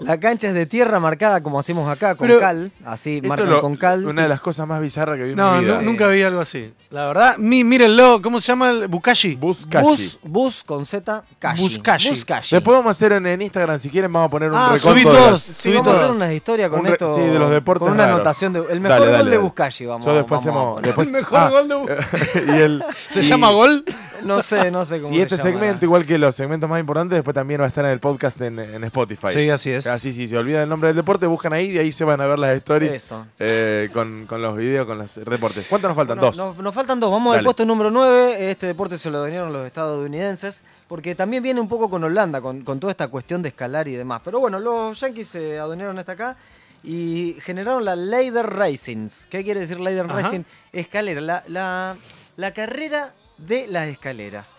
la 0.00 0.18
cancha 0.20 0.48
es 0.48 0.54
de 0.54 0.66
tierra 0.66 1.00
marcada 1.00 1.42
como 1.42 1.58
hacemos 1.58 1.88
acá, 1.90 2.14
con 2.14 2.26
Pero- 2.28 2.40
cal. 2.40 2.72
Así, 2.84 3.20
marcan 3.22 3.48
lo- 3.50 3.60
con 3.60 3.76
cal. 3.76 4.06
Una 4.06 4.22
de 4.22 4.28
las 4.28 4.40
cosas 4.40 4.66
más 4.66 4.80
bizarras 4.80 5.16
que 5.16 5.24
vi 5.24 5.30
en 5.30 5.36
No, 5.36 5.54
mi 5.56 5.64
vida. 5.64 5.76
nu- 5.78 5.82
nunca 5.90 6.06
vi 6.08 6.22
algo 6.22 6.40
así. 6.40 6.72
La 6.90 7.06
verdad, 7.06 7.36
mi, 7.38 7.64
mírenlo, 7.64 8.20
¿cómo 8.22 8.40
se 8.40 8.48
llama 8.48 8.70
el 8.70 8.88
Bukashi? 8.88 9.34
Buscashi. 9.36 9.84
Bus, 9.86 10.18
bus 10.22 10.64
con 10.64 10.86
Z, 10.86 11.22
Kashi. 11.38 11.62
Buscashi. 11.62 12.08
Buscashi. 12.10 12.56
Después 12.56 12.76
vamos 12.76 12.88
a 12.88 12.90
hacer 12.90 13.12
en, 13.12 13.26
en 13.26 13.42
Instagram, 13.42 13.78
si 13.78 13.90
quieren, 13.90 14.12
vamos 14.12 14.28
a 14.28 14.30
poner 14.30 14.50
un 14.50 14.56
Ah, 14.56 14.70
reconto 14.72 14.90
subí 14.90 15.04
de 15.04 15.10
todos. 15.10 15.30
las- 15.32 15.42
Sí, 15.42 15.52
subí 15.56 15.74
vamos 15.76 15.94
a 15.94 15.96
hacer 15.98 16.10
unas 16.10 16.32
historias 16.32 16.70
con 16.70 16.80
Un 16.80 16.86
re- 16.86 16.92
esto. 16.92 17.14
sí, 17.16 17.20
de 17.22 17.38
los 17.38 17.50
deportes 17.50 17.82
Con 17.84 17.92
una 17.92 18.04
raros. 18.04 18.16
anotación 18.20 18.52
de. 18.52 18.58
El 18.70 18.80
mejor 18.80 18.98
Dale, 19.00 19.10
gol 19.12 19.24
de 19.24 19.24
dale. 19.30 19.38
Buscashi, 19.38 19.86
vamos 19.86 20.04
Yo 20.06 20.14
después 20.14 20.44
vamos 20.44 20.78
hacemos. 20.78 20.82
Después, 20.82 21.08
El 21.08 21.12
mejor 21.14 21.38
ah, 21.38 21.48
gol 21.50 21.68
de 21.68 21.74
Bu- 21.76 22.56
y 22.58 22.60
el- 22.62 22.84
¿Se 23.08 23.20
y- 23.20 23.22
llama 23.24 23.50
gol? 23.50 23.84
No 24.24 24.40
sé, 24.40 24.70
no 24.70 24.86
sé 24.86 25.02
cómo 25.02 25.12
Y 25.12 25.18
se 25.18 25.22
este 25.24 25.36
llama. 25.36 25.50
segmento, 25.50 25.84
igual 25.84 26.06
que 26.06 26.16
los 26.16 26.34
segmentos 26.34 26.70
más 26.70 26.80
importantes, 26.80 27.14
después 27.16 27.34
también 27.34 27.60
va 27.60 27.64
a 27.64 27.68
estar 27.68 27.84
en 27.84 27.90
el 27.90 28.00
podcast 28.00 28.40
en, 28.40 28.58
en 28.58 28.82
Spotify. 28.84 29.26
Sí, 29.30 29.50
así 29.50 29.70
es. 29.70 29.83
Así, 29.86 30.12
sí, 30.12 30.26
se 30.28 30.36
olvidan 30.38 30.62
el 30.62 30.68
nombre 30.68 30.88
del 30.88 30.96
deporte, 30.96 31.26
buscan 31.26 31.52
ahí 31.52 31.70
y 31.70 31.78
ahí 31.78 31.92
se 31.92 32.04
van 32.04 32.20
a 32.20 32.26
ver 32.26 32.38
las 32.38 32.56
stories 32.56 32.92
Eso. 32.94 33.26
eh, 33.38 33.90
con, 33.92 34.26
con 34.26 34.40
los 34.42 34.56
videos, 34.56 34.86
con 34.86 34.98
los 34.98 35.14
deportes. 35.24 35.66
¿Cuántos 35.68 35.88
nos 35.88 35.96
faltan? 35.96 36.18
Bueno, 36.18 36.32
Dos. 36.32 36.36
Nos, 36.36 36.56
nos 36.58 36.74
faltan 36.74 37.00
dos. 37.00 37.10
Vamos 37.10 37.36
al 37.36 37.44
puesto 37.44 37.64
número 37.64 37.90
9. 37.90 38.50
Este 38.50 38.66
deporte 38.66 38.98
se 38.98 39.10
lo 39.10 39.18
donaron 39.18 39.52
los 39.52 39.66
estadounidenses. 39.66 40.62
Porque 40.88 41.14
también 41.14 41.42
viene 41.42 41.60
un 41.60 41.66
poco 41.68 41.88
con 41.88 42.04
Holanda, 42.04 42.40
con, 42.42 42.62
con 42.62 42.78
toda 42.78 42.90
esta 42.90 43.08
cuestión 43.08 43.40
de 43.40 43.48
escalar 43.48 43.88
y 43.88 43.94
demás. 43.94 44.20
Pero 44.22 44.38
bueno, 44.38 44.58
los 44.60 45.00
yankees 45.00 45.28
se 45.28 45.58
adueñaron 45.58 45.98
hasta 45.98 46.12
acá 46.12 46.36
y 46.82 47.36
generaron 47.42 47.84
la 47.86 47.96
Ladder 47.96 48.46
Racings. 48.46 49.26
¿Qué 49.30 49.42
quiere 49.42 49.60
decir 49.60 49.78
Ajá. 49.78 50.02
Racing? 50.20 50.42
Escalera. 50.72 51.20
La, 51.22 51.42
la, 51.48 51.96
la 52.36 52.52
carrera 52.52 53.14
de 53.38 53.66
las 53.66 53.88
escaleras. 53.88 54.52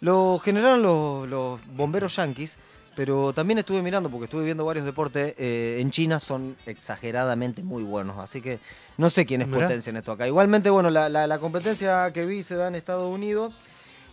Lo 0.00 0.38
generaron 0.44 0.82
los, 0.82 1.26
los 1.26 1.58
bomberos 1.74 2.14
yankees. 2.16 2.58
Pero 2.96 3.32
también 3.34 3.58
estuve 3.58 3.82
mirando, 3.82 4.08
porque 4.10 4.24
estuve 4.24 4.44
viendo 4.44 4.64
varios 4.64 4.84
deportes, 4.86 5.34
eh, 5.38 5.76
en 5.80 5.90
China 5.90 6.18
son 6.18 6.56
exageradamente 6.66 7.62
muy 7.62 7.82
buenos. 7.84 8.18
Así 8.18 8.40
que 8.40 8.58
no 8.96 9.10
sé 9.10 9.26
quién 9.26 9.42
es 9.42 9.48
Mirá. 9.48 9.66
potencia 9.66 9.90
en 9.90 9.98
esto 9.98 10.12
acá. 10.12 10.26
Igualmente, 10.26 10.70
bueno, 10.70 10.88
la, 10.90 11.08
la- 11.10 11.26
la 11.26 11.38
competencia 11.38 12.10
que 12.12 12.24
vi 12.24 12.42
se 12.42 12.56
da 12.56 12.68
en 12.68 12.74
Estados 12.74 13.12
Unidos. 13.12 13.52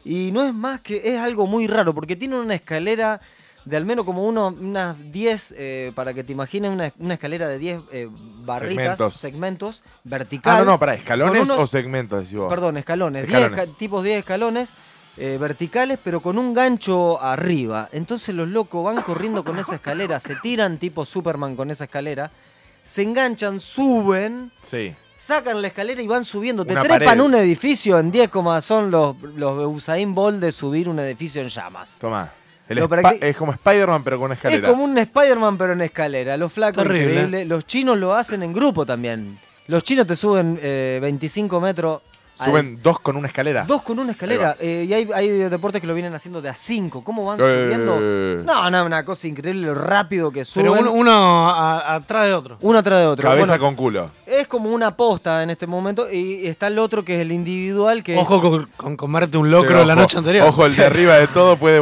Y 0.05 0.31
no 0.33 0.43
es 0.43 0.53
más 0.53 0.81
que, 0.81 1.01
es 1.15 1.17
algo 1.21 1.47
muy 1.47 1.65
raro, 1.65 1.93
porque 1.93 2.17
tiene 2.17 2.37
una 2.37 2.55
escalera 2.55 3.21
de 3.63 3.77
al 3.77 3.85
menos 3.85 4.03
como 4.03 4.25
uno, 4.25 4.47
unas 4.49 4.97
10, 5.13 5.55
eh, 5.57 5.91
para 5.95 6.13
que 6.13 6.25
te 6.25 6.33
imagines, 6.33 6.69
una, 6.69 6.91
una 6.99 7.13
escalera 7.13 7.47
de 7.47 7.57
10 7.59 7.81
eh, 7.93 8.09
barritas, 8.43 8.97
Segmentos. 8.97 9.13
segmentos, 9.15 9.83
vertical. 10.03 10.55
Ah, 10.55 10.59
no, 10.59 10.65
no, 10.71 10.79
para 10.79 10.95
escalones 10.95 11.43
unos- 11.43 11.57
o 11.57 11.67
segmentos, 11.67 12.19
decís 12.23 12.37
vos. 12.37 12.49
Perdón, 12.49 12.75
escalones. 12.75 13.25
10 13.25 13.33
Escalones. 13.43 13.69
esca- 13.69 13.77
tipos 13.77 14.03
10 14.03 14.17
escalones 14.19 14.69
eh, 15.17 15.37
verticales, 15.39 15.99
pero 16.03 16.21
con 16.21 16.37
un 16.39 16.53
gancho 16.53 17.21
arriba. 17.21 17.89
Entonces 17.91 18.33
los 18.33 18.47
locos 18.47 18.83
van 18.83 19.01
corriendo 19.03 19.43
con 19.43 19.59
esa 19.59 19.75
escalera, 19.75 20.19
se 20.19 20.35
tiran 20.37 20.77
tipo 20.77 21.05
Superman 21.05 21.55
con 21.55 21.69
esa 21.71 21.83
escalera, 21.85 22.31
se 22.83 23.03
enganchan, 23.03 23.59
suben, 23.59 24.51
Sí. 24.61 24.93
sacan 25.15 25.61
la 25.61 25.67
escalera 25.67 26.01
y 26.01 26.07
van 26.07 26.25
subiendo. 26.25 26.65
Te 26.65 26.73
Una 26.73 26.81
trepan 26.83 27.05
pared. 27.05 27.21
un 27.21 27.35
edificio 27.35 27.99
en 27.99 28.11
10, 28.11 28.29
como 28.29 28.59
son 28.61 28.89
los, 28.91 29.15
los 29.35 29.67
Usain 29.71 30.13
Bolt 30.15 30.39
de 30.39 30.51
subir 30.51 30.89
un 30.89 30.99
edificio 30.99 31.41
en 31.41 31.47
llamas. 31.47 31.99
El 32.69 32.77
Lo 32.79 32.89
practi- 32.89 33.19
es 33.21 33.35
como 33.35 33.51
Spider-Man, 33.51 34.03
pero 34.03 34.17
con 34.19 34.31
escalera. 34.31 34.65
Es 34.65 34.71
como 34.71 34.83
un 34.85 34.97
Spider-Man 34.97 35.57
pero 35.57 35.73
en 35.73 35.81
escalera. 35.81 36.37
Los 36.37 36.51
flacos, 36.51 36.81
Terrible. 36.83 37.11
increíble. 37.13 37.45
Los 37.45 37.65
chinos 37.67 37.97
lo 37.97 38.13
hacen 38.15 38.41
en 38.41 38.51
grupo 38.53 38.85
también. 38.85 39.37
Los 39.67 39.83
chinos 39.83 40.07
te 40.07 40.15
suben 40.15 40.57
eh, 40.61 40.97
25 41.01 41.59
metros. 41.61 42.01
Al- 42.39 42.45
Suben 42.49 42.81
dos 42.81 42.99
con 42.99 43.15
una 43.15 43.27
escalera. 43.27 43.63
Dos 43.65 43.83
con 43.83 43.99
una 43.99 44.11
escalera. 44.11 44.55
eh, 44.59 44.85
y 44.89 44.93
hay, 44.93 45.07
hay 45.13 45.29
deportes 45.29 45.79
que 45.81 45.87
lo 45.87 45.93
vienen 45.93 46.13
haciendo 46.13 46.41
de 46.41 46.49
a 46.49 46.55
cinco. 46.55 47.03
¿Cómo 47.03 47.25
van 47.25 47.39
Eh. 47.39 47.43
subiendo? 47.43 47.99
No, 48.43 48.69
no, 48.71 48.85
una 48.85 49.05
cosa 49.05 49.27
increíble 49.27 49.67
lo 49.67 49.75
rápido 49.75 50.31
que 50.31 50.43
suben. 50.43 50.71
Pero 50.71 50.79
uno, 50.81 50.91
uno 50.91 51.49
a- 51.49 51.95
atrás 51.95 52.25
de 52.25 52.33
otro. 52.33 52.57
uno 52.61 52.79
atrás 52.79 52.99
de 53.01 53.05
otro. 53.07 53.23
Cabeza 53.29 53.45
Bueno, 53.57 53.63
con 53.63 53.75
culo. 53.75 54.09
Es 54.25 54.47
como 54.47 54.69
una 54.71 54.95
posta 54.97 55.43
en 55.43 55.51
este 55.51 55.67
momento. 55.67 56.11
Y 56.11 56.47
está 56.47 56.67
el 56.67 56.79
otro 56.79 57.05
que 57.05 57.15
es 57.15 57.21
el 57.21 57.31
individual, 57.31 58.03
que 58.03 58.17
Ojo 58.17 58.35
es. 58.37 58.41
con, 58.41 58.69
con 58.77 58.97
comerte 58.97 59.37
un 59.37 59.51
locro 59.51 59.81
Sí, 59.81 59.87
la 59.87 59.95
noche 59.95 60.17
anterior. 60.17 60.47
Ojo, 60.47 60.65
el 60.65 60.75
de 60.75 60.85
arriba 60.85 61.19
de 61.19 61.27
todo 61.27 61.55
puede, 61.57 61.79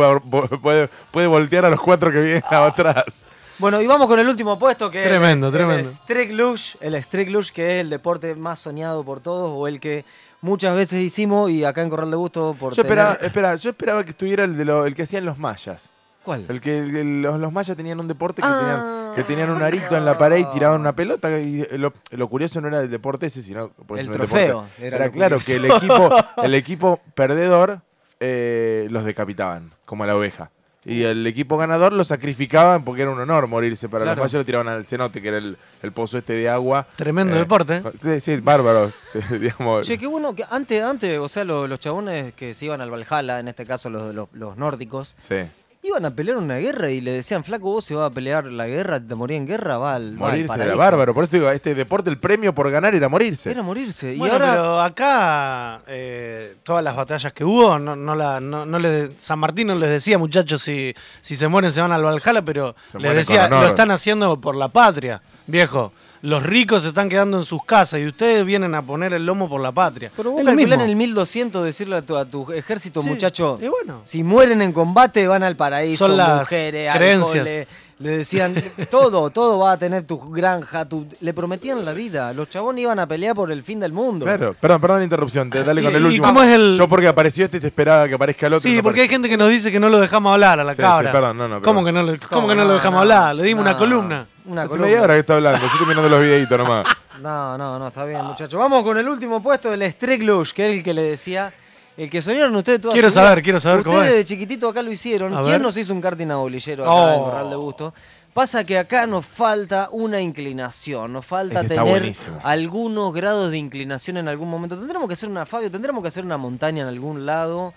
puede, 0.61 0.89
puede 1.11 1.27
voltear 1.27 1.65
a 1.65 1.69
los 1.69 1.79
cuatro 1.79 2.11
que 2.11 2.19
vienen 2.19 2.43
atrás. 2.49 3.25
Bueno, 3.57 3.79
y 3.79 3.85
vamos 3.85 4.07
con 4.07 4.19
el 4.19 4.27
último 4.27 4.57
puesto 4.57 4.89
que 4.89 5.03
Tremendo, 5.03 5.47
es 5.49 5.53
tremendo. 5.53 5.87
el 5.89 5.95
Street 5.95 6.31
Luge, 6.31 6.77
el 6.81 6.95
Street 6.95 7.27
Luge 7.29 7.51
que 7.53 7.75
es 7.75 7.81
el 7.81 7.91
deporte 7.91 8.33
más 8.33 8.57
soñado 8.57 9.03
por 9.03 9.19
todos 9.19 9.51
o 9.53 9.67
el 9.67 9.79
que 9.79 10.03
muchas 10.41 10.75
veces 10.75 11.01
hicimos 11.01 11.49
y 11.51 11.63
acá 11.63 11.81
en 11.81 11.89
Corral 11.89 12.09
de 12.11 12.17
Gusto 12.17 12.55
por 12.59 12.73
Yo 12.73 12.83
tener- 12.83 12.97
esperaba, 12.99 13.13
espera, 13.25 13.55
yo 13.55 13.69
esperaba 13.69 14.03
que 14.03 14.11
estuviera 14.11 14.43
el, 14.43 14.57
de 14.57 14.65
lo- 14.65 14.85
el 14.85 14.95
que 14.95 15.03
hacían 15.03 15.25
los 15.25 15.37
mayas. 15.37 15.89
¿Cuál? 16.23 16.45
El 16.49 16.61
que 16.61 16.77
el- 16.77 16.95
el- 16.95 17.21
los, 17.23 17.39
los 17.39 17.51
mayas 17.51 17.75
tenían 17.75 17.99
un 17.99 18.07
deporte 18.07 18.41
que, 18.43 18.47
Ah. 18.47 18.59
tenían, 18.59 19.15
que 19.15 19.23
tenían 19.23 19.49
un 19.49 19.63
arito 19.63 19.97
en 19.97 20.05
la 20.05 20.17
pared 20.17 20.37
y 20.37 20.45
tiraban 20.45 20.79
una 20.81 20.95
pelota. 20.95 21.39
Y 21.39 21.65
lo, 21.77 21.93
lo 22.11 22.27
curioso 22.29 22.61
no 22.61 22.67
era 22.67 22.81
el 22.81 22.91
deporte 22.91 23.25
ese, 23.25 23.41
sino 23.41 23.69
porque 23.87 24.01
El 24.03 24.11
trofeo, 24.11 24.61
deporte. 24.63 24.87
era 24.87 25.09
claro 25.09 25.39
curioso. 25.39 25.45
que 25.45 25.53
el 25.55 25.65
equipo, 25.71 26.09
el 26.43 26.53
equipo 26.55 26.99
perdedor 27.15 27.81
eh, 28.19 28.87
los 28.91 29.03
decapitaban, 29.03 29.71
como 29.85 30.03
a 30.03 30.07
la 30.07 30.15
oveja. 30.15 30.51
Y 30.83 31.03
el 31.03 31.27
equipo 31.27 31.57
ganador 31.57 31.93
lo 31.93 32.03
sacrificaban 32.03 32.83
porque 32.83 33.03
era 33.03 33.11
un 33.11 33.19
honor 33.19 33.45
morirse. 33.47 33.87
Para 33.87 34.03
Claro. 34.03 34.15
los 34.17 34.23
mayas 34.25 34.39
lo 34.39 34.45
tiraban 34.45 34.67
al 34.67 34.85
cenote, 34.87 35.21
que 35.21 35.27
era 35.27 35.37
el, 35.37 35.57
el 35.83 35.91
pozo 35.91 36.17
este 36.17 36.33
de 36.33 36.49
agua. 36.49 36.87
Tremendo 36.95 37.35
Eh, 37.35 37.39
deporte. 37.39 37.83
Sí, 38.01 38.19
sí, 38.19 38.37
bárbaro. 38.37 38.91
digamos, 39.39 39.85
Che, 39.85 39.97
qué 39.99 40.07
bueno 40.07 40.33
que 40.35 40.43
antes, 40.49 40.81
antes, 40.83 41.19
o 41.19 41.29
sea, 41.29 41.43
los, 41.43 41.69
los 41.69 41.79
chabones 41.79 42.33
que 42.33 42.53
se 42.55 42.65
iban 42.65 42.81
al 42.81 42.89
Valhalla, 42.89 43.39
en 43.39 43.47
este 43.49 43.65
caso 43.65 43.89
los, 43.91 44.13
los, 44.15 44.27
los 44.33 44.57
nórdicos, 44.57 45.15
sí. 45.19 45.35
Iban 45.83 46.05
a 46.05 46.11
pelear 46.11 46.37
una 46.37 46.57
guerra 46.57 46.89
y 46.91 47.01
le 47.01 47.11
decían, 47.11 47.43
flaco, 47.43 47.71
vos 47.71 47.83
se 47.85 47.95
va 47.95 48.05
a 48.05 48.09
pelear 48.11 48.45
la 48.45 48.67
guerra, 48.67 48.99
te 48.99 49.15
morí 49.15 49.35
en 49.35 49.47
guerra, 49.47 49.77
va 49.77 49.95
al, 49.95 50.11
va 50.21 50.27
al 50.27 50.31
Morirse 50.33 50.53
era 50.53 50.63
paraíso". 50.63 50.77
bárbaro. 50.77 51.13
Por 51.13 51.23
eso 51.23 51.35
digo, 51.35 51.49
este 51.49 51.73
deporte, 51.73 52.09
el 52.09 52.17
premio 52.17 52.53
por 52.53 52.69
ganar 52.69 52.93
era 52.93 53.09
morirse. 53.09 53.49
Era 53.49 53.63
morirse. 53.63 54.15
Bueno, 54.15 54.33
y 54.33 54.37
ahora, 54.37 54.51
pero 54.51 54.81
acá 54.81 55.81
eh, 55.87 56.55
todas 56.63 56.83
las 56.83 56.95
batallas 56.95 57.33
que 57.33 57.43
hubo, 57.43 57.79
no, 57.79 57.95
no 57.95 58.15
la, 58.15 58.39
no, 58.39 58.65
no 58.65 58.77
le, 58.79 59.09
San 59.19 59.39
Martín 59.39 59.67
no 59.67 59.75
les 59.75 59.89
decía, 59.89 60.17
muchachos, 60.17 60.61
si, 60.61 60.93
si 61.21 61.35
se 61.35 61.47
mueren 61.47 61.71
se 61.71 61.81
van 61.81 61.91
al 61.91 62.03
Valhalla, 62.03 62.41
pero 62.43 62.75
Se 62.91 62.97
les 62.99 63.05
mueren 63.05 63.17
decía, 63.17 63.45
honor. 63.45 63.63
lo 63.63 63.67
están 63.69 63.89
haciendo 63.91 64.39
por 64.39 64.55
la 64.55 64.67
patria, 64.67 65.21
viejo. 65.47 65.91
Los 66.23 66.43
ricos 66.43 66.83
se 66.83 66.89
están 66.89 67.09
quedando 67.09 67.39
en 67.39 67.45
sus 67.45 67.63
casas 67.65 67.99
y 67.99 68.05
ustedes 68.07 68.45
vienen 68.45 68.75
a 68.75 68.81
poner 68.83 69.13
el 69.13 69.25
lomo 69.25 69.49
por 69.49 69.59
la 69.59 69.71
patria. 69.71 70.11
pero 70.15 70.31
vos 70.31 70.43
mismo. 70.43 70.73
en 70.75 70.81
el 70.81 70.95
1200 70.95 71.63
decirle 71.65 71.97
a 71.97 72.01
tu, 72.03 72.15
a 72.15 72.25
tu 72.25 72.51
ejército, 72.51 73.01
Sí, 73.01 73.09
muchacho, 73.09 73.57
bueno. 73.57 74.01
si 74.03 74.23
mueren 74.23 74.61
en 74.61 74.71
combate 74.71 75.27
van 75.27 75.41
al 75.41 75.55
paraíso, 75.55 76.05
Son 76.07 76.17
las 76.17 76.41
mujeres, 76.41 76.93
creencias. 76.95 77.33
alcoholes, 77.47 77.67
Le 78.01 78.17
decían, 78.17 78.55
todo, 78.89 79.29
todo 79.29 79.59
va 79.59 79.73
a 79.73 79.77
tener 79.77 80.03
tu 80.05 80.19
granja, 80.31 80.85
tu... 80.85 81.05
le 81.21 81.33
prometían 81.33 81.85
la 81.85 81.93
vida. 81.93 82.33
Los 82.33 82.49
chabones 82.49 82.81
iban 82.83 82.97
a 82.99 83.05
pelear 83.07 83.35
por 83.35 83.51
el 83.51 83.61
fin 83.63 83.79
del 83.79 83.93
mundo. 83.93 84.25
Claro, 84.25 84.55
perdón, 84.59 84.81
perdón 84.81 84.97
la 84.99 85.03
interrupción, 85.03 85.49
te- 85.49 85.63
dale 85.63 85.83
con 85.83 85.91
¿Y- 85.91 85.95
el 85.95 86.01
y 86.01 86.05
último. 86.05 86.25
cómo 86.27 86.41
es 86.43 86.55
el- 86.55 86.75
Yo 86.77 86.87
porque 86.87 87.07
apareció 87.07 87.45
este 87.45 87.57
y 87.57 87.59
te 87.59 87.67
esperaba 87.67 88.07
que 88.07 88.15
aparezca 88.15 88.47
el 88.47 88.53
otro. 88.53 88.67
Sí, 88.69 88.77
no 88.77 88.83
porque 88.83 89.01
hay 89.01 89.07
gente 89.09 89.29
que 89.29 89.37
nos 89.37 89.49
dice 89.49 89.71
que 89.71 89.79
no 89.79 89.87
lo 89.89 89.99
dejamos 89.99 90.33
hablar 90.33 90.59
a 90.59 90.63
la 90.63 90.73
Sí, 90.73 90.81
cabra. 90.81 91.09
sí, 91.09 91.13
perdón, 91.13 91.37
no, 91.37 91.47
no, 91.47 91.61
¿Cómo 91.61 91.85
que 91.85 91.91
no, 91.91 92.01
le- 92.03 92.17
cómo 92.17 92.41
No, 92.41 92.47
que 92.49 92.55
no 92.55 92.65
lo 92.65 92.73
dejamos 92.73 92.97
no, 92.97 93.01
hablar? 93.01 93.35
Le 93.35 93.43
dimos 93.43 93.61
una 93.61 93.77
columna. 93.77 94.25
Una 94.45 94.61
Hace 94.63 94.69
columna. 94.69 94.87
media 94.87 95.03
hora 95.03 95.13
que 95.13 95.19
está 95.19 95.35
hablando, 95.35 95.59
yo 95.61 95.67
estoy 95.67 95.85
mirando 95.87 96.09
los 96.09 96.21
videitos 96.21 96.57
nomás. 96.57 96.85
No, 97.21 97.55
no, 97.55 97.77
no, 97.77 97.89
está 97.89 98.03
bien, 98.05 98.25
muchachos. 98.25 98.59
Vamos 98.59 98.83
con 98.83 98.97
el 98.97 99.07
último 99.07 99.43
puesto, 99.43 99.71
el 99.71 99.83
Street 99.83 100.23
Luge, 100.23 100.53
que 100.55 100.71
es 100.71 100.77
el 100.79 100.83
que 100.83 100.91
le 100.91 101.03
decía. 101.03 101.53
El 101.97 102.09
que 102.09 102.21
soñaron 102.21 102.55
ustedes 102.55 102.81
toda 102.81 102.93
Quiero 102.93 103.09
su 103.09 103.15
vida. 103.19 103.27
saber, 103.27 103.43
quiero 103.43 103.59
saber 103.59 103.83
cómo 103.83 103.97
Ustedes 103.97 104.11
es. 104.13 104.17
de 104.19 104.25
chiquitito 104.25 104.69
acá 104.69 104.81
lo 104.81 104.91
hicieron. 104.91 105.33
A 105.33 105.41
¿Quién 105.41 105.51
ver. 105.53 105.61
nos 105.61 105.77
hizo 105.77 105.93
un 105.93 106.01
karting 106.01 106.27
a 106.31 106.37
bolillero 106.37 106.83
acá 106.89 107.13
en 107.15 107.19
Oh. 107.21 107.25
Corral 107.25 107.49
de 107.49 107.55
Gusto? 107.57 107.93
Pasa 108.33 108.63
que 108.63 108.77
acá 108.79 109.05
nos 109.07 109.25
falta 109.25 109.89
una 109.91 110.21
inclinación, 110.21 111.11
nos 111.11 111.25
falta 111.25 111.61
Es 111.61 111.67
que 111.67 111.73
está 111.73 111.83
tener 111.83 111.99
buenísimo. 111.99 112.39
algunos 112.43 113.13
grados 113.13 113.51
de 113.51 113.57
inclinación 113.57 114.15
en 114.17 114.29
algún 114.29 114.49
momento. 114.49 114.77
Tendremos 114.77 115.05
que 115.09 115.13
hacer 115.15 115.27
una, 115.27 115.45
Fabio, 115.45 115.69
tendremos 115.69 116.01
que 116.01 116.07
hacer 116.07 116.23
una 116.23 116.37
montaña 116.37 116.83
en 116.83 116.87
algún 116.87 117.25
lado. 117.25 117.73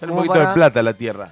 Sale 0.00 0.12
un 0.12 0.16
como 0.16 0.26
poquito 0.26 0.38
de 0.38 0.44
para- 0.46 0.54
plata 0.54 0.82
la 0.82 0.94
tierra. 0.94 1.30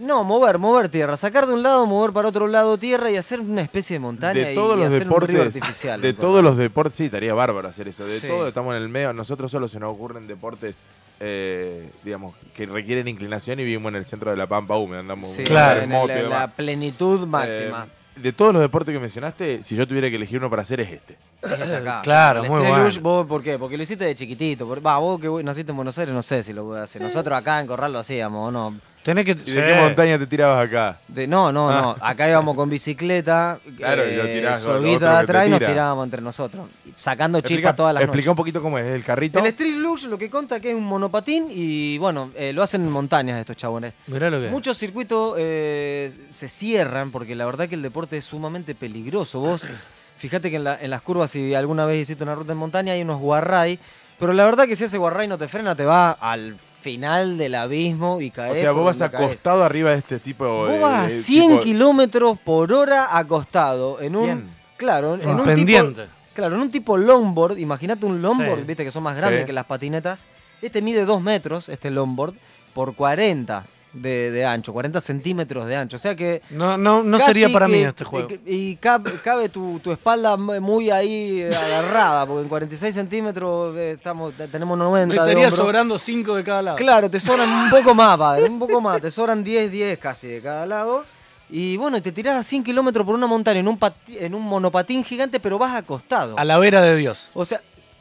No, 0.00 0.24
mover, 0.24 0.58
mover 0.58 0.88
tierra. 0.88 1.16
Sacar 1.16 1.46
de 1.46 1.52
un 1.52 1.62
lado, 1.62 1.86
mover 1.86 2.12
para 2.12 2.28
otro 2.28 2.46
lado 2.46 2.78
tierra 2.78 3.10
y 3.10 3.16
hacer 3.16 3.40
una 3.40 3.62
especie 3.62 3.94
de 3.96 4.00
montaña 4.00 4.40
de 4.46 4.52
y- 4.52 4.54
todos 4.54 4.76
y, 4.76 4.80
los 4.80 4.88
hacer 4.88 5.08
un 5.08 5.20
río 5.20 5.38
deportes, 5.38 5.62
artificial. 5.62 6.00
de 6.00 6.12
todos 6.14 6.42
los 6.42 6.56
deportes, 6.56 6.96
sí, 6.96 7.04
estaría 7.06 7.34
bárbaro 7.34 7.68
hacer 7.68 7.86
eso. 7.88 8.06
De 8.06 8.18
Sí. 8.18 8.26
todo 8.26 8.48
estamos 8.48 8.74
en 8.76 8.82
el 8.82 8.88
medio, 8.88 9.12
nosotros 9.12 9.50
solo 9.50 9.68
se 9.68 9.78
nos 9.78 9.94
ocurren 9.94 10.26
deportes, 10.26 10.84
eh, 11.20 11.90
digamos, 12.02 12.34
que 12.54 12.64
requieren 12.66 13.08
inclinación 13.08 13.60
y 13.60 13.64
vivimos 13.64 13.90
en 13.90 13.96
el 13.96 14.06
centro 14.06 14.30
de 14.30 14.36
la 14.38 14.46
pampa 14.46 14.76
húmeda, 14.78 15.00
andamos 15.00 15.28
Sí, 15.28 15.44
Claro. 15.44 15.82
en, 15.82 15.92
el- 15.92 16.30
la 16.30 16.48
plenitud 16.48 17.26
máxima. 17.26 17.86
Eh, 18.16 18.20
de 18.20 18.32
todos 18.32 18.52
los 18.52 18.60
deportes 18.62 18.92
que 18.92 18.98
mencionaste, 18.98 19.62
si 19.62 19.76
yo 19.76 19.86
tuviera 19.86 20.10
que 20.10 20.16
elegir 20.16 20.38
uno 20.38 20.50
para 20.50 20.62
hacer 20.62 20.80
es 20.80 20.90
este. 20.92 21.16
Es 21.42 21.52
este 21.52 21.76
acá. 21.76 22.00
Claro, 22.04 22.42
El 22.44 22.50
muy 22.50 22.60
bueno. 22.60 22.88
vos, 23.02 23.26
¿Por 23.26 23.42
qué? 23.42 23.58
Porque 23.58 23.76
lo 23.76 23.82
hiciste 23.82 24.04
de 24.04 24.14
chiquitito. 24.14 24.66
Por- 24.66 24.84
Va, 24.84 24.98
vos 24.98 25.18
que 25.20 25.28
naciste 25.44 25.70
en 25.72 25.76
Buenos 25.76 25.96
Aires, 25.98 26.12
no 26.14 26.22
sé 26.22 26.42
si 26.42 26.52
lo 26.52 26.64
puedes 26.64 26.84
hacer. 26.84 27.00
Nosotros 27.02 27.38
acá 27.38 27.60
en 27.60 27.66
Corral 27.66 27.92
lo 27.92 27.98
hacíamos, 28.00 28.48
¿o 28.48 28.50
no? 28.50 28.74
Tenés 29.02 29.24
que. 29.24 29.30
¿Y 29.32 29.52
de 29.52 29.66
qué 29.66 29.74
montaña 29.76 30.18
te 30.18 30.26
tirabas 30.26 30.66
acá? 30.66 30.98
De- 31.08 31.26
no, 31.26 31.50
no, 31.50 31.70
no. 31.72 31.96
Acá 32.00 32.28
íbamos 32.28 32.54
con 32.54 32.68
bicicleta, 32.68 33.52
Ah. 33.52 33.58
Claro, 33.76 34.06
y 34.06 34.14
lo 34.14 34.24
eh, 34.24 34.34
tirás 34.34 34.60
con 34.60 34.74
soguita 34.74 34.94
otro 34.96 35.08
de 35.08 35.20
que 35.20 35.26
te 35.26 35.32
atrás 35.32 35.46
y 35.46 35.50
nos 35.50 35.58
tirábamos 35.60 36.04
entre 36.04 36.20
nosotros. 36.20 36.66
Sacando 36.96 37.40
chispas 37.40 37.74
todas 37.76 37.94
las 37.94 38.02
explica 38.02 38.26
noches. 38.26 38.30
un 38.30 38.36
poquito 38.36 38.60
cómo 38.62 38.78
es 38.78 38.84
el 38.86 39.02
carrito. 39.02 39.38
El 39.38 39.46
Street 39.46 39.76
Luge 39.76 40.06
lo 40.08 40.18
que 40.18 40.28
conta 40.28 40.60
que 40.60 40.70
es 40.70 40.76
un 40.76 40.84
monopatín 40.84 41.46
y 41.48 41.96
bueno, 41.96 42.30
eh, 42.36 42.52
lo 42.52 42.62
hacen 42.62 42.84
en 42.84 42.92
montañas 42.92 43.40
estos 43.40 43.56
chabones. 43.56 43.94
Mirá 44.06 44.28
lo 44.28 44.38
que 44.38 44.46
es. 44.46 44.52
Muchos 44.52 44.76
circuitos 44.76 45.34
eh, 45.38 46.12
se 46.28 46.48
cierran 46.48 47.10
porque 47.10 47.34
la 47.34 47.46
verdad 47.46 47.68
que 47.68 47.76
el 47.76 47.82
deporte 47.82 48.18
es 48.18 48.24
sumamente 48.26 48.74
peligroso. 48.74 49.40
Vos, 49.40 49.66
fíjate 50.18 50.50
que 50.50 50.56
en, 50.56 50.64
la- 50.64 50.78
en 50.78 50.90
las 50.90 51.00
curvas, 51.00 51.30
si 51.30 51.54
alguna 51.54 51.86
vez 51.86 52.02
hiciste 52.02 52.22
una 52.22 52.34
ruta 52.34 52.52
en 52.52 52.58
montaña, 52.58 52.92
hay 52.92 53.00
unos 53.00 53.18
guarray, 53.18 53.78
pero 54.18 54.34
la 54.34 54.44
verdad 54.44 54.66
que 54.66 54.76
si 54.76 54.84
ese 54.84 54.98
guarray 54.98 55.26
no 55.26 55.38
te 55.38 55.48
frena, 55.48 55.74
te 55.74 55.86
va 55.86 56.10
al 56.10 56.56
final 56.80 57.36
del 57.38 57.54
abismo 57.54 58.20
y 58.20 58.30
caes. 58.30 58.52
o 58.58 58.60
sea, 58.60 58.72
vos 58.72 58.84
vas 58.84 58.98
caes. 58.98 59.14
acostado 59.14 59.62
arriba 59.64 59.90
de 59.90 59.98
este 59.98 60.18
tipo 60.18 60.44
de. 60.66 60.72
Vos 60.72 60.80
vas 60.80 61.04
a 61.04 61.08
de 61.08 61.22
100 61.22 61.50
tipo- 61.50 61.62
kilómetros 61.62 62.38
por 62.38 62.72
hora 62.72 63.16
acostado 63.16 64.00
en 64.00 64.16
un. 64.16 64.24
100. 64.24 64.50
Claro, 64.76 65.14
en 65.14 65.28
un 65.28 65.44
pendiente. 65.44 66.02
tipo. 66.02 66.14
Claro, 66.34 66.54
en 66.54 66.62
un 66.62 66.70
tipo 66.70 66.96
longboard. 66.96 67.58
Imagínate 67.58 68.06
un 68.06 68.22
longboard, 68.22 68.60
Sí. 68.60 68.64
viste 68.66 68.84
que 68.84 68.90
son 68.90 69.02
más 69.02 69.16
grandes 69.16 69.40
Sí. 69.40 69.46
que 69.46 69.52
las 69.52 69.66
patinetas. 69.66 70.24
Este 70.62 70.80
mide 70.82 71.04
2 71.04 71.20
metros, 71.20 71.68
este 71.68 71.90
longboard, 71.90 72.34
por 72.74 72.94
40 72.94 73.64
de, 73.92 74.30
de 74.30 74.44
ancho, 74.44 74.72
40 74.72 75.00
centímetros 75.00 75.66
de 75.66 75.76
ancho. 75.76 75.96
O 75.96 76.00
sea 76.00 76.14
que. 76.14 76.42
No, 76.50 76.76
no, 76.78 77.02
no 77.02 77.18
sería 77.20 77.48
para 77.48 77.66
que- 77.66 77.72
mí 77.72 77.78
este 77.80 78.04
juego. 78.04 78.28
Y, 78.46 78.54
y 78.54 78.76
cabe, 78.76 79.12
cabe 79.22 79.48
tu, 79.48 79.80
tu 79.80 79.92
espalda 79.92 80.36
muy 80.36 80.90
ahí 80.90 81.42
agarrada, 81.42 82.26
porque 82.26 82.42
en 82.42 82.48
46 82.48 82.94
centímetros 82.94 83.76
eh, 83.76 83.92
estamos, 83.92 84.32
tenemos 84.50 84.76
90 84.78 85.06
Me 85.06 85.14
de 85.14 85.20
estaría 85.30 85.48
hombro. 85.48 85.64
sobrando 85.64 85.98
5 85.98 86.34
de 86.36 86.44
cada 86.44 86.62
lado. 86.62 86.76
Claro, 86.76 87.10
te 87.10 87.18
sobran 87.20 87.48
un 87.50 87.70
poco 87.70 87.94
más, 87.94 88.16
padre, 88.18 88.44
un 88.44 88.58
poco 88.58 88.80
más. 88.80 89.00
Te 89.00 89.10
sobran 89.10 89.42
10, 89.44 89.70
10 89.70 89.98
casi 89.98 90.26
de 90.28 90.40
cada 90.40 90.66
lado. 90.66 91.04
Y 91.52 91.76
bueno, 91.78 92.00
te 92.00 92.12
tirás 92.12 92.36
a 92.36 92.44
100 92.44 92.62
kilómetros 92.62 93.04
por 93.04 93.16
una 93.16 93.26
montaña 93.26 93.58
en 93.58 93.66
un, 93.66 93.76
pati- 93.76 94.16
en 94.20 94.36
un 94.36 94.42
monopatín 94.42 95.02
gigante, 95.02 95.40
pero 95.40 95.58
vas 95.58 95.74
acostado. 95.74 96.38
A 96.38 96.44
la 96.44 96.58
vera 96.58 96.80
de 96.80 96.94
Dios. 96.94 97.32
O 97.34 97.44
sea, 97.44 97.60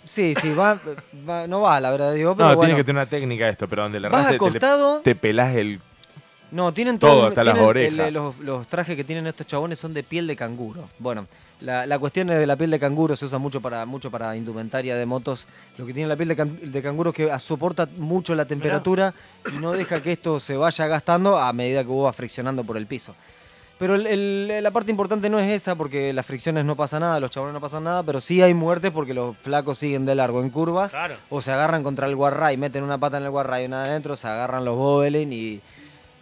sí, 0.10 0.34
sí, 0.36 0.54
va, 0.54 0.78
va- 1.28 1.48
no 1.48 1.62
va, 1.62 1.80
la 1.80 1.92
verdad, 1.92 2.14
digo, 2.14 2.32
No, 2.32 2.36
pero 2.38 2.48
bueno. 2.56 2.62
tiene 2.62 2.76
que 2.78 2.84
tener 2.84 3.02
una 3.02 3.10
técnica 3.10 3.48
esto, 3.50 3.68
pero 3.68 3.84
donde 3.84 4.00
le 4.00 4.10
Vas 4.10 4.28
te, 4.30 4.60
te 5.04 5.16
pelás 5.16 5.56
el. 5.56 5.80
No, 6.52 6.74
tienen 6.74 6.98
Todo, 6.98 7.12
todo. 7.12 7.28
hasta 7.28 7.44
las 7.44 7.58
orejas. 7.60 8.08
el- 8.08 8.14
los, 8.14 8.38
los 8.40 8.68
trajes 8.68 8.96
que 8.96 9.04
tienen 9.04 9.28
estos 9.28 9.46
chabones 9.46 9.78
son 9.80 9.94
de 9.94 10.02
piel 10.04 10.26
de 10.26 10.36
canguro. 10.36 10.90
Bueno, 10.98 11.28
la, 11.62 11.86
la 11.86 12.00
cuestión 12.00 12.30
es 12.32 12.40
de 12.40 12.48
la 12.48 12.56
piel 12.56 12.72
de 12.72 12.80
canguro, 12.80 13.16
se 13.16 13.26
usa 13.26 13.38
mucho 13.38 13.62
para, 13.62 13.86
mucho 13.86 14.10
para 14.10 14.36
indumentaria 14.36 14.96
de 14.96 15.06
motos. 15.06 15.46
Lo 15.78 15.86
que 15.86 15.94
tiene 15.94 16.10
la 16.10 16.16
piel 16.16 16.30
de, 16.30 16.36
can- 16.36 16.60
de 16.72 16.82
canguro 16.82 17.12
es 17.12 17.16
que 17.16 17.40
soporta 17.40 17.88
mucho 17.98 18.34
la 18.34 18.46
temperatura 18.46 19.14
y 19.54 19.60
no 19.60 19.74
deja 19.74 20.02
que 20.02 20.12
esto 20.14 20.40
se 20.40 20.58
vaya 20.58 20.88
gastando 20.88 21.38
a 21.38 21.54
medida 21.54 21.84
que 21.84 21.90
vos 21.90 22.06
vas 22.06 22.16
friccionando 22.16 22.64
por 22.64 22.78
el 22.78 22.88
piso. 22.88 23.14
Pero 23.80 23.96
el- 23.96 24.06
el- 24.08 24.62
la 24.64 24.72
parte 24.72 24.92
importante 24.92 25.30
no 25.30 25.40
es 25.40 25.50
esa, 25.50 25.74
porque 25.76 26.12
las 26.14 26.26
fricciones 26.26 26.66
no 26.66 26.76
pasa 26.76 27.00
nada, 27.00 27.20
los 27.22 27.32
chabones 27.32 27.54
no 27.54 27.62
pasan 27.62 27.86
nada, 27.86 28.04
pero 28.04 28.20
sí 28.20 28.42
hay 28.42 28.54
muertes 28.54 28.92
porque 28.92 29.14
los 29.14 29.36
flacos 29.38 29.78
siguen 29.78 30.06
de 30.06 30.16
largo 30.16 30.42
en 30.42 30.50
curvas. 30.50 30.92
Claro. 30.92 31.16
O 31.30 31.42
se 31.42 31.52
agarran 31.54 31.82
contra 31.82 32.06
el 32.08 32.16
guarray, 32.16 32.58
meten 32.58 32.84
una 32.84 32.98
pata 32.98 33.18
en 33.18 33.24
el 33.24 33.30
guarray 33.30 33.64
y 33.64 33.68
una 33.68 33.84
adentro, 33.84 34.16
se 34.18 34.28
agarran 34.28 34.66
los 34.66 34.76
bobelin 34.76 35.32
y 35.32 35.62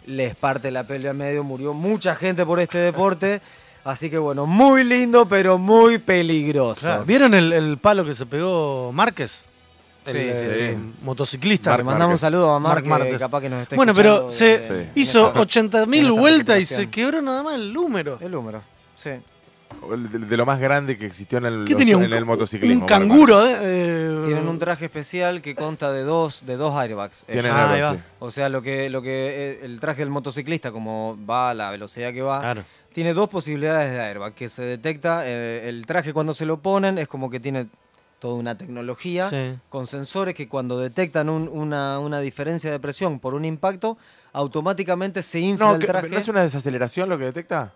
les 0.06 0.34
parte 0.36 0.70
la 0.70 0.84
pelea 0.84 1.10
al 1.10 1.16
medio. 1.16 1.42
Murió 1.42 1.74
mucha 1.74 2.14
gente 2.14 2.46
por 2.46 2.60
este 2.60 2.78
deporte. 2.78 3.40
Así 3.84 4.08
que 4.10 4.18
bueno, 4.18 4.46
muy 4.46 4.84
lindo, 4.84 5.26
pero 5.26 5.58
muy 5.58 5.98
peligroso. 5.98 6.82
Claro. 6.82 7.04
¿Vieron 7.04 7.34
el, 7.34 7.52
el 7.52 7.78
palo 7.78 8.04
que 8.04 8.14
se 8.14 8.24
pegó 8.26 8.92
Márquez? 8.92 9.46
Sí, 10.10 10.18
El, 10.18 10.34
sí, 10.34 10.46
eh, 10.48 10.76
sí. 10.78 10.94
motociclista. 11.04 11.76
Le 11.76 11.84
mandamos 11.84 12.14
un 12.14 12.18
saludo 12.18 12.50
a 12.52 12.60
Marc, 12.60 12.86
Marc 12.86 13.04
que 13.10 13.16
capaz 13.16 13.40
que 13.40 13.48
nos 13.50 13.62
está 13.62 13.76
Bueno, 13.76 13.92
pero 13.94 14.30
se 14.30 14.58
de- 14.58 14.88
hizo 14.94 15.28
esta- 15.28 15.40
80.000 15.40 15.82
en 15.98 16.04
esta 16.06 16.12
vueltas 16.20 16.60
y 16.60 16.64
se 16.64 16.88
quebró 16.90 17.20
nada 17.22 17.42
más 17.42 17.54
el 17.54 17.72
número. 17.72 18.18
El 18.20 18.30
número, 18.30 18.62
sí. 18.94 19.10
De, 19.90 20.18
de 20.18 20.36
lo 20.36 20.46
más 20.46 20.58
grande 20.58 20.96
que 20.98 21.06
existió 21.06 21.38
en 21.38 21.44
el, 21.46 21.64
¿Qué 21.66 21.72
los- 21.74 21.78
tenía? 21.78 21.94
en 21.94 22.00
Un, 22.04 22.12
el 22.12 22.24
motociclismo. 22.24 22.80
un 22.80 22.86
canguro. 22.86 23.46
eh, 23.46 23.56
eh, 23.60 24.22
Tienen 24.24 24.48
un 24.48 24.58
traje 24.58 24.86
especial 24.86 25.40
que 25.42 25.54
consta 25.54 25.92
de 25.92 26.02
dos, 26.02 26.46
de 26.46 26.56
dos 26.56 26.74
airbags. 26.74 27.24
Tienen. 27.26 27.52
Ah. 27.52 27.96
O 28.18 28.30
sea, 28.30 28.48
lo 28.48 28.62
que, 28.62 28.88
lo 28.90 29.02
que 29.02 29.10
eh, 29.10 29.60
el 29.62 29.78
traje 29.78 30.00
del 30.00 30.10
motociclista, 30.10 30.72
como 30.72 31.18
va 31.28 31.50
a 31.50 31.54
la 31.54 31.70
velocidad 31.70 32.12
que 32.12 32.22
va, 32.22 32.40
Claro. 32.40 32.64
tiene 32.92 33.12
dos 33.12 33.28
posibilidades 33.28 33.92
de 33.92 34.00
airbag, 34.00 34.32
que 34.34 34.48
se 34.48 34.62
detecta, 34.62 35.22
eh, 35.28 35.68
el 35.68 35.84
traje 35.86 36.12
cuando 36.14 36.32
se 36.34 36.46
lo 36.46 36.58
ponen 36.60 36.98
es 36.98 37.06
como 37.06 37.28
que 37.30 37.38
tiene 37.38 37.68
toda 38.18 38.34
una 38.34 38.58
tecnología 38.58 39.30
Sí. 39.30 39.58
con 39.68 39.86
sensores 39.86 40.34
que 40.34 40.48
cuando 40.48 40.78
detectan 40.78 41.28
un- 41.28 41.48
una, 41.48 41.98
una 41.98 42.20
diferencia 42.20 42.70
de 42.70 42.80
presión 42.80 43.20
por 43.20 43.34
un 43.34 43.44
impacto, 43.44 43.96
automáticamente 44.32 45.22
se 45.22 45.40
infla 45.40 45.66
No, 45.66 45.74
el 45.76 45.80
que- 45.80 45.86
traje. 45.86 46.08
¿no 46.08 46.18
es 46.18 46.28
una 46.28 46.42
desaceleración 46.42 47.08
lo 47.08 47.18
que 47.18 47.24
detecta? 47.24 47.72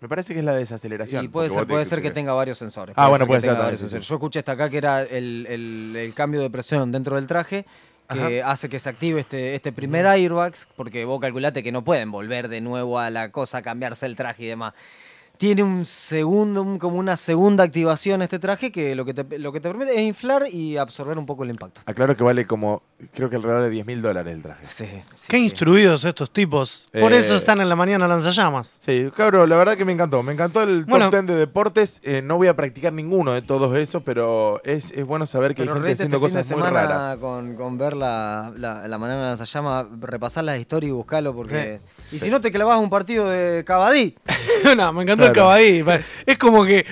Me 0.00 0.08
parece 0.08 0.32
que 0.32 0.38
es 0.40 0.44
la 0.44 0.54
desaceleración. 0.54 1.24
Y 1.24 1.28
puede 1.28 1.50
ser, 1.50 1.66
puede 1.66 1.84
ser 1.84 2.00
que 2.00 2.08
te- 2.10 2.14
tenga 2.14 2.32
varios 2.32 2.56
sensores. 2.58 2.94
Ah, 2.96 3.08
bueno, 3.08 3.26
puede 3.26 3.40
ser 3.40 3.48
tenga 3.50 3.54
también, 3.58 3.66
varios 3.66 3.80
sí, 3.80 3.84
sensores. 3.86 4.04
sí. 4.06 4.08
Yo 4.10 4.14
escuché 4.14 4.38
hasta 4.38 4.52
acá 4.52 4.70
que 4.70 4.78
era 4.78 5.02
el, 5.02 5.46
el- 5.48 5.96
el 5.96 6.14
cambio 6.14 6.40
de 6.40 6.50
presión 6.50 6.92
dentro 6.92 7.16
del 7.16 7.26
traje 7.26 7.66
que 8.10 8.42
hace 8.42 8.70
que 8.70 8.78
se 8.78 8.88
active 8.88 9.20
este, 9.20 9.54
este 9.54 9.70
primer 9.70 10.06
airbag, 10.06 10.54
porque 10.76 11.04
vos 11.04 11.20
calculate 11.20 11.62
que 11.62 11.72
no 11.72 11.84
pueden 11.84 12.10
volver 12.10 12.48
de 12.48 12.62
nuevo 12.62 12.98
a 12.98 13.10
la 13.10 13.30
cosa, 13.32 13.60
cambiarse 13.60 14.06
el 14.06 14.16
traje 14.16 14.44
y 14.44 14.46
demás. 14.46 14.72
Tiene 15.38 15.62
un 15.62 15.84
segundo, 15.84 16.62
un- 16.62 16.78
como 16.80 16.98
una 16.98 17.16
segunda 17.16 17.62
activación 17.62 18.22
este 18.22 18.40
traje 18.40 18.72
que 18.72 18.96
lo 18.96 19.04
que, 19.04 19.14
te, 19.14 19.38
lo 19.38 19.52
que 19.52 19.60
te 19.60 19.68
permite 19.68 19.94
es 19.94 20.00
inflar 20.02 20.46
y 20.50 20.76
absorber 20.76 21.16
un 21.16 21.26
poco 21.26 21.44
el 21.44 21.50
impacto. 21.50 21.80
Aclaro 21.86 22.16
que 22.16 22.24
vale 22.24 22.44
como, 22.44 22.82
creo 23.14 23.30
que 23.30 23.36
alrededor 23.36 23.62
de 23.62 23.70
10 23.70 23.86
mil 23.86 24.02
dólares 24.02 24.34
el 24.34 24.42
traje. 24.42 24.64
Sí, 24.66 24.84
sí, 25.14 25.26
Qué 25.28 25.36
sí. 25.36 25.44
instruidos 25.44 26.02
estos 26.04 26.32
tipos. 26.32 26.88
Por 26.92 27.12
Eh, 27.12 27.18
eso 27.18 27.36
están 27.36 27.60
en 27.60 27.68
la 27.68 27.76
mañana 27.76 28.08
lanzallamas. 28.08 28.78
Sí, 28.80 29.10
cabrón, 29.16 29.48
la 29.48 29.56
verdad 29.56 29.76
que 29.76 29.84
me 29.84 29.92
encantó. 29.92 30.24
Me 30.24 30.32
encantó 30.32 30.62
el 30.64 30.80
top 30.80 30.90
Bueno. 30.90 31.10
10 31.10 31.26
de 31.26 31.34
deportes. 31.36 32.00
Eh, 32.02 32.20
no 32.20 32.36
voy 32.36 32.48
a 32.48 32.56
practicar 32.56 32.92
ninguno 32.92 33.30
de 33.32 33.42
todos 33.42 33.76
esos, 33.76 34.02
pero 34.02 34.60
es, 34.64 34.90
es 34.90 35.06
bueno 35.06 35.24
saber 35.24 35.54
que 35.54 35.62
hay 35.62 35.68
gente 35.68 35.92
haciendo 35.92 35.92
este 35.92 36.04
fin 36.04 36.10
de 36.10 36.18
cosas 36.18 36.50
muy 36.50 36.62
raras. 36.68 37.16
Con, 37.18 37.54
con 37.54 37.78
ver 37.78 37.94
la, 37.94 38.52
la, 38.56 38.88
la 38.88 38.98
manera 38.98 39.20
de 39.20 39.26
lanzallama, 39.26 39.88
repasar 40.00 40.42
las 40.42 40.58
historias 40.58 40.88
y 40.88 40.92
buscarlo 40.92 41.32
porque... 41.32 41.78
Y 42.10 42.18
si 42.18 42.30
no 42.30 42.40
te 42.40 42.50
clavas 42.50 42.78
un 42.80 42.88
partido 42.88 43.28
de 43.28 43.62
Cabadí. 43.66 44.16
no, 44.76 44.92
me 44.94 45.02
encantó 45.02 45.27
Claro. 45.32 46.02
Es 46.26 46.38
como 46.38 46.64
que 46.64 46.84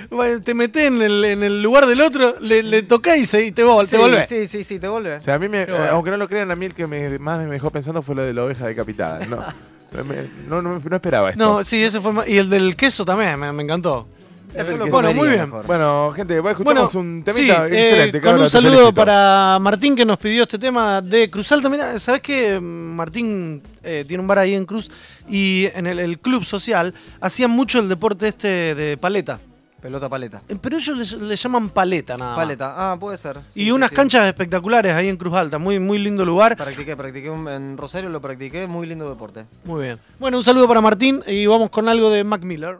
te 0.43 0.53
metés 0.53 0.83
en 0.87 1.01
el, 1.01 1.23
en 1.25 1.43
el 1.43 1.61
lugar 1.61 1.85
del 1.85 2.01
otro, 2.01 2.35
le, 2.39 2.63
le 2.63 2.81
tocás 2.83 3.17
y, 3.17 3.25
se, 3.25 3.43
y 3.45 3.51
te, 3.51 3.63
vol- 3.65 3.85
te 3.85 3.95
sí, 3.95 3.97
volvés. 3.97 4.29
Sí, 4.29 4.47
sí, 4.47 4.63
sí, 4.63 4.79
te 4.79 4.87
vuelve. 4.87 5.15
O 5.15 5.19
sea, 5.19 5.35
a 5.35 5.39
mí, 5.39 5.47
me, 5.49 5.63
eh, 5.63 5.87
aunque 5.91 6.11
no 6.11 6.17
lo 6.17 6.27
crean, 6.27 6.49
a 6.51 6.55
mí 6.55 6.65
el 6.65 6.73
que 6.73 6.87
me, 6.87 7.19
más 7.19 7.39
me 7.45 7.45
dejó 7.53 7.69
pensando 7.71 8.01
fue 8.01 8.15
lo 8.15 8.23
de 8.23 8.33
la 8.33 8.43
oveja 8.43 8.65
decapitada. 8.67 9.25
No, 9.25 9.37
me- 10.03 10.27
no, 10.47 10.61
no, 10.61 10.79
no 10.79 10.95
esperaba 10.95 11.29
esto. 11.31 11.43
No, 11.43 11.63
sí, 11.63 11.83
ese 11.83 11.99
fue 12.01 12.13
más- 12.13 12.27
Y 12.27 12.37
el 12.37 12.49
del 12.49 12.75
queso 12.75 13.05
también, 13.05 13.39
me, 13.39 13.51
me 13.51 13.63
encantó. 13.63 14.07
Bueno, 14.53 15.13
muy 15.13 15.27
bien. 15.29 15.41
mejor. 15.41 15.65
Bueno, 15.67 16.11
gente, 16.15 16.39
Bueno, 16.39 16.57
escuchamos 16.59 16.95
un 16.95 17.23
sí, 17.25 17.31
temita 17.31 17.67
eh, 17.67 17.79
excelente. 17.89 18.11
con 18.19 18.21
cabrón, 18.21 18.43
un 18.43 18.49
saludo 18.49 18.71
felicito. 18.71 18.93
para 18.95 19.57
Martín 19.59 19.95
que 19.95 20.05
nos 20.05 20.17
pidió 20.17 20.43
este 20.43 20.57
tema 20.57 21.01
de 21.01 21.29
Cruz 21.29 21.51
Alta. 21.51 21.69
Mira, 21.69 21.99
¿sabes 21.99 22.21
qué? 22.21 22.59
Martín 22.59 23.61
eh, 23.83 24.05
tiene 24.07 24.21
un 24.21 24.27
bar 24.27 24.39
ahí 24.39 24.53
en 24.55 24.65
Cruz 24.65 24.89
y 25.29 25.67
en 25.75 25.85
el, 25.87 25.99
el 25.99 26.19
club 26.19 26.43
social 26.45 26.93
hacían 27.21 27.51
mucho 27.51 27.79
el 27.79 27.89
deporte 27.89 28.27
este 28.29 28.73
de 28.75 28.97
paleta. 28.97 29.39
Pelota 29.81 30.09
paleta. 30.09 30.41
Eh, 30.49 30.57
Pero 30.59 30.77
ellos 30.77 31.13
le, 31.19 31.27
le 31.27 31.35
llaman 31.35 31.69
paleta 31.69 32.17
nada 32.17 32.31
más. 32.31 32.39
Paleta, 32.39 32.73
ah, 32.93 32.97
puede 32.99 33.15
ser. 33.17 33.37
Sí, 33.49 33.61
y 33.61 33.65
sí, 33.65 33.71
unas 33.71 33.91
sí. 33.91 33.95
canchas 33.95 34.25
espectaculares 34.25 34.95
ahí 34.95 35.07
en 35.07 35.17
Cruz 35.17 35.35
Alta, 35.35 35.59
muy, 35.59 35.77
muy 35.77 35.99
lindo 35.99 36.25
lugar. 36.25 36.57
Practiqué, 36.57 36.95
practiqué 36.97 37.29
un- 37.29 37.47
en 37.47 37.77
Rosario, 37.77 38.09
lo 38.09 38.19
practiqué, 38.19 38.65
muy 38.65 38.87
lindo 38.87 39.07
deporte. 39.07 39.45
Muy 39.65 39.83
bien. 39.83 39.99
Bueno, 40.19 40.37
un 40.37 40.43
saludo 40.43 40.67
para 40.67 40.81
Martín 40.81 41.21
y 41.27 41.45
vamos 41.45 41.69
con 41.69 41.87
algo 41.89 42.09
de 42.09 42.23
Mac 42.23 42.41
Miller. 42.41 42.79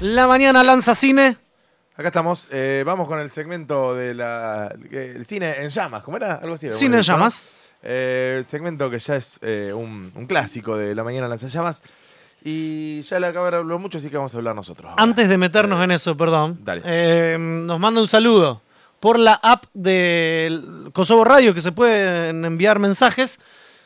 La 0.00 0.26
mañana 0.26 0.62
lanza 0.62 0.94
cine. 0.94 1.36
Acá 1.96 2.08
estamos, 2.08 2.48
eh, 2.50 2.82
vamos 2.86 3.06
con 3.06 3.20
el 3.20 3.30
segmento 3.30 3.94
de 3.94 4.14
la, 4.14 4.74
que- 4.90 5.12
el 5.12 5.26
cine 5.26 5.60
en 5.62 5.68
llamas, 5.68 6.02
¿cómo 6.02 6.16
era? 6.16 6.36
Algo 6.36 6.54
así. 6.54 6.70
Cine 6.70 6.98
en 6.98 7.02
llamas. 7.02 7.50
Eh, 7.82 8.42
segmento 8.44 8.90
que 8.90 8.98
ya 8.98 9.16
es 9.16 9.38
eh, 9.42 9.72
un, 9.74 10.10
un 10.14 10.26
clásico 10.26 10.76
de 10.76 10.94
la 10.94 11.04
mañana 11.04 11.28
lanzallamas. 11.28 11.82
Y 12.42 13.02
ya 13.02 13.20
le 13.20 13.26
acabo 13.26 13.50
de 13.50 13.56
hablar 13.58 13.78
mucho, 13.78 13.98
así 13.98 14.08
que 14.08 14.16
vamos 14.16 14.34
a 14.34 14.38
hablar 14.38 14.54
nosotros. 14.54 14.90
ahora. 14.90 15.02
Antes 15.02 15.28
de 15.28 15.36
meternos 15.36 15.78
Eh, 15.80 15.84
en 15.84 15.90
eso, 15.90 16.16
perdón. 16.16 16.58
dale. 16.64 17.38
nos 17.38 17.78
manda 17.78 18.00
un 18.00 18.08
saludo 18.08 18.62
por 18.98 19.18
la 19.18 19.34
app 19.42 19.64
del 19.74 20.88
Kosovo 20.94 21.24
Radio 21.24 21.52
que 21.52 21.60
se 21.60 21.72
pueden 21.72 22.46
enviar 22.46 22.78
mensajes. 22.78 23.40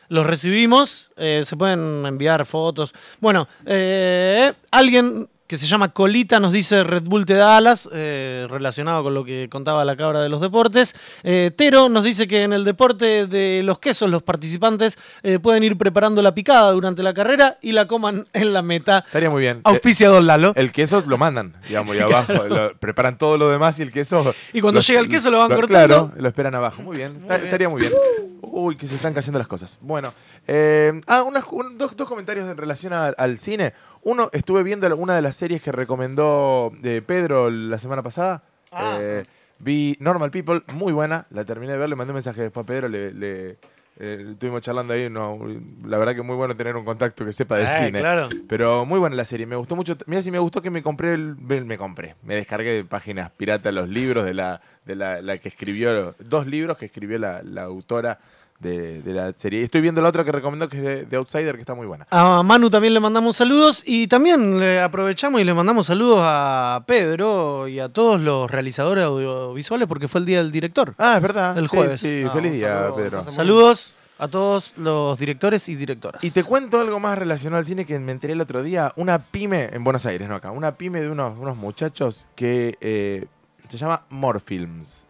Los 0.07 0.25
recibimos, 0.25 1.09
eh, 1.17 1.41
se 1.45 1.57
pueden 1.57 2.05
enviar 2.05 2.45
fotos. 2.45 2.93
Bueno, 3.19 3.47
eh, 3.65 4.53
alguien 4.71 5.27
que 5.47 5.57
se 5.57 5.67
llama 5.67 5.91
Colita 5.93 6.39
nos 6.39 6.51
dice 6.51 6.83
Red 6.83 7.03
Bull 7.03 7.25
te 7.25 7.35
da 7.35 7.57
alas, 7.57 7.87
eh, 7.93 8.47
relacionado 8.49 9.03
con 9.03 9.13
lo 9.13 9.23
que 9.23 9.47
contaba 9.51 9.85
la 9.85 9.95
cabra 9.95 10.21
de 10.21 10.29
los 10.29 10.41
deportes. 10.41 10.95
Eh, 11.23 11.51
Tero 11.55 11.87
nos 11.87 12.03
dice 12.03 12.27
que 12.27 12.41
en 12.43 12.51
el 12.51 12.63
deporte 12.63 13.27
de 13.27 13.61
los 13.63 13.77
quesos 13.77 14.09
los 14.09 14.23
participantes 14.23 14.97
eh, 15.21 15.37
pueden 15.37 15.61
ir 15.63 15.77
preparando 15.77 16.23
la 16.23 16.33
picada 16.33 16.71
durante 16.71 17.03
la 17.03 17.13
carrera 17.13 17.59
y 17.61 17.73
la 17.73 17.85
coman 17.87 18.27
en 18.33 18.53
la 18.53 18.63
meta. 18.63 19.03
Estaría 19.05 19.29
muy 19.29 19.41
bien. 19.41 19.61
Auspicia 19.65 20.09
Don 20.09 20.25
Lalo. 20.25 20.51
El 20.55 20.71
queso 20.71 21.03
lo 21.05 21.17
mandan, 21.19 21.53
digamos, 21.67 21.95
y 21.95 21.99
abajo. 22.01 22.33
lo- 22.33 22.75
preparan 22.77 23.17
todo 23.19 23.37
lo 23.37 23.49
demás 23.49 23.77
y 23.79 23.83
el 23.83 23.91
queso. 23.91 24.33
Y 24.51 24.61
cuando 24.61 24.79
llega 24.81 24.99
el 24.99 25.07
queso 25.07 25.29
lo 25.29 25.37
van 25.37 25.49
cortando. 25.49 25.67
Claro, 25.69 26.11
lo 26.17 26.27
esperan 26.27 26.55
abajo. 26.55 26.81
Muy 26.81 26.97
bien, 26.97 27.17
está- 27.21 27.35
estaría 27.35 27.69
muy 27.69 27.81
bien. 27.81 27.93
Uy, 28.41 28.77
que 28.77 28.87
se 28.87 28.95
están 28.95 29.13
cayendo 29.13 29.37
las 29.37 29.47
cosas. 29.47 29.77
Bueno, 29.81 30.11
eh, 30.47 31.01
ah, 31.07 31.21
unas- 31.23 31.45
un- 31.51 31.77
dos, 31.77 31.95
dos 31.95 32.07
comentarios 32.07 32.49
en 32.49 32.57
relación 32.57 32.93
a- 32.93 33.07
al 33.09 33.37
cine. 33.37 33.73
Uno, 34.07 34.29
estuve 34.33 34.61
viendo 34.61 34.95
una 34.95 35.15
de 35.15 35.23
las 35.23 35.35
series 35.35 35.63
que 35.63 35.71
recomendó 35.71 36.71
de 36.79 37.01
Pedro 37.01 37.49
la 37.49 37.79
semana 37.79 38.03
pasada. 38.03 38.43
Ah. 38.71 38.99
Eh, 39.01 39.23
vi 39.57 39.97
Normal 39.99 40.29
People, 40.29 40.61
muy 40.73 40.93
buena. 40.93 41.25
La 41.31 41.43
terminé 41.43 41.71
de 41.71 41.79
ver, 41.79 41.89
le 41.89 41.95
mandé 41.95 42.11
un 42.11 42.17
mensaje 42.17 42.43
después 42.43 42.65
a 42.65 42.67
Pedro, 42.67 42.87
le, 42.87 43.11
le- 43.11 43.57
eh, 43.97 44.27
estuvimos 44.29 44.61
charlando 44.61 44.93
ahí. 44.93 45.09
No, 45.09 45.39
la 45.85 45.97
verdad 45.97 46.13
que 46.13 46.21
muy 46.21 46.35
bueno 46.35 46.55
tener 46.55 46.75
un 46.75 46.85
contacto 46.85 47.25
que 47.25 47.33
sepa 47.33 47.57
de 47.57 47.63
Eh, 47.63 47.85
cine. 47.87 47.99
claro. 47.99 48.29
Pero 48.47 48.85
muy 48.85 48.99
buena 48.99 49.15
la 49.15 49.25
serie, 49.25 49.47
me 49.47 49.55
gustó 49.55 49.75
mucho. 49.75 49.97
Mira 50.05 50.21
si 50.21 50.29
me 50.29 50.37
gustó 50.37 50.61
que 50.61 50.69
me 50.69 50.83
compré, 50.83 51.13
el, 51.15 51.35
me 51.37 51.75
compré, 51.79 52.13
me 52.21 52.35
descargué 52.35 52.73
de 52.73 52.85
páginas 52.85 53.31
piratas 53.31 53.73
los 53.73 53.89
libros 53.89 54.23
de 54.23 54.35
la, 54.35 54.61
de 54.85 54.95
la, 54.95 55.19
la 55.23 55.39
que 55.39 55.49
escribió, 55.49 56.13
dos 56.19 56.45
libros 56.45 56.77
que 56.77 56.85
escribió 56.85 57.17
la, 57.17 57.41
la 57.41 57.63
autora 57.63 58.19
de, 58.65 59.01
de 59.01 59.13
la 59.13 59.31
serie. 59.33 59.63
Estoy 59.63 59.79
viendo 59.81 60.01
la 60.01 60.09
otra 60.09 60.25
que 60.25 60.31
recomendó 60.33 60.67
que 60.67 60.77
es 60.77 60.83
de, 60.83 61.05
de 61.05 61.17
Outsider, 61.17 61.55
que 61.55 61.61
está 61.61 61.73
muy 61.75 61.87
buena. 61.87 62.05
A 62.11 62.43
Manu 62.43 62.69
también 62.69 62.93
le 62.93 62.99
mandamos 62.99 63.37
saludos 63.37 63.83
y 63.85 64.07
también 64.07 64.59
le 64.59 64.81
aprovechamos 64.81 65.39
y 65.39 65.43
le 65.45 65.53
mandamos 65.53 65.85
saludos 65.87 66.19
a 66.21 66.83
Pedro 66.85 67.67
y 67.69 67.79
a 67.79 67.87
todos 67.89 68.19
los 68.19 68.51
realizadores 68.51 69.05
audiovisuales 69.05 69.87
porque 69.87 70.07
fue 70.07 70.19
el 70.19 70.25
día 70.25 70.39
del 70.39 70.51
director. 70.51 70.93
Ah, 70.97 71.15
es 71.15 71.21
verdad. 71.21 71.57
El 71.57 71.69
Sí, 71.69 71.75
jueves. 71.77 71.99
Sí, 71.99 72.23
Ah, 72.27 72.31
feliz 72.33 72.53
día, 72.53 72.67
saludo, 72.73 72.95
Pedro. 72.95 73.23
Saludos 73.23 73.93
a 74.17 74.27
todos 74.27 74.73
los 74.77 75.19
directores 75.19 75.67
y 75.69 75.75
directoras. 75.75 76.23
Y 76.23 76.31
te 76.31 76.43
cuento 76.43 76.79
algo 76.79 76.99
más 76.99 77.17
relacionado 77.17 77.59
al 77.59 77.65
cine 77.65 77.85
que 77.85 77.99
me 77.99 78.11
enteré 78.13 78.33
el 78.33 78.41
otro 78.41 78.63
día. 78.63 78.93
Una 78.95 79.19
pyme, 79.19 79.69
en 79.73 79.83
Buenos 79.83 80.05
Aires, 80.05 80.27
no 80.27 80.35
acá, 80.35 80.51
una 80.51 80.75
pyme 80.75 81.01
de 81.01 81.09
unos, 81.09 81.37
unos 81.37 81.57
muchachos 81.57 82.25
que 82.35 82.77
eh, 82.81 83.25
se 83.67 83.77
llama 83.77 84.03
Morfilms. 84.09 85.05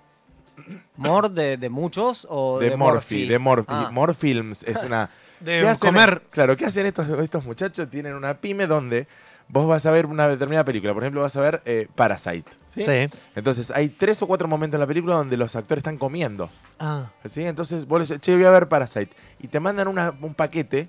¿Mor 0.98 1.32
de, 1.32 1.58
de 1.58 1.70
muchos 1.70 2.28
o 2.30 2.60
De, 2.60 2.70
de, 2.72 2.78
Morphy, 2.78 3.28
de 3.28 3.40
Morphy. 3.40 3.66
Ah. 3.74 3.90
Morfilms 3.92 4.64
es 4.64 4.84
una... 4.84 5.10
De 5.40 5.60
¿Qué 5.60 5.68
hacen? 5.68 5.90
comer. 5.90 6.22
Claro, 6.32 6.56
¿qué 6.56 6.66
hacen 6.66 6.86
estos, 6.86 7.10
estos 7.10 7.44
muchachos? 7.46 7.90
Tienen 7.90 8.14
una 8.16 8.36
pyme 8.36 8.68
donde 8.68 9.06
vos 9.50 9.68
vas 9.68 9.86
a 9.86 9.92
ver 9.92 10.06
una 10.06 10.30
determinada 10.30 10.64
película. 10.64 10.94
Por 10.94 11.04
ejemplo, 11.04 11.22
vas 11.22 11.36
a 11.36 11.42
ver 11.42 11.62
eh, 11.66 11.88
Parasite. 11.94 12.50
¿sí? 12.70 12.84
Sí. 12.84 13.20
Entonces, 13.36 13.70
hay 13.70 13.90
tres 13.90 14.22
o 14.22 14.28
cuatro 14.28 14.48
momentos 14.48 14.76
en 14.78 14.80
la 14.82 14.88
película 14.88 15.16
donde 15.16 15.36
los 15.36 15.54
actores 15.58 15.82
están 15.82 15.98
comiendo. 15.98 16.50
Ah. 16.80 17.12
¿sí? 17.26 17.44
Entonces, 17.44 17.86
vos 17.86 18.00
les 18.00 18.08
dices, 18.10 18.22
che, 18.22 18.34
voy 18.34 18.46
a 18.46 18.50
ver 18.50 18.70
Parasite. 18.70 19.12
Y 19.40 19.50
te 19.50 19.60
mandan 19.60 19.90
una- 19.90 20.14
un 20.22 20.34
paquete 20.34 20.88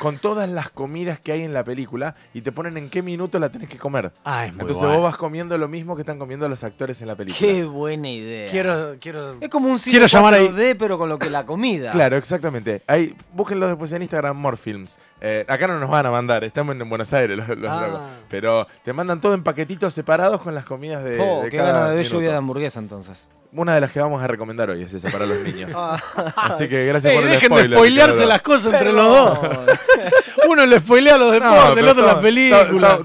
con 0.00 0.18
todas 0.18 0.48
las 0.48 0.70
comidas 0.70 1.20
que 1.20 1.32
hay 1.32 1.42
en 1.42 1.52
la 1.52 1.64
película 1.64 2.14
y 2.34 2.40
te 2.42 2.52
ponen 2.52 2.76
en 2.76 2.90
qué 2.90 3.02
minuto 3.02 3.38
la 3.38 3.50
tenés 3.50 3.68
que 3.68 3.78
comer. 3.78 4.12
Ah, 4.24 4.46
es 4.46 4.52
muy 4.54 4.62
Entonces 4.62 4.84
vos 4.88 5.02
vas 5.02 5.16
comiendo 5.16 5.56
lo 5.58 5.68
mismo 5.68 5.96
que 5.96 6.02
están 6.02 6.18
comiendo 6.18 6.48
los 6.48 6.62
actores 6.64 7.00
en 7.02 7.08
la 7.08 7.16
película. 7.16 7.38
Qué 7.38 7.64
buena 7.64 8.08
idea. 8.10 8.50
Quiero, 8.50 8.96
quiero... 9.00 9.36
Es 9.40 9.48
como 9.48 9.68
un 9.68 9.78
cine 9.78 9.92
Quiero 9.92 10.06
llamar 10.06 10.34
ahí. 10.34 10.48
4D, 10.48 10.76
pero 10.78 10.98
con 10.98 11.08
lo 11.08 11.18
que 11.18 11.30
la 11.30 11.44
comida. 11.46 11.92
Claro, 11.96 12.16
exactamente. 12.16 12.82
Ahí, 12.86 13.14
búsquenlo 13.32 13.66
después 13.68 13.90
en 13.92 14.02
Instagram, 14.02 14.36
Morfilms. 14.36 14.98
Eh, 15.20 15.44
acá 15.48 15.66
no 15.66 15.78
nos 15.80 15.88
van 15.88 16.04
a 16.04 16.10
mandar, 16.10 16.44
estamos 16.44 16.76
en 16.76 16.88
Buenos 16.88 17.12
Aires 17.14 17.36
los, 17.38 17.48
los 17.48 17.70
Ah. 17.70 17.86
locos. 17.86 18.00
Pero 18.28 18.66
te 18.84 18.92
mandan 18.92 19.20
todo 19.20 19.32
en 19.34 19.42
paquetitos 19.42 19.94
separados 19.94 20.40
con 20.42 20.54
las 20.54 20.64
comidas 20.66 21.02
de, 21.04 21.12
de 21.16 21.48
qué 21.50 21.56
cada 21.56 21.72
ganas 21.72 21.90
de 21.90 21.96
ver 21.96 22.06
lluvia 22.06 22.30
de 22.30 22.36
hamburguesa 22.36 22.78
entonces. 22.80 23.30
Una 23.52 23.74
de 23.74 23.80
las 23.80 23.90
que 23.92 24.00
vamos 24.00 24.22
a 24.22 24.26
recomendar 24.26 24.70
hoy 24.70 24.82
es 24.82 24.92
esa 24.94 25.08
para 25.10 25.26
los 25.26 25.38
niños. 25.40 25.72
Ah. 25.76 26.00
Así 26.36 26.68
que 26.68 26.86
gracias 26.86 27.12
Ey, 27.12 27.16
por 27.18 27.26
el 27.26 27.32
dejen 27.34 27.48
spoiler. 27.48 27.70
de 27.70 27.76
spoilearse 27.76 28.26
las 28.26 28.42
cosas 28.42 28.72
entre 28.74 28.92
los 28.92 29.04
dos. 29.08 29.38
Uno 30.48 30.64
le 30.64 30.78
spoilea 30.78 31.16
los 31.18 31.28
No, 31.28 31.34
deportes, 31.34 31.68
el 31.70 31.74
pero 31.74 31.90
otro 31.92 32.06
las 32.06 32.14
películas. 32.16 32.98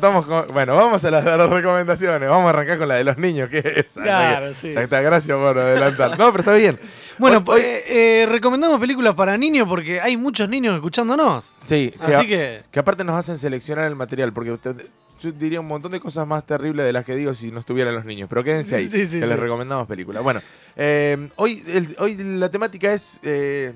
bueno, 0.53 0.75
vamos 0.75 1.03
a 1.05 1.11
las, 1.11 1.25
a 1.25 1.37
las 1.37 1.49
recomendaciones. 1.49 2.29
Vamos 2.29 2.45
a 2.45 2.49
arrancar 2.49 2.77
con 2.77 2.87
la 2.87 2.95
de 2.95 3.03
los 3.03 3.17
niños, 3.17 3.49
que 3.49 3.59
es 3.59 3.65
esa. 3.65 4.01
Claro, 4.03 4.47
que- 4.49 4.53
sí. 4.53 4.71
Ya 4.71 4.81
está, 4.83 5.01
gracias 5.01 5.35
por 5.37 5.57
adelantar. 5.57 6.11
No, 6.19 6.31
pero 6.31 6.39
está 6.39 6.53
bien. 6.53 6.79
Bueno, 7.17 7.37
Hoy- 7.47 7.59
hoy- 7.59 7.61
eh, 7.65 7.83
eh, 8.23 8.25
recomendamos 8.29 8.79
películas 8.79 9.15
para 9.15 9.37
niños 9.37 9.67
porque 9.67 9.99
hay 9.99 10.17
muchos 10.17 10.47
niños 10.49 10.75
escuchándonos. 10.75 11.51
sí, 11.57 11.91
Así 12.01 12.27
que... 12.27 12.63
Que 12.71 12.79
aparte 12.79 13.03
nos 13.03 13.15
hacen 13.15 13.37
seleccionar 13.37 13.85
el 13.85 13.95
material, 13.95 14.31
porque 14.33 14.51
usted- 14.51 14.87
yo 15.21 15.31
diría 15.31 15.59
un 15.61 15.67
montón 15.67 15.91
de 15.91 15.99
cosas 15.99 16.25
más 16.27 16.45
terribles 16.45 16.85
de 16.85 16.91
las 16.93 17.05
que 17.05 17.15
digo 17.15 17.33
si 17.33 17.51
no 17.51 17.59
estuvieran 17.59 17.93
los 17.95 18.03
niños. 18.05 18.27
Pero 18.29 18.43
quédense 18.43 18.75
ahí, 18.75 18.87
Sí, 18.91 19.05
sí, 19.05 19.19
que 19.19 19.21
sí. 19.23 19.27
les 19.29 19.39
recomendamos 19.39 19.87
películas. 19.87 20.23
Bueno, 20.23 20.41
eh, 20.75 21.29
hoy, 21.37 21.63
el- 21.67 21.95
hoy 21.99 22.15
la 22.15 22.49
temática 22.49 22.91
es 22.93 23.19
eh, 23.23 23.73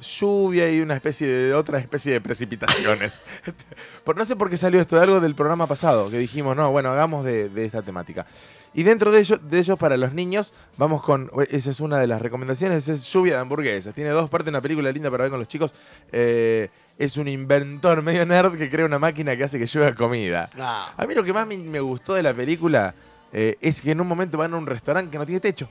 lluvia 0.00 0.70
y 0.70 0.80
una 0.80 0.94
especie 0.94 1.26
de 1.28 1.54
otra 1.54 1.78
especie 1.78 2.12
de 2.12 2.20
precipitaciones. 2.20 3.22
por, 4.04 4.16
no 4.16 4.24
sé 4.24 4.36
por 4.36 4.48
qué 4.48 4.56
salió 4.56 4.80
esto, 4.80 4.96
de 4.96 5.02
algo 5.02 5.20
del 5.20 5.34
programa 5.34 5.66
pasado, 5.66 6.10
que 6.10 6.18
dijimos, 6.18 6.56
no, 6.56 6.70
bueno, 6.70 6.90
hagamos 6.90 7.24
de, 7.24 7.48
de 7.48 7.64
esta 7.66 7.82
temática. 7.82 8.26
Y 8.72 8.84
dentro 8.84 9.10
de 9.10 9.20
ellos, 9.20 9.40
de 9.42 9.58
ellos, 9.58 9.78
para 9.78 9.96
los 9.96 10.12
niños, 10.12 10.54
vamos 10.76 11.02
con. 11.02 11.30
Esa 11.50 11.70
es 11.70 11.80
una 11.80 11.98
de 11.98 12.06
las 12.06 12.22
recomendaciones: 12.22 12.88
es 12.88 13.12
Lluvia 13.12 13.34
de 13.34 13.40
hamburguesas. 13.40 13.94
Tiene 13.94 14.10
dos 14.10 14.30
partes, 14.30 14.50
una 14.50 14.60
película 14.60 14.92
linda 14.92 15.10
para 15.10 15.24
ver 15.24 15.30
con 15.30 15.40
los 15.40 15.48
chicos. 15.48 15.74
Eh, 16.12 16.68
es 16.98 17.16
un 17.16 17.28
inventor 17.28 18.02
medio 18.02 18.24
nerd 18.26 18.56
que 18.56 18.70
crea 18.70 18.84
una 18.84 18.98
máquina 18.98 19.36
que 19.36 19.44
hace 19.44 19.58
que 19.58 19.66
llueva 19.66 19.94
comida. 19.94 20.48
Ah. 20.58 20.94
A 20.96 21.06
mí 21.06 21.14
lo 21.14 21.24
que 21.24 21.32
más 21.32 21.46
me, 21.46 21.56
me 21.56 21.80
gustó 21.80 22.14
de 22.14 22.22
la 22.22 22.34
película 22.34 22.94
eh, 23.32 23.56
es 23.60 23.80
que 23.80 23.92
en 23.92 24.00
un 24.00 24.06
momento 24.06 24.38
van 24.38 24.54
a 24.54 24.56
un 24.56 24.66
restaurante 24.66 25.10
que 25.10 25.18
no 25.18 25.26
tiene 25.26 25.40
techo. 25.40 25.68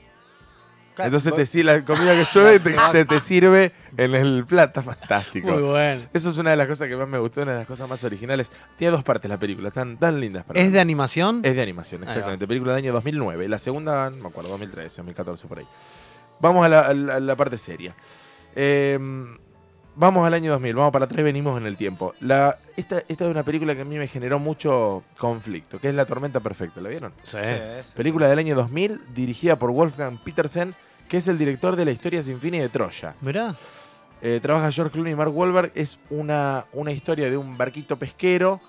Entonces 0.98 1.34
te 1.34 1.46
sirve 1.46 1.64
la 1.72 1.84
comida 1.84 2.12
que 2.14 2.26
llueve 2.34 2.60
te, 2.60 2.76
te- 2.92 3.04
te 3.06 3.20
sirve 3.20 3.72
en 3.96 4.14
el 4.14 4.44
plato. 4.46 4.82
Fantástico. 4.82 5.50
Muy 5.52 5.62
bueno. 5.62 6.02
Eso 6.12 6.30
es 6.30 6.36
una 6.38 6.50
de 6.50 6.56
las 6.56 6.66
cosas 6.66 6.88
que 6.88 6.96
más 6.96 7.08
me 7.08 7.18
gustó, 7.18 7.42
una 7.42 7.52
de 7.52 7.58
las 7.58 7.66
cosas 7.66 7.88
más 7.88 8.02
originales. 8.04 8.50
Tiene 8.76 8.92
dos 8.92 9.02
partes 9.02 9.28
la 9.30 9.38
película, 9.38 9.70
tan, 9.70 9.96
tan 9.96 10.20
lindas 10.20 10.44
para 10.44 10.60
¿Es 10.60 10.72
de 10.72 10.80
animación? 10.80 11.40
Es 11.42 11.54
de 11.56 11.62
animación, 11.62 12.02
exactamente. 12.02 12.46
Película 12.46 12.74
del 12.74 12.84
año 12.84 12.92
2009. 12.92 13.48
La 13.48 13.58
segunda, 13.58 14.10
no 14.10 14.16
me 14.16 14.28
acuerdo, 14.28 14.50
2013, 14.50 14.96
2014, 14.98 15.46
por 15.48 15.58
ahí. 15.60 15.66
Vamos 16.40 16.64
a 16.64 16.68
la, 16.68 16.80
a 16.80 16.94
la- 16.94 17.14
a 17.16 17.20
la 17.20 17.36
parte 17.36 17.56
seria. 17.56 17.94
Eh, 18.54 18.98
vamos 20.00 20.26
al 20.26 20.34
año 20.34 20.50
2000, 20.52 20.74
vamos 20.74 20.92
para 20.92 21.04
atrás, 21.04 21.22
venimos 21.22 21.60
en 21.60 21.66
el 21.66 21.76
tiempo. 21.76 22.14
La, 22.20 22.56
esta, 22.76 23.02
esta 23.06 23.24
es 23.26 23.30
una 23.30 23.42
película 23.44 23.74
que 23.74 23.82
a 23.82 23.84
mí 23.84 23.96
me 23.98 24.08
generó 24.08 24.38
mucho 24.38 25.04
conflicto, 25.18 25.78
que 25.78 25.88
es 25.90 25.94
La 25.94 26.06
Tormenta 26.06 26.40
Perfecta. 26.40 26.80
¿La 26.80 26.88
vieron? 26.88 27.12
Sí. 27.22 27.38
Película 27.94 28.28
del 28.28 28.38
año 28.38 28.54
2000, 28.56 29.00
dirigida 29.14 29.56
por 29.56 29.70
Wolfgang 29.70 30.18
Petersen, 30.24 30.74
que 31.08 31.18
es 31.18 31.28
el 31.28 31.38
director 31.38 31.76
de 31.76 31.84
la 31.84 31.90
historia 31.92 32.22
sin 32.22 32.40
fin 32.40 32.54
y 32.54 32.58
de 32.58 32.68
Troya. 32.68 33.14
Mirá. 33.20 33.54
Eh, 34.22 34.38
trabaja 34.42 34.70
George 34.70 34.92
Clooney 34.92 35.12
y 35.12 35.16
Mark 35.16 35.34
Wahlberg. 35.36 35.72
Es 35.74 35.98
una, 36.10 36.64
una 36.72 36.92
historia 36.92 37.28
de 37.30 37.36
un 37.36 37.56
barquito 37.56 37.96
pesquero 37.96 38.60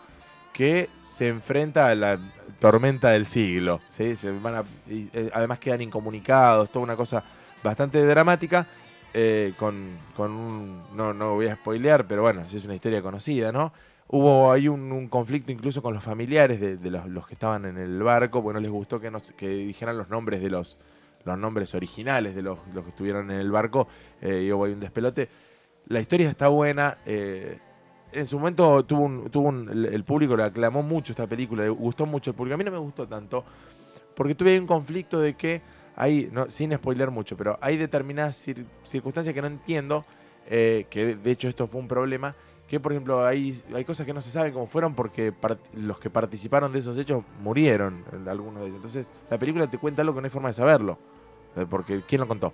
que 0.53 0.89
se 1.01 1.27
enfrenta 1.29 1.87
a 1.87 1.95
la 1.95 2.19
tormenta 2.59 3.09
del 3.09 3.25
siglo. 3.25 3.79
¿sí? 3.89 4.15
Se 4.15 4.31
van 4.31 4.55
a- 4.55 4.63
y, 4.89 5.09
eh, 5.13 5.29
además 5.33 5.59
quedan 5.59 5.81
incomunicados, 5.81 6.69
toda 6.69 6.83
una 6.83 6.95
cosa 6.95 7.23
bastante 7.63 8.03
dramática. 8.05 8.65
Eh, 9.13 9.53
con, 9.57 9.97
con 10.15 10.31
un. 10.31 10.83
No, 10.95 11.13
no 11.13 11.33
voy 11.35 11.47
a 11.47 11.55
spoilear, 11.55 12.07
pero 12.07 12.21
bueno, 12.21 12.41
es 12.41 12.65
una 12.65 12.75
historia 12.75 13.01
conocida, 13.01 13.51
¿no? 13.51 13.73
Hubo 14.07 14.51
ahí 14.51 14.67
un, 14.67 15.07
conflicto 15.07 15.51
incluso 15.53 15.81
con 15.81 15.93
los 15.93 16.03
familiares 16.03 16.59
de, 16.59 16.91
los, 16.91 17.07
los 17.07 17.27
que 17.27 17.33
estaban 17.33 17.65
en 17.65 17.77
el 17.77 18.03
barco, 18.03 18.43
porque 18.43 18.55
no 18.55 18.59
les 18.59 18.71
gustó 18.71 18.99
que, 18.99 19.09
nos- 19.09 19.31
que 19.31 19.47
dijeran 19.49 19.97
los 19.97 20.09
nombres 20.09 20.41
de 20.41 20.49
los, 20.49 20.77
los 21.25 21.37
nombres 21.37 21.73
originales 21.75 22.35
de 22.35 22.41
los, 22.41 22.59
los 22.73 22.83
que 22.83 22.89
estuvieron 22.89 23.31
en 23.31 23.39
el 23.39 23.51
barco 23.51 23.87
eh, 24.21 24.43
y 24.47 24.51
hubo 24.51 24.65
ahí 24.65 24.73
un 24.73 24.81
despelote. 24.81 25.29
La 25.87 25.99
historia 26.01 26.29
está 26.29 26.49
buena. 26.49 26.97
eh, 27.05 27.57
en 28.11 28.27
su 28.27 28.37
momento 28.37 28.83
tuvo 28.85 29.29
tuvo 29.29 29.51
el 29.51 30.03
público 30.03 30.35
le 30.35 30.43
aclamó 30.43 30.83
mucho 30.83 31.13
esta 31.13 31.27
película, 31.27 31.63
le 31.63 31.69
gustó 31.69 32.05
mucho 32.05 32.31
el 32.31 32.35
público. 32.35 32.55
A 32.55 32.57
mí 32.57 32.63
no 32.65 32.71
me 32.71 32.77
gustó 32.77 33.07
tanto, 33.07 33.45
porque 34.15 34.35
tuve 34.35 34.51
ahí 34.51 34.57
un 34.59 34.67
conflicto 34.67 35.19
de 35.19 35.35
que 35.35 35.61
hay, 35.95 36.29
no, 36.31 36.49
sin 36.49 36.73
spoiler 36.75 37.11
mucho, 37.11 37.35
pero 37.37 37.57
hay 37.61 37.77
determinadas 37.77 38.47
cir- 38.47 38.65
circunstancias 38.83 39.33
que 39.33 39.41
no 39.41 39.47
entiendo, 39.47 40.05
eh, 40.47 40.85
que 40.89 41.15
de- 41.15 41.31
hecho 41.31 41.47
esto 41.47 41.67
fue 41.67 41.81
un 41.81 41.87
problema, 41.87 42.33
que 42.67 42.79
por 42.79 42.93
ejemplo 42.93 43.25
hay, 43.25 43.61
hay 43.75 43.83
cosas 43.83 44.05
que 44.05 44.13
no 44.13 44.21
se 44.21 44.29
saben 44.31 44.53
cómo 44.53 44.65
fueron 44.67 44.95
porque 44.95 45.33
los 45.73 45.99
que 45.99 46.09
participaron 46.09 46.71
de 46.71 46.79
esos 46.79 46.97
hechos 46.97 47.23
murieron, 47.41 48.03
algunos 48.27 48.61
de 48.61 48.67
ellos. 48.67 48.77
Entonces 48.77 49.09
la 49.29 49.37
película 49.37 49.67
te 49.69 49.77
cuenta 49.77 50.01
algo 50.01 50.13
que 50.15 50.21
no 50.21 50.25
hay 50.25 50.31
forma 50.31 50.47
de 50.49 50.53
saberlo, 50.53 50.97
eh, 51.57 51.65
porque 51.69 52.01
¿quién 52.07 52.21
lo 52.21 52.27
contó? 52.27 52.53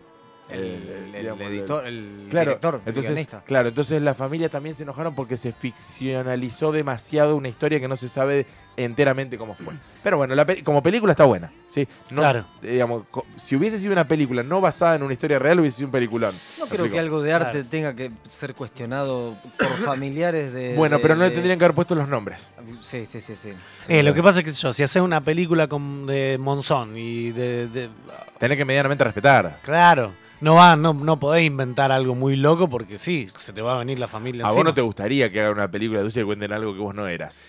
El, 0.49 0.59
Eh, 0.59 0.75
el- 1.09 1.15
el 1.15 1.21
digamos, 1.21 1.41
el- 1.47 1.53
editor, 1.59 1.85
el 1.85 2.27
Claro, 2.31 2.45
director, 2.51 2.75
el 2.75 2.81
entonces, 2.87 3.11
guionista. 3.11 3.43
claro, 3.45 3.67
entonces 3.69 4.01
la 4.01 4.13
familia 4.15 4.49
también 4.49 4.73
se 4.75 4.83
enojaron 4.83 5.13
porque 5.13 5.35
se 5.37 5.51
ficcionalizó 5.51 6.71
demasiado 6.71 7.35
una 7.35 7.49
historia 7.49 7.79
que 7.79 7.87
no 7.87 7.97
se 7.97 8.07
sabe 8.09 8.45
enteramente 8.77 9.37
cómo 9.37 9.55
fue. 9.55 9.73
Pero 10.03 10.17
bueno, 10.17 10.35
la 10.35 10.45
pe- 10.45 10.63
como 10.63 10.81
película 10.83 11.11
está 11.11 11.25
buena, 11.25 11.51
¿sí? 11.67 11.87
No, 12.11 12.21
Claro. 12.21 12.45
eh, 12.63 12.73
digamos, 12.73 13.03
si 13.35 13.55
hubiese 13.55 13.77
sido 13.79 13.91
una 13.91 14.07
película 14.07 14.43
no 14.43 14.61
basada 14.61 14.95
en 14.95 15.03
una 15.03 15.11
historia 15.13 15.39
real, 15.39 15.59
hubiese 15.59 15.77
sido 15.77 15.87
un 15.87 15.91
peliculón. 15.91 16.33
No 16.59 16.65
¿Me 16.65 16.69
creo 16.69 16.85
explico? 16.85 16.93
que 16.93 16.99
algo 16.99 17.21
de 17.21 17.33
arte 17.33 17.51
Claro. 17.51 17.67
tenga 17.69 17.95
que 17.95 18.11
ser 18.29 18.53
cuestionado 18.53 19.35
por 19.57 19.67
familiares 19.85 20.53
de. 20.53 20.75
Bueno, 20.75 20.97
de- 20.97 21.01
pero 21.01 21.15
no 21.15 21.23
le 21.23 21.29
de- 21.29 21.35
tendrían 21.35 21.57
que 21.59 21.65
haber 21.65 21.75
puesto 21.75 21.95
los 21.95 22.07
nombres. 22.07 22.49
Sí, 22.79 23.05
sí, 23.05 23.19
sí, 23.19 23.35
sí. 23.35 23.49
Eh, 23.89 24.03
lo 24.03 24.13
que 24.13 24.21
pasa 24.23 24.39
es 24.39 24.45
que 24.45 24.51
yo, 24.53 24.71
si 24.71 24.83
haces 24.83 25.01
una 25.01 25.21
película 25.21 25.67
con, 25.67 26.05
de 26.05 26.37
Monzón 26.39 26.95
y 26.97 27.31
de, 27.31 27.67
de- 27.67 27.89
Tenés 28.37 28.57
que 28.57 28.65
medianamente 28.65 29.03
respetar. 29.03 29.59
Claro, 29.63 30.13
no 30.39 30.53
va, 30.53 30.75
no, 30.75 30.93
no 30.93 31.17
podés 31.19 31.43
inventar 31.45 31.91
algo 31.91 32.13
muy 32.13 32.35
loco 32.35 32.69
porque 32.69 32.99
sí, 32.99 33.27
se 33.35 33.51
te 33.51 33.61
va 33.63 33.73
a 33.73 33.79
venir 33.79 33.97
la 33.97 34.07
familia 34.07 34.45
A 34.45 34.51
vos 34.51 34.63
no 34.63 34.73
te 34.75 34.81
gustaría 34.81 35.31
que 35.31 35.41
hagan 35.41 35.53
una 35.53 35.71
película 35.71 36.01
tuya 36.01 36.21
y 36.21 36.25
cuenten 36.25 36.53
algo 36.53 36.73
que 36.73 36.79
vos 36.79 36.93
no 36.93 37.07
eras. 37.07 37.41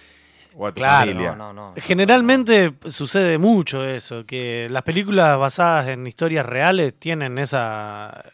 O 0.61 0.67
a 0.67 0.71
tu 0.73 0.77
Claro, 0.81 1.07
familia. 1.13 1.37
No, 1.37 1.53
no, 1.53 1.71
no. 1.71 1.75
Generalmente 1.81 2.75
sucede 2.91 3.39
mucho 3.39 3.85
eso, 3.87 4.27
que 4.27 4.69
las 4.71 4.83
películas 4.83 5.39
basadas 5.39 5.89
en 5.89 6.05
historias 6.07 6.45
reales 6.45 6.95
tienen 6.99 7.39
esa 7.39 8.25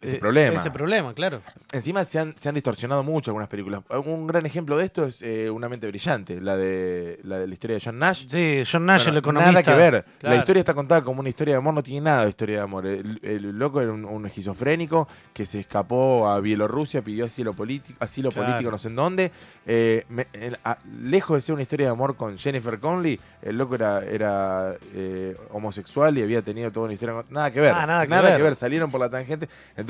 Ese 0.00 0.16
eh, 0.16 0.18
problema. 0.20 0.56
Ese 0.56 0.70
problema, 0.70 1.12
claro. 1.12 1.42
Encima 1.72 2.04
se 2.04 2.20
han, 2.20 2.36
se 2.38 2.48
han 2.48 2.54
distorsionado 2.54 3.02
mucho 3.02 3.30
algunas 3.32 3.48
películas. 3.48 3.82
Un 4.06 4.28
gran 4.28 4.46
ejemplo 4.46 4.76
de 4.76 4.84
esto 4.84 5.06
es 5.06 5.22
eh, 5.22 5.50
Una 5.50 5.68
mente 5.68 5.88
brillante, 5.88 6.40
la 6.40 6.56
de 6.56 7.18
la, 7.24 7.38
de 7.40 7.48
la 7.48 7.52
historia 7.52 7.74
de 7.78 7.82
John 7.84 7.98
Nash. 7.98 8.26
Sí, 8.28 8.62
John 8.70 8.86
Nash, 8.86 9.02
Bueno, 9.02 9.12
el 9.12 9.18
economista. 9.18 9.50
Nada 9.52 9.62
que 9.64 9.74
ver. 9.74 10.04
La 10.20 10.36
historia 10.36 10.60
está 10.60 10.72
contada 10.72 11.02
como 11.02 11.18
una 11.18 11.28
historia 11.28 11.54
de 11.54 11.58
amor, 11.58 11.74
no 11.74 11.82
tiene 11.82 12.02
nada 12.02 12.22
de 12.22 12.28
historia 12.30 12.58
de 12.58 12.62
amor. 12.62 12.86
El, 12.86 13.18
el 13.24 13.58
loco 13.58 13.80
era 13.80 13.92
un, 13.92 14.04
un 14.04 14.24
esquizofrénico 14.26 15.08
que 15.32 15.44
se 15.46 15.58
escapó 15.60 16.28
a 16.28 16.38
Bielorrusia, 16.38 17.02
pidió 17.02 17.24
asilo 17.24 17.52
político, 17.52 17.96
asilo 18.00 18.30
Claro. 18.30 18.46
político 18.52 18.70
no 18.70 18.78
sé 18.78 18.88
en 18.88 18.96
dónde. 18.96 19.32
Eh, 19.66 20.04
me- 20.10 20.28
el- 20.32 20.58
a- 20.64 20.78
lejos 21.02 21.38
de 21.38 21.40
ser 21.40 21.54
una 21.54 21.62
historia 21.62 21.86
de 21.86 21.92
amor 21.92 22.14
con 22.16 22.38
Jennifer 22.38 22.78
Conley, 22.78 23.18
el 23.42 23.58
loco 23.58 23.74
era, 23.74 24.04
era 24.04 24.76
eh, 24.94 25.36
homosexual 25.50 26.16
y 26.18 26.22
había 26.22 26.40
tenido 26.40 26.70
toda 26.70 26.84
una 26.84 26.94
historia. 26.94 27.24
Nada 27.30 27.50
que 27.50 27.60
ver. 27.60 27.72
Ah, 27.74 27.84
nada 27.84 28.06
que 28.06 28.42
ver. 28.44 28.54
Salieron 28.54 28.92
por 28.92 29.00
la 29.00 29.10
tangente. 29.10 29.48
Entonces, 29.70 29.87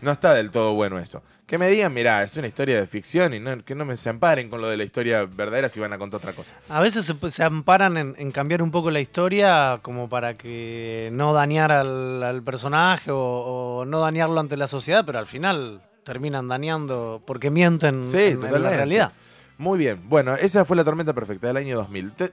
no 0.00 0.10
está 0.12 0.34
del 0.34 0.50
todo 0.50 0.74
bueno 0.74 0.98
eso. 0.98 1.22
Que 1.46 1.58
me 1.58 1.68
digan, 1.68 1.92
mirá, 1.92 2.22
es 2.22 2.36
una 2.36 2.46
historia 2.46 2.76
de 2.80 2.86
ficción 2.86 3.34
y 3.34 3.40
no- 3.40 3.62
que 3.64 3.74
no 3.74 3.84
me 3.84 3.96
se 3.96 4.08
amparen 4.08 4.48
con 4.48 4.60
lo 4.60 4.68
de 4.68 4.76
la 4.76 4.84
historia 4.84 5.24
verdadera 5.24 5.68
si 5.68 5.80
van 5.80 5.92
a 5.92 5.98
contar 5.98 6.18
otra 6.18 6.32
cosa. 6.32 6.54
A 6.68 6.80
veces 6.80 7.04
se, 7.04 7.30
se 7.30 7.44
amparan 7.44 7.96
en, 7.96 8.14
en 8.18 8.30
cambiar 8.30 8.62
un 8.62 8.70
poco 8.70 8.90
la 8.90 9.00
historia 9.00 9.78
como 9.82 10.08
para 10.08 10.34
que 10.34 11.10
no 11.12 11.32
dañar 11.34 11.70
al, 11.72 12.22
al 12.22 12.42
personaje 12.42 13.10
o, 13.10 13.18
o 13.18 13.84
no 13.84 14.00
dañarlo 14.00 14.40
ante 14.40 14.56
la 14.56 14.66
sociedad, 14.66 15.04
pero 15.04 15.18
al 15.18 15.26
final 15.26 15.82
terminan 16.04 16.48
dañando 16.48 17.22
porque 17.26 17.50
mienten 17.50 18.04
Sí, 18.06 18.18
en- 18.18 18.42
en, 18.44 18.62
la 18.62 18.70
realidad. 18.70 19.12
Muy 19.58 19.78
bien. 19.78 20.00
Bueno, 20.08 20.34
esa 20.36 20.64
fue 20.64 20.76
la 20.76 20.84
tormenta 20.84 21.12
perfecta 21.12 21.48
del 21.48 21.58
año 21.58 21.76
2000. 21.76 22.12
Te- 22.12 22.32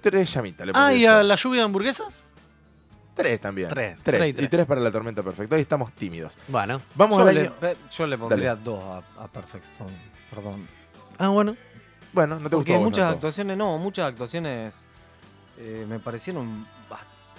tres 0.00 0.32
llamitas 0.32 0.66
le 0.66 0.72
Ah, 0.74 0.92
¿y 0.94 1.04
a 1.06 1.22
la 1.22 1.36
lluvia 1.36 1.60
de 1.60 1.64
hamburguesas? 1.66 2.24
Tres 3.14 3.40
también. 3.40 3.68
Tres, 3.68 3.96
Tres. 4.02 4.18
tres 4.20 4.30
y 4.30 4.34
tres. 4.34 4.50
tres 4.50 4.66
para 4.66 4.80
la 4.80 4.90
tormenta 4.90 5.22
perfecta. 5.22 5.54
Hoy 5.56 5.60
estamos 5.62 5.92
tímidos. 5.92 6.38
Bueno. 6.48 6.80
Vamos 6.94 7.18
yo, 7.18 7.28
al 7.28 7.34
le, 7.34 7.40
año... 7.42 7.52
yo 7.90 8.06
le 8.06 8.18
pondría 8.18 8.56
dos 8.56 8.82
a, 8.82 9.22
a 9.24 9.28
Perfect 9.28 9.64
Storm. 9.64 9.92
Perdón. 10.30 10.66
Ah, 11.18 11.28
bueno. 11.28 11.56
Bueno, 12.12 12.36
no 12.38 12.48
te 12.48 12.56
Porque 12.56 12.72
gustó. 12.72 12.84
muchas 12.84 13.12
actuaciones, 13.14 13.56
no, 13.56 13.78
muchas 13.78 14.06
actuaciones 14.08 14.84
eh, 15.58 15.86
me 15.88 15.98
parecieron 15.98 16.66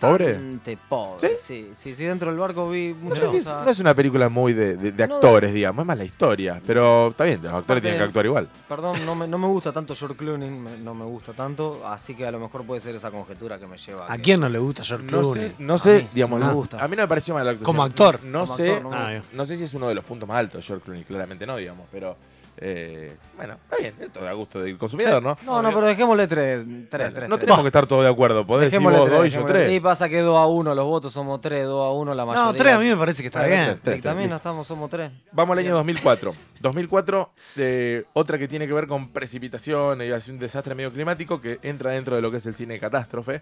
¿Pobre? 0.07 0.34
bastante 0.34 0.77
pobres. 0.89 1.39
Sí, 1.41 1.69
sí, 1.75 1.95
sí, 1.95 2.03
dentro 2.03 2.30
del 2.30 2.39
barco 2.39 2.69
vi 2.69 2.89
No 2.89 3.09
muchas 3.09 3.19
sé 3.19 3.27
si 3.31 3.38
es, 3.38 3.45
cosas. 3.45 3.65
no 3.65 3.71
es 3.71 3.80
una 3.80 3.93
película 3.93 4.30
muy 4.30 4.53
de, 4.53 4.75
de- 4.77 4.91
de 4.91 5.07
No, 5.07 5.15
actores, 5.15 5.53
digamos. 5.53 5.84
Es 5.84 5.88
más 5.88 5.97
la 5.97 6.03
historia. 6.05 6.61
Pero 6.65 7.09
está 7.09 7.23
bien, 7.23 7.41
los 7.43 7.53
actores 7.53 7.81
tienen 7.81 7.99
que 7.99 8.05
actuar 8.05 8.25
igual. 8.25 8.47
Perdón, 8.69 9.05
no 9.05 9.15
me, 9.15 9.27
no 9.27 9.38
me 9.38 9.47
gusta 9.47 9.71
tanto 9.71 9.95
George 9.95 10.15
Clooney, 10.17 10.49
me- 10.49 10.77
no 10.77 10.93
me 10.93 11.05
gusta 11.05 11.34
tanto, 11.34 11.81
así 11.88 12.15
que 12.15 12.25
a 12.25 12.31
lo 12.31 12.39
mejor 12.39 12.63
puede 12.65 12.81
ser 12.81 12.95
esa 12.95 13.11
conjetura 13.11 13.57
que 13.59 13.67
me 13.67 13.77
lleva. 13.77 14.11
¿A 14.11 14.15
que- 14.17 14.21
quién 14.23 14.39
no 14.39 14.49
le 14.49 14.59
gusta 14.59 14.84
George 14.84 15.05
No 15.05 15.21
Clooney? 15.21 15.47
sé, 15.49 15.55
no 15.59 15.77
sé 15.77 15.99
mí, 16.03 16.09
digamos, 16.13 16.39
no 16.39 16.45
me 16.47 16.51
no- 16.51 16.57
gusta. 16.57 16.84
a 16.84 16.88
mí 16.88 16.95
no 16.95 17.01
me 17.03 17.07
pareció 17.07 17.34
mal 17.34 17.45
la 17.45 17.51
actuación. 17.51 17.65
Como 17.65 17.84
actor. 17.84 18.19
No 18.23 18.41
Como 18.45 18.55
sé, 18.57 18.71
actor, 18.73 18.91
no 18.91 18.95
Ah, 18.97 19.13
no 19.34 19.45
sé 19.45 19.57
si 19.57 19.63
es 19.63 19.73
uno 19.73 19.88
de 19.88 19.95
los 19.95 20.03
puntos 20.05 20.27
más 20.27 20.38
altos 20.38 20.61
de 20.61 20.67
George 20.67 20.84
Clooney, 20.85 21.03
claramente 21.03 21.45
no, 21.45 21.55
digamos, 21.57 21.85
pero 21.91 22.15
eh, 22.57 23.15
bueno, 23.35 23.55
está 23.63 23.77
bien, 23.77 23.93
esto 23.99 24.21
da 24.21 24.31
gusto 24.34 24.59
del 24.61 24.77
consumidor, 24.77 25.21
¿no? 25.23 25.38
No, 25.45 25.61
no, 25.61 25.69
pero 25.73 25.88
dejémosle 25.88 26.27
tres, 26.27 26.65
tres, 26.89 27.13
tres. 27.13 27.27
no 27.30 27.35
tres. 27.35 27.39
tenemos 27.45 27.61
que 27.63 27.67
estar 27.67 27.88
todos 27.88 28.03
de 28.03 28.09
acuerdo, 28.09 28.45
podés 28.45 28.71
decir 28.71 28.84
vos 28.88 28.93
tres, 29.05 29.11
dos 29.17 29.27
y 29.27 29.30
yo 29.31 29.41
dejémosle- 29.41 29.65
Y 29.65 29.69
tres. 29.69 29.81
pasa 29.81 30.07
que 30.09 30.19
2 30.21 30.38
a 30.38 30.45
1, 30.47 30.75
los 30.75 30.85
votos 30.85 31.11
somos 31.13 31.41
3, 31.41 31.65
2 31.65 31.88
a 31.88 31.91
1 31.91 32.13
la 32.15 32.25
mayoría. 32.25 32.45
No, 32.51 32.53
tres 32.55 32.73
a 32.73 32.80
mí 32.80 32.88
me 32.88 32.95
parece 32.97 33.21
que 33.23 33.27
está 33.27 33.43
bien. 33.45 33.65
tres, 33.65 33.80
tres, 33.84 33.97
Y 33.97 34.01
también 34.01 34.30
listo. 34.30 34.38
estamos, 34.38 34.67
somos 34.67 34.89
3. 34.89 35.09
Vamos 35.31 35.53
al 35.53 35.59
año 35.65 35.73
2004. 35.75 36.34
2004, 36.61 37.31
eh, 37.57 38.03
otra 38.13 38.38
que 38.38 38.47
tiene 38.47 38.67
que 38.67 38.73
ver 38.73 38.88
con 38.88 39.09
precipitaciones 39.09 40.07
y 40.09 40.11
así 40.13 40.31
un 40.31 40.39
desastre 40.39 40.75
medio 40.75 40.91
climático 40.91 41.41
que 41.41 41.59
entra 41.63 41.91
dentro 41.91 42.15
de 42.15 42.21
lo 42.21 42.31
que 42.31 42.38
es 42.38 42.45
el 42.45 42.55
cine 42.55 42.80
catástrofe, 42.80 43.41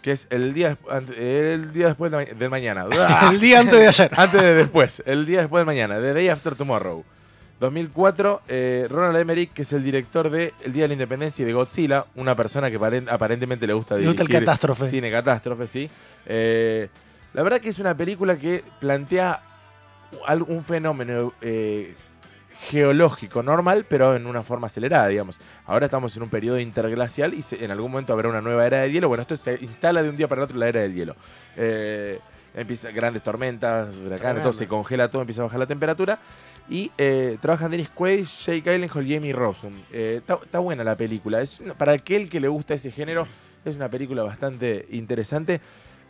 que 0.00 0.12
es 0.12 0.26
el 0.30 0.54
día, 0.54 0.76
el 1.18 1.72
día 1.72 1.88
después 1.88 2.10
de 2.10 2.16
ma- 2.16 2.24
del 2.24 2.50
mañana. 2.50 2.86
El 3.30 3.40
día 3.40 3.60
antes 3.60 3.78
de 3.78 3.86
ayer. 3.88 4.10
Antes 4.16 4.40
de 4.42 4.54
después, 4.54 5.02
el 5.06 5.26
día 5.26 5.40
después 5.40 5.60
del 5.60 5.66
mañana, 5.66 5.96
The 6.00 6.14
Day 6.14 6.28
After 6.28 6.54
Tomorrow. 6.54 7.04
2004, 7.62 8.42
eh, 8.48 8.86
Ronald 8.90 9.16
Emmerich, 9.16 9.52
que 9.52 9.62
es 9.62 9.72
el 9.72 9.82
director 9.82 10.28
de 10.28 10.52
El 10.64 10.72
Día 10.72 10.82
de 10.84 10.88
la 10.88 10.94
Independencia 10.94 11.42
y 11.42 11.46
de 11.46 11.52
Godzilla, 11.54 12.04
una 12.16 12.34
persona 12.36 12.70
que 12.70 12.78
aparen- 12.78 13.08
aparentemente 13.10 13.66
le 13.66 13.72
gusta 13.72 13.96
Le 13.96 14.06
gusta 14.06 14.22
el 14.22 14.28
dirigir 14.28 14.44
catástrofe. 14.46 14.90
Cine 14.90 15.10
catástrofe, 15.10 15.66
sí. 15.66 15.88
Eh, 16.26 16.88
la 17.32 17.42
verdad 17.42 17.60
que 17.60 17.68
es 17.70 17.78
una 17.78 17.96
película 17.96 18.36
que 18.36 18.62
plantea 18.80 19.40
un 20.46 20.62
fenómeno 20.64 21.32
eh, 21.40 21.94
geológico 22.68 23.42
normal, 23.42 23.86
pero 23.88 24.14
en 24.14 24.26
una 24.26 24.42
forma 24.42 24.66
acelerada, 24.66 25.08
digamos. 25.08 25.40
Ahora 25.66 25.86
estamos 25.86 26.16
en 26.16 26.22
un 26.22 26.28
periodo 26.28 26.58
interglacial 26.60 27.34
y 27.34 27.42
se- 27.42 27.64
en 27.64 27.70
algún 27.70 27.90
momento 27.90 28.12
habrá 28.12 28.28
una 28.28 28.40
nueva 28.40 28.66
era 28.66 28.80
del 28.80 28.92
hielo. 28.92 29.08
Bueno, 29.08 29.22
esto 29.22 29.36
se 29.36 29.58
instala 29.62 30.02
de 30.02 30.08
un 30.10 30.16
día 30.16 30.28
para 30.28 30.40
el 30.42 30.44
otro 30.44 30.58
la 30.58 30.68
era 30.68 30.80
del 30.80 30.94
hielo. 30.94 31.16
Eh, 31.56 32.18
empieza 32.54 32.90
grandes 32.90 33.22
tormentas, 33.22 33.94
huracanes, 33.96 34.42
todo 34.42 34.52
se 34.52 34.68
congela 34.68 35.10
todo, 35.10 35.22
empieza 35.22 35.42
a 35.42 35.44
bajar 35.44 35.60
la 35.60 35.66
temperatura. 35.66 36.18
Y 36.68 36.90
eh, 36.96 37.38
trabajan 37.40 37.70
Dennis 37.70 37.88
Quaid, 37.90 38.24
Jake 38.24 38.60
Gyllenhaal 38.62 39.06
y 39.06 39.16
Amy 39.16 39.32
Rossum. 39.32 39.72
Eh, 39.92 40.20
Está 40.26 40.58
buena 40.60 40.84
la 40.84 40.94
película. 40.96 41.40
Es 41.40 41.60
una- 41.60 41.74
para 41.74 41.92
aquel 41.92 42.28
que 42.30 42.40
le 42.40 42.48
gusta 42.48 42.74
ese 42.74 42.90
género, 42.92 43.26
es 43.64 43.74
una 43.76 43.88
película 43.88 44.22
bastante 44.22 44.86
interesante. 44.90 45.60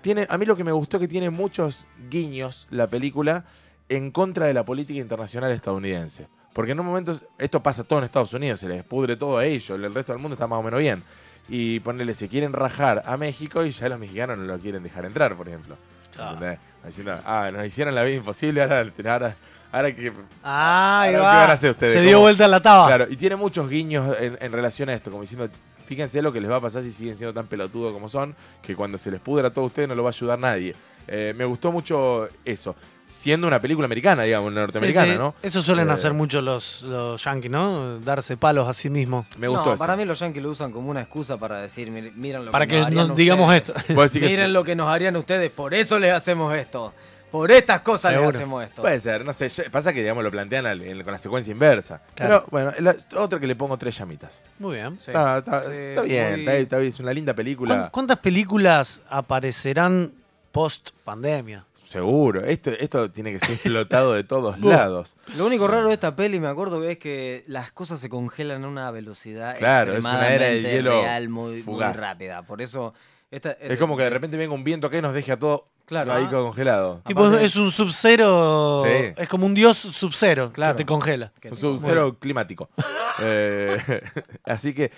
Tiene, 0.03 0.27
a 0.29 0.37
mí 0.37 0.45
lo 0.45 0.55
que 0.57 0.65
me 0.65 0.73
gustó 0.73 0.99
que 0.99 1.09
tiene 1.09 1.31
muchos 1.31 1.87
guiños 2.11 2.67
la 2.71 2.87
película 2.87 3.45
en 3.89 4.11
contra 4.11 4.47
de 4.47 4.55
la 4.55 4.63
política 4.65 5.01
internacional 5.01 5.53
estadounidense. 5.53 6.27
Porque 6.53 6.73
en 6.73 6.81
un 6.81 6.87
momento, 6.87 7.15
esto 7.39 7.63
pasa 7.63 7.83
todo 7.85 8.01
en 8.01 8.05
Estados 8.05 8.35
Unidos, 8.35 8.61
se 8.61 8.69
les 8.69 8.85
pudre 8.85 9.17
todo 9.17 9.39
a 9.39 9.47
ellos, 9.47 9.71
el 9.71 9.95
resto 9.95 10.13
del 10.13 10.21
mundo 10.21 10.35
está 10.35 10.47
más 10.47 10.59
o 10.59 10.63
menos 10.63 10.81
bien. 10.81 11.03
Y 11.49 11.81
ponerle, 11.81 12.15
se 12.15 12.29
quieren 12.29 12.53
rajar 12.53 13.03
a 13.07 13.17
México 13.17 13.65
y 13.65 13.71
ya 13.71 13.89
los 13.89 13.99
mexicanos 13.99 14.37
no 14.39 14.45
lo 14.45 14.59
quieren 14.59 14.83
dejar 14.83 15.07
entrar, 15.07 15.35
por 15.37 15.49
ejemplo. 15.49 15.77
Ah. 16.19 16.31
¿Entendés? 16.35 16.59
Diciendo, 16.85 17.19
ah, 17.25 17.51
nos 17.53 17.67
hicieron 17.67 17.95
la 17.95 18.03
vida 18.03 18.17
imposible, 18.17 18.61
ahora, 18.63 18.81
ahora, 19.05 19.37
ahora 19.71 19.95
que 19.95 20.13
Ah, 20.43 21.03
ahí 21.03 21.15
Ahora, 21.15 21.23
va. 21.27 21.33
¿qué 21.33 21.39
van 21.41 21.51
a 21.51 21.53
hacer 21.53 21.71
ustedes? 21.71 21.93
Se 21.93 22.01
dio 22.01 22.13
¿Cómo? 22.15 22.23
vuelta 22.23 22.49
la 22.49 22.61
taba. 22.61 22.87
Claro, 22.89 23.07
y 23.09 23.17
tiene 23.17 23.37
muchos 23.37 23.69
guiños 23.69 24.17
en, 24.19 24.37
en 24.41 24.53
relación 24.53 24.89
a 24.89 24.95
esto, 24.95 25.11
como 25.11 25.23
diciendo, 25.23 25.49
fíjense 25.87 26.21
lo 26.23 26.33
que 26.33 26.41
les 26.41 26.51
va 26.51 26.57
a 26.57 26.61
pasar 26.61 26.83
si 26.83 26.91
siguen 26.93 27.17
siendo 27.17 27.33
tan 27.33 27.47
pelotudos 27.47 27.93
como 27.93 28.09
son, 28.09 28.35
que 28.63 28.75
cuando 28.75 28.99
se 28.99 29.11
les 29.11 29.21
pudra 29.21 29.49
a 29.49 29.51
todos 29.53 29.69
ustedes 29.69 29.89
no 29.89 29.95
lo 29.95 30.03
va 30.03 30.11
a 30.11 30.13
ayudar 30.13 30.39
nadie. 30.39 30.75
Eh, 31.07 31.35
me 31.37 31.45
gustó 31.45 31.71
mucho 31.73 32.29
eso, 32.45 32.75
siendo 33.13 33.47
una 33.47 33.61
película 33.61 33.85
americana, 33.85 34.23
digamos, 34.23 34.53
norteamericana, 34.53 35.07
Sí, 35.07 35.13
sí. 35.13 35.19
¿no? 35.19 35.35
Eso 35.43 35.63
suelen 35.63 35.89
Eh, 35.89 35.93
hacer 35.93 36.13
mucho 36.15 36.41
los, 36.41 36.83
los 36.83 37.23
yankees, 37.23 37.51
¿no? 37.51 37.99
Darse 38.01 38.37
palos 38.37 38.69
a 38.69 38.73
sí 38.73 38.89
mismos. 38.91 39.27
Me 39.37 39.49
gustó 39.49 39.65
No, 39.67 39.71
eso. 39.75 39.79
para 39.79 39.97
mí 39.97 40.05
los 40.05 40.19
yankees 40.19 40.43
lo 40.43 40.51
usan 40.51 40.73
como 40.73 40.91
una 40.91 41.03
excusa 41.03 41.37
para 41.37 41.61
decir, 41.63 41.91
"Mir- 41.91 42.13
miren 42.15 42.45
lo 42.47 42.51
Para 42.53 42.67
que 42.67 42.73
que 42.73 42.79
nos 42.79 42.87
harían 42.89 43.09
nos 43.09 43.17
digamos 43.17 43.55
ustedes. 43.55 43.77
esto. 43.89 43.93
Miren 44.21 44.47
sí. 44.47 44.53
lo 44.53 44.65
que 44.65 44.75
nos 44.77 44.89
harían 44.89 45.17
ustedes, 45.17 45.51
por 45.51 45.75
eso 45.75 45.99
les 45.99 46.13
hacemos 46.13 46.55
esto. 46.57 46.93
Por 47.31 47.51
estas 47.51 47.81
cosas 47.81 48.11
Seguro. 48.13 48.31
les 48.33 48.41
hacemos 48.43 48.63
esto. 48.63 48.83
Puede 48.83 49.01
ser, 49.01 49.25
no 49.25 49.33
sé, 49.33 49.49
pasa 49.71 49.95
que 49.95 50.01
digamos 50.01 50.23
lo 50.23 50.31
plantean 50.31 50.67
al- 50.67 50.83
en- 50.83 51.03
con 51.03 51.13
la 51.15 51.19
secuencia 51.19 51.51
inversa. 51.51 52.03
Claro. 52.15 52.45
Pero 52.45 52.51
bueno, 52.51 52.73
la- 52.81 52.95
otro 53.23 53.41
que 53.41 53.47
le 53.47 53.57
pongo 53.57 53.79
tres 53.79 53.97
llamitas. 53.97 54.43
Muy 54.59 54.77
bien. 54.77 55.01
Sí. 55.01 55.13
Está, 55.13 55.39
está- 55.39 55.61
Sí, 55.65 55.73
está 55.73 56.03
bien, 56.03 56.31
muy- 56.33 56.41
está, 56.41 56.55
está 56.57 56.79
bien, 56.79 56.93
es 56.93 57.01
una 57.01 57.13
linda 57.15 57.33
¿Cuán- 57.33 57.37
película. 57.37 57.89
¿Cuántas 57.91 58.19
películas 58.19 59.01
aparecerán 59.09 60.13
post 60.53 60.91
pandemia? 61.05 61.65
Seguro, 61.93 62.45
esto, 62.45 62.71
esto 62.71 63.11
tiene 63.11 63.33
que 63.33 63.41
ser 63.41 63.53
explotado 63.53 64.13
de 64.15 64.25
todos 64.25 64.59
lados. 64.61 65.17
Lo 65.37 65.47
único 65.47 65.69
raro 65.69 65.89
de 65.89 65.93
esta 65.95 66.17
peli, 66.17 66.41
me 66.41 66.49
acuerdo, 66.49 66.83
es 66.85 66.99
que 66.99 67.45
las 67.47 67.71
cosas 67.73 68.01
se 68.01 68.09
congelan 68.09 68.65
a 68.65 68.69
una 68.69 68.91
velocidad 68.91 69.57
Claro, 69.59 69.93
es 69.95 70.01
una 70.01 70.29
era 70.29 70.47
de 70.47 70.61
extremadamente 70.61 70.73
hielo 70.77 71.03
real, 71.03 71.29
muy, 71.29 71.53
muy 71.53 71.63
fugaz. 71.63 71.97
rápida. 71.97 72.43
Por 72.43 72.63
eso... 72.63 72.95
Esta, 73.31 73.53
Es 73.53 73.79
como 73.79 73.97
que 73.97 74.03
de 74.03 74.11
repente 74.11 74.37
venga 74.37 74.53
un 74.55 74.63
viento 74.63 74.91
que 74.91 75.01
nos 75.01 75.15
deje 75.15 75.33
a 75.33 75.39
todos 75.39 75.63
Claro. 75.87 76.13
ahí 76.13 76.25
Ah. 76.27 76.31
congelado. 76.31 77.01
Tipo, 77.07 77.25
Aparte- 77.25 77.45
es 77.45 77.57
un 77.57 77.71
sub-zero. 77.71 78.83
Sí. 78.85 79.13
Es 79.17 79.29
como 79.29 79.47
un 79.47 79.55
dios 79.55 79.77
sub-zero 79.79 80.53
Claro. 80.53 80.77
que 80.77 80.85
te 80.85 80.87
congela. 80.87 81.33
Un 81.51 81.57
sub-cero 81.57 82.17
climático. 82.19 82.69
Eh, 83.23 83.77
así 84.47 84.73
que, 84.73 84.91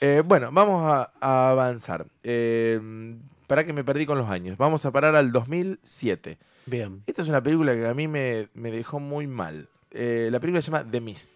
eh, 0.00 0.22
bueno, 0.24 0.48
vamos 0.52 0.82
a, 0.90 1.12
a 1.20 1.50
avanzar. 1.50 2.06
Eh, 2.22 2.80
para 3.52 3.66
que 3.66 3.74
me 3.74 3.84
perdí 3.84 4.06
con 4.06 4.16
los 4.16 4.30
años. 4.30 4.56
Vamos 4.56 4.86
a 4.86 4.92
parar 4.92 5.14
al 5.14 5.30
2007. 5.30 6.38
Bien. 6.64 7.02
Esta 7.06 7.20
es 7.20 7.28
una 7.28 7.42
película 7.42 7.74
que 7.74 7.86
a 7.86 7.92
mí 7.92 8.08
me, 8.08 8.48
me 8.54 8.70
dejó 8.70 8.98
muy 8.98 9.26
mal. 9.26 9.68
Eh, 9.90 10.30
la 10.32 10.40
película 10.40 10.62
se 10.62 10.70
llama 10.70 10.90
The 10.90 11.02
Mist, 11.02 11.30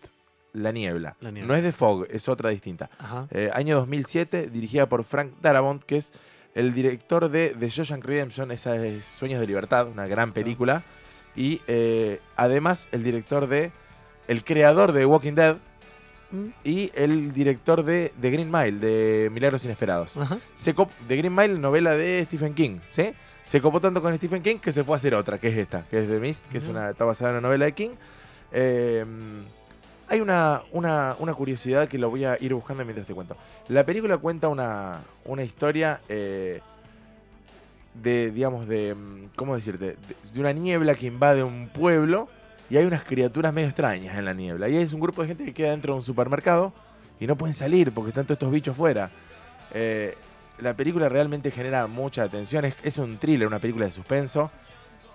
La 0.54 0.72
Niebla. 0.72 1.14
La 1.20 1.30
Niebla. 1.30 1.46
No 1.46 1.54
es 1.54 1.62
de 1.62 1.72
Fog, 1.72 2.06
es 2.08 2.26
otra 2.30 2.48
distinta. 2.48 2.88
Eh, 3.30 3.50
año 3.52 3.76
2007, 3.76 4.48
dirigida 4.48 4.88
por 4.88 5.04
Frank 5.04 5.32
Darabont, 5.42 5.84
que 5.84 5.98
es 5.98 6.14
el 6.54 6.72
director 6.72 7.28
de 7.28 7.54
The 7.60 7.68
Shawshank 7.68 8.06
Redemption, 8.06 8.50
esa 8.50 8.82
es 8.82 9.04
Sueños 9.04 9.38
de 9.38 9.46
Libertad, 9.46 9.86
una 9.86 10.06
gran 10.06 10.32
película. 10.32 10.84
Y 11.34 11.60
eh, 11.66 12.22
además 12.34 12.88
el 12.92 13.04
director 13.04 13.46
de, 13.46 13.72
el 14.26 14.42
creador 14.42 14.92
de 14.92 15.04
Walking 15.04 15.34
Dead 15.34 15.58
Mm. 16.30 16.46
y 16.64 16.90
el 16.94 17.32
director 17.32 17.84
de 17.84 18.12
The 18.20 18.30
Green 18.30 18.50
Mile, 18.50 18.78
de 18.78 19.30
Milagros 19.30 19.64
Inesperados. 19.64 20.16
Ajá. 20.16 20.38
Se 20.54 20.74
Green 21.08 21.34
Mile, 21.34 21.58
novela 21.58 21.92
de 21.92 22.24
Stephen 22.24 22.54
King, 22.54 22.78
¿sí? 22.90 23.12
Se 23.44 23.60
copó 23.60 23.80
tanto 23.80 24.02
con 24.02 24.14
Stephen 24.16 24.42
King 24.42 24.58
que 24.58 24.72
se 24.72 24.82
fue 24.82 24.94
a 24.94 24.96
hacer 24.96 25.14
otra, 25.14 25.38
que 25.38 25.48
es 25.48 25.56
esta, 25.56 25.82
que 25.82 25.98
es 25.98 26.08
The 26.08 26.18
Mist, 26.18 26.44
que 26.48 26.58
es 26.58 26.66
una, 26.66 26.90
está 26.90 27.04
basada 27.04 27.30
en 27.30 27.36
una 27.36 27.46
novela 27.46 27.66
de 27.66 27.72
King. 27.72 27.90
Eh, 28.50 29.04
hay 30.08 30.20
una, 30.20 30.62
una, 30.72 31.14
una 31.18 31.34
curiosidad 31.34 31.88
que 31.88 31.98
lo 31.98 32.10
voy 32.10 32.24
a 32.24 32.36
ir 32.40 32.54
buscando 32.54 32.84
mientras 32.84 33.06
te 33.06 33.14
cuento. 33.14 33.36
La 33.68 33.84
película 33.84 34.18
cuenta 34.18 34.48
una, 34.48 35.00
una 35.24 35.44
historia 35.44 36.00
eh, 36.08 36.60
de, 37.94 38.32
digamos, 38.32 38.66
de, 38.66 38.94
mm, 38.94 39.28
¿cómo 39.36 39.54
decirte? 39.54 39.96
De, 39.96 39.96
de 40.32 40.40
una 40.40 40.52
niebla 40.52 40.96
que 40.96 41.06
invade 41.06 41.44
un 41.44 41.68
pueblo 41.68 42.28
y 42.70 42.76
hay 42.76 42.84
unas 42.84 43.02
criaturas 43.04 43.52
medio 43.52 43.68
extrañas 43.68 44.16
en 44.18 44.24
la 44.24 44.34
niebla. 44.34 44.68
Y 44.68 44.76
es 44.76 44.92
un 44.92 45.00
grupo 45.00 45.22
de 45.22 45.28
gente 45.28 45.44
que 45.44 45.54
queda 45.54 45.70
dentro 45.70 45.92
de 45.94 45.98
un 45.98 46.02
supermercado 46.04 46.72
y 47.20 47.26
no 47.26 47.36
pueden 47.36 47.54
salir 47.54 47.92
porque 47.92 48.10
están 48.10 48.24
todos 48.24 48.36
estos 48.36 48.50
bichos 48.50 48.76
fuera. 48.76 49.10
Eh, 49.72 50.14
la 50.58 50.74
película 50.74 51.08
realmente 51.08 51.50
genera 51.50 51.86
mucha 51.86 52.22
atención. 52.24 52.64
Es, 52.64 52.74
es 52.82 52.98
un 52.98 53.18
thriller, 53.18 53.46
una 53.46 53.58
película 53.58 53.86
de 53.86 53.92
suspenso. 53.92 54.50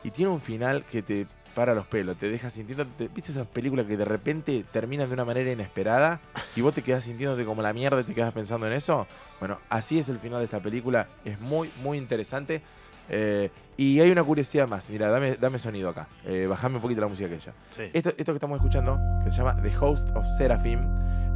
Y 0.04 0.12
tiene 0.12 0.32
un 0.32 0.42
final 0.42 0.84
que 0.86 1.02
te 1.02 1.28
para 1.54 1.74
los 1.76 1.86
pelos, 1.86 2.16
te 2.18 2.30
deja 2.30 2.50
sintiendo. 2.50 2.86
te- 2.86 3.10
¿Viste 3.10 3.34
esas 3.34 3.46
películas 3.46 3.86
que 3.86 3.98
de 3.98 4.06
repente 4.06 4.64
terminan 4.72 5.10
de 5.10 5.14
una 5.16 5.26
manera 5.26 5.52
inesperada 5.52 6.22
y 6.56 6.62
vos 6.62 6.74
te 6.74 6.82
quedas 6.82 7.04
sintiéndote 7.04 7.44
como 7.44 7.62
la 7.62 7.74
mierda 7.74 8.00
y 8.00 8.04
te 8.06 8.14
quedas 8.14 8.34
pensando 8.34 8.68
en 8.68 8.74
eso? 8.74 9.06
Bueno, 9.40 9.60
así 9.70 10.00
es 10.00 10.08
el 10.08 10.18
final 10.18 10.40
de 10.40 10.46
esta 10.46 10.62
película. 10.62 11.08
Es 11.26 11.40
muy, 11.42 11.70
muy 11.84 11.98
interesante. 11.98 12.62
Eh, 13.10 13.50
y 13.82 14.00
hay 14.00 14.12
una 14.12 14.24
curiosidad 14.24 14.68
más. 14.68 14.92
Mira, 14.92 15.10
dame, 15.10 15.38
dame 15.38 15.58
sonido 15.58 15.90
acá. 15.90 16.08
Eh, 16.24 16.46
bajame 16.48 16.76
un 16.76 16.84
poquito 16.84 17.02
la 17.02 17.08
música 17.08 17.28
que 17.28 17.36
ella. 17.36 17.52
Sí. 17.72 17.84
Esto, 17.94 18.10
esto 18.10 18.26
que 18.32 18.34
estamos 18.34 18.58
escuchando, 18.58 19.00
que 19.24 19.32
se 19.32 19.38
llama 19.38 19.60
The 19.60 19.76
Host 19.76 20.10
of 20.16 20.24
Seraphim, 20.38 20.82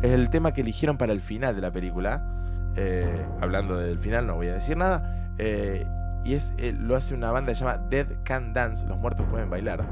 es 0.03 0.11
el 0.11 0.29
tema 0.29 0.53
que 0.53 0.61
eligieron 0.61 0.95
para 0.95 1.11
el 1.11 1.21
final 1.21 1.55
de 1.55 1.61
la 1.61 1.71
película. 1.71 2.23
Eh, 2.75 3.25
hablando 3.41 3.77
del 3.77 3.97
final, 3.97 4.27
no 4.27 4.35
voy 4.35 4.49
a 4.49 4.53
decir 4.53 4.77
nada. 4.77 5.33
Eh, 5.39 5.87
y 6.23 6.35
es 6.35 6.53
eh, 6.59 6.71
lo 6.77 6.95
hace 6.95 7.15
una 7.15 7.31
banda 7.31 7.51
que 7.51 7.55
se 7.55 7.65
llama 7.65 7.77
Dead 7.89 8.05
Can 8.23 8.53
Dance, 8.53 8.85
Los 8.85 8.99
Muertos 8.99 9.25
Pueden 9.27 9.49
Bailar. 9.49 9.83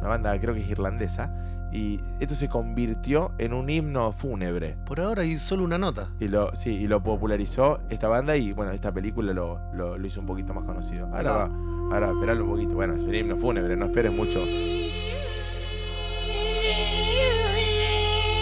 Una 0.00 0.08
banda 0.08 0.38
creo 0.38 0.52
que 0.52 0.60
es 0.60 0.68
irlandesa. 0.68 1.30
Y 1.72 2.00
esto 2.20 2.34
se 2.34 2.48
convirtió 2.48 3.32
en 3.38 3.52
un 3.52 3.68
himno 3.68 4.12
fúnebre. 4.12 4.76
Por 4.86 5.00
ahora 5.00 5.22
hay 5.22 5.38
solo 5.38 5.64
una 5.64 5.76
nota. 5.78 6.08
Y 6.20 6.28
lo, 6.28 6.54
sí, 6.56 6.70
y 6.70 6.86
lo 6.86 7.02
popularizó 7.02 7.80
esta 7.90 8.08
banda 8.08 8.36
y 8.36 8.52
bueno, 8.52 8.72
esta 8.72 8.92
película 8.92 9.32
lo, 9.32 9.58
lo- 9.74 9.98
lo 9.98 10.06
hizo 10.06 10.20
un 10.20 10.26
poquito 10.26 10.54
más 10.54 10.64
conocido. 10.64 11.06
Ahora 11.14 11.32
va, 11.32 11.50
ahora 11.92 12.10
esperalo 12.12 12.44
un 12.44 12.50
poquito. 12.50 12.74
Bueno, 12.74 12.94
es 12.94 13.02
un 13.02 13.14
himno 13.14 13.36
fúnebre, 13.36 13.76
no 13.76 13.86
esperes 13.86 14.12
mucho. 14.12 14.42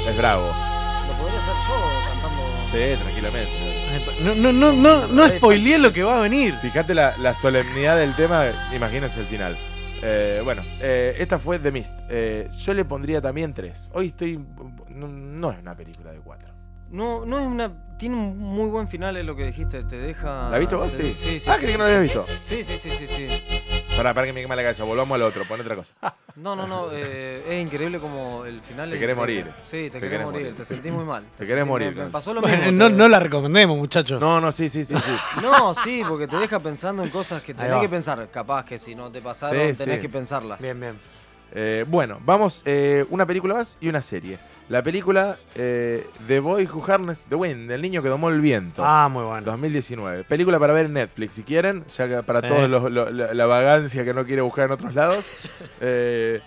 Es 0.09 0.17
bravo. 0.19 0.45
Lo 0.47 1.13
podría 1.19 1.39
hacer 1.41 1.55
yo 1.67 1.75
cantando. 2.11 2.43
Sí, 2.71 3.03
tranquilamente. 3.03 3.51
No, 4.23 4.35
no, 4.35 4.53
no, 4.53 4.73
no, 4.73 5.07
no 5.09 5.29
spoileé 5.29 5.79
lo 5.79 5.93
que 5.93 6.03
va 6.03 6.19
a 6.19 6.21
venir. 6.21 6.55
Fíjate 6.57 6.95
la, 6.95 7.17
la 7.19 7.33
solemnidad 7.33 7.97
del 7.97 8.15
tema, 8.17 8.45
imagínense 8.75 9.21
el 9.21 9.27
final. 9.27 9.57
Eh, 10.07 10.41
bueno, 10.45 10.63
eh, 10.81 11.15
esta 11.19 11.39
fue 11.39 11.59
The 11.59 11.73
Mist. 11.73 11.95
Eh, 12.11 12.49
yo 12.59 12.75
le 12.75 12.85
pondría 12.85 13.21
también 13.23 13.55
tres. 13.55 13.91
Hoy 13.95 14.09
estoy. 14.09 14.39
No, 14.91 15.09
no 15.09 15.51
es 15.51 15.59
una 15.59 15.75
película 15.77 16.13
de 16.13 16.19
cuatro. 16.19 16.49
No, 16.91 17.25
no 17.25 17.39
es 17.41 17.47
una. 17.47 17.73
Tiene 17.99 18.17
un 18.17 18.37
muy 18.39 18.69
buen 18.69 18.87
final, 18.89 19.17
es 19.17 19.25
lo 19.25 19.35
que 19.35 19.47
dijiste. 19.47 19.83
Te 19.85 19.97
deja. 19.97 20.51
¿La 20.51 20.59
viste 20.59 20.75
vos? 20.75 20.93
te- 20.93 21.03
Sí. 21.03 21.15
Sí, 21.15 21.41
sí. 21.41 21.51
ah, 21.51 21.55
sí, 21.55 21.61
creí 21.61 21.73
que 21.73 21.79
no 21.79 21.85
la 21.85 21.91
habías 21.91 22.03
visto. 22.03 22.27
Sí, 22.45 22.63
sí, 22.65 22.77
sí, 22.79 22.91
sí, 22.91 23.07
sí. 23.07 23.29
Para, 23.97 24.13
para 24.13 24.27
que 24.27 24.33
me 24.33 24.41
queme 24.43 24.57
la 24.57 24.63
cabeza. 24.63 24.83
Volvamos 24.85 25.15
al 25.15 25.23
otro, 25.23 25.45
pon 25.47 25.61
otra 25.61 25.77
cosa. 25.77 25.95
No, 26.37 26.57
no, 26.57 26.67
no. 26.67 26.89
eh, 26.91 27.45
es 27.49 27.63
increíble 27.65 28.01
como 28.01 28.45
el 28.45 28.61
final. 28.61 28.91
Te 28.91 28.99
querés 28.99 29.15
morir. 29.17 29.47
Sí, 29.63 29.71
te, 29.89 29.91
Te 29.91 29.91
querés 30.01 30.11
querés 30.11 30.27
morir. 30.27 30.41
morir. 30.47 30.57
Te 30.57 30.65
sentís 30.65 30.91
muy 30.93 31.05
mal. 31.05 31.23
Te 31.39 31.47
querés 31.47 31.63
sentís- 31.63 31.69
morir, 31.69 31.95
Me, 31.95 32.07
pasó 32.07 32.35
lo 32.35 32.41
Bueno, 32.41 32.57
mismo. 32.57 32.73
no, 32.73 32.89
te- 32.89 32.93
no 32.97 33.09
la 33.09 33.21
recomendemos, 33.21 33.79
muchachos. 33.79 34.21
No, 34.21 34.41
no, 34.41 34.51
sí, 34.51 34.69
sí, 34.69 34.85
sí, 34.85 34.97
sí. 34.97 35.13
No, 35.43 35.73
sí, 35.75 36.03
porque 36.09 36.27
te 36.27 36.35
deja 36.37 36.59
pensando 36.59 37.05
en 37.05 37.11
cosas 37.11 37.41
que 37.41 37.55
tenés 37.55 37.81
que 37.81 37.89
pensar. 37.89 38.29
Capaz 38.33 38.65
que 38.65 38.81
si 38.81 38.97
no 38.97 39.13
te 39.13 39.21
pasaron, 39.21 39.57
Sí, 39.77 39.79
tenés 39.79 39.97
sí. 39.97 40.01
que 40.03 40.09
pensarlas. 40.09 40.61
Bien, 40.61 40.79
bien. 40.81 40.99
Eh, 41.53 41.85
bueno, 41.87 42.19
vamos, 42.25 42.63
eh, 42.67 43.07
una 43.11 43.25
película 43.27 43.55
más 43.55 43.79
y 43.81 43.89
una 43.89 44.03
serie. 44.03 44.41
La 44.71 44.83
película 44.83 45.39
eh, 45.57 46.07
The 46.27 46.41
Boy 46.41 46.67
Who 46.67 46.83
Harnessed 46.91 47.29
the 47.29 47.35
Wind, 47.35 47.71
El 47.71 47.83
niño 47.83 48.03
que 48.03 48.09
domó 48.09 48.31
el 48.31 48.41
viento. 48.41 48.83
Ah, 48.85 49.09
muy 49.11 49.23
bueno. 49.25 49.43
2019. 49.45 50.25
Película 50.25 50.59
para 50.59 50.73
ver 50.73 50.87
en 50.87 50.95
Netflix, 50.95 51.35
si 51.35 51.43
quieren, 51.43 51.85
ya 51.95 52.09
que 52.09 52.23
para 52.23 52.41
Sí. 52.41 52.49
todos 52.49 52.71
los- 52.71 52.91
lo- 52.91 53.11
la, 53.11 53.35
la 53.35 53.47
vagancia 53.47 54.05
que 54.05 54.15
no 54.15 54.25
quiere 54.25 54.41
buscar 54.43 54.67
en 54.67 54.73
otros 54.73 54.95
lados. 54.95 55.27
Eh, 55.83 56.41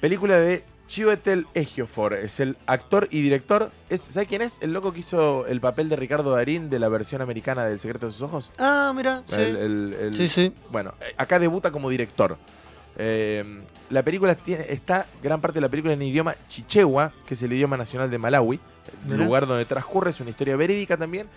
película 0.00 0.36
de 0.38 0.64
Chiwetel 0.88 1.46
Ejiofor, 1.54 2.14
es 2.14 2.40
el 2.40 2.56
actor 2.66 3.06
y 3.10 3.20
director. 3.20 3.70
Es, 3.90 4.00
¿Sabe 4.00 4.26
quién 4.26 4.42
es? 4.42 4.58
El 4.62 4.72
loco 4.72 4.92
que 4.92 5.00
hizo 5.00 5.46
el 5.46 5.60
papel 5.60 5.88
de 5.88 5.96
Ricardo 5.96 6.32
Darín 6.34 6.70
de 6.70 6.78
la 6.78 6.88
versión 6.88 7.20
americana 7.20 7.66
del 7.66 7.78
Secreto 7.78 8.06
de 8.06 8.12
sus 8.12 8.22
Ojos. 8.22 8.50
Ah, 8.58 8.92
mira, 8.96 9.22
sí. 9.28 9.36
El- 9.36 9.56
el- 9.56 9.96
el- 10.00 10.16
Sí, 10.16 10.26
sí. 10.28 10.52
Bueno, 10.70 10.94
eh, 11.02 11.12
acá 11.18 11.38
debuta 11.38 11.70
como 11.70 11.90
director. 11.90 12.36
Eh, 12.98 13.44
la 13.90 14.02
película 14.02 14.34
tiene, 14.34 14.66
está 14.68 15.06
gran 15.22 15.40
parte 15.40 15.56
de 15.56 15.60
la 15.62 15.68
película 15.68 15.94
en 15.94 16.02
idioma 16.02 16.34
chichewa, 16.48 17.12
que 17.26 17.34
es 17.34 17.42
el 17.42 17.52
idioma 17.52 17.76
nacional 17.76 18.10
de 18.10 18.18
Malawi, 18.18 18.60
el 19.08 19.16
lugar 19.24 19.46
donde 19.46 19.64
transcurre, 19.64 20.10
es 20.10 20.20
una 20.20 20.30
historia 20.30 20.56
verídica 20.56 20.96
también, 20.96 21.28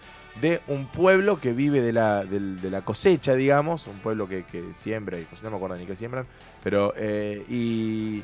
de 0.41 0.61
un 0.67 0.88
pueblo 0.88 1.39
que 1.39 1.53
vive 1.53 1.81
de 1.81 1.93
la, 1.93 2.25
de 2.25 2.69
la 2.71 2.81
cosecha, 2.81 3.35
digamos, 3.35 3.88
un 3.88 3.99
pueblo 3.99 4.27
que, 4.27 4.43
que 4.43 4.63
siembra, 4.75 5.17
y 5.17 5.27
no 5.43 5.49
me 5.51 5.55
acuerdo 5.55 5.77
ni 5.77 5.85
qué 5.85 5.95
siembran, 5.95 6.25
pero 6.63 6.93
eh, 6.97 7.45
y 7.47 8.23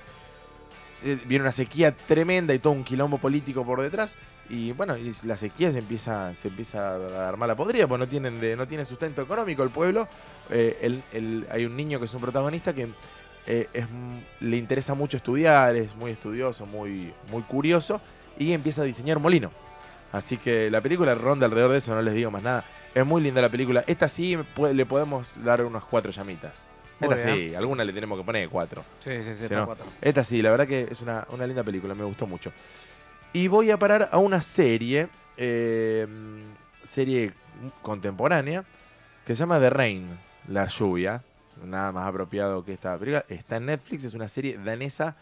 eh, 1.04 1.20
viene 1.26 1.44
una 1.44 1.52
sequía 1.52 1.96
tremenda 1.96 2.54
y 2.54 2.60
todo 2.60 2.74
un 2.74 2.84
quilombo 2.84 3.18
político 3.20 3.64
por 3.64 3.82
detrás. 3.82 4.16
Y 4.50 4.72
bueno, 4.72 4.96
y 4.98 5.14
la 5.24 5.36
sequía 5.36 5.72
se 5.74 5.80
empieza, 5.80 6.34
se 6.34 6.48
empieza 6.48 6.96
a 6.96 7.28
armar 7.28 7.50
la 7.50 7.56
podrida, 7.56 7.86
porque 7.86 8.06
no 8.06 8.08
tienen, 8.10 8.40
de, 8.40 8.56
no 8.56 8.66
tiene 8.66 8.86
sustento 8.86 9.22
económico 9.22 9.62
el 9.62 9.70
pueblo. 9.70 10.08
Eh, 10.50 10.78
el- 10.82 11.04
el- 11.12 11.48
hay 11.52 11.66
un 11.66 11.76
niño 11.76 12.00
que 12.00 12.06
es 12.06 12.14
un 12.14 12.22
protagonista 12.22 12.74
que 12.74 12.88
eh, 13.48 13.70
es 13.74 13.86
le 14.40 14.58
interesa 14.58 14.94
mucho 14.94 15.18
estudiar, 15.18 15.76
es 15.76 15.96
muy 15.96 16.12
estudioso, 16.12 16.66
muy, 16.66 17.14
muy 17.32 17.42
curioso, 17.44 18.02
y 18.38 18.52
empieza 18.54 18.82
a 18.82 18.86
diseñar 18.86 19.20
molino. 19.20 19.52
Así 20.12 20.38
que 20.38 20.70
la 20.70 20.82
película 20.82 21.16
ronda 21.16 21.46
alrededor 21.46 21.72
de 21.72 21.78
eso, 21.80 21.96
no 21.96 22.02
les 22.02 22.14
digo 22.14 22.32
más 22.32 22.44
nada. 22.44 22.66
Es 22.94 23.06
muy 23.06 23.22
linda 23.22 23.42
la 23.42 23.50
película. 23.50 23.84
Esta 23.88 24.08
sí 24.08 24.38
le 24.74 24.86
podemos 24.86 25.36
dar 25.44 25.64
unas 25.64 25.84
cuatro 25.84 26.12
llamitas. 26.12 26.64
Muy 27.00 27.14
Esta 27.14 27.32
bien. 27.32 27.50
sí, 27.50 27.56
alguna 27.56 27.84
le 27.84 27.94
tenemos 27.94 28.18
que 28.18 28.24
poner 28.26 28.50
cuatro. 28.50 28.84
Sí, 29.00 29.12
sí, 29.24 29.34
sí, 29.34 29.54
no. 29.54 29.66
cuatro. 29.66 29.86
Esta 30.02 30.24
sí, 30.24 30.42
la 30.42 30.50
verdad 30.50 30.68
que 30.68 30.88
es 30.90 31.02
una, 31.02 31.28
una 31.30 31.46
linda 31.46 31.64
película, 31.64 31.94
me 31.94 32.04
gustó 32.04 32.26
mucho. 32.26 32.52
Y 33.34 33.48
voy 33.48 33.70
a 33.70 33.78
parar 33.78 34.10
a 34.12 34.18
una 34.18 34.42
serie, 34.42 35.10
eh, 35.36 36.08
serie 36.84 37.34
contemporánea, 37.82 38.64
que 39.26 39.36
se 39.36 39.42
llama 39.42 39.60
The 39.60 39.70
Rain, 39.70 40.08
La 40.48 40.66
Lluvia. 40.66 41.22
Nada 41.64 41.92
más 41.92 42.08
apropiado 42.08 42.64
que 42.64 42.74
esta 42.74 42.98
película. 42.98 43.26
Está 43.30 43.58
en 43.58 43.66
Netflix, 43.68 44.04
es 44.06 44.14
una 44.14 44.28
serie 44.28 44.58
danesa. 44.58 45.16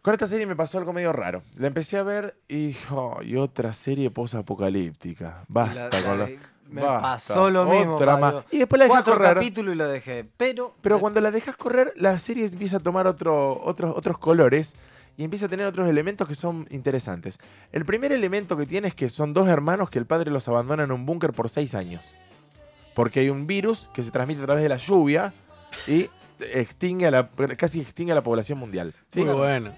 Con 0.00 0.14
esta 0.14 0.26
serie 0.26 0.46
me 0.46 0.56
pasó 0.56 0.78
algo 0.78 0.92
medio 0.92 1.12
raro. 1.12 1.42
La 1.56 1.68
empecé 1.68 1.96
a 1.96 2.02
ver 2.02 2.34
y 2.48 2.76
"Oh, 2.90 3.20
otra 3.38 3.72
serie 3.72 4.10
post-apocalíptica. 4.10 5.44
Basta 5.48 5.84
La- 5.84 6.02
con 6.04 6.18
la- 6.18 6.28
lo- 6.28 6.36
Me 6.68 6.80
basta. 6.82 7.02
pasó 7.02 7.50
lo 7.50 7.66
mismo. 7.66 7.98
Más. 8.00 8.44
Y 8.50 8.58
después 8.58 8.78
la 8.78 8.84
dejé 8.86 8.92
Cuatro 8.94 9.14
correr. 9.14 9.34
capítulos 9.34 9.74
y 9.74 9.78
la 9.78 9.86
dejé. 9.86 10.24
Pero. 10.36 10.74
Pero 10.80 10.98
cuando 10.98 11.20
la 11.20 11.30
dejas 11.30 11.56
correr, 11.56 11.92
la 11.96 12.18
serie 12.18 12.46
empieza 12.46 12.78
a 12.78 12.80
tomar 12.80 13.06
otro, 13.06 13.60
otros, 13.62 13.94
otros 13.96 14.18
colores 14.18 14.74
y 15.16 15.22
empieza 15.24 15.46
a 15.46 15.48
tener 15.48 15.66
otros 15.66 15.88
elementos 15.88 16.26
que 16.26 16.34
son 16.34 16.66
interesantes. 16.70 17.38
El 17.70 17.84
primer 17.84 18.10
elemento 18.10 18.56
que 18.56 18.66
tiene 18.66 18.88
es 18.88 18.94
que 18.94 19.08
son 19.10 19.34
dos 19.34 19.46
hermanos 19.48 19.90
que 19.90 19.98
el 19.98 20.06
padre 20.06 20.30
los 20.32 20.48
abandona 20.48 20.82
en 20.84 20.90
un 20.92 21.04
búnker 21.06 21.32
por 21.32 21.48
seis 21.50 21.74
años. 21.76 22.12
Porque 22.94 23.20
hay 23.20 23.30
un 23.30 23.46
virus 23.46 23.88
que 23.94 24.02
se 24.02 24.10
transmite 24.10 24.42
a 24.42 24.44
través 24.46 24.62
de 24.62 24.68
la 24.68 24.76
lluvia 24.76 25.32
y 25.86 26.08
extingue 26.52 27.06
a 27.06 27.10
la, 27.10 27.28
casi 27.56 27.80
extingue 27.80 28.12
a 28.12 28.14
la 28.14 28.22
población 28.22 28.58
mundial. 28.58 28.94
¿sí? 29.08 29.22
Muy 29.24 29.34
bueno. 29.34 29.72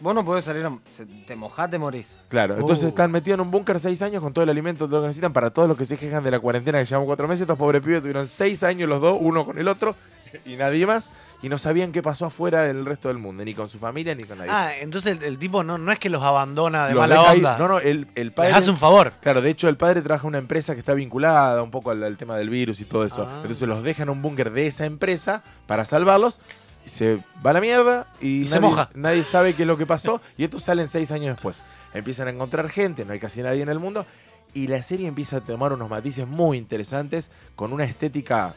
vos 0.00 0.14
no 0.14 0.24
podés 0.24 0.44
salir, 0.44 0.64
a- 0.64 0.78
se- 0.90 1.04
te 1.06 1.36
mojás, 1.36 1.70
te 1.70 1.78
morís. 1.78 2.20
Claro, 2.28 2.54
entonces 2.58 2.84
Uh. 2.84 2.88
están 2.88 3.10
metidos 3.10 3.34
en 3.38 3.40
un 3.42 3.50
búnker 3.50 3.78
seis 3.80 4.00
años 4.02 4.22
con 4.22 4.32
todo 4.32 4.42
el 4.44 4.48
alimento, 4.50 4.86
todo 4.86 4.96
lo 4.96 5.02
que 5.02 5.08
necesitan 5.08 5.32
para 5.32 5.50
todos 5.50 5.68
los 5.68 5.76
que 5.76 5.84
se 5.84 5.96
quejan 5.98 6.22
de 6.24 6.30
la 6.30 6.40
cuarentena 6.40 6.78
que 6.78 6.84
llevamos 6.86 7.06
cuatro 7.06 7.26
meses. 7.28 7.42
Estos 7.42 7.58
pobres 7.58 7.82
pibes 7.82 8.00
tuvieron 8.00 8.26
seis 8.26 8.62
años 8.62 8.88
los 8.88 9.00
dos, 9.00 9.18
uno 9.20 9.44
con 9.44 9.58
el 9.58 9.68
otro 9.68 9.94
y 10.44 10.56
nadie 10.56 10.86
más, 10.86 11.12
y 11.42 11.48
no 11.48 11.58
sabían 11.58 11.92
qué 11.92 12.02
pasó 12.02 12.26
afuera 12.26 12.62
del 12.64 12.84
resto 12.86 13.08
del 13.08 13.18
mundo, 13.18 13.44
ni 13.44 13.54
con 13.54 13.68
su 13.68 13.78
familia 13.78 14.14
ni 14.14 14.24
con 14.24 14.38
nadie. 14.38 14.50
Ah, 14.52 14.72
entonces 14.80 15.18
el, 15.18 15.22
el 15.24 15.38
tipo 15.38 15.62
no, 15.64 15.78
no 15.78 15.92
es 15.92 15.98
que 15.98 16.08
los 16.10 16.22
abandona 16.22 16.86
de 16.88 16.94
Los 16.94 17.00
mala 17.02 17.14
deja 17.20 17.32
onda. 17.32 17.58
No, 17.58 17.68
no, 17.68 17.78
el, 17.78 18.08
el 18.14 18.32
padre. 18.32 18.50
Les 18.50 18.58
hace 18.58 18.70
un 18.70 18.76
favor. 18.76 19.12
Claro, 19.20 19.40
de 19.42 19.50
hecho 19.50 19.68
el 19.68 19.76
padre 19.76 20.02
trabaja 20.02 20.24
en 20.24 20.28
una 20.28 20.38
empresa 20.38 20.74
que 20.74 20.80
está 20.80 20.94
vinculada 20.94 21.62
un 21.62 21.70
poco 21.70 21.90
al, 21.90 22.02
al 22.02 22.16
tema 22.16 22.36
del 22.36 22.50
virus 22.50 22.80
y 22.80 22.84
todo 22.84 23.04
eso. 23.04 23.26
Ah. 23.28 23.40
Entonces 23.42 23.66
los 23.68 23.82
deja 23.82 24.02
en 24.02 24.10
un 24.10 24.22
búnker 24.22 24.50
de 24.52 24.66
esa 24.66 24.84
empresa 24.86 25.42
para 25.66 25.84
salvarlos. 25.84 26.40
y 26.84 26.88
Se 26.88 27.18
va 27.44 27.50
a 27.50 27.52
la 27.54 27.60
mierda 27.60 28.06
y, 28.20 28.42
Y 28.42 28.46
se 28.48 28.56
nadie, 28.60 28.68
moja. 28.70 28.90
nadie 28.94 29.22
sabe 29.24 29.54
qué 29.54 29.62
es 29.62 29.66
lo 29.68 29.76
que 29.76 29.86
pasó. 29.86 30.20
y 30.36 30.44
estos 30.44 30.62
salen 30.62 30.88
seis 30.88 31.10
años 31.12 31.34
después. 31.36 31.64
Empiezan 31.94 32.28
a 32.28 32.30
encontrar 32.30 32.68
gente, 32.70 33.04
no 33.04 33.12
hay 33.12 33.18
casi 33.18 33.42
nadie 33.42 33.62
en 33.62 33.68
el 33.68 33.78
mundo. 33.78 34.06
Y 34.52 34.66
la 34.66 34.82
serie 34.82 35.06
empieza 35.06 35.36
a 35.36 35.40
tomar 35.42 35.72
unos 35.72 35.88
matices 35.88 36.26
muy 36.26 36.58
interesantes 36.58 37.30
con 37.54 37.72
una 37.72 37.84
estética 37.84 38.52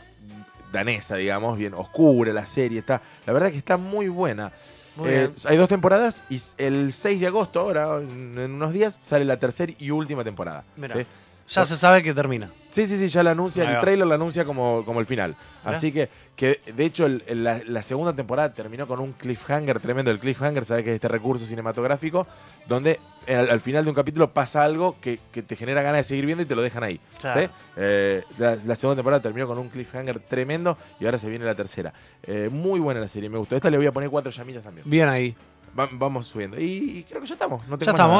danesa, 0.74 1.16
digamos, 1.16 1.58
bien 1.58 1.74
oscura 1.74 2.34
la 2.34 2.45
serie. 2.45 2.80
Está, 2.80 3.02
la 3.26 3.32
verdad 3.32 3.52
que 3.52 3.58
está 3.58 3.78
muy 3.78 4.10
buena. 4.10 4.52
Muy 4.98 5.10
Eh, 5.10 5.30
hay 5.45 5.58
dos 5.58 5.70
temporadas 5.70 6.24
y 6.30 6.40
el 6.58 6.91
6 6.91 7.22
de 7.22 7.28
agosto, 7.28 7.62
ahora 7.62 8.00
en, 8.00 8.38
unos 8.38 8.74
días, 8.74 8.98
sale 9.02 9.24
la 9.24 9.38
tercera 9.38 9.72
y 9.80 9.91
última 9.91 10.24
temporada. 10.24 10.66
¿sí? 10.76 11.06
Ya 11.49 11.65
se 11.65 11.76
sabe 11.76 12.02
que 12.02 12.14
termina. 12.14 12.49
Sí, 12.70 12.88
sí, 12.88 12.98
sí, 12.98 13.07
ya 13.10 13.22
la 13.22 13.32
anuncia, 13.32 13.64
el 13.76 13.80
trailer 13.82 14.07
la 14.07 14.15
anuncia 14.15 14.45
como, 14.45 14.84
como 14.86 14.99
el 14.99 15.06
final. 15.06 15.36
Así 15.64 15.91
que, 15.91 16.10
que 16.36 16.60
de 16.76 16.86
hecho, 16.86 17.06
el- 17.06 17.24
el- 17.28 17.44
la, 17.44 17.61
la 17.68 17.82
segunda 17.84 18.14
temporada 18.15 18.52
terminó 18.52 18.88
con 18.88 18.99
un 18.99 19.11
cliffhanger 19.14 19.80
tremendo. 19.80 20.10
El 20.10 20.20
cliffhanger, 20.20 20.65
sabes 20.65 20.84
que 20.84 20.90
es 20.91 20.95
este 20.95 21.07
recurso 21.07 21.45
cinematográfico 21.45 22.26
donde 22.68 22.99
al, 23.28 23.52
al 23.52 23.60
final 23.61 23.84
de 23.84 23.91
un 23.91 23.95
capítulo 23.95 24.32
pasa 24.34 24.64
algo 24.64 24.95
que, 24.99 25.20
que 25.32 25.44
te 25.44 25.56
genera 25.56 25.82
ganas 25.84 25.98
de 25.99 26.03
seguir 26.03 26.26
viendo 26.26 26.41
y 26.44 26.48
te 26.48 26.56
lo 26.56 26.64
dejan 26.64 26.84
ahí. 26.84 26.99
Claro. 27.20 27.41
¿sí? 27.41 27.48
Eh, 27.78 28.24
la, 28.40 28.56
la 28.65 28.76
segunda 28.76 28.95
temporada 28.95 29.22
terminó 29.22 29.45
con 29.48 29.60
un 29.60 29.70
cliffhanger 29.70 30.20
tremendo 30.22 30.78
y 30.99 31.06
ahora 31.06 31.20
se 31.20 31.30
viene 31.30 31.45
la 31.45 31.53
tercera. 31.56 31.94
Eh, 32.24 32.49
muy 32.52 32.80
buena 32.80 32.99
la 33.02 33.07
serie, 33.07 33.30
me 33.30 33.38
gustó. 33.38 33.56
Esta 33.56 33.70
le 33.70 33.78
voy 33.78 33.86
a 33.86 33.91
poner 33.91 34.10
cuatro 34.10 34.32
llamitas 34.32 34.64
también. 34.64 34.90
Bien 34.90 35.07
ahí. 35.10 35.36
Va- 35.78 35.90
vamos 35.91 36.26
subiendo. 36.28 36.60
Y, 36.60 36.64
y 36.99 37.03
creo 37.03 37.22
que 37.22 37.28
ya 37.28 37.34
estamos. 37.36 37.61
No 37.68 37.78
tengo 37.78 37.91
Ya 37.91 37.98
nada. 37.98 38.14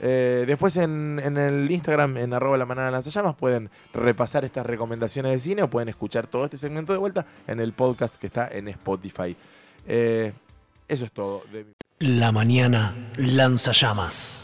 Eh, 0.00 0.44
después 0.46 0.76
en, 0.76 1.18
el 1.20 1.70
Instagram, 1.70 2.16
en 2.18 2.34
arroba 2.34 2.56
la 2.56 2.66
manada 2.66 2.90
lanzallamas, 2.90 3.34
pueden 3.34 3.70
repasar 3.94 4.44
estas 4.44 4.66
recomendaciones 4.66 5.32
de 5.32 5.40
cine 5.40 5.62
o 5.62 5.70
pueden 5.70 5.88
escuchar 5.88 6.26
todo 6.26 6.44
este 6.44 6.58
segmento 6.58 6.92
de 6.92 6.98
vuelta 6.98 7.26
en 7.46 7.60
el 7.60 7.72
podcast 7.72 8.16
que 8.16 8.26
está 8.26 8.48
en 8.48 8.68
Spotify. 8.68 9.36
Eh, 9.86 10.32
eso 10.88 11.04
es 11.04 11.12
todo. 11.12 11.42
de 11.52 11.66
La 11.98 12.32
mañana 12.32 12.94
lanza 13.16 13.72
llamas. 13.72 14.42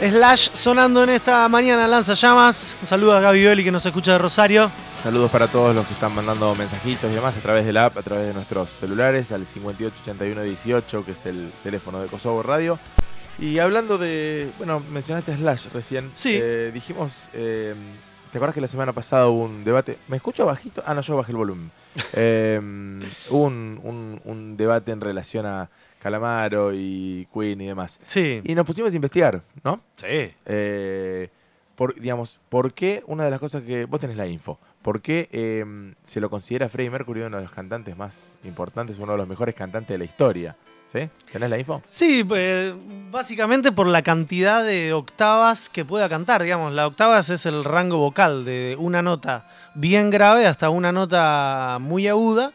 Slash 0.00 0.50
sonando 0.52 1.04
en 1.04 1.10
esta 1.10 1.48
mañana 1.48 1.86
lanza 1.86 2.14
llamas. 2.14 2.74
Un 2.82 2.88
saludo 2.88 3.16
a 3.16 3.20
Gaby 3.20 3.44
Belli 3.44 3.64
que 3.64 3.70
nos 3.70 3.86
escucha 3.86 4.12
de 4.12 4.18
Rosario. 4.18 4.68
Saludos 5.02 5.30
para 5.32 5.48
todos 5.48 5.74
los 5.74 5.84
que 5.86 5.94
están 5.94 6.14
mandando 6.14 6.54
mensajitos 6.54 7.10
y 7.10 7.14
demás 7.16 7.36
a 7.36 7.40
través 7.40 7.66
de 7.66 7.72
la 7.72 7.86
app, 7.86 7.98
a 7.98 8.02
través 8.02 8.28
de 8.28 8.34
nuestros 8.34 8.70
celulares, 8.70 9.32
al 9.32 9.44
588118, 9.46 11.04
que 11.04 11.10
es 11.12 11.26
el 11.26 11.50
teléfono 11.64 12.00
de 12.00 12.06
Kosovo 12.08 12.42
Radio. 12.42 12.78
Y 13.40 13.58
hablando 13.58 13.98
de, 13.98 14.48
bueno, 14.58 14.80
mencionaste 14.92 15.34
Slash 15.36 15.68
recién. 15.72 16.10
Sí. 16.14 16.38
Eh, 16.40 16.70
dijimos, 16.72 17.28
eh, 17.34 17.74
¿te 18.30 18.38
acuerdas 18.38 18.54
que 18.54 18.60
la 18.60 18.68
semana 18.68 18.92
pasada 18.92 19.26
hubo 19.26 19.42
un 19.44 19.64
debate? 19.64 19.98
¿Me 20.06 20.16
escucho 20.18 20.46
bajito? 20.46 20.84
Ah, 20.86 20.94
no, 20.94 21.00
yo 21.00 21.16
bajé 21.16 21.32
el 21.32 21.38
volumen. 21.38 21.70
Eh, 22.14 22.58
hubo 23.28 23.42
un, 23.44 23.80
un- 23.82 24.20
un 24.24 24.56
debate 24.56 24.92
en 24.92 25.00
relación 25.00 25.44
a 25.46 25.68
Calamaro 25.98 26.72
y 26.72 27.26
Queen 27.34 27.60
y 27.60 27.66
demás. 27.66 28.00
Sí. 28.06 28.40
Y 28.44 28.54
nos 28.54 28.64
pusimos 28.64 28.92
a 28.92 28.96
investigar, 28.96 29.42
¿no? 29.64 29.80
Sí. 29.96 30.32
Eh, 30.46 31.28
por, 31.74 31.98
digamos, 32.00 32.40
¿por 32.48 32.72
qué 32.72 33.02
una 33.06 33.24
de 33.24 33.30
las 33.30 33.40
cosas 33.40 33.62
que. 33.62 33.84
Vos 33.86 33.98
tenés 34.00 34.16
la 34.16 34.26
info. 34.26 34.58
¿Por 34.82 35.00
qué 35.00 35.28
eh, 35.32 35.64
se 36.04 36.20
lo 36.20 36.28
considera 36.28 36.68
Freddie 36.68 36.90
Mercury 36.90 37.20
uno 37.22 37.36
de 37.36 37.44
los 37.44 37.52
cantantes 37.52 37.96
más 37.96 38.32
importantes, 38.44 38.98
uno 38.98 39.12
de 39.12 39.18
los 39.18 39.28
mejores 39.28 39.54
cantantes 39.54 39.94
de 39.94 39.98
la 39.98 40.04
historia? 40.04 40.56
¿Sí? 40.92 41.08
¿Tenés 41.32 41.48
la 41.48 41.58
info? 41.58 41.82
Sí, 41.88 42.26
eh, 42.34 42.74
básicamente 43.10 43.72
por 43.72 43.86
la 43.86 44.02
cantidad 44.02 44.62
de 44.62 44.92
octavas 44.92 45.70
que 45.70 45.86
pueda 45.86 46.08
cantar, 46.08 46.42
digamos. 46.42 46.72
La 46.74 46.86
octavas 46.86 47.30
es 47.30 47.46
el 47.46 47.64
rango 47.64 47.96
vocal 47.96 48.44
de 48.44 48.76
una 48.78 49.00
nota 49.00 49.48
bien 49.74 50.10
grave 50.10 50.46
hasta 50.46 50.68
una 50.68 50.92
nota 50.92 51.78
muy 51.80 52.08
aguda. 52.08 52.52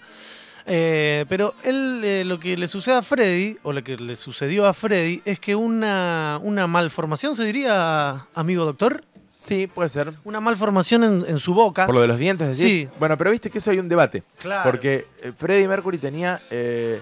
Eh, 0.70 1.26
pero 1.30 1.56
él, 1.64 2.02
eh, 2.04 2.26
lo 2.26 2.40
que 2.40 2.58
le 2.58 2.68
sucede 2.68 2.96
a 2.96 3.02
Freddy, 3.02 3.58
o 3.64 3.72
lo 3.72 3.82
que 3.86 3.96
le 3.96 4.18
sucedió 4.18 4.68
a 4.68 4.74
Freddy, 4.74 5.22
es 5.24 5.40
que 5.40 5.56
una, 5.56 6.42
una 6.44 6.68
malformación, 6.68 7.38
se 7.38 7.46
diría, 7.46 8.26
amigo 8.36 8.66
doctor, 8.66 9.06
Sí, 9.28 9.68
puede 9.68 9.90
ser. 9.90 10.14
una 10.24 10.40
malformación 10.40 11.04
en, 11.04 11.26
en 11.28 11.40
su 11.40 11.54
boca. 11.54 11.86
Por 11.86 11.96
lo 11.96 12.02
de 12.02 12.08
los 12.08 12.18
dientes, 12.20 12.58
decís. 12.58 12.74
Sí. 12.74 12.90
Bueno, 13.00 13.18
pero 13.18 13.32
viste 13.32 13.50
que 13.50 13.58
eso 13.58 13.72
hay 13.72 13.80
un 13.80 13.90
debate. 13.90 14.24
Claro. 14.40 14.70
Porque 14.70 15.08
eh, 15.22 15.32
Freddie 15.36 15.68
Mercury 15.68 15.98
tenía 15.98 16.42
eh, 16.50 17.02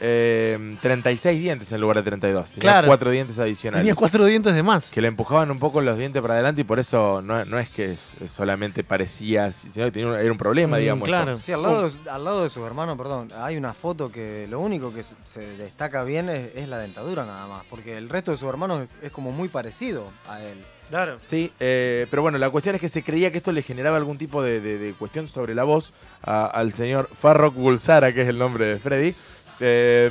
eh, 0.00 0.76
36 0.82 1.40
dientes 1.40 1.70
en 1.72 1.80
lugar 1.80 1.96
de 1.96 2.02
32. 2.04 2.50
Tenía 2.52 2.60
Claro. 2.60 2.86
cuatro 2.88 3.10
dientes 3.10 3.38
adicionales. 3.38 3.82
Tenía 3.82 3.94
cuatro 3.94 4.24
dientes 4.24 4.54
de 4.54 4.62
más. 4.62 4.90
que 4.90 5.00
le 5.00 5.08
empujaban 5.08 5.50
un 5.50 5.58
poco 5.58 5.80
los 5.80 5.98
dientes 5.98 6.20
para 6.22 6.34
adelante 6.34 6.60
y 6.60 6.64
por 6.64 6.78
eso 6.78 7.20
no, 7.22 7.44
no 7.44 7.58
es 7.58 7.68
que 7.68 7.96
solamente 8.28 8.84
parecía, 8.84 9.50
sino 9.50 9.86
que 9.86 9.90
tenía 9.90 10.08
un, 10.08 10.14
era 10.16 10.30
un 10.32 10.38
problema, 10.38 10.76
Mm, 10.76 10.80
digamos. 10.80 11.08
claro. 11.08 11.32
esto. 11.32 11.42
Sí, 11.44 11.52
al 11.52 11.62
lado, 11.62 11.88
de, 11.90 12.10
al 12.10 12.24
lado 12.24 12.42
de 12.44 12.50
sus 12.50 12.64
hermanos, 12.66 12.96
perdón, 12.96 13.28
hay 13.38 13.56
una 13.56 13.74
foto 13.74 14.10
que 14.10 14.46
lo 14.48 14.60
único 14.60 14.92
que 14.92 15.02
se, 15.02 15.40
destaca 15.56 16.04
bien 16.04 16.28
es, 16.28 16.50
es 16.54 16.68
la 16.68 16.78
dentadura 16.78 17.24
nada 17.24 17.46
más, 17.46 17.64
porque 17.68 17.96
el 17.96 18.08
resto 18.08 18.30
de 18.30 18.36
sus 18.36 18.48
hermanos 18.48 18.82
es, 18.82 18.88
es 19.06 19.12
como 19.12 19.32
muy 19.32 19.48
parecido 19.48 20.04
a 20.28 20.42
él. 20.42 20.58
Claro. 20.88 21.18
Sí, 21.22 21.52
eh, 21.60 22.06
pero 22.10 22.22
bueno, 22.22 22.38
la 22.38 22.48
cuestión 22.48 22.74
es 22.74 22.80
que 22.80 22.88
se 22.88 23.02
creía 23.02 23.30
que 23.30 23.36
esto 23.36 23.52
le 23.52 23.60
generaba 23.62 23.98
algún 23.98 24.16
tipo 24.16 24.42
de, 24.42 24.62
de- 24.62 24.78
de 24.78 24.92
cuestión 24.94 25.28
sobre 25.28 25.54
la 25.54 25.64
voz 25.64 25.92
a- 26.22 26.46
al 26.46 26.72
señor 26.72 27.10
Farrokh 27.14 27.54
Bulsara, 27.54 28.14
que 28.14 28.22
es 28.22 28.28
el 28.28 28.38
nombre 28.38 28.64
de 28.64 28.78
Freddy. 28.78 29.14
Eh, 29.60 30.10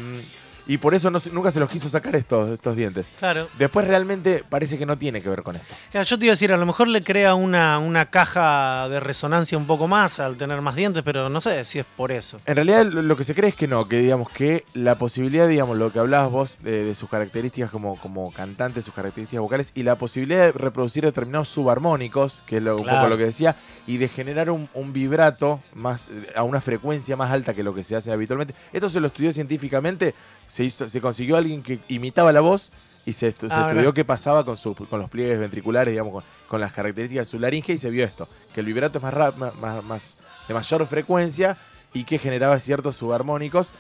y 0.68 0.77
por 0.77 0.94
eso 0.94 1.10
no 1.10 1.19
nunca 1.31 1.52
se 1.52 1.60
los 1.60 1.72
quiso 1.72 1.89
sacar 1.89 2.15
estos, 2.15 2.49
estos 2.49 2.76
dientes. 2.76 3.11
Claro. 3.19 3.48
Después 3.57 3.88
realmente 3.88 4.44
parece 4.48 4.77
que 4.77 4.85
no 4.85 4.98
tiene 4.98 5.22
que 5.22 5.30
ver 5.30 5.41
con 5.41 5.56
esto. 5.56 5.76
Yo 6.03 6.18
te 6.18 6.26
iba 6.26 6.31
a 6.31 6.34
decir, 6.34 6.52
a 6.52 6.57
lo 6.57 6.65
mejor 6.65 6.88
le 6.88 7.02
crea 7.02 7.35
una, 7.35 7.80
una 7.80 8.06
caja 8.06 8.88
de 8.89 8.99
resonancia 8.99 9.57
un 9.57 9.68
poco 9.68 9.88
más 9.88 10.19
al 10.19 10.38
tener 10.38 10.61
más 10.61 10.76
dientes, 10.76 11.03
pero 11.03 11.30
no 11.30 11.41
sé 11.41 11.65
si 11.65 11.80
es 11.80 11.85
por 11.85 12.11
eso. 12.11 12.38
En 12.45 12.56
realidad 12.56 12.85
lo 12.85 13.15
que 13.15 13.23
se 13.23 13.34
cree 13.34 13.49
es 13.49 13.56
que 13.56 13.68
no, 13.68 13.88
que 13.88 13.99
digamos 13.99 14.30
que 14.30 14.64
la 14.73 14.98
posibilidad, 14.98 15.48
digamos, 15.48 15.77
lo 15.77 15.91
que 15.91 15.99
hablabas 15.99 16.31
vos 16.31 16.60
de, 16.61 16.84
de 16.84 16.95
sus 16.95 17.10
características 17.10 17.72
como, 17.72 17.99
como 17.99 18.31
cantante, 18.31 18.81
sus 18.81 18.94
características 18.94 19.41
vocales, 19.41 19.72
y 19.76 19.84
la 19.84 19.98
posibilidad 19.98 20.45
de 20.45 20.52
reproducir 20.52 21.03
determinados 21.03 21.48
subarmónicos, 21.49 22.44
que 22.45 22.57
es 22.57 22.64
lo, 22.64 22.77
un 22.77 22.85
poco 22.85 23.07
lo 23.07 23.18
que 23.18 23.26
decía, 23.26 23.56
y 23.85 23.98
de 23.98 24.07
generar 24.10 24.49
un, 24.49 24.69
un 24.73 24.94
vibrato 24.94 25.61
más 25.73 26.10
a 26.35 26.44
una 26.44 26.61
frecuencia 26.61 27.15
más 27.15 27.31
alta 27.31 27.53
que 27.53 27.64
lo 27.64 27.73
que 27.73 27.84
se 27.84 27.95
hace 27.95 28.11
habitualmente. 28.11 28.53
Esto 28.73 28.89
se 28.89 28.99
lo 28.99 29.07
estudió 29.07 29.31
científicamente, 29.31 30.14
se, 30.48 30.64
hizo, 30.64 30.88
se 30.90 31.02
consiguió 31.02 31.38
alguien 31.38 31.61
que 31.61 31.80
imitaba 31.90 32.32
la 32.32 32.41
voz 32.41 32.72
y 33.06 33.14
se, 33.14 33.34
estu- 33.34 33.48
se 33.49 33.56
Ah, 33.56 33.68
estudió 33.68 33.94
qué 33.94 34.03
pasaba 34.03 34.44
con, 34.44 34.57
su- 34.57 34.76
con 34.76 34.99
los 34.99 35.10
pliegues 35.10 35.40
ventriculares, 35.40 35.91
digamos, 35.91 36.11
con, 36.14 36.24
con 36.48 36.60
las 36.61 36.74
características 36.74 37.28
de 37.28 37.32
su 37.32 37.40
laringe 37.40 37.74
y 37.74 37.78
se 37.78 37.90
vio 37.90 38.03
esto, 38.03 38.28
que 38.53 38.60
el 38.61 38.65
vibrato 38.65 38.98
es 38.98 39.03
más, 39.03 39.38
más, 39.56 39.84
más- 39.84 40.18
de 40.48 40.53
mayor 40.53 40.86
frecuencia 40.88 41.56
y 41.94 42.03
que 42.03 42.18
generaba 42.19 42.60
ciertos 42.60 42.95
subarmónicos. 42.98 43.72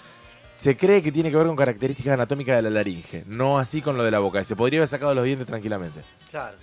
Se 0.55 0.75
cree 0.75 1.03
que 1.03 1.11
tiene 1.11 1.29
que 1.29 1.35
ver 1.37 1.45
con 1.45 1.55
características 1.55 2.13
anatómicas 2.13 2.55
de 2.55 2.61
la 2.63 2.69
laringe, 2.69 3.23
no 3.27 3.59
así 3.59 3.81
con 3.81 3.95
lo 3.97 4.03
de 4.03 4.09
la 4.11 4.19
boca. 4.19 4.43
Se 4.43 4.55
podría 4.55 4.79
haber 4.79 4.87
sacado 4.87 5.13
los 5.13 5.23
dientes 5.25 5.45
tranquilamente. 5.47 6.01
Claro. 6.31 6.57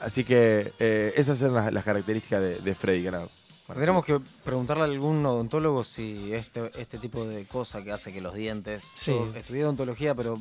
Así 0.00 0.24
que 0.24 0.72
eh, 0.78 1.12
esas 1.16 1.38
son 1.38 1.54
las, 1.54 1.72
las 1.72 1.84
características 1.84 2.40
de, 2.40 2.56
de 2.58 2.74
Freddy. 2.74 3.04
que 3.04 3.10
Tendríamos 3.66 4.04
que 4.04 4.20
preguntarle 4.44 4.82
a 4.82 4.86
algún 4.86 5.24
odontólogo 5.24 5.84
si 5.84 6.32
este, 6.34 6.70
este 6.78 6.98
tipo 6.98 7.26
de 7.26 7.46
cosa 7.46 7.82
que 7.82 7.92
hace 7.92 8.12
que 8.12 8.20
los 8.20 8.34
dientes. 8.34 8.84
Sí. 8.96 9.10
Yo 9.12 9.32
estudié 9.34 9.64
odontología, 9.64 10.14
pero 10.14 10.38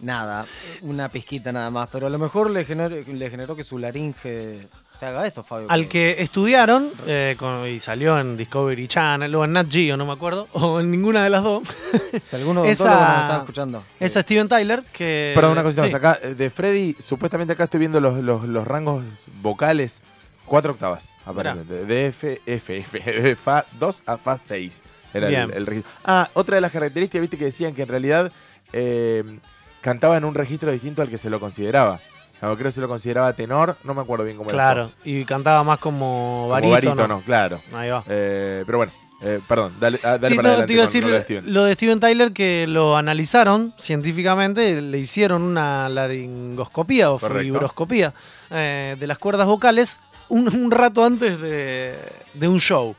nada, 0.00 0.46
una 0.82 1.08
pizquita 1.10 1.52
nada 1.52 1.70
más. 1.70 1.88
Pero 1.92 2.06
a 2.06 2.10
lo 2.10 2.18
mejor 2.18 2.50
le 2.50 2.64
generó, 2.64 2.96
le 2.96 3.30
generó 3.30 3.54
que 3.54 3.64
su 3.64 3.76
laringe 3.78 4.66
se 4.98 5.06
haga 5.06 5.26
esto, 5.26 5.42
Fabio. 5.44 5.66
Al 5.70 5.88
que 5.88 6.22
estudiaron 6.22 6.90
eh, 7.06 7.36
con- 7.38 7.68
y 7.68 7.78
salió 7.80 8.18
en 8.18 8.36
Discovery 8.36 8.88
Channel 8.88 9.32
o 9.34 9.44
en 9.44 9.52
Nat 9.52 9.70
Geo, 9.70 9.96
no 9.98 10.06
me 10.06 10.12
acuerdo, 10.12 10.48
o 10.54 10.80
en 10.80 10.90
ninguna 10.90 11.22
de 11.24 11.30
las 11.30 11.42
dos, 11.44 11.62
Si 12.22 12.34
algún 12.34 12.56
odontólogo 12.58 12.70
esa- 12.72 13.10
nos 13.12 13.22
está 13.24 13.36
escuchando. 13.38 13.84
es 14.00 14.16
a 14.16 14.22
Steven 14.22 14.48
Tyler, 14.48 14.82
que... 14.92 15.32
Perdón, 15.34 15.52
una 15.52 15.62
cosita 15.62 15.82
sí. 15.86 15.88
más. 15.92 15.94
Acá, 15.94 16.18
eh, 16.22 16.34
de 16.34 16.48
Freddy, 16.50 16.96
supuestamente 16.98 17.52
acá 17.52 17.64
estoy 17.64 17.80
viendo 17.80 18.00
los, 18.00 18.18
los- 18.22 18.44
los 18.44 18.66
rangos 18.66 19.04
vocales. 19.42 20.02
Cuatro 20.48 20.72
octavas, 20.72 21.12
aparentemente. 21.24 21.84
De 21.84 22.06
F, 22.06 22.40
F, 22.46 22.76
F, 22.78 22.98
de 23.22 23.36
Fa 23.36 23.64
2 23.78 24.02
a 24.06 24.16
Fa 24.16 24.36
6. 24.36 24.82
Era 25.14 25.26
el, 25.28 25.32
Bien. 25.34 25.50
el 25.54 25.66
registro. 25.66 25.90
Ah, 26.04 26.28
otra 26.34 26.56
de 26.56 26.60
las 26.60 26.72
características, 26.72 27.20
viste, 27.20 27.38
que 27.38 27.44
decían 27.46 27.74
que 27.74 27.82
en 27.82 27.88
realidad 27.88 28.30
eh, 28.72 29.24
cantaba 29.80 30.16
en 30.16 30.24
un 30.24 30.34
registro 30.34 30.70
distinto 30.72 31.02
al 31.02 31.08
que 31.08 31.18
se 31.18 31.30
lo 31.30 31.40
consideraba. 31.40 32.00
Creo 32.40 32.56
que 32.56 32.70
se 32.70 32.80
lo 32.80 32.86
consideraba 32.88 33.32
tenor, 33.32 33.74
no 33.82 33.94
me 33.94 34.00
acuerdo 34.02 34.24
bien 34.24 34.36
cómo 34.36 34.48
era. 34.50 34.56
Claro, 34.56 34.92
y 35.04 35.24
cantaba 35.24 35.64
más 35.64 35.78
como 35.80 36.44
Como 36.44 36.48
barítono. 36.50 36.94
barítono, 36.94 37.22
claro. 37.26 37.60
Ahí 37.74 37.90
va. 37.90 38.04
Eh, 38.08 38.62
pero 38.64 38.78
bueno, 38.78 38.92
Eh, 39.20 39.40
perdón, 39.48 39.72
dale, 39.80 39.98
ah, 40.04 40.16
dale 40.18 40.28
Sí, 40.28 40.36
para 40.36 40.42
no, 40.42 40.48
adelante 40.54 40.66
te 40.68 40.72
iba 40.74 40.82
a 40.84 40.86
con 40.86 40.92
decir 40.92 41.04
lo 41.04 41.10
de 41.16 41.22
Steven. 41.24 41.52
lo 41.52 41.64
de 41.64 41.74
Steven 41.74 41.98
Tyler 41.98 42.32
que 42.32 42.66
lo 42.68 42.96
analizaron 42.96 43.74
científicamente, 43.80 44.80
le 44.80 44.98
hicieron 44.98 45.42
una 45.42 45.88
laringoscopía 45.88 47.10
o 47.10 47.18
fibroscopía 47.18 48.14
eh, 48.50 48.94
de 48.96 49.06
las 49.08 49.18
cuerdas 49.18 49.48
vocales 49.48 49.98
un, 50.28 50.54
un 50.54 50.70
rato 50.70 51.04
antes 51.04 51.40
de, 51.40 51.98
de 52.34 52.48
un 52.48 52.60
show. 52.60 52.94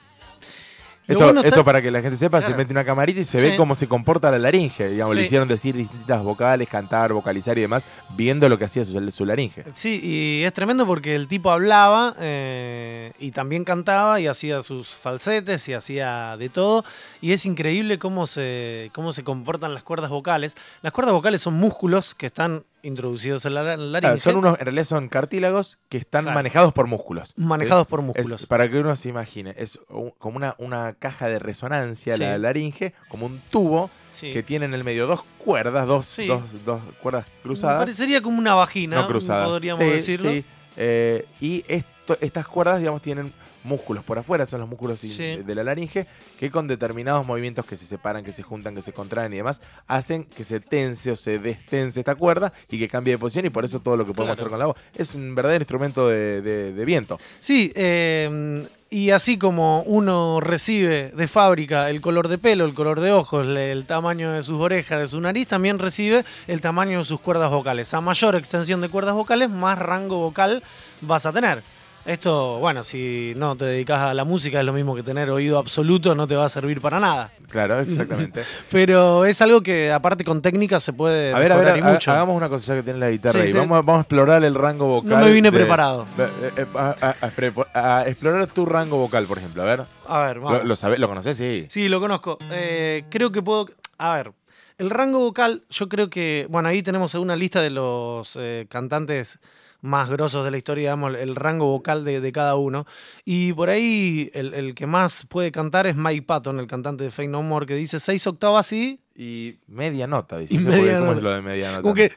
Esto, 1.08 1.24
bueno 1.24 1.40
está- 1.40 1.50
esto 1.50 1.66
para 1.66 1.82
que 1.82 1.90
la 1.90 2.02
gente 2.04 2.18
sepa, 2.18 2.40
se 2.40 2.54
mete 2.54 2.72
una 2.72 2.84
camarita 2.86 3.20
y 3.20 3.24
se 3.24 3.40
Sí. 3.40 3.44
ve 3.48 3.58
cómo 3.58 3.74
se 3.74 3.88
comporta 3.88 4.30
la 4.30 4.38
laringe. 4.38 4.90
Digamos, 4.90 5.16
le 5.16 5.24
hicieron 5.24 5.48
decir 5.48 5.76
distintas 5.76 6.22
vocales, 6.22 6.70
cantar, 6.70 7.14
vocalizar 7.14 7.58
y 7.58 7.62
demás, 7.62 7.88
viendo 8.16 8.48
lo 8.48 8.60
que 8.60 8.66
hacía 8.66 8.84
su, 8.84 9.10
su 9.10 9.26
laringe. 9.26 9.64
Sí, 9.74 10.00
y 10.04 10.44
es 10.44 10.54
tremendo 10.54 10.86
porque 10.86 11.16
el 11.16 11.28
tipo 11.28 11.50
hablaba 11.50 12.14
eh, 12.20 13.14
y 13.18 13.32
también 13.32 13.64
cantaba 13.64 14.20
y 14.20 14.28
hacía 14.28 14.62
sus 14.62 14.90
falsetes 14.90 15.68
y 15.68 15.74
hacía 15.74 16.38
de 16.38 16.50
todo. 16.50 16.86
Y 17.22 17.32
es 17.34 17.44
increíble 17.48 17.98
cómo 17.98 18.28
se, 18.28 18.92
cómo 18.94 19.12
se 19.12 19.24
comportan 19.24 19.74
las 19.74 19.82
cuerdas 19.82 20.12
vocales. 20.12 20.56
Las 20.84 20.94
cuerdas 20.94 21.14
vocales 21.14 21.42
son 21.42 21.56
músculos 21.56 22.14
que 22.14 22.28
están 22.28 22.66
introducidos 22.84 23.46
en 23.46 23.54
la 23.54 23.64
la- 23.64 23.78
laringe. 23.78 24.00
Claro, 24.02 24.18
son 24.18 24.36
unos, 24.38 24.60
en 24.60 24.66
realidad 24.66 24.84
son 24.86 25.10
cartílagos 25.10 25.80
que 25.90 25.98
están 25.98 26.26
manejados 26.26 26.74
por 26.74 26.88
músculos. 26.88 27.30
¿sí? 27.30 27.34
manejados 27.38 27.88
por 27.88 28.00
Es- 28.00 28.06
músculos. 28.06 28.46
para 28.46 28.70
que 28.70 28.80
uno 28.80 28.96
se 28.96 29.10
imagine, 29.10 29.54
es 29.58 29.80
un- 29.90 30.12
como 30.18 30.38
una, 30.38 30.56
una 30.58 30.94
caja 30.94 31.28
de 31.28 31.40
resonancia, 31.40 32.16
Sí. 32.16 32.20
la 32.22 32.38
laringe, 32.38 32.94
como 33.10 33.26
un 33.26 33.42
tubo 33.50 33.90
Sí. 34.14 34.34
que 34.34 34.44
tiene 34.44 34.66
en 34.66 34.74
el 34.74 34.84
medio 34.84 35.08
dos 35.08 35.22
cuerdas, 35.38 35.88
dos, 35.88 36.18
dos, 36.28 36.66
dos 36.66 36.82
cuerdas 37.02 37.26
Me 37.38 37.42
cruzadas. 37.44 37.80
Parecería 37.80 38.22
como 38.22 38.38
una 38.38 38.54
vagina, 38.56 38.98
no 39.02 39.08
cruzadas. 39.08 39.48
podríamos 39.48 39.80
decirlo. 39.80 40.32
Eh, 40.78 41.26
y 41.42 41.64
esto, 41.68 42.18
estas 42.22 42.48
cuerdas, 42.48 42.80
digamos, 42.80 43.02
tienen 43.02 43.32
músculos 43.64 44.04
por 44.04 44.18
afuera, 44.18 44.46
son 44.46 44.62
los 44.62 44.70
músculos 44.70 45.00
Sí. 45.00 45.10
de 45.44 45.56
la 45.56 45.64
laringe, 45.64 46.08
que 46.40 46.50
con 46.50 46.68
determinados 46.68 47.26
movimientos 47.26 47.66
que 47.66 47.76
se 47.76 47.86
separan, 47.86 48.24
que 48.24 48.32
se 48.32 48.44
juntan, 48.44 48.74
que 48.76 48.82
se 48.82 48.94
contraen 48.94 49.34
y 49.34 49.38
demás, 49.38 49.62
hacen 49.88 50.24
que 50.24 50.44
se 50.44 50.60
tense 50.60 51.12
o 51.12 51.16
se 51.16 51.40
destense 51.40 52.00
esta 52.00 52.16
cuerda 52.16 52.54
y 52.70 52.80
que 52.80 52.88
cambie 52.88 53.14
de 53.14 53.18
posición 53.18 53.46
y 53.46 53.50
por 53.50 53.66
eso 53.66 53.80
todo 53.82 53.98
lo 53.98 54.06
que 54.06 54.14
podemos 54.14 54.38
Claro. 54.38 54.48
hacer 54.48 54.50
con 54.50 54.60
la 54.60 54.66
voz 54.68 54.76
es 54.96 55.14
un 55.16 55.36
verdadero 55.36 55.62
instrumento 55.64 56.08
de, 56.08 56.42
de- 56.42 56.74
de 56.74 56.86
viento. 56.86 57.18
Sí, 57.40 57.72
eh, 57.76 58.66
y 58.92 59.12
así 59.12 59.38
como 59.38 59.82
uno 59.84 60.40
recibe 60.40 61.12
de 61.16 61.28
fábrica 61.28 61.90
el 61.90 62.02
color 62.02 62.28
de 62.28 62.38
pelo, 62.38 62.66
el 62.66 62.74
color 62.74 63.02
de 63.02 63.12
ojos, 63.12 63.46
el 63.48 63.86
tamaño 63.86 64.32
de 64.32 64.42
sus 64.42 64.60
orejas, 64.60 65.00
de 65.02 65.08
su 65.08 65.20
nariz, 65.22 65.48
también 65.48 65.78
recibe 65.80 66.24
el 66.48 66.62
tamaño 66.62 67.00
de 67.00 67.06
sus 67.06 67.20
cuerdas 67.20 67.52
vocales. 67.52 67.94
A 67.94 68.02
mayor 68.02 68.36
extensión 68.36 68.82
de 68.82 68.90
cuerdas 68.90 69.14
vocales, 69.16 69.50
más 69.50 69.78
rango 69.78 70.18
vocal 70.18 70.64
vas 71.02 71.26
a 71.26 71.32
tener. 71.32 71.62
Esto, 72.06 72.58
bueno, 72.60 72.82
si 72.84 73.34
no 73.36 73.56
te 73.56 73.66
dedicas 73.66 74.00
a 74.00 74.14
la 74.14 74.24
música, 74.24 74.60
es 74.60 74.66
lo 74.66 74.74
mismo 74.74 74.96
que 74.96 75.04
tener 75.04 75.30
oído 75.30 75.60
absoluto, 75.60 76.16
no 76.16 76.26
te 76.28 76.36
va 76.36 76.46
a 76.46 76.50
servir 76.50 76.82
para 76.82 77.00
nada. 77.00 77.30
Claro, 77.50 77.80
exactamente. 77.82 78.44
Pero 78.72 79.26
es 79.26 79.42
algo 79.42 79.62
que, 79.62 79.92
aparte, 79.92 80.24
con 80.24 80.42
técnica 80.42 80.80
se 80.80 80.94
puede 80.94 81.34
A 81.34 81.40
ver, 81.40 81.52
a 81.52 81.58
ver, 81.58 81.78
y 81.78 81.82
mucho. 81.82 82.12
hagamos 82.12 82.36
una 82.36 82.50
cosa 82.50 82.66
ya 82.68 82.76
que 82.76 82.84
tiene 82.84 83.00
la 83.00 83.12
guitarra 83.12 83.40
Sí, 83.46 83.52
te- 83.52 83.58
Vamos, 83.58 83.78
a- 83.78 83.82
vamos 83.82 83.98
a 84.00 84.02
explorar 84.02 84.44
el 84.44 84.56
rango 84.56 84.88
vocal. 84.88 85.10
No 85.20 85.26
me 85.26 85.32
vine 85.32 85.52
de- 85.52 85.58
preparado. 85.58 86.06
de- 86.18 86.24
eh, 86.24 86.54
eh, 86.58 87.66
a, 87.74 88.04
explorar 88.08 88.48
tu 88.48 88.66
rango 88.66 88.98
vocal, 88.98 89.26
por 89.26 89.38
ejemplo. 89.38 89.62
A 89.62 89.66
ver. 89.66 89.84
A 90.08 90.20
ver, 90.26 90.40
vamos. 90.40 90.60
¿Lo, 90.60 90.66
lo, 90.66 90.76
sabe- 90.76 90.98
¿lo 90.98 91.08
conoces? 91.08 91.38
Sí. 91.38 91.68
Sí, 91.70 91.90
lo 91.90 92.00
conozco. 92.00 92.38
Eh, 92.52 93.04
creo 93.10 93.32
que 93.32 93.42
puedo. 93.44 93.68
A 93.98 94.16
ver, 94.16 94.32
el 94.78 94.90
rango 94.90 95.20
vocal, 95.20 95.64
yo 95.70 95.90
creo 95.90 96.10
que. 96.10 96.48
Bueno, 96.50 96.70
ahí 96.70 96.82
tenemos 96.82 97.14
una 97.16 97.36
lista 97.36 97.62
de 97.62 97.70
los 97.70 98.36
eh, 98.40 98.66
cantantes 98.70 99.38
más 99.82 100.10
grosos 100.10 100.44
de 100.46 100.52
la 100.52 100.58
historia, 100.58 100.90
digamos, 100.90 101.16
el 101.16 101.36
rango 101.36 101.66
vocal 101.68 102.04
de, 102.04 102.22
de 102.22 102.32
cada 102.32 102.56
uno. 102.56 102.86
Y 103.26 103.54
por 103.54 103.70
ahí 103.70 104.30
el, 104.34 104.54
el 104.54 104.76
que 104.76 104.88
más 104.88 105.26
puede 105.28 105.52
cantar 105.52 105.88
es 105.88 105.96
Mike 105.96 106.24
Patton, 106.24 106.60
el 106.60 106.68
cantante 106.68 107.04
de 107.04 107.12
Fake 107.12 107.30
No 107.30 107.42
More, 107.42 107.66
que 107.66 107.76
dice 107.76 108.00
seis 108.00 108.26
octavas 108.28 108.72
y. 108.74 109.00
Y 109.16 109.58
media 109.68 110.08
nota, 110.08 110.38
dice. 110.38 110.56
Y 110.56 110.60
media 110.60 110.96
¿Cómo 111.00 111.06
nota. 111.08 111.18
es 111.18 111.24
lo 111.24 111.34
de 111.34 111.42
media 111.42 111.70
nota? 111.72 111.82
Como 111.82 111.94
que. 111.94 112.12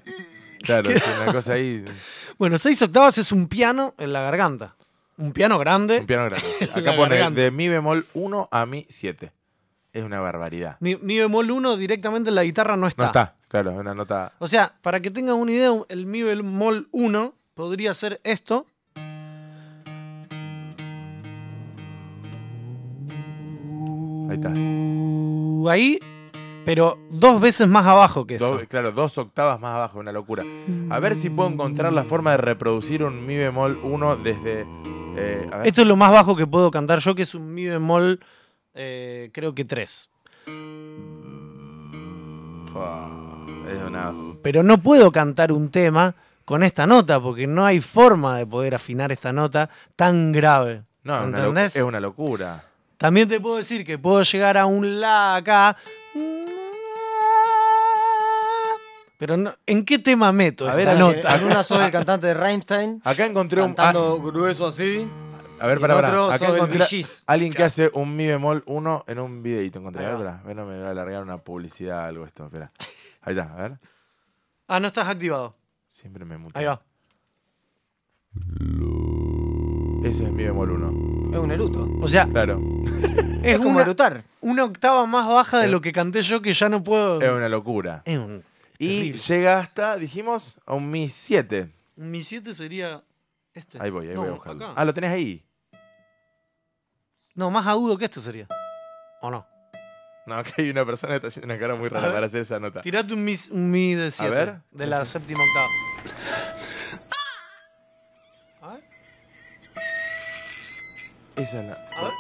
Claro, 0.63 0.91
es 0.91 1.03
una 1.23 1.33
cosa 1.33 1.55
ahí. 1.55 1.85
Bueno, 2.39 2.59
seis 2.59 2.81
octavas 2.83 3.19
es 3.19 3.31
un 3.31 3.47
piano 3.47 3.95
en 3.99 4.13
la 4.13 4.23
garganta. 4.23 4.75
Un 5.17 5.33
piano 5.33 5.59
grande. 5.59 6.01
Un 6.01 6.07
piano 6.07 6.25
grande. 6.25 6.47
Acá 6.75 6.97
pone 6.97 7.17
garganta. 7.17 7.41
de 7.41 7.51
mi 7.53 7.69
bemol 7.69 8.05
1 8.15 8.49
a 8.51 8.67
mi 8.67 8.85
7. 8.89 9.33
Es 9.93 10.03
una 10.03 10.19
barbaridad. 10.21 10.77
Mi, 10.81 10.97
mi 10.97 11.19
bemol 11.19 11.51
1 11.51 11.77
directamente 11.77 12.31
en 12.31 12.35
la 12.35 12.43
guitarra 12.43 12.77
no 12.77 12.89
está. 12.89 13.03
No 13.03 13.07
está, 13.09 13.37
claro, 13.47 13.71
es 13.73 13.77
una 13.77 13.95
nota. 13.95 14.33
O 14.39 14.49
sea, 14.49 14.75
para 14.83 15.01
que 15.01 15.11
tengan 15.11 15.37
una 15.37 15.53
idea, 15.53 15.71
el 15.89 16.07
mi 16.07 16.23
bemol 16.23 16.89
1 16.91 17.35
podría 17.55 17.95
ser 17.95 18.21
esto. 18.25 18.67
Ahí 24.29 24.37
está. 24.37 24.51
Uh, 24.51 25.69
ahí, 25.69 25.99
pero 26.65 26.99
dos 27.11 27.41
veces 27.41 27.69
más 27.69 27.87
abajo 27.87 28.27
que 28.27 28.35
esto. 28.35 28.61
Claro, 28.69 28.93
dos 28.93 29.19
octavas 29.19 29.61
más 29.61 29.75
abajo, 29.75 29.99
una 29.99 30.13
locura. 30.13 30.45
A 30.91 31.01
ver 31.01 31.17
si 31.17 31.29
puedo 31.29 31.51
encontrar 31.51 31.93
la 31.93 32.05
forma 32.05 32.31
de 32.33 32.37
reproducir 32.39 33.03
un 33.05 33.27
mi 33.27 33.37
bemol 33.37 33.79
1 33.83 34.17
desde. 34.17 34.65
eh, 35.17 35.49
a 35.53 35.59
ver. 35.59 35.67
Esto 35.67 35.83
es 35.83 35.87
lo 35.87 35.97
más 35.97 36.13
bajo 36.13 36.35
que 36.37 36.47
puedo 36.47 36.71
cantar 36.71 37.01
yo, 37.01 37.15
que 37.15 37.23
es 37.23 37.35
un 37.35 37.53
mi 37.53 37.67
bemol, 37.67 38.21
eh, 38.75 39.31
creo 39.35 39.55
que 39.55 39.65
3. 39.65 40.09
Fua, 42.73 43.11
es 43.69 43.83
una. 43.87 44.13
Pero 44.43 44.63
no 44.63 44.79
puedo 44.79 45.13
cantar 45.13 45.53
un 45.53 45.71
tema 45.71 46.15
con 46.45 46.63
esta 46.63 46.87
nota, 46.87 47.21
porque 47.21 47.47
no 47.47 47.65
hay 47.65 47.81
forma 47.81 48.39
de 48.39 48.47
poder 48.47 48.75
afinar 48.75 49.13
esta 49.13 49.33
nota 49.33 49.71
tan 49.97 50.33
grave. 50.33 50.83
No, 51.05 51.15
es 51.25 51.49
una, 51.49 51.65
es 51.65 51.77
una 51.77 52.01
locura. 52.01 52.65
También 52.97 53.29
te 53.29 53.41
puedo 53.41 53.57
decir 53.57 53.85
que 53.85 53.99
puedo 53.99 54.23
llegar 54.23 54.57
a 54.57 54.67
un 54.67 55.01
la 55.01 55.37
acá. 55.37 55.77
Pero 59.19 59.37
no- 59.37 59.55
¿en 59.67 59.85
qué 59.85 59.99
tema 59.99 60.33
meto 60.33 60.69
A 60.69 60.75
ver, 60.75 60.89
esta 60.89 60.93
a 61.05 61.09
ver, 61.09 61.17
nota? 61.17 61.37
En 61.37 61.45
una 61.45 61.63
sos 61.63 61.81
el 61.83 61.93
cantante 61.93 62.27
de 62.27 62.35
Rammstein, 62.35 63.01
Acá 63.05 63.25
encontré 63.25 63.61
un. 63.63 63.69
cantando 63.75 64.21
grueso 64.21 64.67
así. 64.67 65.09
ah, 65.61 65.65
a 65.65 65.67
ver, 65.69 65.79
para, 65.79 65.97
otro 65.97 66.31
Acá 66.31 66.49
encontré 66.49 66.85
alguien 67.27 67.53
que 67.53 67.63
hace 67.63 67.91
un 67.95 68.17
mi 68.17 68.27
bemol 68.27 68.65
1 68.67 69.05
en 69.07 69.19
un 69.21 69.43
videito. 69.43 69.79
Encontré. 69.79 70.05
A 70.05 70.17
ver, 70.17 70.27
va. 70.27 70.31
espera. 70.31 70.41
A 70.43 70.47
ver, 70.47 70.57
no 70.57 70.67
me 70.67 70.77
voy 70.77 70.87
a 70.87 70.91
alargar 70.91 71.23
una 71.23 71.39
publicidad 71.39 72.05
algo 72.07 72.27
esto. 72.27 72.47
Espera. 72.47 72.73
Ahí 73.21 73.37
está, 73.39 73.53
a 73.53 73.57
ver. 73.57 73.79
Ah, 74.67 74.81
no 74.81 74.89
estás 74.89 75.07
activado. 75.07 75.55
Siempre 75.93 76.25
me 76.25 76.39
muteo. 76.39 76.59
Ahí 76.59 76.65
va. 76.65 76.83
Ese 80.09 80.25
es 80.25 80.33
mi 80.33 80.43
bemol 80.45 80.71
1. 80.71 81.33
Es 81.33 81.39
un 81.39 81.53
eruto. 81.53 81.87
O 82.01 82.09
sea, 82.09 82.27
Claro. 82.27 82.59
es 83.43 83.53
Es 83.53 83.59
como 83.59 83.73
una, 83.73 83.83
erutar. 83.83 84.25
una 84.41 84.65
octava 84.65 85.05
más 85.05 85.29
baja 85.29 85.59
de 85.61 85.69
lo 85.69 85.83
que 85.83 85.93
canté 85.93 86.23
yo 86.23 86.41
que 86.41 86.55
ya 86.55 86.71
no 86.71 86.83
puedo. 86.83 87.21
Es 87.21 87.31
una 87.31 87.49
locura. 87.51 88.01
Es 88.07 88.17
un. 88.17 88.43
Y 88.79 88.89
terrible. 89.13 89.19
llega 89.19 89.59
hasta, 89.61 89.97
dijimos, 89.97 90.61
a 90.65 90.73
un 90.75 90.91
Mi 90.91 91.11
7. 91.11 91.69
Mi 91.97 92.23
7 92.23 92.55
sería 92.55 93.03
este. 93.53 93.77
Ahí 93.81 93.91
voy, 93.91 94.09
ahí 94.09 94.15
No, 94.15 94.23
voy 94.23 94.31
a 94.31 94.33
buscarlo. 94.33 94.65
acá. 94.65 94.75
Ah, 94.81 94.85
lo 94.87 94.95
tenés 94.95 95.11
ahí. 95.11 95.45
No, 97.35 97.51
más 97.51 97.67
agudo 97.67 97.99
que 97.99 98.07
este 98.07 98.21
sería. 98.23 98.47
¿O 99.21 99.31
no? 99.31 99.47
No, 100.27 100.35
acá 100.39 100.53
hay 100.59 100.71
una 100.71 100.85
persona 100.85 101.13
que 101.13 101.17
está 101.17 101.29
haciendo 101.29 101.53
una 101.53 101.61
cara 101.61 101.75
muy 101.75 101.87
A 101.89 101.91
rara 101.91 102.13
para 102.13 102.27
hacer 102.27 102.43
esa 102.43 102.59
nota. 102.61 102.81
Tirate 102.83 103.15
un 103.15 103.25
mi, 103.25 103.35
un 103.51 103.71
mi 103.71 103.95
de 103.95 104.11
7. 104.11 104.31
ver. 104.35 104.57
De 104.71 104.87
la 104.87 105.05
séptima 105.05 105.41
octava. 105.45 105.69
A 108.63 108.69
ver. 108.75 108.85
Esa 111.37 111.61
es 111.61 111.67
la- 111.69 111.89
A 111.97 112.03
ver. 112.05 112.13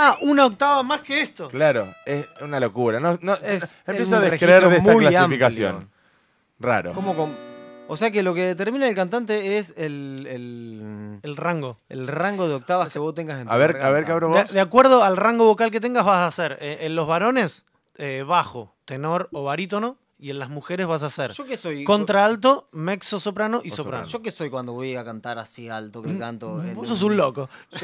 Ah, 0.00 0.16
una 0.22 0.46
octava 0.46 0.82
más 0.84 1.00
que 1.00 1.20
esto. 1.22 1.48
Claro, 1.48 1.86
es 2.06 2.26
una 2.40 2.60
locura. 2.60 3.00
No, 3.00 3.18
no, 3.20 3.34
Es 3.34 3.74
empiezo 3.86 4.16
a 4.16 4.20
descreer 4.20 4.68
de 4.68 4.76
esta 4.76 4.92
clasificación. 4.96 5.70
amplio. 5.74 5.90
Raro. 6.60 6.92
Como 6.92 7.14
con- 7.16 7.47
O 7.88 7.96
sea 7.96 8.10
que 8.10 8.22
lo 8.22 8.34
que 8.34 8.44
determina 8.44 8.86
el 8.88 8.94
cantante 8.94 9.56
es 9.58 9.72
el, 9.76 10.26
el, 10.30 11.18
El 11.22 11.36
rango. 11.36 11.78
el 11.88 12.06
rango 12.06 12.46
de 12.48 12.54
octavas 12.54 12.92
que 12.92 12.98
vos 12.98 13.14
tengas 13.14 13.40
en 13.40 13.46
tu 13.46 13.52
A 13.52 13.56
ver, 13.56 13.80
a 13.82 13.90
ver, 13.90 14.04
cabrón, 14.04 14.32
De, 14.32 14.42
vos. 14.42 14.52
de 14.52 14.60
acuerdo 14.60 15.02
al 15.02 15.16
rango 15.16 15.46
vocal 15.46 15.70
que 15.70 15.80
tengas, 15.80 16.04
vas 16.04 16.18
a 16.18 16.26
hacer 16.26 16.58
eh, 16.60 16.78
en 16.82 16.94
los 16.94 17.08
varones 17.08 17.64
eh, 17.96 18.24
bajo, 18.26 18.74
tenor 18.84 19.28
o 19.32 19.42
barítono, 19.44 19.96
y 20.20 20.30
en 20.30 20.38
las 20.40 20.48
mujeres 20.50 20.86
vas 20.86 21.02
a 21.04 21.06
hacer 21.06 21.30
¿Yo 21.32 21.44
qué 21.44 21.56
soy? 21.56 21.84
contralto, 21.84 22.68
mezzo 22.72 23.20
soprano 23.20 23.60
y 23.62 23.70
soprano. 23.70 24.04
¿Yo 24.06 24.20
qué 24.20 24.30
soy 24.32 24.50
cuando 24.50 24.72
voy 24.72 24.96
a 24.96 25.04
cantar 25.04 25.38
así 25.38 25.68
alto 25.68 26.02
que 26.02 26.18
canto? 26.18 26.60
en 26.62 26.74
Vos 26.74 26.88
sos 26.88 27.02
un 27.02 27.16
loco. 27.16 27.48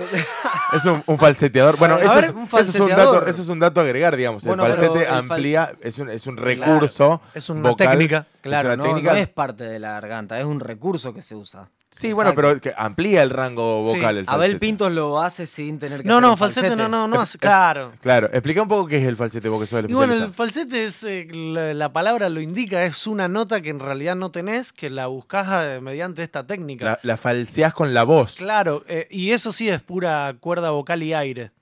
Es 0.72 0.84
un, 0.86 1.02
un 1.06 1.18
falseteador. 1.18 1.76
Bueno, 1.78 1.98
eso, 1.98 2.14
ver, 2.14 2.24
es, 2.24 2.30
un 2.32 2.44
eso 2.46 2.58
es 2.58 2.68
un 2.80 2.88
dato, 2.88 2.96
falseteador. 2.96 3.28
eso 3.28 3.42
es 3.42 3.48
un 3.48 3.58
dato 3.60 3.80
a 3.80 3.84
agregar, 3.84 4.16
digamos. 4.16 4.44
Bueno, 4.44 4.66
el 4.66 4.74
pero 4.74 4.86
falsete 4.94 5.04
el 5.08 5.10
fal- 5.14 5.18
amplía, 5.30 5.72
es, 5.80 5.98
un, 5.98 6.10
es 6.10 6.26
un 6.26 6.36
recurso. 6.36 7.20
es 7.34 7.48
una 7.48 7.70
vocal, 7.70 7.90
técnica. 7.90 8.26
Claro, 8.40 8.70
es 8.70 8.74
una 8.74 8.84
no, 8.84 8.94
técnica. 8.94 9.12
no 9.12 9.18
es 9.18 9.28
parte 9.28 9.64
de 9.64 9.78
la 9.78 9.90
garganta, 9.92 10.38
es 10.40 10.44
un 10.46 10.58
recurso 10.60 11.14
que 11.14 11.22
se 11.22 11.36
usa. 11.36 11.70
Sí, 11.96 12.12
bueno, 12.12 12.34
pero 12.34 12.60
que 12.60 12.72
amplía 12.76 13.22
el 13.22 13.30
rango 13.30 13.82
Sí. 13.84 13.96
vocal. 13.96 14.16
el 14.18 14.24
Abel. 14.26 14.58
Pintos 14.58 14.90
lo 14.90 15.20
hace 15.20 15.46
sin 15.46 15.78
tener 15.78 16.02
que 16.02 16.08
No, 16.08 16.14
hacer 16.14 16.22
no, 16.22 16.30
un 16.32 16.38
falsete 16.38 16.76
no, 16.76 16.88
no, 16.88 17.06
no 17.06 17.20
hace. 17.20 17.38
Claro. 17.38 17.92
Claro, 18.00 18.26
explica 18.32 18.62
un 18.62 18.68
poco 18.68 18.86
qué 18.88 18.98
es 18.98 19.04
el 19.06 19.16
falsete, 19.16 19.48
vos 19.48 19.60
que 19.60 19.66
sos 19.66 19.84
el 19.84 19.90
Y 19.90 19.94
bueno, 19.94 20.12
el 20.14 20.32
falsete 20.32 20.84
es, 20.86 21.04
eh, 21.04 21.28
la, 21.32 21.72
la 21.72 21.92
palabra 21.92 22.28
lo 22.28 22.40
indica, 22.40 22.84
es 22.84 23.06
una 23.06 23.28
nota 23.28 23.60
que 23.60 23.70
en 23.70 23.78
realidad 23.78 24.16
no 24.16 24.32
tenés, 24.32 24.72
que 24.72 24.90
la 24.90 25.06
buscás 25.06 25.46
eh, 25.52 25.80
mediante 25.80 26.24
esta 26.24 26.44
técnica. 26.46 26.84
La, 26.84 26.98
la 27.02 27.16
falseás 27.16 27.72
con 27.72 27.94
la 27.94 28.02
voz. 28.02 28.36
Claro, 28.36 28.84
eh, 28.88 29.06
y 29.10 29.30
eso 29.30 29.52
sí 29.52 29.68
es 29.68 29.80
pura 29.80 30.34
cuerda 30.40 30.70
vocal 30.70 31.02
y 31.04 31.14
aire. 31.14 31.52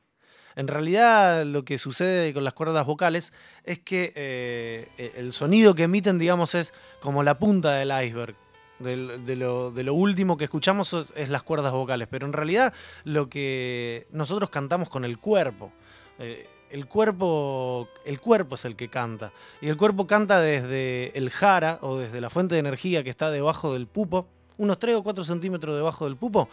En 0.56 0.68
realidad 0.68 1.44
lo 1.46 1.64
que 1.64 1.78
sucede 1.78 2.32
con 2.34 2.44
las 2.44 2.52
cuerdas 2.54 2.84
vocales 2.86 3.32
es 3.64 3.78
que 3.80 4.12
eh, 4.16 5.12
el 5.16 5.32
sonido 5.32 5.74
que 5.74 5.84
emiten, 5.84 6.18
digamos, 6.18 6.54
es 6.54 6.72
como 7.00 7.22
la 7.22 7.38
punta 7.38 7.72
del 7.72 7.88
iceberg. 8.06 8.34
De, 8.82 9.36
lo, 9.36 9.70
de 9.70 9.82
lo 9.84 9.94
último 9.94 10.36
que 10.36 10.44
escuchamos 10.44 10.92
es, 10.92 11.12
es 11.16 11.28
las 11.28 11.42
cuerdas 11.42 11.72
vocales, 11.72 12.08
pero 12.10 12.26
en 12.26 12.32
realidad 12.32 12.72
lo 13.04 13.28
que 13.28 14.06
nosotros 14.10 14.50
cantamos 14.50 14.88
con 14.88 15.04
el 15.04 15.18
cuerpo. 15.18 15.72
Eh, 16.18 16.46
el 16.70 16.86
cuerpo, 16.86 17.88
el 18.06 18.18
cuerpo 18.20 18.54
es 18.54 18.64
el 18.64 18.76
que 18.76 18.88
canta. 18.88 19.32
Y 19.60 19.68
el 19.68 19.76
cuerpo 19.76 20.06
canta 20.06 20.40
desde 20.40 21.16
el 21.16 21.30
jara 21.30 21.78
o 21.82 21.98
desde 21.98 22.20
la 22.20 22.30
fuente 22.30 22.54
de 22.54 22.60
energía 22.60 23.04
que 23.04 23.10
está 23.10 23.30
debajo 23.30 23.74
del 23.74 23.86
pupo, 23.86 24.26
unos 24.56 24.78
3 24.78 24.96
o 24.96 25.02
4 25.02 25.24
centímetros 25.24 25.76
debajo 25.76 26.06
del 26.06 26.16
pupo. 26.16 26.48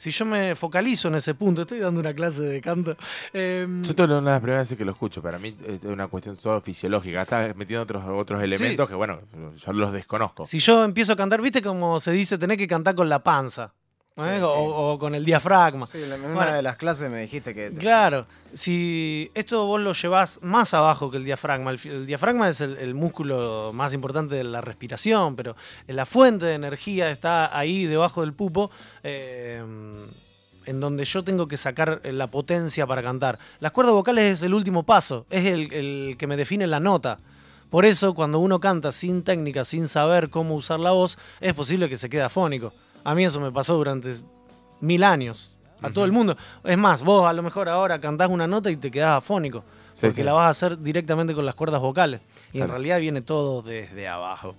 Si 0.00 0.10
yo 0.10 0.24
me 0.24 0.54
focalizo 0.56 1.08
en 1.08 1.16
ese 1.16 1.34
punto, 1.34 1.60
estoy 1.60 1.78
dando 1.78 2.00
una 2.00 2.14
clase 2.14 2.40
de 2.40 2.60
canto. 2.62 2.96
em, 3.34 3.82
Yo 3.82 3.90
esto 3.90 4.04
es 4.04 4.08
una 4.08 4.16
de 4.20 4.24
las 4.30 4.40
primeras 4.40 4.62
veces 4.66 4.78
que 4.78 4.84
lo 4.86 4.92
escucho. 4.92 5.20
Para 5.20 5.38
mí 5.38 5.54
es 5.66 5.84
una 5.84 6.08
cuestión 6.08 6.40
solo 6.40 6.62
fisiológica. 6.62 7.20
Estás 7.20 7.54
metiendo 7.54 7.82
otros, 7.82 8.02
otros 8.06 8.42
elementos 8.42 8.88
que, 8.88 8.94
bueno, 8.94 9.20
yo 9.56 9.72
los 9.74 9.92
desconozco. 9.92 10.46
si 10.46 10.58
yo 10.58 10.84
empiezo 10.84 11.12
a 11.12 11.16
cantar, 11.16 11.42
viste 11.42 11.60
como 11.60 12.00
se 12.00 12.12
dice, 12.12 12.38
tenés 12.38 12.56
que 12.56 12.66
cantar 12.66 12.94
con 12.94 13.10
la 13.10 13.22
panza. 13.22 13.74
¿Eh? 14.26 14.36
Sí, 14.36 14.42
o, 14.42 14.48
sí. 14.48 14.54
o 14.56 14.98
con 14.98 15.14
el 15.14 15.24
diafragma. 15.24 15.86
Sí, 15.86 16.02
en 16.02 16.12
una 16.12 16.34
Bueno. 16.34 16.52
de 16.54 16.62
las 16.62 16.76
clases 16.76 17.10
me 17.10 17.20
dijiste 17.20 17.54
que... 17.54 17.72
Claro, 17.72 18.26
si 18.54 19.30
esto 19.34 19.66
vos 19.66 19.80
lo 19.80 19.92
llevas 19.92 20.40
más 20.42 20.74
abajo 20.74 21.10
que 21.10 21.16
el 21.18 21.24
diafragma, 21.24 21.70
el, 21.72 22.06
diafragma 22.06 22.48
es 22.48 22.60
el, 22.60 22.76
el 22.78 22.94
músculo 22.94 23.70
más 23.72 23.94
importante 23.94 24.34
de 24.34 24.44
la 24.44 24.60
respiración, 24.60 25.36
pero 25.36 25.56
la 25.86 26.06
fuente 26.06 26.46
de 26.46 26.54
energía 26.54 27.10
está 27.10 27.56
ahí 27.56 27.86
debajo 27.86 28.20
del 28.22 28.32
pupo, 28.32 28.70
eh, 29.02 29.62
en 30.66 30.80
donde 30.80 31.04
yo 31.04 31.24
tengo 31.24 31.48
que 31.48 31.56
sacar 31.56 32.00
la 32.04 32.26
potencia 32.26 32.86
para 32.86 33.02
cantar. 33.02 33.38
Las 33.60 33.72
cuerdas 33.72 33.94
vocales 33.94 34.34
es 34.34 34.42
el 34.42 34.54
último 34.54 34.82
paso, 34.82 35.26
es 35.30 35.46
el, 35.46 35.72
el 35.72 36.16
que 36.18 36.26
me 36.26 36.36
define 36.36 36.66
la 36.66 36.80
nota. 36.80 37.18
Por 37.70 37.84
eso, 37.84 38.14
cuando 38.14 38.40
uno 38.40 38.58
canta 38.58 38.90
sin 38.90 39.22
técnica, 39.22 39.64
sin 39.64 39.86
saber 39.86 40.28
cómo 40.28 40.56
usar 40.56 40.80
la 40.80 40.90
voz, 40.90 41.18
es 41.40 41.54
posible 41.54 41.88
que 41.88 41.96
se 41.96 42.10
quede 42.10 42.22
afónico. 42.22 42.72
A 43.04 43.14
mí 43.14 43.24
eso 43.24 43.40
me 43.40 43.50
pasó 43.52 43.74
durante 43.76 44.14
mil 44.80 45.02
años. 45.04 45.56
A 45.82 45.88
todo 45.90 46.04
el 46.04 46.12
mundo. 46.12 46.36
Es 46.64 46.76
más, 46.76 47.02
vos 47.02 47.26
a 47.26 47.32
lo 47.32 47.42
mejor 47.42 47.68
ahora 47.68 47.98
cantás 48.00 48.28
una 48.28 48.46
nota 48.46 48.70
y 48.70 48.76
te 48.76 48.90
quedás 48.90 49.16
afónico. 49.18 49.64
Sí, 49.94 50.02
porque 50.06 50.16
sí. 50.16 50.22
la 50.22 50.34
vas 50.34 50.46
a 50.46 50.50
hacer 50.50 50.78
directamente 50.78 51.34
con 51.34 51.46
las 51.46 51.54
cuerdas 51.54 51.80
vocales. 51.80 52.20
Y 52.52 52.60
en 52.60 52.68
realidad 52.68 52.98
viene 53.00 53.22
todo 53.22 53.62
desde 53.62 54.06
abajo. 54.06 54.54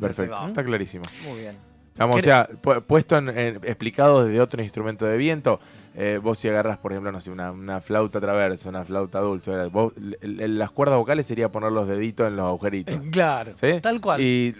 Perfecto, 0.00 0.48
está 0.48 0.64
clarísimo. 0.64 1.04
Muy 1.28 1.40
bien. 1.40 1.56
Vamos, 1.96 2.16
o 2.16 2.18
¿Querés- 2.18 2.24
sea, 2.24 2.48
pu- 2.62 2.82
puesto 2.82 3.16
en, 3.16 3.28
en- 3.30 3.56
explicado 3.64 4.24
desde 4.24 4.40
otro 4.40 4.62
instrumento 4.62 5.06
de 5.06 5.16
viento, 5.16 5.60
eh, 5.96 6.20
vos 6.22 6.38
si 6.38 6.48
agarras, 6.48 6.78
por 6.78 6.92
ejemplo, 6.92 7.10
no 7.10 7.20
sé, 7.20 7.30
una, 7.30 7.50
una 7.52 7.80
flauta 7.80 8.20
traversa, 8.20 8.68
una 8.68 8.84
flauta 8.84 9.18
dulce, 9.20 9.50
¿verdad? 9.50 9.70
vos, 9.70 9.92
las 10.20 10.70
cuerdas 10.70 10.98
vocales 10.98 11.26
sería 11.26 11.50
poner 11.50 11.72
los 11.72 11.88
deditos 11.88 12.28
en 12.28 12.36
los 12.36 12.46
agujeritos. 12.46 12.94
Claro. 13.10 13.52
¿Sí? 13.60 13.80
Tal 13.80 14.00
cual. 14.00 14.20
Y 14.20 14.54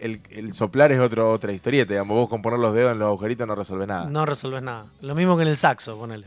el, 0.00 0.20
el 0.30 0.52
soplar 0.52 0.92
es 0.92 1.00
otro, 1.00 1.30
otra 1.32 1.52
historieta, 1.52 1.94
digamos. 1.94 2.14
Vos 2.16 2.28
con 2.28 2.42
poner 2.42 2.58
los 2.58 2.74
dedos 2.74 2.92
en 2.92 2.98
los 2.98 3.06
agujeritos 3.06 3.46
no 3.46 3.54
resolvés 3.54 3.88
nada. 3.88 4.08
No 4.10 4.26
resolves 4.26 4.62
nada. 4.62 4.86
Lo 5.00 5.14
mismo 5.14 5.36
que 5.36 5.42
en 5.42 5.48
el 5.48 5.56
saxo, 5.56 5.96
ponele. 5.98 6.26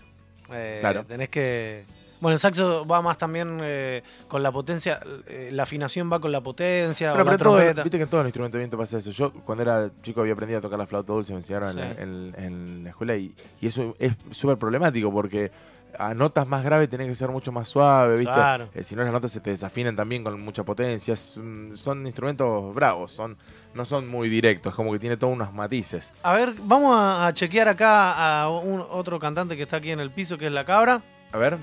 Eh, 0.52 0.78
Claro. 0.82 1.06
Tenés 1.06 1.30
que. 1.30 1.84
Bueno, 2.22 2.34
el 2.34 2.40
saxo 2.40 2.86
va 2.86 3.02
más 3.02 3.18
también 3.18 3.60
eh, 3.62 4.04
con 4.28 4.44
la 4.44 4.52
potencia. 4.52 5.00
eh, 5.28 5.50
la 5.54 5.64
afinación 5.64 6.12
va 6.12 6.20
con 6.20 6.32
la 6.32 6.41
potencia. 6.41 7.14
Bueno, 7.14 7.30
o 7.30 7.32
la 7.32 7.38
todo- 7.38 7.56
trompeta. 7.56 7.84
viste 7.84 7.98
que 7.98 8.04
en 8.04 8.10
todo 8.10 8.22
el 8.22 8.28
instrumento 8.28 8.58
de 8.58 8.64
viento 8.64 8.78
pasa 8.78 8.98
eso. 8.98 9.12
Yo 9.12 9.32
cuando 9.32 9.62
era 9.64 9.90
chico 10.02 10.22
había 10.22 10.34
aprendido 10.34 10.60
a 10.60 10.62
tocar 10.62 10.78
la 10.80 10.86
flauta 10.88 11.14
dulce, 11.14 11.32
me 11.34 11.40
enseñaron 11.40 11.70
en, 11.70 11.74
Sí. 11.76 11.80
la, 11.80 12.04
en- 12.04 12.36
en 12.38 12.84
la 12.84 12.90
escuela 12.90 13.16
y, 13.16 13.34
y 13.62 13.68
eso 13.68 13.96
es 14.00 14.14
súper 14.32 14.58
problemático 14.58 15.12
porque 15.12 15.52
a 15.98 16.14
notas 16.14 16.48
más 16.48 16.64
graves 16.64 16.88
tenés 16.90 17.08
que 17.08 17.16
ser 17.16 17.30
mucho 17.30 17.52
más 17.52 17.68
suave, 17.68 18.16
¿viste? 18.18 18.32
Claro. 18.34 18.70
Eh, 18.76 18.84
si 18.84 18.96
no 18.96 19.02
las 19.04 19.12
notas 19.12 19.32
se 19.32 19.40
te 19.40 19.50
desafinan 19.50 19.96
también 19.96 20.24
con 20.24 20.40
mucha 20.40 20.64
potencia. 20.64 21.16
Son 21.16 22.06
instrumentos 22.06 22.74
bravos, 22.76 23.12
son 23.12 23.36
no 23.74 23.86
son 23.86 24.08
muy 24.08 24.30
directos, 24.30 24.74
como 24.76 24.91
que 24.91 25.00
tiene 25.00 25.16
todos 25.18 25.34
unos 25.34 25.54
matices. 25.54 26.14
A 26.24 26.34
ver, 26.34 26.54
vamos 26.64 26.96
a, 26.96 27.28
a 27.28 27.34
chequear 27.34 27.68
acá 27.70 28.41
a 28.44 28.50
un, 28.50 28.82
otro 28.90 29.20
cantante 29.20 29.56
que 29.56 29.64
está 29.64 29.78
aquí 29.78 29.91
en 29.91 30.00
el 30.00 30.12
piso, 30.12 30.38
que 30.38 30.48
es 30.48 30.52
la 30.52 30.66
cabra. 30.66 31.02
A 31.32 31.38
ver, 31.38 31.58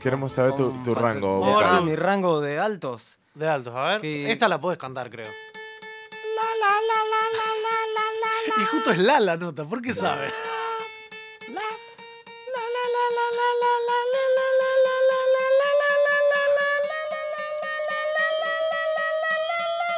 queremos 0.00 0.32
saber 0.32 0.54
tu, 0.56 0.70
tu 0.82 0.94
rango 0.94 1.38
vocal. 1.38 1.64
Ah, 1.78 1.80
mi 1.80 1.94
rango 1.96 2.40
de 2.40 2.58
altos. 2.58 3.18
De 3.34 3.48
altos, 3.48 3.74
a 3.74 3.82
ver. 3.84 4.00
Que- 4.00 4.30
Esta 4.32 4.48
la 4.48 4.60
puedes 4.60 4.78
cantar, 4.78 5.10
creo. 5.10 5.30
Y 8.56 8.64
justo 8.66 8.90
es 8.92 8.98
la 8.98 9.18
la 9.20 9.36
nota, 9.36 9.64
¿por 9.64 9.82
qué 9.82 9.92
sabe? 9.94 10.32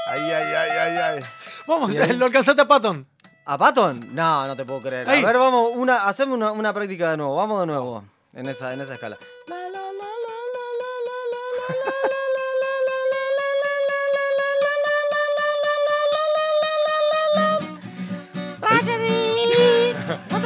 Ay, 0.09 0.31
ay, 0.31 0.55
ay, 0.55 0.71
ay, 0.71 0.97
ay. 0.99 1.21
Vamos, 1.67 1.91
Bien. 1.91 2.19
lo 2.19 2.27
alcanzaste 2.27 2.63
a 2.63 2.69
Patton. 2.69 3.07
¿A 3.45 3.59
Patton? 3.59 4.15
No, 4.15 4.47
no 4.47 4.57
te 4.57 4.65
puedo 4.65 4.81
creer. 4.81 5.09
Ahí. 5.09 5.23
A 5.23 5.27
ver, 5.27 5.37
vamos, 5.39 5.71
una, 5.75 6.07
haceme 6.07 6.33
una, 6.35 6.53
una 6.53 6.73
práctica 6.73 7.11
de 7.11 7.17
nuevo. 7.17 7.37
Vamos 7.37 7.61
de 7.61 7.67
nuevo. 7.67 8.05
En 8.37 8.47
esa, 8.49 8.73
en 8.75 8.81
esa 8.83 8.95
escala. 8.95 9.19
La, 9.49 9.57
la, 9.57 9.63
la, 9.71 9.71
la, 9.73 9.83
la, 9.83 10.67
la, 10.81 10.97
la, 11.01 11.17
la, 11.33 12.67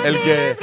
El 0.05 0.19
que, 0.23 0.57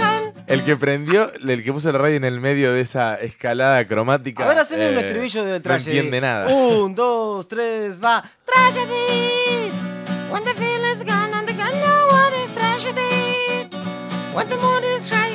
el 0.48 0.66
que 0.66 0.76
prendió, 0.78 1.32
el 1.34 1.64
que 1.64 1.72
puso 1.72 1.92
la 1.92 2.00
radio 2.00 2.16
en 2.18 2.24
el 2.26 2.40
medio 2.40 2.74
de 2.74 2.82
esa 2.82 3.16
escalada 3.16 3.86
cromática. 3.88 4.44
A 4.44 4.48
ver, 4.48 4.58
haceme 4.58 4.90
un 4.90 4.98
eh, 4.98 5.02
estribillo 5.06 5.44
del 5.46 5.58
No 5.58 5.62
tragedy. 5.62 5.98
entiende 5.98 6.22
nada. 6.22 6.48
Un, 6.48 6.96
dos, 6.96 7.48
tres, 7.48 8.02
va. 8.04 8.24
Tragedy. 8.46 9.72
When 10.32 10.44
the 10.44 10.54
feeling's 10.56 11.04
gone 11.06 11.34
and 11.34 11.48
the 11.48 11.54
gun 11.54 11.72
know 11.72 12.08
what 12.10 12.34
is 12.34 12.52
tragedy. 12.54 13.70
When 14.34 14.50
the 14.50 14.58
mood 14.58 14.84
is 14.84 15.08
higher, 15.08 15.27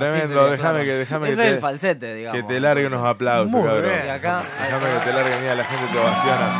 Tremendo, 0.00 0.50
déjame 0.50 0.84
que, 0.84 0.92
déjame 0.94 1.28
Ese 1.28 1.36
que 1.36 1.42
es 1.42 1.48
te, 1.48 1.54
el 1.54 1.60
falsete, 1.60 2.14
digamos. 2.14 2.40
que 2.42 2.48
te 2.48 2.60
largue 2.60 2.86
unos 2.86 3.06
aplausos, 3.06 3.50
Muy 3.52 3.62
cabrón. 3.64 3.84
bien. 3.90 4.02
Y 4.06 4.08
acá. 4.08 4.42
Déjame 4.64 4.86
que 4.90 4.98
te 5.10 5.12
largue, 5.12 5.40
mira, 5.40 5.54
la 5.54 5.64
gente 5.64 5.86
te 5.92 5.98
ovaciona. 5.98 6.50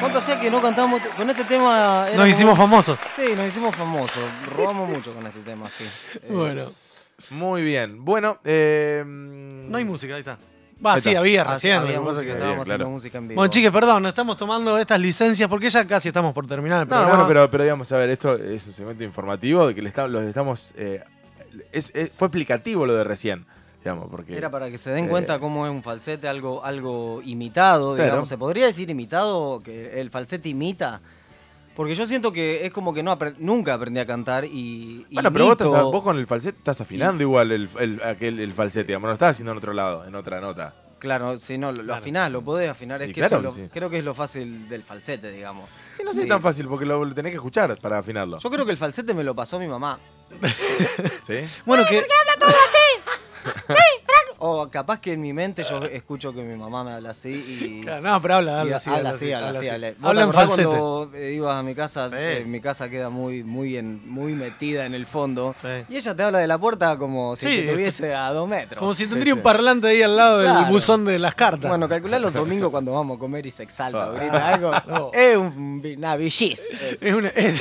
¿Cuánto 0.00 0.18
hacía 0.18 0.38
que 0.38 0.50
no 0.50 0.60
cantamos 0.60 1.00
con 1.16 1.30
este 1.30 1.44
tema? 1.44 2.06
Nos 2.14 2.28
hicimos 2.28 2.56
famosos. 2.58 2.98
Sí, 3.14 3.24
nos 3.34 3.46
hicimos 3.46 3.74
famosos. 3.74 4.22
Robamos 4.54 4.88
mucho 4.88 5.12
con 5.14 5.26
este 5.26 5.40
tema, 5.40 5.68
sí. 5.70 5.84
Eh, 6.14 6.20
Bueno, 6.30 6.66
Muy 7.30 7.62
bien. 7.62 8.04
Bueno, 8.04 8.38
eh, 8.44 9.02
no 9.06 9.78
hay 9.78 9.84
música, 9.84 10.14
ahí 10.14 10.20
está. 10.20 10.36
Va, 10.84 10.92
Ahí 10.92 11.00
sí, 11.00 11.08
está. 11.08 11.20
había 11.20 11.40
ah, 11.40 11.54
recién. 11.54 11.78
había 11.78 11.98
música, 12.02 12.20
que- 12.26 12.32
Había, 12.32 12.34
estábamos 12.34 12.62
haciendo 12.64 12.76
claro. 12.84 12.90
música 12.90 13.16
en 13.18 13.28
vivo. 13.28 13.40
Bueno, 13.40 13.50
chiques, 13.50 13.70
perdón, 13.70 14.02
nos 14.02 14.10
estamos 14.10 14.36
tomando 14.36 14.76
estas 14.76 15.00
licencias 15.00 15.48
porque 15.48 15.70
ya 15.70 15.86
casi 15.86 16.08
estamos 16.08 16.34
por 16.34 16.46
terminar 16.46 16.82
el 16.82 16.84
No, 16.84 16.88
programa. 16.90 17.10
bueno, 17.14 17.26
pero, 17.28 17.50
pero 17.50 17.64
digamos, 17.64 17.90
a 17.92 17.96
ver, 17.96 18.10
esto 18.10 18.34
es 18.36 18.66
un 18.66 18.74
segmento 18.74 19.02
informativo 19.02 19.66
de 19.66 19.74
que 19.74 19.80
le 19.80 19.88
está- 19.88 20.06
los 20.06 20.22
estamos. 20.24 20.74
eh, 20.76 21.02
es- 21.72 21.94
es- 21.94 22.10
fue 22.10 22.28
explicativo 22.28 22.86
lo 22.86 22.94
de 22.94 23.04
recién, 23.04 23.46
digamos, 23.84 24.08
porque. 24.10 24.36
Era 24.36 24.50
para 24.50 24.70
que 24.70 24.78
se 24.78 24.90
den 24.90 25.06
Eh, 25.06 25.08
cuenta 25.08 25.38
cómo 25.38 25.66
es 25.66 25.72
un 25.72 25.82
falsete, 25.82 26.28
algo, 26.28 26.64
algo 26.64 27.20
imitado, 27.24 27.94
Claro. 27.94 28.04
digamos. 28.10 28.28
¿Se 28.28 28.38
podría 28.38 28.66
decir 28.66 28.90
imitado? 28.90 29.62
Que 29.62 30.00
el 30.00 30.10
falsete 30.10 30.48
imita. 30.48 31.00
Porque 31.74 31.94
yo 31.94 32.06
siento 32.06 32.32
que 32.32 32.64
es 32.64 32.72
como 32.72 32.94
que 32.94 33.02
no 33.02 33.12
apre- 33.16 33.34
nunca 33.38 33.74
aprendí 33.74 34.00
a 34.00 34.06
cantar 34.06 34.46
y. 34.46 35.04
Bueno, 35.12 35.30
pero 35.32 35.44
vos, 35.44 35.52
estás- 35.60 35.82
vos 35.84 36.02
con 36.02 36.16
el 36.18 36.26
falsete 36.26 36.56
estás 36.56 36.80
afinando 36.80 37.22
igual 37.22 37.52
el, 37.52 37.68
el, 37.78 38.02
aquel, 38.02 38.40
el 38.40 38.52
falsete, 38.54 38.86
digamos, 38.88 39.02
no 39.04 39.08
lo 39.08 39.14
estás 39.14 39.32
haciendo 39.32 39.52
en 39.52 39.58
otro 39.58 39.74
lado, 39.74 40.06
en 40.06 40.14
otra 40.14 40.40
nota. 40.40 40.74
Claro, 40.98 41.38
si 41.38 41.58
no, 41.58 41.72
lo, 41.72 41.82
Claro. 41.84 41.94
afinás, 42.00 42.30
lo 42.32 42.42
podés 42.42 42.70
afinar. 42.70 43.02
Es 43.02 43.08
que 43.08 43.14
claro 43.14 43.26
eso 43.26 43.48
es 43.48 43.54
que 43.54 43.60
lo- 43.60 43.66
sí. 43.66 43.70
creo 43.72 43.90
que 43.90 43.98
es 43.98 44.04
lo 44.04 44.14
fácil 44.14 44.68
del 44.68 44.82
falsete, 44.82 45.30
digamos. 45.30 45.68
Sí, 45.84 46.02
no 46.04 46.12
sé 46.14 46.22
Sí. 46.22 46.28
tan 46.28 46.40
fácil 46.40 46.66
porque 46.68 46.86
lo, 46.86 47.04
lo 47.04 47.14
tenés 47.14 47.30
que 47.32 47.36
escuchar 47.36 47.76
para 47.78 47.98
afinarlo. 47.98 48.38
Yo 48.38 48.50
creo 48.50 48.64
que 48.64 48.72
el 48.72 48.78
falsete 48.78 49.12
me 49.14 49.22
lo 49.22 49.34
pasó 49.34 49.58
mi 49.58 49.68
mamá. 49.68 49.98
¿Sí? 51.22 51.34
Bueno, 51.66 51.84
que, 51.88 52.06
O 54.38 54.68
capaz 54.68 55.00
que 55.00 55.12
en 55.14 55.20
mi 55.22 55.32
mente 55.32 55.62
yo 55.64 55.82
escucho 55.84 56.32
que 56.34 56.42
mi 56.42 56.56
mamá 56.56 56.84
me 56.84 56.92
habla 56.92 57.10
así 57.10 57.30
y. 57.30 57.80
Claro, 57.82 58.02
no, 58.02 58.20
pero 58.20 58.34
habla, 58.36 58.52
y 58.52 58.54
habla 58.60 58.76
así. 58.76 58.90
habla 58.90 59.10
así, 59.10 59.32
habla 59.32 59.58
así. 59.58 59.68
habla- 59.68 59.88
¿Vos 59.92 60.00
te 60.00 60.06
Habla 60.08 60.22
en 60.22 60.32
falsete. 60.32 60.64
cuando 60.66 61.10
eh, 61.14 61.32
ibas 61.32 61.56
a 61.56 61.62
mi 61.62 61.74
casa? 61.74 62.08
Sí. 62.10 62.14
eh, 62.18 62.44
mi 62.46 62.60
casa 62.60 62.88
queda 62.90 63.08
muy, 63.08 63.42
muy, 63.44 63.76
en, 63.76 64.08
muy 64.10 64.34
metida 64.34 64.84
en 64.84 64.94
el 64.94 65.06
fondo. 65.06 65.54
Sí. 65.60 65.68
Y 65.88 65.96
ella 65.96 66.14
te 66.14 66.22
habla 66.22 66.38
de 66.38 66.46
la 66.46 66.58
puerta 66.58 66.98
como 66.98 67.34
si 67.36 67.46
Sí. 67.46 67.56
te 67.66 67.72
tuviese 67.72 68.14
a 68.14 68.30
dos 68.32 68.46
metros. 68.48 68.78
Como 68.78 68.92
si 68.92 69.06
tendría 69.06 69.32
sí. 69.32 69.38
un 69.38 69.42
parlante 69.42 69.88
ahí 69.88 70.02
al 70.02 70.16
lado 70.16 70.38
del 70.38 70.50
Claro. 70.50 70.68
buzón 70.70 71.04
de 71.06 71.18
las 71.18 71.34
cartas. 71.34 71.68
Bueno, 71.68 71.88
calculá 71.88 72.18
los 72.18 72.32
domingos 72.34 72.70
cuando 72.70 72.92
vamos 72.92 73.16
a 73.16 73.18
comer 73.20 73.46
y 73.46 73.50
se 73.50 73.62
exalta, 73.62 74.04
Ah. 74.04 74.10
grita 74.12 74.48
algo. 74.48 74.70
No. 74.86 75.10
Es 75.14 75.36
un, 75.36 75.82
una. 75.96 76.14
Es, 76.16 76.40
es, 77.02 77.14
una, 77.14 77.28
es, 77.28 77.60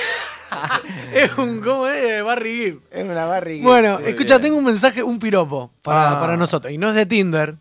es 1.14 1.38
un. 1.38 1.62
¿Cómo 1.62 1.88
es? 1.88 2.24
Barry 2.24 2.56
Gibb. 2.56 2.82
es 2.92 3.04
una 3.04 3.26
barriga. 3.26 3.64
Bueno, 3.66 3.98
sí. 3.98 4.04
escucha, 4.08 4.40
tengo 4.40 4.58
un 4.58 4.66
mensaje, 4.66 5.02
un 5.04 5.18
piropo 5.20 5.72
para, 5.82 6.12
Ah. 6.12 6.20
para 6.20 6.38
nosotros. 6.38 6.65
Y 6.70 6.78
no 6.78 6.90
es 6.90 6.96
de 6.96 7.06
Tinder. 7.06 7.56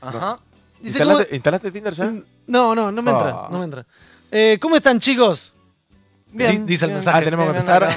Ajá. 0.00 0.38
Dice 0.80 1.04
¿Instalaste, 1.32 1.70
Tinder 1.70 1.92
ya? 1.94 2.12
No, 2.46 2.74
no, 2.74 2.90
no 2.90 3.02
me 3.02 3.10
entra. 3.12 3.30
Ah. 3.30 3.48
No 3.50 3.58
me 3.58 3.64
entra. 3.64 3.86
Eh, 4.30 4.58
¿Cómo 4.60 4.76
están, 4.76 4.98
chicos? 4.98 5.54
Bien, 6.34 6.64
Di- 6.64 6.72
dice 6.72 6.86
el 6.86 6.92
mensaje. 6.92 7.18
Ah, 7.18 7.22
tenemos 7.22 7.52
que 7.52 7.58
acá, 7.58 7.90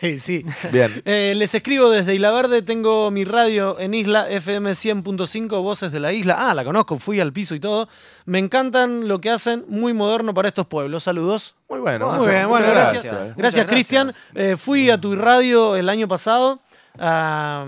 bien. 0.00 0.18
sí. 0.18 0.44
Bien. 0.72 1.00
Eh, 1.04 1.32
les 1.36 1.54
escribo 1.54 1.88
desde 1.90 2.12
Isla 2.12 2.32
Verde, 2.32 2.60
tengo 2.62 3.08
mi 3.12 3.24
radio 3.24 3.78
en 3.78 3.94
Isla 3.94 4.28
FM 4.28 4.72
100.5, 4.72 5.62
Voces 5.62 5.92
de 5.92 6.00
la 6.00 6.12
Isla. 6.12 6.50
Ah, 6.50 6.54
la 6.54 6.64
conozco, 6.64 6.98
fui 6.98 7.20
al 7.20 7.32
piso 7.32 7.54
y 7.54 7.60
todo. 7.60 7.88
Me 8.24 8.40
encantan 8.40 9.06
lo 9.06 9.20
que 9.20 9.30
hacen, 9.30 9.64
muy 9.68 9.94
moderno 9.94 10.34
para 10.34 10.48
estos 10.48 10.66
pueblos. 10.66 11.04
Saludos. 11.04 11.54
Muy 11.68 11.78
bueno. 11.78 12.08
Muy 12.08 12.18
muchas- 12.18 12.32
bien, 12.34 12.48
bueno, 12.48 12.66
muchas 12.66 12.82
gracias. 12.92 13.04
eh. 13.04 13.08
Gracias, 13.36 13.36
Muchas 13.36 13.66
Cristian. 13.66 14.12
Eh, 14.34 14.56
fui 14.58 14.90
a 14.90 15.00
tu 15.00 15.14
radio 15.14 15.76
el 15.76 15.88
año 15.88 16.08
pasado. 16.08 16.58
ah, 16.98 17.64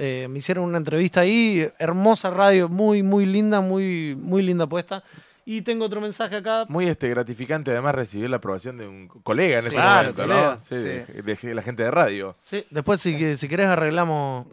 eh, 0.00 0.28
me 0.28 0.38
hicieron 0.38 0.64
una 0.64 0.78
entrevista 0.78 1.20
ahí. 1.20 1.68
Hermosa 1.78 2.30
radio, 2.30 2.68
muy, 2.68 3.02
muy 3.02 3.26
linda, 3.26 3.60
muy, 3.60 4.16
muy 4.16 4.42
linda 4.42 4.66
puesta. 4.66 5.04
Y 5.44 5.62
tengo 5.62 5.84
otro 5.84 6.00
mensaje 6.00 6.36
acá. 6.36 6.64
Muy 6.68 6.86
este, 6.86 7.08
gratificante 7.08 7.70
además 7.70 7.94
recibir 7.94 8.30
la 8.30 8.36
aprobación 8.36 8.78
de 8.78 8.88
un 8.88 9.08
colega 9.08 9.58
en 9.58 9.64
este 9.64 9.74
Claro, 9.74 10.12
momento, 10.12 10.22
colega, 10.22 10.54
¿no? 10.54 10.60
Sí, 10.60 10.74
sí. 10.76 11.22
De, 11.22 11.34
de 11.34 11.54
la 11.54 11.62
gente 11.62 11.82
de 11.82 11.90
radio. 11.90 12.36
Sí, 12.44 12.64
después 12.70 13.00
si, 13.00 13.36
si 13.36 13.48
querés 13.48 13.66
arreglamos. 13.66 14.46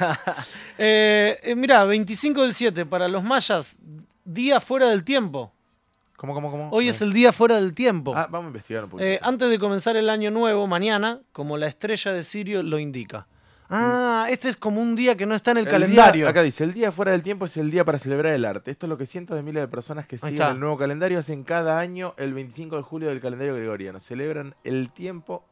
eh, 0.78 1.38
eh, 1.42 1.54
mirá, 1.54 1.84
25 1.84 2.42
del 2.42 2.52
7, 2.52 2.84
para 2.84 3.08
los 3.08 3.22
mayas, 3.22 3.76
día 4.24 4.60
fuera 4.60 4.88
del 4.88 5.04
tiempo. 5.04 5.52
¿Cómo, 6.16 6.34
cómo, 6.34 6.50
cómo? 6.50 6.68
Hoy 6.70 6.88
es 6.88 7.00
el 7.00 7.12
día 7.12 7.32
fuera 7.32 7.56
del 7.56 7.72
tiempo. 7.72 8.12
Ah, 8.16 8.26
vamos 8.30 8.46
a 8.46 8.48
investigar 8.48 8.84
un 8.84 8.90
poquito. 8.90 9.06
Eh, 9.06 9.18
antes 9.22 9.48
de 9.48 9.58
comenzar 9.58 9.96
el 9.96 10.10
año 10.10 10.30
nuevo, 10.30 10.66
mañana, 10.66 11.20
como 11.32 11.56
la 11.56 11.68
estrella 11.68 12.12
de 12.12 12.22
Sirio 12.22 12.62
lo 12.62 12.78
indica. 12.78 13.26
Ah, 13.68 14.26
este 14.30 14.48
es 14.48 14.56
como 14.56 14.80
un 14.80 14.94
día 14.94 15.16
que 15.16 15.26
no 15.26 15.34
está 15.34 15.52
en 15.52 15.58
el, 15.58 15.64
El 15.66 15.70
calendario. 15.70 16.24
día- 16.24 16.30
acá 16.30 16.42
dice, 16.42 16.64
el 16.64 16.72
día 16.72 16.92
fuera 16.92 17.12
del 17.12 17.22
tiempo 17.22 17.44
es 17.46 17.56
el 17.56 17.70
día 17.70 17.84
para 17.84 17.98
celebrar 17.98 18.32
el 18.34 18.44
arte. 18.44 18.70
Esto 18.70 18.86
es 18.86 18.90
lo 18.90 18.98
que 18.98 19.06
cientos 19.06 19.36
de 19.36 19.42
miles 19.42 19.62
de 19.62 19.68
personas 19.68 20.06
que 20.06 20.18
siguen 20.18 20.34
está. 20.34 20.50
el 20.50 20.60
nuevo 20.60 20.76
calendario 20.76 21.18
hacen 21.18 21.44
cada 21.44 21.78
año 21.78 22.14
el 22.18 22.34
25 22.34 22.76
de 22.76 22.82
julio 22.82 23.08
del 23.08 23.20
calendario 23.20 23.54
gregoriano. 23.54 24.00
Celebran 24.00 24.54
el 24.64 24.90
tiempo 24.90 25.44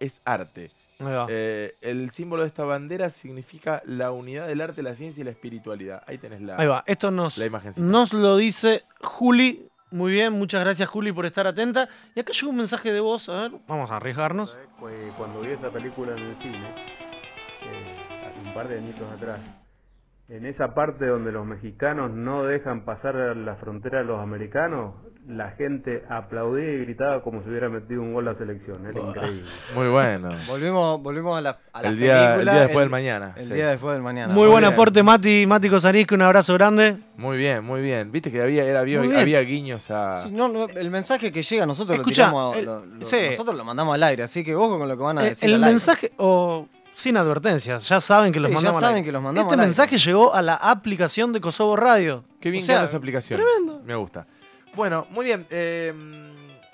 es 0.00 0.22
arte. 0.24 0.70
Ahí 1.00 1.06
va. 1.06 1.26
Eh, 1.28 1.74
el 1.82 2.10
símbolo 2.10 2.42
de 2.42 2.48
esta 2.48 2.64
bandera 2.64 3.10
significa 3.10 3.82
la 3.84 4.10
unidad 4.12 4.46
del 4.48 4.60
arte, 4.62 4.82
la 4.82 4.94
ciencia 4.94 5.20
y 5.20 5.24
la 5.24 5.30
espiritualidad. 5.30 6.02
Ahí 6.06 6.18
tenés 6.18 6.40
la, 6.40 6.56
Ahí 6.56 6.66
va. 6.66 6.82
Esto 6.86 7.10
nos, 7.10 7.36
la 7.38 7.62
nos 7.76 8.12
lo 8.12 8.36
dice 8.36 8.84
Juli. 9.00 9.66
Muy 9.92 10.12
bien, 10.12 10.32
muchas 10.32 10.62
gracias 10.62 10.88
Juli 10.88 11.12
por 11.12 11.26
estar 11.26 11.46
atenta. 11.46 11.88
Y 12.14 12.20
acá 12.20 12.32
llegó 12.32 12.50
un 12.50 12.56
mensaje 12.56 12.92
de 12.92 13.00
voz. 13.00 13.28
A 13.28 13.42
ver, 13.42 13.52
vamos 13.66 13.90
a 13.90 13.96
arriesgarnos. 13.96 14.56
Cuando 15.18 15.40
vi 15.40 15.48
esta 15.48 15.68
película 15.68 16.12
en 16.16 16.22
el 16.22 16.36
cine, 16.40 16.74
un 18.50 18.54
par 18.54 18.68
de 18.68 18.78
añitos 18.78 19.08
atrás, 19.16 19.40
en 20.28 20.44
esa 20.46 20.74
parte 20.74 21.06
donde 21.06 21.30
los 21.32 21.46
mexicanos 21.46 22.10
no 22.10 22.44
dejan 22.44 22.84
pasar 22.84 23.14
la 23.36 23.56
frontera 23.56 24.00
a 24.00 24.02
los 24.02 24.20
americanos, 24.20 24.94
la 25.28 25.50
gente 25.52 26.02
aplaudía 26.08 26.72
y 26.72 26.78
gritaba 26.84 27.22
como 27.22 27.42
si 27.42 27.48
hubiera 27.50 27.68
metido 27.68 28.00
un 28.00 28.12
gol 28.12 28.26
a 28.28 28.32
la 28.32 28.38
selección. 28.38 28.84
Era 28.86 29.00
increíble. 29.00 29.48
Muy 29.74 29.88
bueno. 29.88 30.28
Volvimos, 30.48 31.02
volvimos 31.02 31.36
a 31.38 31.40
la, 31.40 31.58
a 31.72 31.82
la 31.82 31.88
el, 31.88 31.98
día, 31.98 32.14
el 32.26 32.30
película, 32.32 32.52
día 32.52 32.60
después 32.62 32.76
el- 32.76 32.82
del 32.82 32.90
mañana. 32.90 33.34
El 33.36 33.42
sí. 33.44 33.52
día 33.54 33.68
después 33.70 33.92
del 33.94 34.02
mañana. 34.02 34.32
Muy 34.34 34.46
buen 34.48 34.62
bien. 34.62 34.72
aporte, 34.72 35.02
Mati, 35.02 35.46
Mati 35.46 35.68
Cosarisco, 35.68 36.14
un 36.14 36.22
abrazo 36.22 36.54
grande. 36.54 36.96
Muy 37.16 37.36
bien, 37.36 37.64
muy 37.64 37.80
bien. 37.82 38.10
Viste 38.10 38.30
que 38.32 38.40
había, 38.40 38.64
era, 38.64 38.80
había, 38.80 39.02
Muy 39.02 39.14
había 39.14 39.40
guiños 39.40 39.90
a... 39.90 40.20
Sí, 40.20 40.30
no, 40.32 40.48
no, 40.48 40.66
el 40.68 40.90
mensaje 40.90 41.30
que 41.32 41.42
llega 41.42 41.66
nosotros 41.66 41.98
Escuchá, 41.98 42.30
lo 42.30 42.52
tiramos, 42.52 42.56
el- 42.56 42.64
lo- 42.66 42.86
lo- 42.98 43.06
sí. 43.06 43.16
nosotros 43.30 43.56
lo 43.56 43.64
mandamos 43.64 43.94
al 43.94 44.02
aire, 44.04 44.22
así 44.22 44.42
que 44.44 44.54
ojo 44.54 44.78
con 44.78 44.88
lo 44.88 44.96
que 44.96 45.02
van 45.02 45.18
a 45.18 45.22
Eh, 45.26 45.28
decir. 45.30 45.48
el 45.48 45.56
al 45.56 45.64
aire. 45.64 45.72
mensaje, 45.72 46.12
o 46.16 46.66
sin 46.94 47.16
advertencia, 47.16 47.78
ya 47.78 48.00
saben 48.00 48.32
que 48.32 48.38
Sí, 48.38 48.42
los 48.42 48.50
ya 48.50 48.54
mandamos 48.56 48.82
al 48.82 48.88
saben 48.90 49.04
que 49.04 49.12
los 49.12 49.22
mandamos 49.22 49.50
Este 49.52 49.62
mensaje 49.62 49.98
llegó 49.98 50.34
a 50.34 50.42
la 50.42 50.54
aplicación 50.56 51.32
de 51.32 51.40
Kosovo 51.40 51.76
Radio. 51.76 52.24
Qué 52.40 52.50
bien 52.50 52.62
O 52.62 52.66
sea, 52.66 52.78
que 52.80 52.84
esa 52.84 52.96
aplicación. 52.96 53.40
tremendo. 53.40 53.80
Me 53.84 53.94
gusta. 53.94 54.26
Bueno, 54.74 55.06
muy 55.10 55.24
bien. 55.24 55.46
eh, 55.50 55.92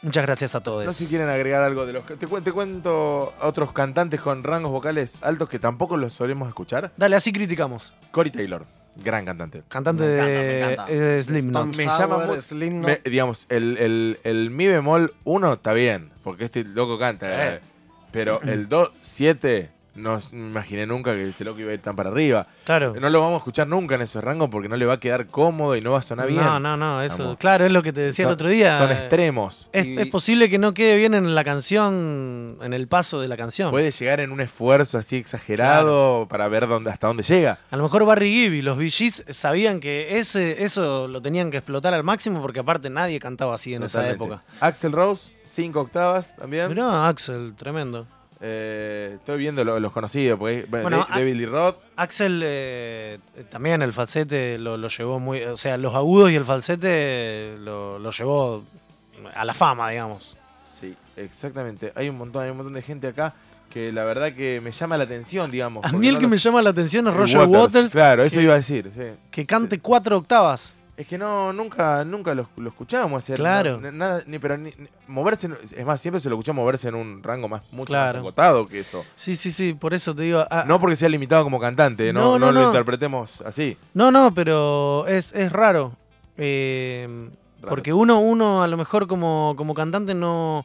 Muchas 0.02 0.24
gracias 0.26 0.54
a 0.54 0.60
todos. 0.60 0.84
no 0.84 0.92
sé 0.92 1.04
si 1.04 1.10
quieren 1.10 1.28
agregar 1.28 1.62
algo 1.62 1.86
de 1.86 1.94
los... 1.94 2.04
Te, 2.06 2.28
cuen- 2.28 2.42
te 2.44 2.52
cuento 2.52 3.32
otros 3.40 3.72
cantantes 3.72 4.20
con 4.20 4.42
rangos 4.44 4.70
vocales 4.70 5.18
altos 5.22 5.48
que 5.48 5.58
tampoco 5.58 5.96
los 5.96 6.12
solemos 6.12 6.48
escuchar. 6.48 6.92
Dale, 6.96 7.16
así 7.16 7.32
criticamos. 7.32 7.94
Cory 8.12 8.30
Taylor, 8.30 8.66
gran 8.96 9.24
cantante. 9.24 9.62
Cantante 9.68 10.04
Me 10.04 10.58
encanta, 10.72 10.84
de 10.92 11.18
eh, 11.18 11.22
Slipknot. 11.22 11.70
Stone 11.70 11.76
Me 11.76 11.98
llama 11.98 12.40
Slipknot. 12.40 12.86
Me- 13.04 13.10
digamos, 13.10 13.46
el, 13.48 13.78
el, 13.78 14.18
el 14.22 14.50
mi 14.50 14.66
bemol 14.66 15.14
1 15.24 15.52
está 15.54 15.72
bien, 15.72 16.10
porque 16.22 16.44
este 16.44 16.62
loco 16.64 16.98
canta. 16.98 17.54
Eh, 17.54 17.60
Pero 18.12 18.40
el 18.42 18.68
do 18.68 18.92
7, 19.00 19.70
no 19.96 20.18
me 20.32 20.38
imaginé 20.48 20.86
nunca 20.86 21.12
que 21.14 21.28
este 21.28 21.44
loco 21.44 21.60
iba 21.60 21.70
a 21.70 21.74
ir 21.74 21.80
tan 21.82 21.96
para 21.96 22.10
arriba. 22.10 22.46
Claro. 22.64 22.94
No 23.00 23.10
lo 23.10 23.20
vamos 23.20 23.34
a 23.34 23.38
escuchar 23.38 23.66
nunca 23.66 23.94
en 23.96 24.02
ese 24.02 24.20
rango 24.20 24.48
porque 24.50 24.68
no 24.68 24.76
le 24.76 24.86
va 24.86 24.94
a 24.94 25.00
quedar 25.00 25.26
cómodo 25.26 25.76
y 25.76 25.80
no 25.80 25.92
va 25.92 25.98
a 25.98 26.02
sonar 26.02 26.26
bien. 26.28 26.42
No, 26.44 26.60
no, 26.60 26.76
no, 26.76 27.02
eso. 27.02 27.18
Vamos. 27.18 27.36
Claro, 27.38 27.64
es 27.66 27.72
lo 27.72 27.82
que 27.82 27.92
te 27.92 28.00
decía 28.00 28.24
son, 28.24 28.30
el 28.30 28.34
otro 28.34 28.48
día. 28.48 28.78
Son 28.78 28.90
extremos. 28.90 29.68
Es, 29.72 29.86
Y- 29.86 29.98
es 29.98 30.06
posible 30.08 30.48
que 30.50 30.58
no 30.58 30.74
quede 30.74 30.96
bien 30.96 31.14
en 31.14 31.34
la 31.34 31.44
canción, 31.44 32.58
en 32.62 32.72
el 32.72 32.88
paso 32.88 33.20
de 33.20 33.28
la 33.28 33.36
canción. 33.36 33.70
Puede 33.70 33.90
llegar 33.90 34.20
en 34.20 34.32
un 34.32 34.40
esfuerzo 34.40 34.98
así 34.98 35.16
exagerado 35.16 36.26
para 36.28 36.48
ver 36.48 36.66
dónde, 36.66 36.90
hasta 36.90 37.06
dónde 37.06 37.22
llega. 37.22 37.58
A 37.70 37.76
lo 37.76 37.82
mejor 37.82 38.04
Barry 38.04 38.30
Gibb 38.30 38.54
y 38.54 38.62
los 38.62 38.78
Gees 38.78 39.24
sabían 39.30 39.80
que 39.80 40.18
ese, 40.18 40.62
eso 40.64 41.08
lo 41.08 41.20
tenían 41.22 41.50
que 41.50 41.58
explotar 41.58 41.94
al 41.94 42.04
máximo 42.04 42.40
porque 42.40 42.60
aparte 42.60 42.90
nadie 42.90 43.18
cantaba 43.18 43.54
así 43.54 43.74
en 43.74 43.82
esa 43.84 44.08
época. 44.10 44.40
Axel 44.60 44.92
Rose, 44.92 45.34
5 45.42 45.80
octavas 45.80 46.36
también. 46.36 46.68
Mirá, 46.68 47.08
Axel, 47.08 47.54
tremendo. 47.56 48.06
Eh, 48.40 49.12
estoy 49.16 49.38
viendo 49.38 49.64
lo- 49.64 49.80
los 49.80 49.92
conocidos, 49.92 50.38
porque 50.38 50.66
bueno, 50.68 51.06
a- 51.08 51.18
Roth. 51.50 51.76
Axel 51.96 52.42
eh, 52.44 53.18
también 53.50 53.80
el 53.82 53.92
falsete 53.92 54.58
lo, 54.58 54.76
lo 54.76 54.88
llevó 54.88 55.18
muy. 55.18 55.42
O 55.44 55.56
sea, 55.56 55.78
los 55.78 55.94
agudos 55.94 56.30
y 56.30 56.36
el 56.36 56.44
falsete 56.44 57.56
lo, 57.60 57.98
lo 57.98 58.10
llevó 58.10 58.62
a 59.34 59.44
la 59.44 59.54
fama, 59.54 59.90
digamos. 59.90 60.36
Sí, 60.78 60.94
exactamente. 61.16 61.92
Hay 61.94 62.08
un 62.10 62.18
montón, 62.18 62.42
hay 62.44 62.50
un 62.50 62.58
montón 62.58 62.74
de 62.74 62.82
gente 62.82 63.08
acá 63.08 63.32
que 63.70 63.90
la 63.92 64.04
verdad 64.04 64.32
que 64.32 64.60
me 64.62 64.70
llama 64.70 64.96
la 64.98 65.04
atención, 65.04 65.50
digamos. 65.50 65.84
A 65.84 65.88
porque 65.88 65.98
mí 65.98 66.08
el 66.08 66.14
no 66.14 66.20
que 66.20 66.26
me 66.26 66.32
los- 66.36 66.42
llama 66.42 66.62
la 66.62 66.70
atención 66.70 67.08
es 67.08 67.14
Roger 67.14 67.46
Waters, 67.46 67.92
Claro, 67.92 68.22
eso 68.22 68.36
que, 68.36 68.42
iba 68.42 68.52
a 68.52 68.56
decir. 68.56 68.90
sí. 68.94 69.02
que 69.30 69.46
cante 69.46 69.78
cuatro 69.80 70.18
octavas. 70.18 70.74
Es 70.96 71.06
que 71.06 71.18
no, 71.18 71.52
nunca, 71.52 72.04
nunca 72.04 72.34
lo, 72.34 72.48
lo 72.56 72.70
escuchábamos 72.70 73.22
hacer. 73.22 73.36
Claro. 73.36 73.78
no- 73.78 73.92
nada, 73.92 74.22
ni, 74.26 74.38
pero 74.38 74.56
ni- 74.56 74.72
ni- 74.78 74.88
moverse, 75.08 75.50
es 75.76 75.84
más, 75.84 76.00
siempre 76.00 76.20
se 76.20 76.30
lo 76.30 76.36
escuchó 76.36 76.54
moverse 76.54 76.88
en 76.88 76.94
un 76.94 77.22
rango 77.22 77.48
más, 77.48 77.62
mucho 77.70 77.92
más 77.92 78.14
acotado 78.16 78.66
que 78.66 78.78
eso. 78.80 79.04
Sí, 79.14 79.36
sí, 79.36 79.50
sí, 79.50 79.74
por 79.74 79.92
eso 79.92 80.14
te 80.14 80.22
digo. 80.22 80.44
ah, 80.50 80.64
No 80.66 80.80
porque 80.80 80.96
sea 80.96 81.10
limitado 81.10 81.44
como 81.44 81.60
cantante, 81.60 82.12
no, 82.14 82.20
No, 82.22 82.38
no, 82.38 82.46
no, 82.52 82.60
lo 82.60 82.66
interpretemos 82.68 83.42
así. 83.42 83.76
No, 83.92 84.10
no, 84.10 84.32
pero 84.32 85.06
es, 85.06 85.32
es 85.34 85.52
raro. 85.52 85.92
Eh, 86.38 87.06
Raro. 87.60 87.68
Porque 87.70 87.92
uno, 87.92 88.20
uno 88.20 88.62
a 88.62 88.66
lo 88.68 88.76
mejor 88.76 89.06
como, 89.06 89.54
como 89.56 89.74
cantante 89.74 90.14
no, 90.14 90.64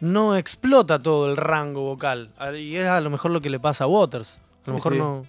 no 0.00 0.36
explota 0.36 1.00
todo 1.00 1.30
el 1.30 1.36
rango 1.36 1.82
vocal. 1.82 2.30
Ah, 2.38 2.52
Y 2.52 2.76
es 2.76 2.86
a 2.88 3.00
lo 3.00 3.10
mejor 3.10 3.30
lo 3.30 3.40
que 3.40 3.48
le 3.50 3.58
pasa 3.60 3.84
a 3.84 3.86
Waters. 3.86 4.34
A 4.34 4.64
Sí, 4.64 4.70
lo 4.70 4.74
mejor 4.74 4.92
sí. 4.92 4.98
no. 4.98 5.26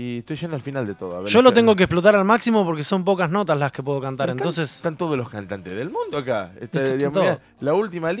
Y 0.00 0.18
estoy 0.18 0.36
yendo 0.36 0.54
al 0.54 0.62
final 0.62 0.86
de 0.86 0.94
todo. 0.94 1.16
a 1.16 1.20
ver, 1.22 1.28
Yo 1.28 1.42
lo 1.42 1.52
tengo 1.52 1.74
que 1.74 1.82
explotar 1.82 2.14
al 2.14 2.24
máximo 2.24 2.64
porque 2.64 2.84
son 2.84 3.04
pocas 3.04 3.30
notas 3.32 3.58
las 3.58 3.72
que 3.72 3.82
puedo 3.82 4.00
cantar. 4.00 4.28
Están- 4.28 4.38
Entonces, 4.38 4.76
Están 4.76 4.96
todos 4.96 5.16
los 5.18 5.28
cantantes 5.28 5.74
del 5.74 5.90
mundo 5.90 6.18
acá. 6.18 6.52
Este, 6.54 6.64
Está- 6.66 6.82
está 6.84 6.94
digamos, 6.96 7.14
todo. 7.14 7.22
mirá, 7.24 7.40
la 7.58 7.74
última 7.74 8.12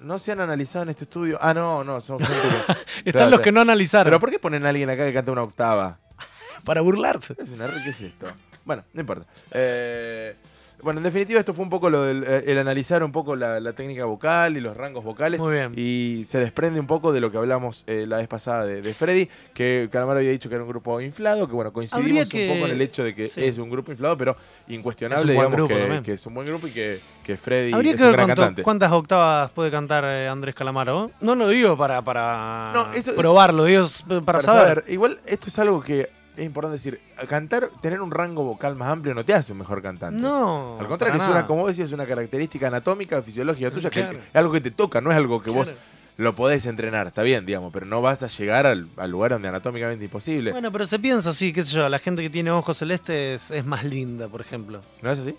no 0.00 0.18
se 0.18 0.32
han 0.32 0.40
analizado 0.40 0.82
en 0.82 0.88
este 0.90 1.04
estudio. 1.04 1.38
Ah, 1.40 1.54
no, 1.54 1.84
no, 1.84 2.02
son 2.02 2.18
gente 2.18 2.34
que. 2.34 2.72
están 3.08 3.12
Claro, 3.12 3.30
los 3.30 3.40
que 3.40 3.50
no 3.50 3.62
analizaron 3.62 4.10
Pero 4.10 4.20
¿por 4.20 4.30
qué 4.30 4.38
ponen 4.38 4.66
a 4.66 4.68
alguien 4.68 4.90
acá 4.90 5.06
que 5.06 5.14
canta 5.14 5.32
una 5.32 5.42
octava? 5.44 5.98
para 6.66 6.82
burlarse. 6.82 7.34
Es 7.38 7.50
una 7.52 7.66
¿Qué 7.82 7.88
es 7.90 8.00
esto? 8.02 8.26
Bueno, 8.66 8.84
no 8.92 9.00
importa. 9.00 9.24
Eh, 9.52 10.36
bueno, 10.82 10.98
en 10.98 11.04
definitiva, 11.04 11.38
esto 11.40 11.54
fue 11.54 11.62
un 11.64 11.70
poco 11.70 11.88
lo 11.88 12.02
del 12.02 12.24
eh, 12.24 12.44
el 12.46 12.58
analizar 12.58 13.02
un 13.04 13.12
poco 13.12 13.36
la, 13.36 13.60
la 13.60 13.72
técnica 13.72 14.04
vocal 14.04 14.56
y 14.56 14.60
los 14.60 14.76
rangos 14.76 15.04
vocales. 15.04 15.40
Muy 15.40 15.54
bien. 15.54 15.72
Y 15.76 16.24
se 16.26 16.38
desprende 16.40 16.80
un 16.80 16.86
poco 16.86 17.12
de 17.12 17.20
lo 17.20 17.30
que 17.30 17.38
hablamos 17.38 17.84
eh, 17.86 18.04
la 18.06 18.18
vez 18.18 18.28
pasada 18.28 18.64
de, 18.66 18.82
de 18.82 18.94
Freddy, 18.94 19.28
que 19.54 19.88
Calamaro 19.90 20.18
había 20.18 20.30
dicho 20.30 20.48
que 20.48 20.56
era 20.56 20.64
un 20.64 20.68
grupo 20.70 21.00
inflado, 21.00 21.46
que 21.46 21.52
bueno, 21.52 21.72
coincidimos 21.72 22.04
Habría 22.06 22.22
un 22.24 22.28
que- 22.28 22.48
poco 22.54 22.66
en 22.66 22.72
el 22.72 22.80
hecho 22.82 23.04
de 23.04 23.14
que 23.14 23.28
sí. 23.28 23.44
es 23.44 23.58
un 23.58 23.70
grupo 23.70 23.92
inflado, 23.92 24.16
pero 24.16 24.36
incuestionable, 24.68 25.32
digamos, 25.32 25.52
grupo 25.56 25.74
que, 25.74 26.02
que 26.04 26.12
es 26.12 26.26
un 26.26 26.34
buen 26.34 26.46
grupo 26.46 26.66
y 26.66 26.70
que, 26.72 27.00
que 27.24 27.36
Freddy 27.36 27.72
Habría 27.72 27.92
es 27.92 27.96
que 27.98 28.02
un 28.04 28.08
ver 28.10 28.16
gran 28.16 28.26
cuánto- 28.28 28.42
cantante. 28.42 28.62
cuántas 28.62 28.92
octavas 28.92 29.50
puede 29.52 29.70
cantar 29.70 30.04
eh, 30.04 30.28
Andrés 30.28 30.54
Calamaro. 30.54 31.10
No 31.20 31.34
lo 31.34 31.48
digo 31.48 31.76
para, 31.76 32.02
para 32.02 32.72
No, 32.74 32.92
eso- 32.92 33.14
probarlo, 33.14 33.64
digo 33.64 33.84
s- 33.84 34.02
para, 34.24 34.40
saber. 34.40 34.84
Igual 34.88 35.18
esto 35.26 35.48
es 35.48 35.58
algo 35.58 35.80
que 35.82 36.08
es 36.36 36.44
importante 36.44 36.74
decir. 36.76 37.00
Cantar, 37.28 37.70
tener 37.80 38.00
un 38.00 38.10
rango 38.10 38.44
vocal 38.44 38.74
más 38.74 38.88
amplio 38.88 39.14
no 39.14 39.24
te 39.24 39.34
hace 39.34 39.52
un 39.52 39.58
mejor 39.58 39.82
cantante. 39.82 40.22
No. 40.22 40.78
Al 40.80 40.86
contrario, 40.86 41.20
es 41.20 41.28
una, 41.28 41.46
como 41.46 41.66
decías, 41.66 41.88
es 41.88 41.94
una 41.94 42.06
característica 42.06 42.68
anatómica, 42.68 43.22
fisiológica 43.22 43.70
tuya, 43.70 43.90
que 43.90 44.00
es 44.00 44.16
algo 44.34 44.52
que 44.52 44.60
te 44.60 44.70
toca, 44.70 45.00
no 45.00 45.10
es 45.10 45.16
algo 45.16 45.42
que 45.42 45.50
vos 45.50 45.74
lo 46.18 46.34
podés 46.34 46.66
entrenar, 46.66 47.06
está 47.06 47.22
bien, 47.22 47.46
digamos, 47.46 47.72
pero 47.72 47.86
no 47.86 48.02
vas 48.02 48.22
a 48.22 48.26
llegar 48.26 48.66
al, 48.66 48.86
al 48.96 49.10
lugar 49.10 49.32
donde 49.32 49.48
anatómicamente 49.48 50.04
es 50.04 50.08
imposible. 50.08 50.52
Bueno, 50.52 50.70
pero 50.70 50.86
se 50.86 50.98
piensa 50.98 51.30
así, 51.30 51.52
qué 51.52 51.64
sé 51.64 51.72
yo, 51.74 51.88
la 51.88 51.98
gente 51.98 52.22
que 52.22 52.30
tiene 52.30 52.50
ojos 52.50 52.78
celestes 52.78 53.50
es 53.50 53.64
más 53.64 53.84
linda, 53.84 54.28
por 54.28 54.40
ejemplo. 54.40 54.82
¿No 55.00 55.10
es 55.10 55.20
así? 55.20 55.34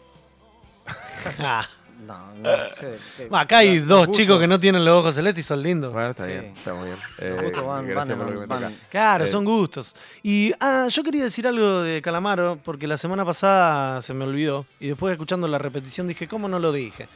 No, 2.06 2.34
no 2.36 2.50
sé. 2.72 2.98
eh, 3.20 3.28
Bah, 3.30 3.42
acá 3.42 3.60
hay 3.60 3.80
los 3.80 3.88
dos 3.88 4.08
gustos- 4.08 4.18
chicos 4.18 4.40
que 4.40 4.48
no 4.48 4.60
tienen 4.60 4.84
los 4.84 4.94
ojos 5.00 5.16
celestes 5.16 5.46
y 5.46 5.48
son 5.48 5.64
lindos. 5.64 5.94
Bueno, 5.94 6.10
está 6.10 6.26
Sí. 6.26 6.32
bien, 6.32 6.46
está 6.46 6.74
muy 6.74 6.86
bien. 6.88 6.98
Los 7.18 7.20
Eh, 7.20 7.44
gustos 7.46 7.66
van- 7.66 7.88
gracias 7.88 8.18
van 8.18 8.28
por 8.28 8.36
lo 8.36 8.42
en- 8.44 8.48
que 8.50 8.54
me 8.56 8.62
van- 8.62 8.74
toca. 8.74 8.88
Claro, 8.90 9.24
Eh, 9.24 9.28
son 9.28 9.46
gustos. 9.46 9.96
Y 10.22 10.52
ah, 10.60 10.88
yo 10.90 11.04
quería 11.04 11.24
decir 11.24 11.48
algo 11.48 11.82
de 11.82 12.02
Calamaro, 12.02 12.60
porque 12.64 12.88
la 12.88 12.98
semana 12.98 13.24
pasada 13.24 14.02
se 14.02 14.14
me 14.14 14.26
olvidó. 14.26 14.66
Y 14.80 14.88
después 14.90 15.12
escuchando 15.14 15.48
la 15.48 15.58
repetición 15.58 16.08
dije, 16.08 16.28
¿cómo 16.28 16.48
no 16.50 16.60
lo 16.60 16.72
dije? 16.72 17.08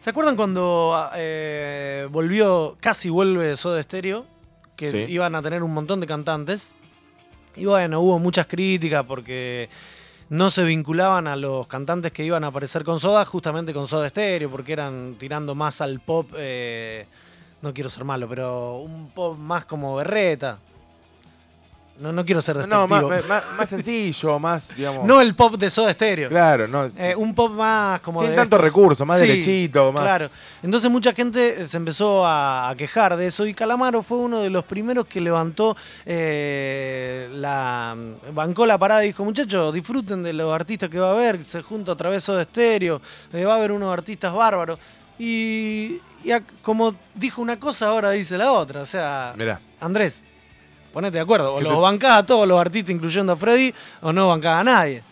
¿Se 0.00 0.10
acuerdan 0.10 0.36
cuando 0.36 0.92
ah, 0.94 1.12
eh, 1.16 2.06
volvió, 2.10 2.76
casi 2.80 3.10
vuelve 3.10 3.56
Soda 3.56 3.82
Stereo? 3.82 4.26
Que 4.76 4.88
Sí. 4.88 4.96
iban 5.08 5.34
a 5.34 5.42
tener 5.42 5.62
un 5.62 5.74
montón 5.74 6.00
de 6.00 6.06
cantantes. 6.06 6.72
Y 7.56 7.64
bueno, 7.64 8.00
hubo 8.00 8.18
muchas 8.20 8.46
críticas 8.46 9.04
porque 9.04 9.68
no 10.30 10.50
se 10.50 10.64
vinculaban 10.64 11.26
a 11.26 11.36
los 11.36 11.66
cantantes 11.66 12.12
que 12.12 12.24
iban 12.24 12.44
a 12.44 12.48
aparecer 12.48 12.84
con 12.84 13.00
Soda, 13.00 13.24
justamente 13.24 13.72
con 13.72 13.86
Soda 13.86 14.08
Stereo, 14.08 14.50
porque 14.50 14.72
eran 14.72 15.14
tirando 15.18 15.54
más 15.54 15.80
al 15.80 16.00
pop, 16.00 16.30
eh, 16.36 17.06
no 17.62 17.72
quiero 17.72 17.88
ser 17.88 18.04
malo, 18.04 18.28
pero 18.28 18.78
un 18.78 19.10
pop 19.10 19.36
más 19.38 19.64
como 19.64 19.96
berreta. 19.96 20.58
No, 22.00 22.12
no 22.12 22.24
quiero 22.24 22.40
ser 22.40 22.56
No, 22.68 22.86
más, 22.86 23.00
despectivo. 23.02 23.28
más, 23.34 23.44
más 23.56 23.68
sencillo, 23.68 24.38
más, 24.38 24.74
digamos. 24.76 25.04
No 25.04 25.20
el 25.20 25.34
pop 25.34 25.56
de 25.56 25.68
Soda 25.68 25.92
Stereo. 25.92 26.28
Claro, 26.28 26.68
no. 26.68 26.84
Eh, 26.96 27.14
un 27.16 27.34
pop 27.34 27.50
más 27.52 28.00
como 28.00 28.20
Sin 28.20 28.30
de 28.30 28.36
tanto 28.36 28.54
estos- 28.56 28.66
recurso, 28.68 29.04
más 29.04 29.20
Sí, 29.20 29.26
derechito, 29.26 29.90
más. 29.92 30.02
Claro. 30.04 30.30
Entonces 30.62 30.90
mucha 30.90 31.12
gente 31.12 31.66
se 31.66 31.76
empezó 31.76 32.24
a, 32.24 32.70
a 32.70 32.76
quejar 32.76 33.16
de 33.16 33.26
eso 33.26 33.46
y 33.46 33.52
Calamaro 33.54 34.02
fue 34.04 34.18
uno 34.18 34.40
de 34.42 34.50
los 34.50 34.64
primeros 34.64 35.06
que 35.06 35.20
levantó 35.20 35.76
eh, 36.06 37.28
la 37.32 37.96
bancó 38.32 38.64
la 38.66 38.78
parada 38.78 39.04
y 39.04 39.08
dijo, 39.08 39.24
muchachos, 39.24 39.72
disfruten 39.74 40.22
de 40.22 40.32
los 40.32 40.52
artistas 40.54 40.88
que 40.90 40.98
va 40.98 41.08
a 41.08 41.12
haber, 41.12 41.44
se 41.44 41.62
junta 41.62 41.92
otra 41.92 42.10
vez 42.10 42.22
Soda 42.24 42.44
Stereo, 42.44 43.00
eh, 43.32 43.44
va 43.44 43.54
a 43.54 43.56
haber 43.56 43.72
unos 43.72 43.92
artistas 43.92 44.32
bárbaros. 44.32 44.78
Y, 45.18 45.98
y 46.22 46.30
como 46.62 46.94
dijo 47.14 47.42
una 47.42 47.58
cosa, 47.58 47.86
ahora 47.88 48.10
dice 48.10 48.38
la 48.38 48.52
otra. 48.52 48.82
O 48.82 48.86
sea, 48.86 49.32
Mirá. 49.36 49.60
Andrés, 49.80 50.22
ponete 50.92 51.16
de 51.18 51.22
acuerdo. 51.22 51.54
O 51.54 51.58
¿Qué 51.58 51.64
los 51.64 51.80
bancás 51.80 52.18
a 52.22 52.26
todos 52.26 52.46
los 52.48 52.60
artistas, 52.60 52.94
incluyendo 52.94 53.32
a 53.32 53.36
Freddy, 53.36 53.72
o 54.02 54.12
no 54.12 54.28
bancás 54.28 54.60
a 54.60 54.64
nadie. 54.64 55.02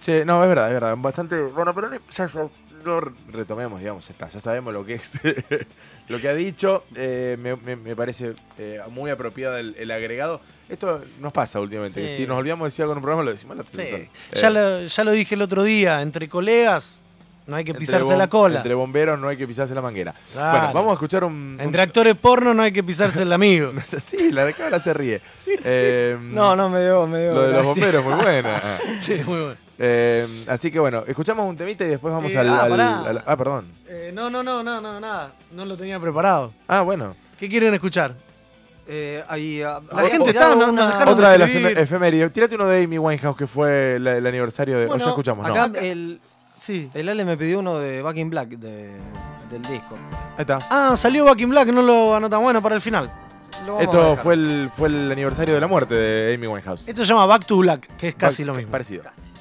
Che, 0.00 0.24
no, 0.24 0.42
es 0.42 0.48
verdad, 0.48 0.68
es 0.68 0.74
verdad. 0.74 0.96
Bastante. 0.98 1.40
Bueno, 1.42 1.74
pero 1.74 1.90
ya, 1.92 2.26
ya 2.26 2.46
no 2.84 3.00
retomemos, 3.30 3.78
digamos, 3.78 4.06
ya 4.06 4.12
está. 4.12 4.28
Ya 4.28 4.40
sabemos 4.40 4.72
lo 4.74 4.84
que 4.84 4.94
es. 4.94 5.12
lo 6.08 6.18
que 6.20 6.28
ha 6.28 6.34
dicho. 6.34 6.84
eh, 6.96 7.36
me, 7.40 7.54
me- 7.56 7.76
me 7.76 7.94
parece 7.94 8.34
eh, 8.58 8.80
muy 8.90 9.10
apropiado 9.10 9.56
el, 9.58 9.76
el 9.78 9.90
agregado. 9.90 10.40
Esto 10.68 11.02
nos 11.20 11.32
pasa 11.32 11.60
últimamente. 11.60 12.00
que 12.00 12.08
si 12.08 12.26
nos 12.26 12.38
olvidamos 12.38 12.64
de 12.64 12.70
decir 12.70 12.82
algo 12.82 12.92
en 12.94 12.98
un 12.98 13.02
programa, 13.02 13.22
lo 13.24 13.30
decimos 13.30 13.58
otro. 13.58 13.70
Sí. 13.80 13.82
Eh, 13.88 14.08
Ya, 14.34 14.50
lo, 14.50 14.82
ya 14.84 15.04
lo 15.04 15.10
dije 15.12 15.34
el 15.34 15.42
otro 15.42 15.62
día, 15.62 16.00
entre 16.02 16.28
colegas 16.28 17.01
no 17.46 17.56
hay 17.56 17.64
que 17.64 17.74
pisarse 17.74 18.16
la 18.16 18.28
cola. 18.28 18.56
Entre 18.58 18.74
bomberos 18.74 19.18
no 19.18 19.28
hay 19.28 19.36
que 19.36 19.46
pisarse 19.46 19.74
la 19.74 19.82
manguera. 19.82 20.14
Claro. 20.32 20.58
Bueno, 20.58 20.74
vamos 20.74 20.90
a 20.90 20.94
escuchar 20.94 21.24
un. 21.24 21.56
Entre 21.60 21.82
actores 21.82 22.14
porno 22.16 22.54
no 22.54 22.62
hay 22.62 22.72
que 22.72 22.82
pisarse 22.82 23.22
el 23.22 23.32
amigo. 23.32 23.72
sí, 23.82 24.30
la 24.30 24.44
de 24.44 24.80
se 24.80 24.94
ríe. 24.94 25.20
Eh, 25.64 26.16
No, 26.20 26.56
no, 26.56 26.68
me 26.68 26.80
dio, 26.82 27.06
me 27.06 27.20
dio. 27.20 27.34
Lo 27.34 27.42
de 27.42 27.52
los 27.52 27.64
bomberos, 27.66 28.04
muy 28.04 28.14
buena. 28.14 28.78
sí, 29.00 29.14
muy 29.26 29.38
bueno. 29.40 29.54
Eh, 29.78 30.44
así 30.48 30.70
que 30.70 30.78
bueno, 30.78 31.02
escuchamos 31.06 31.48
un 31.48 31.56
temita 31.56 31.84
y 31.84 31.88
después 31.88 32.12
vamos 32.14 32.32
Eh, 32.32 32.38
al, 32.38 32.48
ah, 32.48 32.62
al- 32.62 32.80
al- 33.08 33.24
Ah, 33.26 33.36
perdón. 33.36 33.66
Eh, 33.88 34.10
no, 34.14 34.30
no, 34.30 34.42
no, 34.42 34.62
no, 34.62 34.80
no, 34.80 35.00
nada. 35.00 35.32
No 35.50 35.64
lo 35.64 35.76
tenía 35.76 35.98
preparado. 35.98 36.52
Ah, 36.68 36.82
bueno. 36.82 37.16
¿Qué 37.38 37.48
quieren 37.48 37.74
escuchar? 37.74 38.14
Eh, 38.86 39.22
ahí, 39.28 39.62
ah, 39.62 39.80
La 39.92 40.02
gente 40.04 40.30
está, 40.30 40.54
no- 40.54 40.68
una- 40.70 40.82
nos 40.82 40.86
dejaron 40.92 41.14
Otra 41.14 41.30
de 41.30 41.38
las 41.38 41.50
efemérides. 41.50 42.32
Tírate 42.32 42.54
uno 42.54 42.66
de 42.66 42.84
Amy 42.84 42.98
Winehouse 42.98 43.36
que 43.36 43.46
fue 43.46 43.98
la- 44.00 44.16
el 44.16 44.26
aniversario 44.26 44.78
de. 44.78 44.84
o 44.86 44.88
Bueno, 44.88 45.04
ya 45.04 45.10
escuchamos, 45.10 45.46
¿no? 45.46 45.52
Acá 45.52 45.78
Ahí 45.80 45.88
el, 45.88 46.20
Sí. 46.62 46.90
el 46.94 47.08
Ale 47.08 47.24
me 47.24 47.36
pidió 47.36 47.58
uno 47.58 47.78
de 47.78 48.00
Back 48.02 48.16
in 48.18 48.30
Black 48.30 48.48
de- 48.50 48.92
del 49.50 49.62
disco. 49.62 49.96
está. 50.38 50.58
Ah, 50.70 50.94
salió 50.96 51.24
Back 51.24 51.40
in 51.40 51.50
Black, 51.50 51.68
no 51.68 51.82
lo 51.82 52.14
anota 52.14 52.38
bueno 52.38 52.62
para 52.62 52.74
el 52.76 52.80
final. 52.80 53.10
Lo 53.66 53.74
vamos 53.74 53.80
a 53.80 53.84
Esto 53.84 54.10
dejar. 54.10 54.22
fue 54.24 54.34
el, 54.34 54.70
fue 54.76 54.88
el 54.88 55.12
aniversario 55.12 55.54
de 55.54 55.60
la 55.60 55.66
muerte 55.66 55.94
de 55.94 56.34
Amy 56.34 56.46
Winehouse. 56.46 56.88
Esto 56.88 57.04
se 57.04 57.08
llama 57.08 57.26
Back 57.26 57.44
to 57.46 57.58
Black, 57.58 57.96
que 57.96 58.08
es 58.08 58.14
casi 58.14 58.44
lo 58.44 58.54
mismo. 58.54 58.70
Parecido. 58.72 59.02
Casi. 59.04 59.31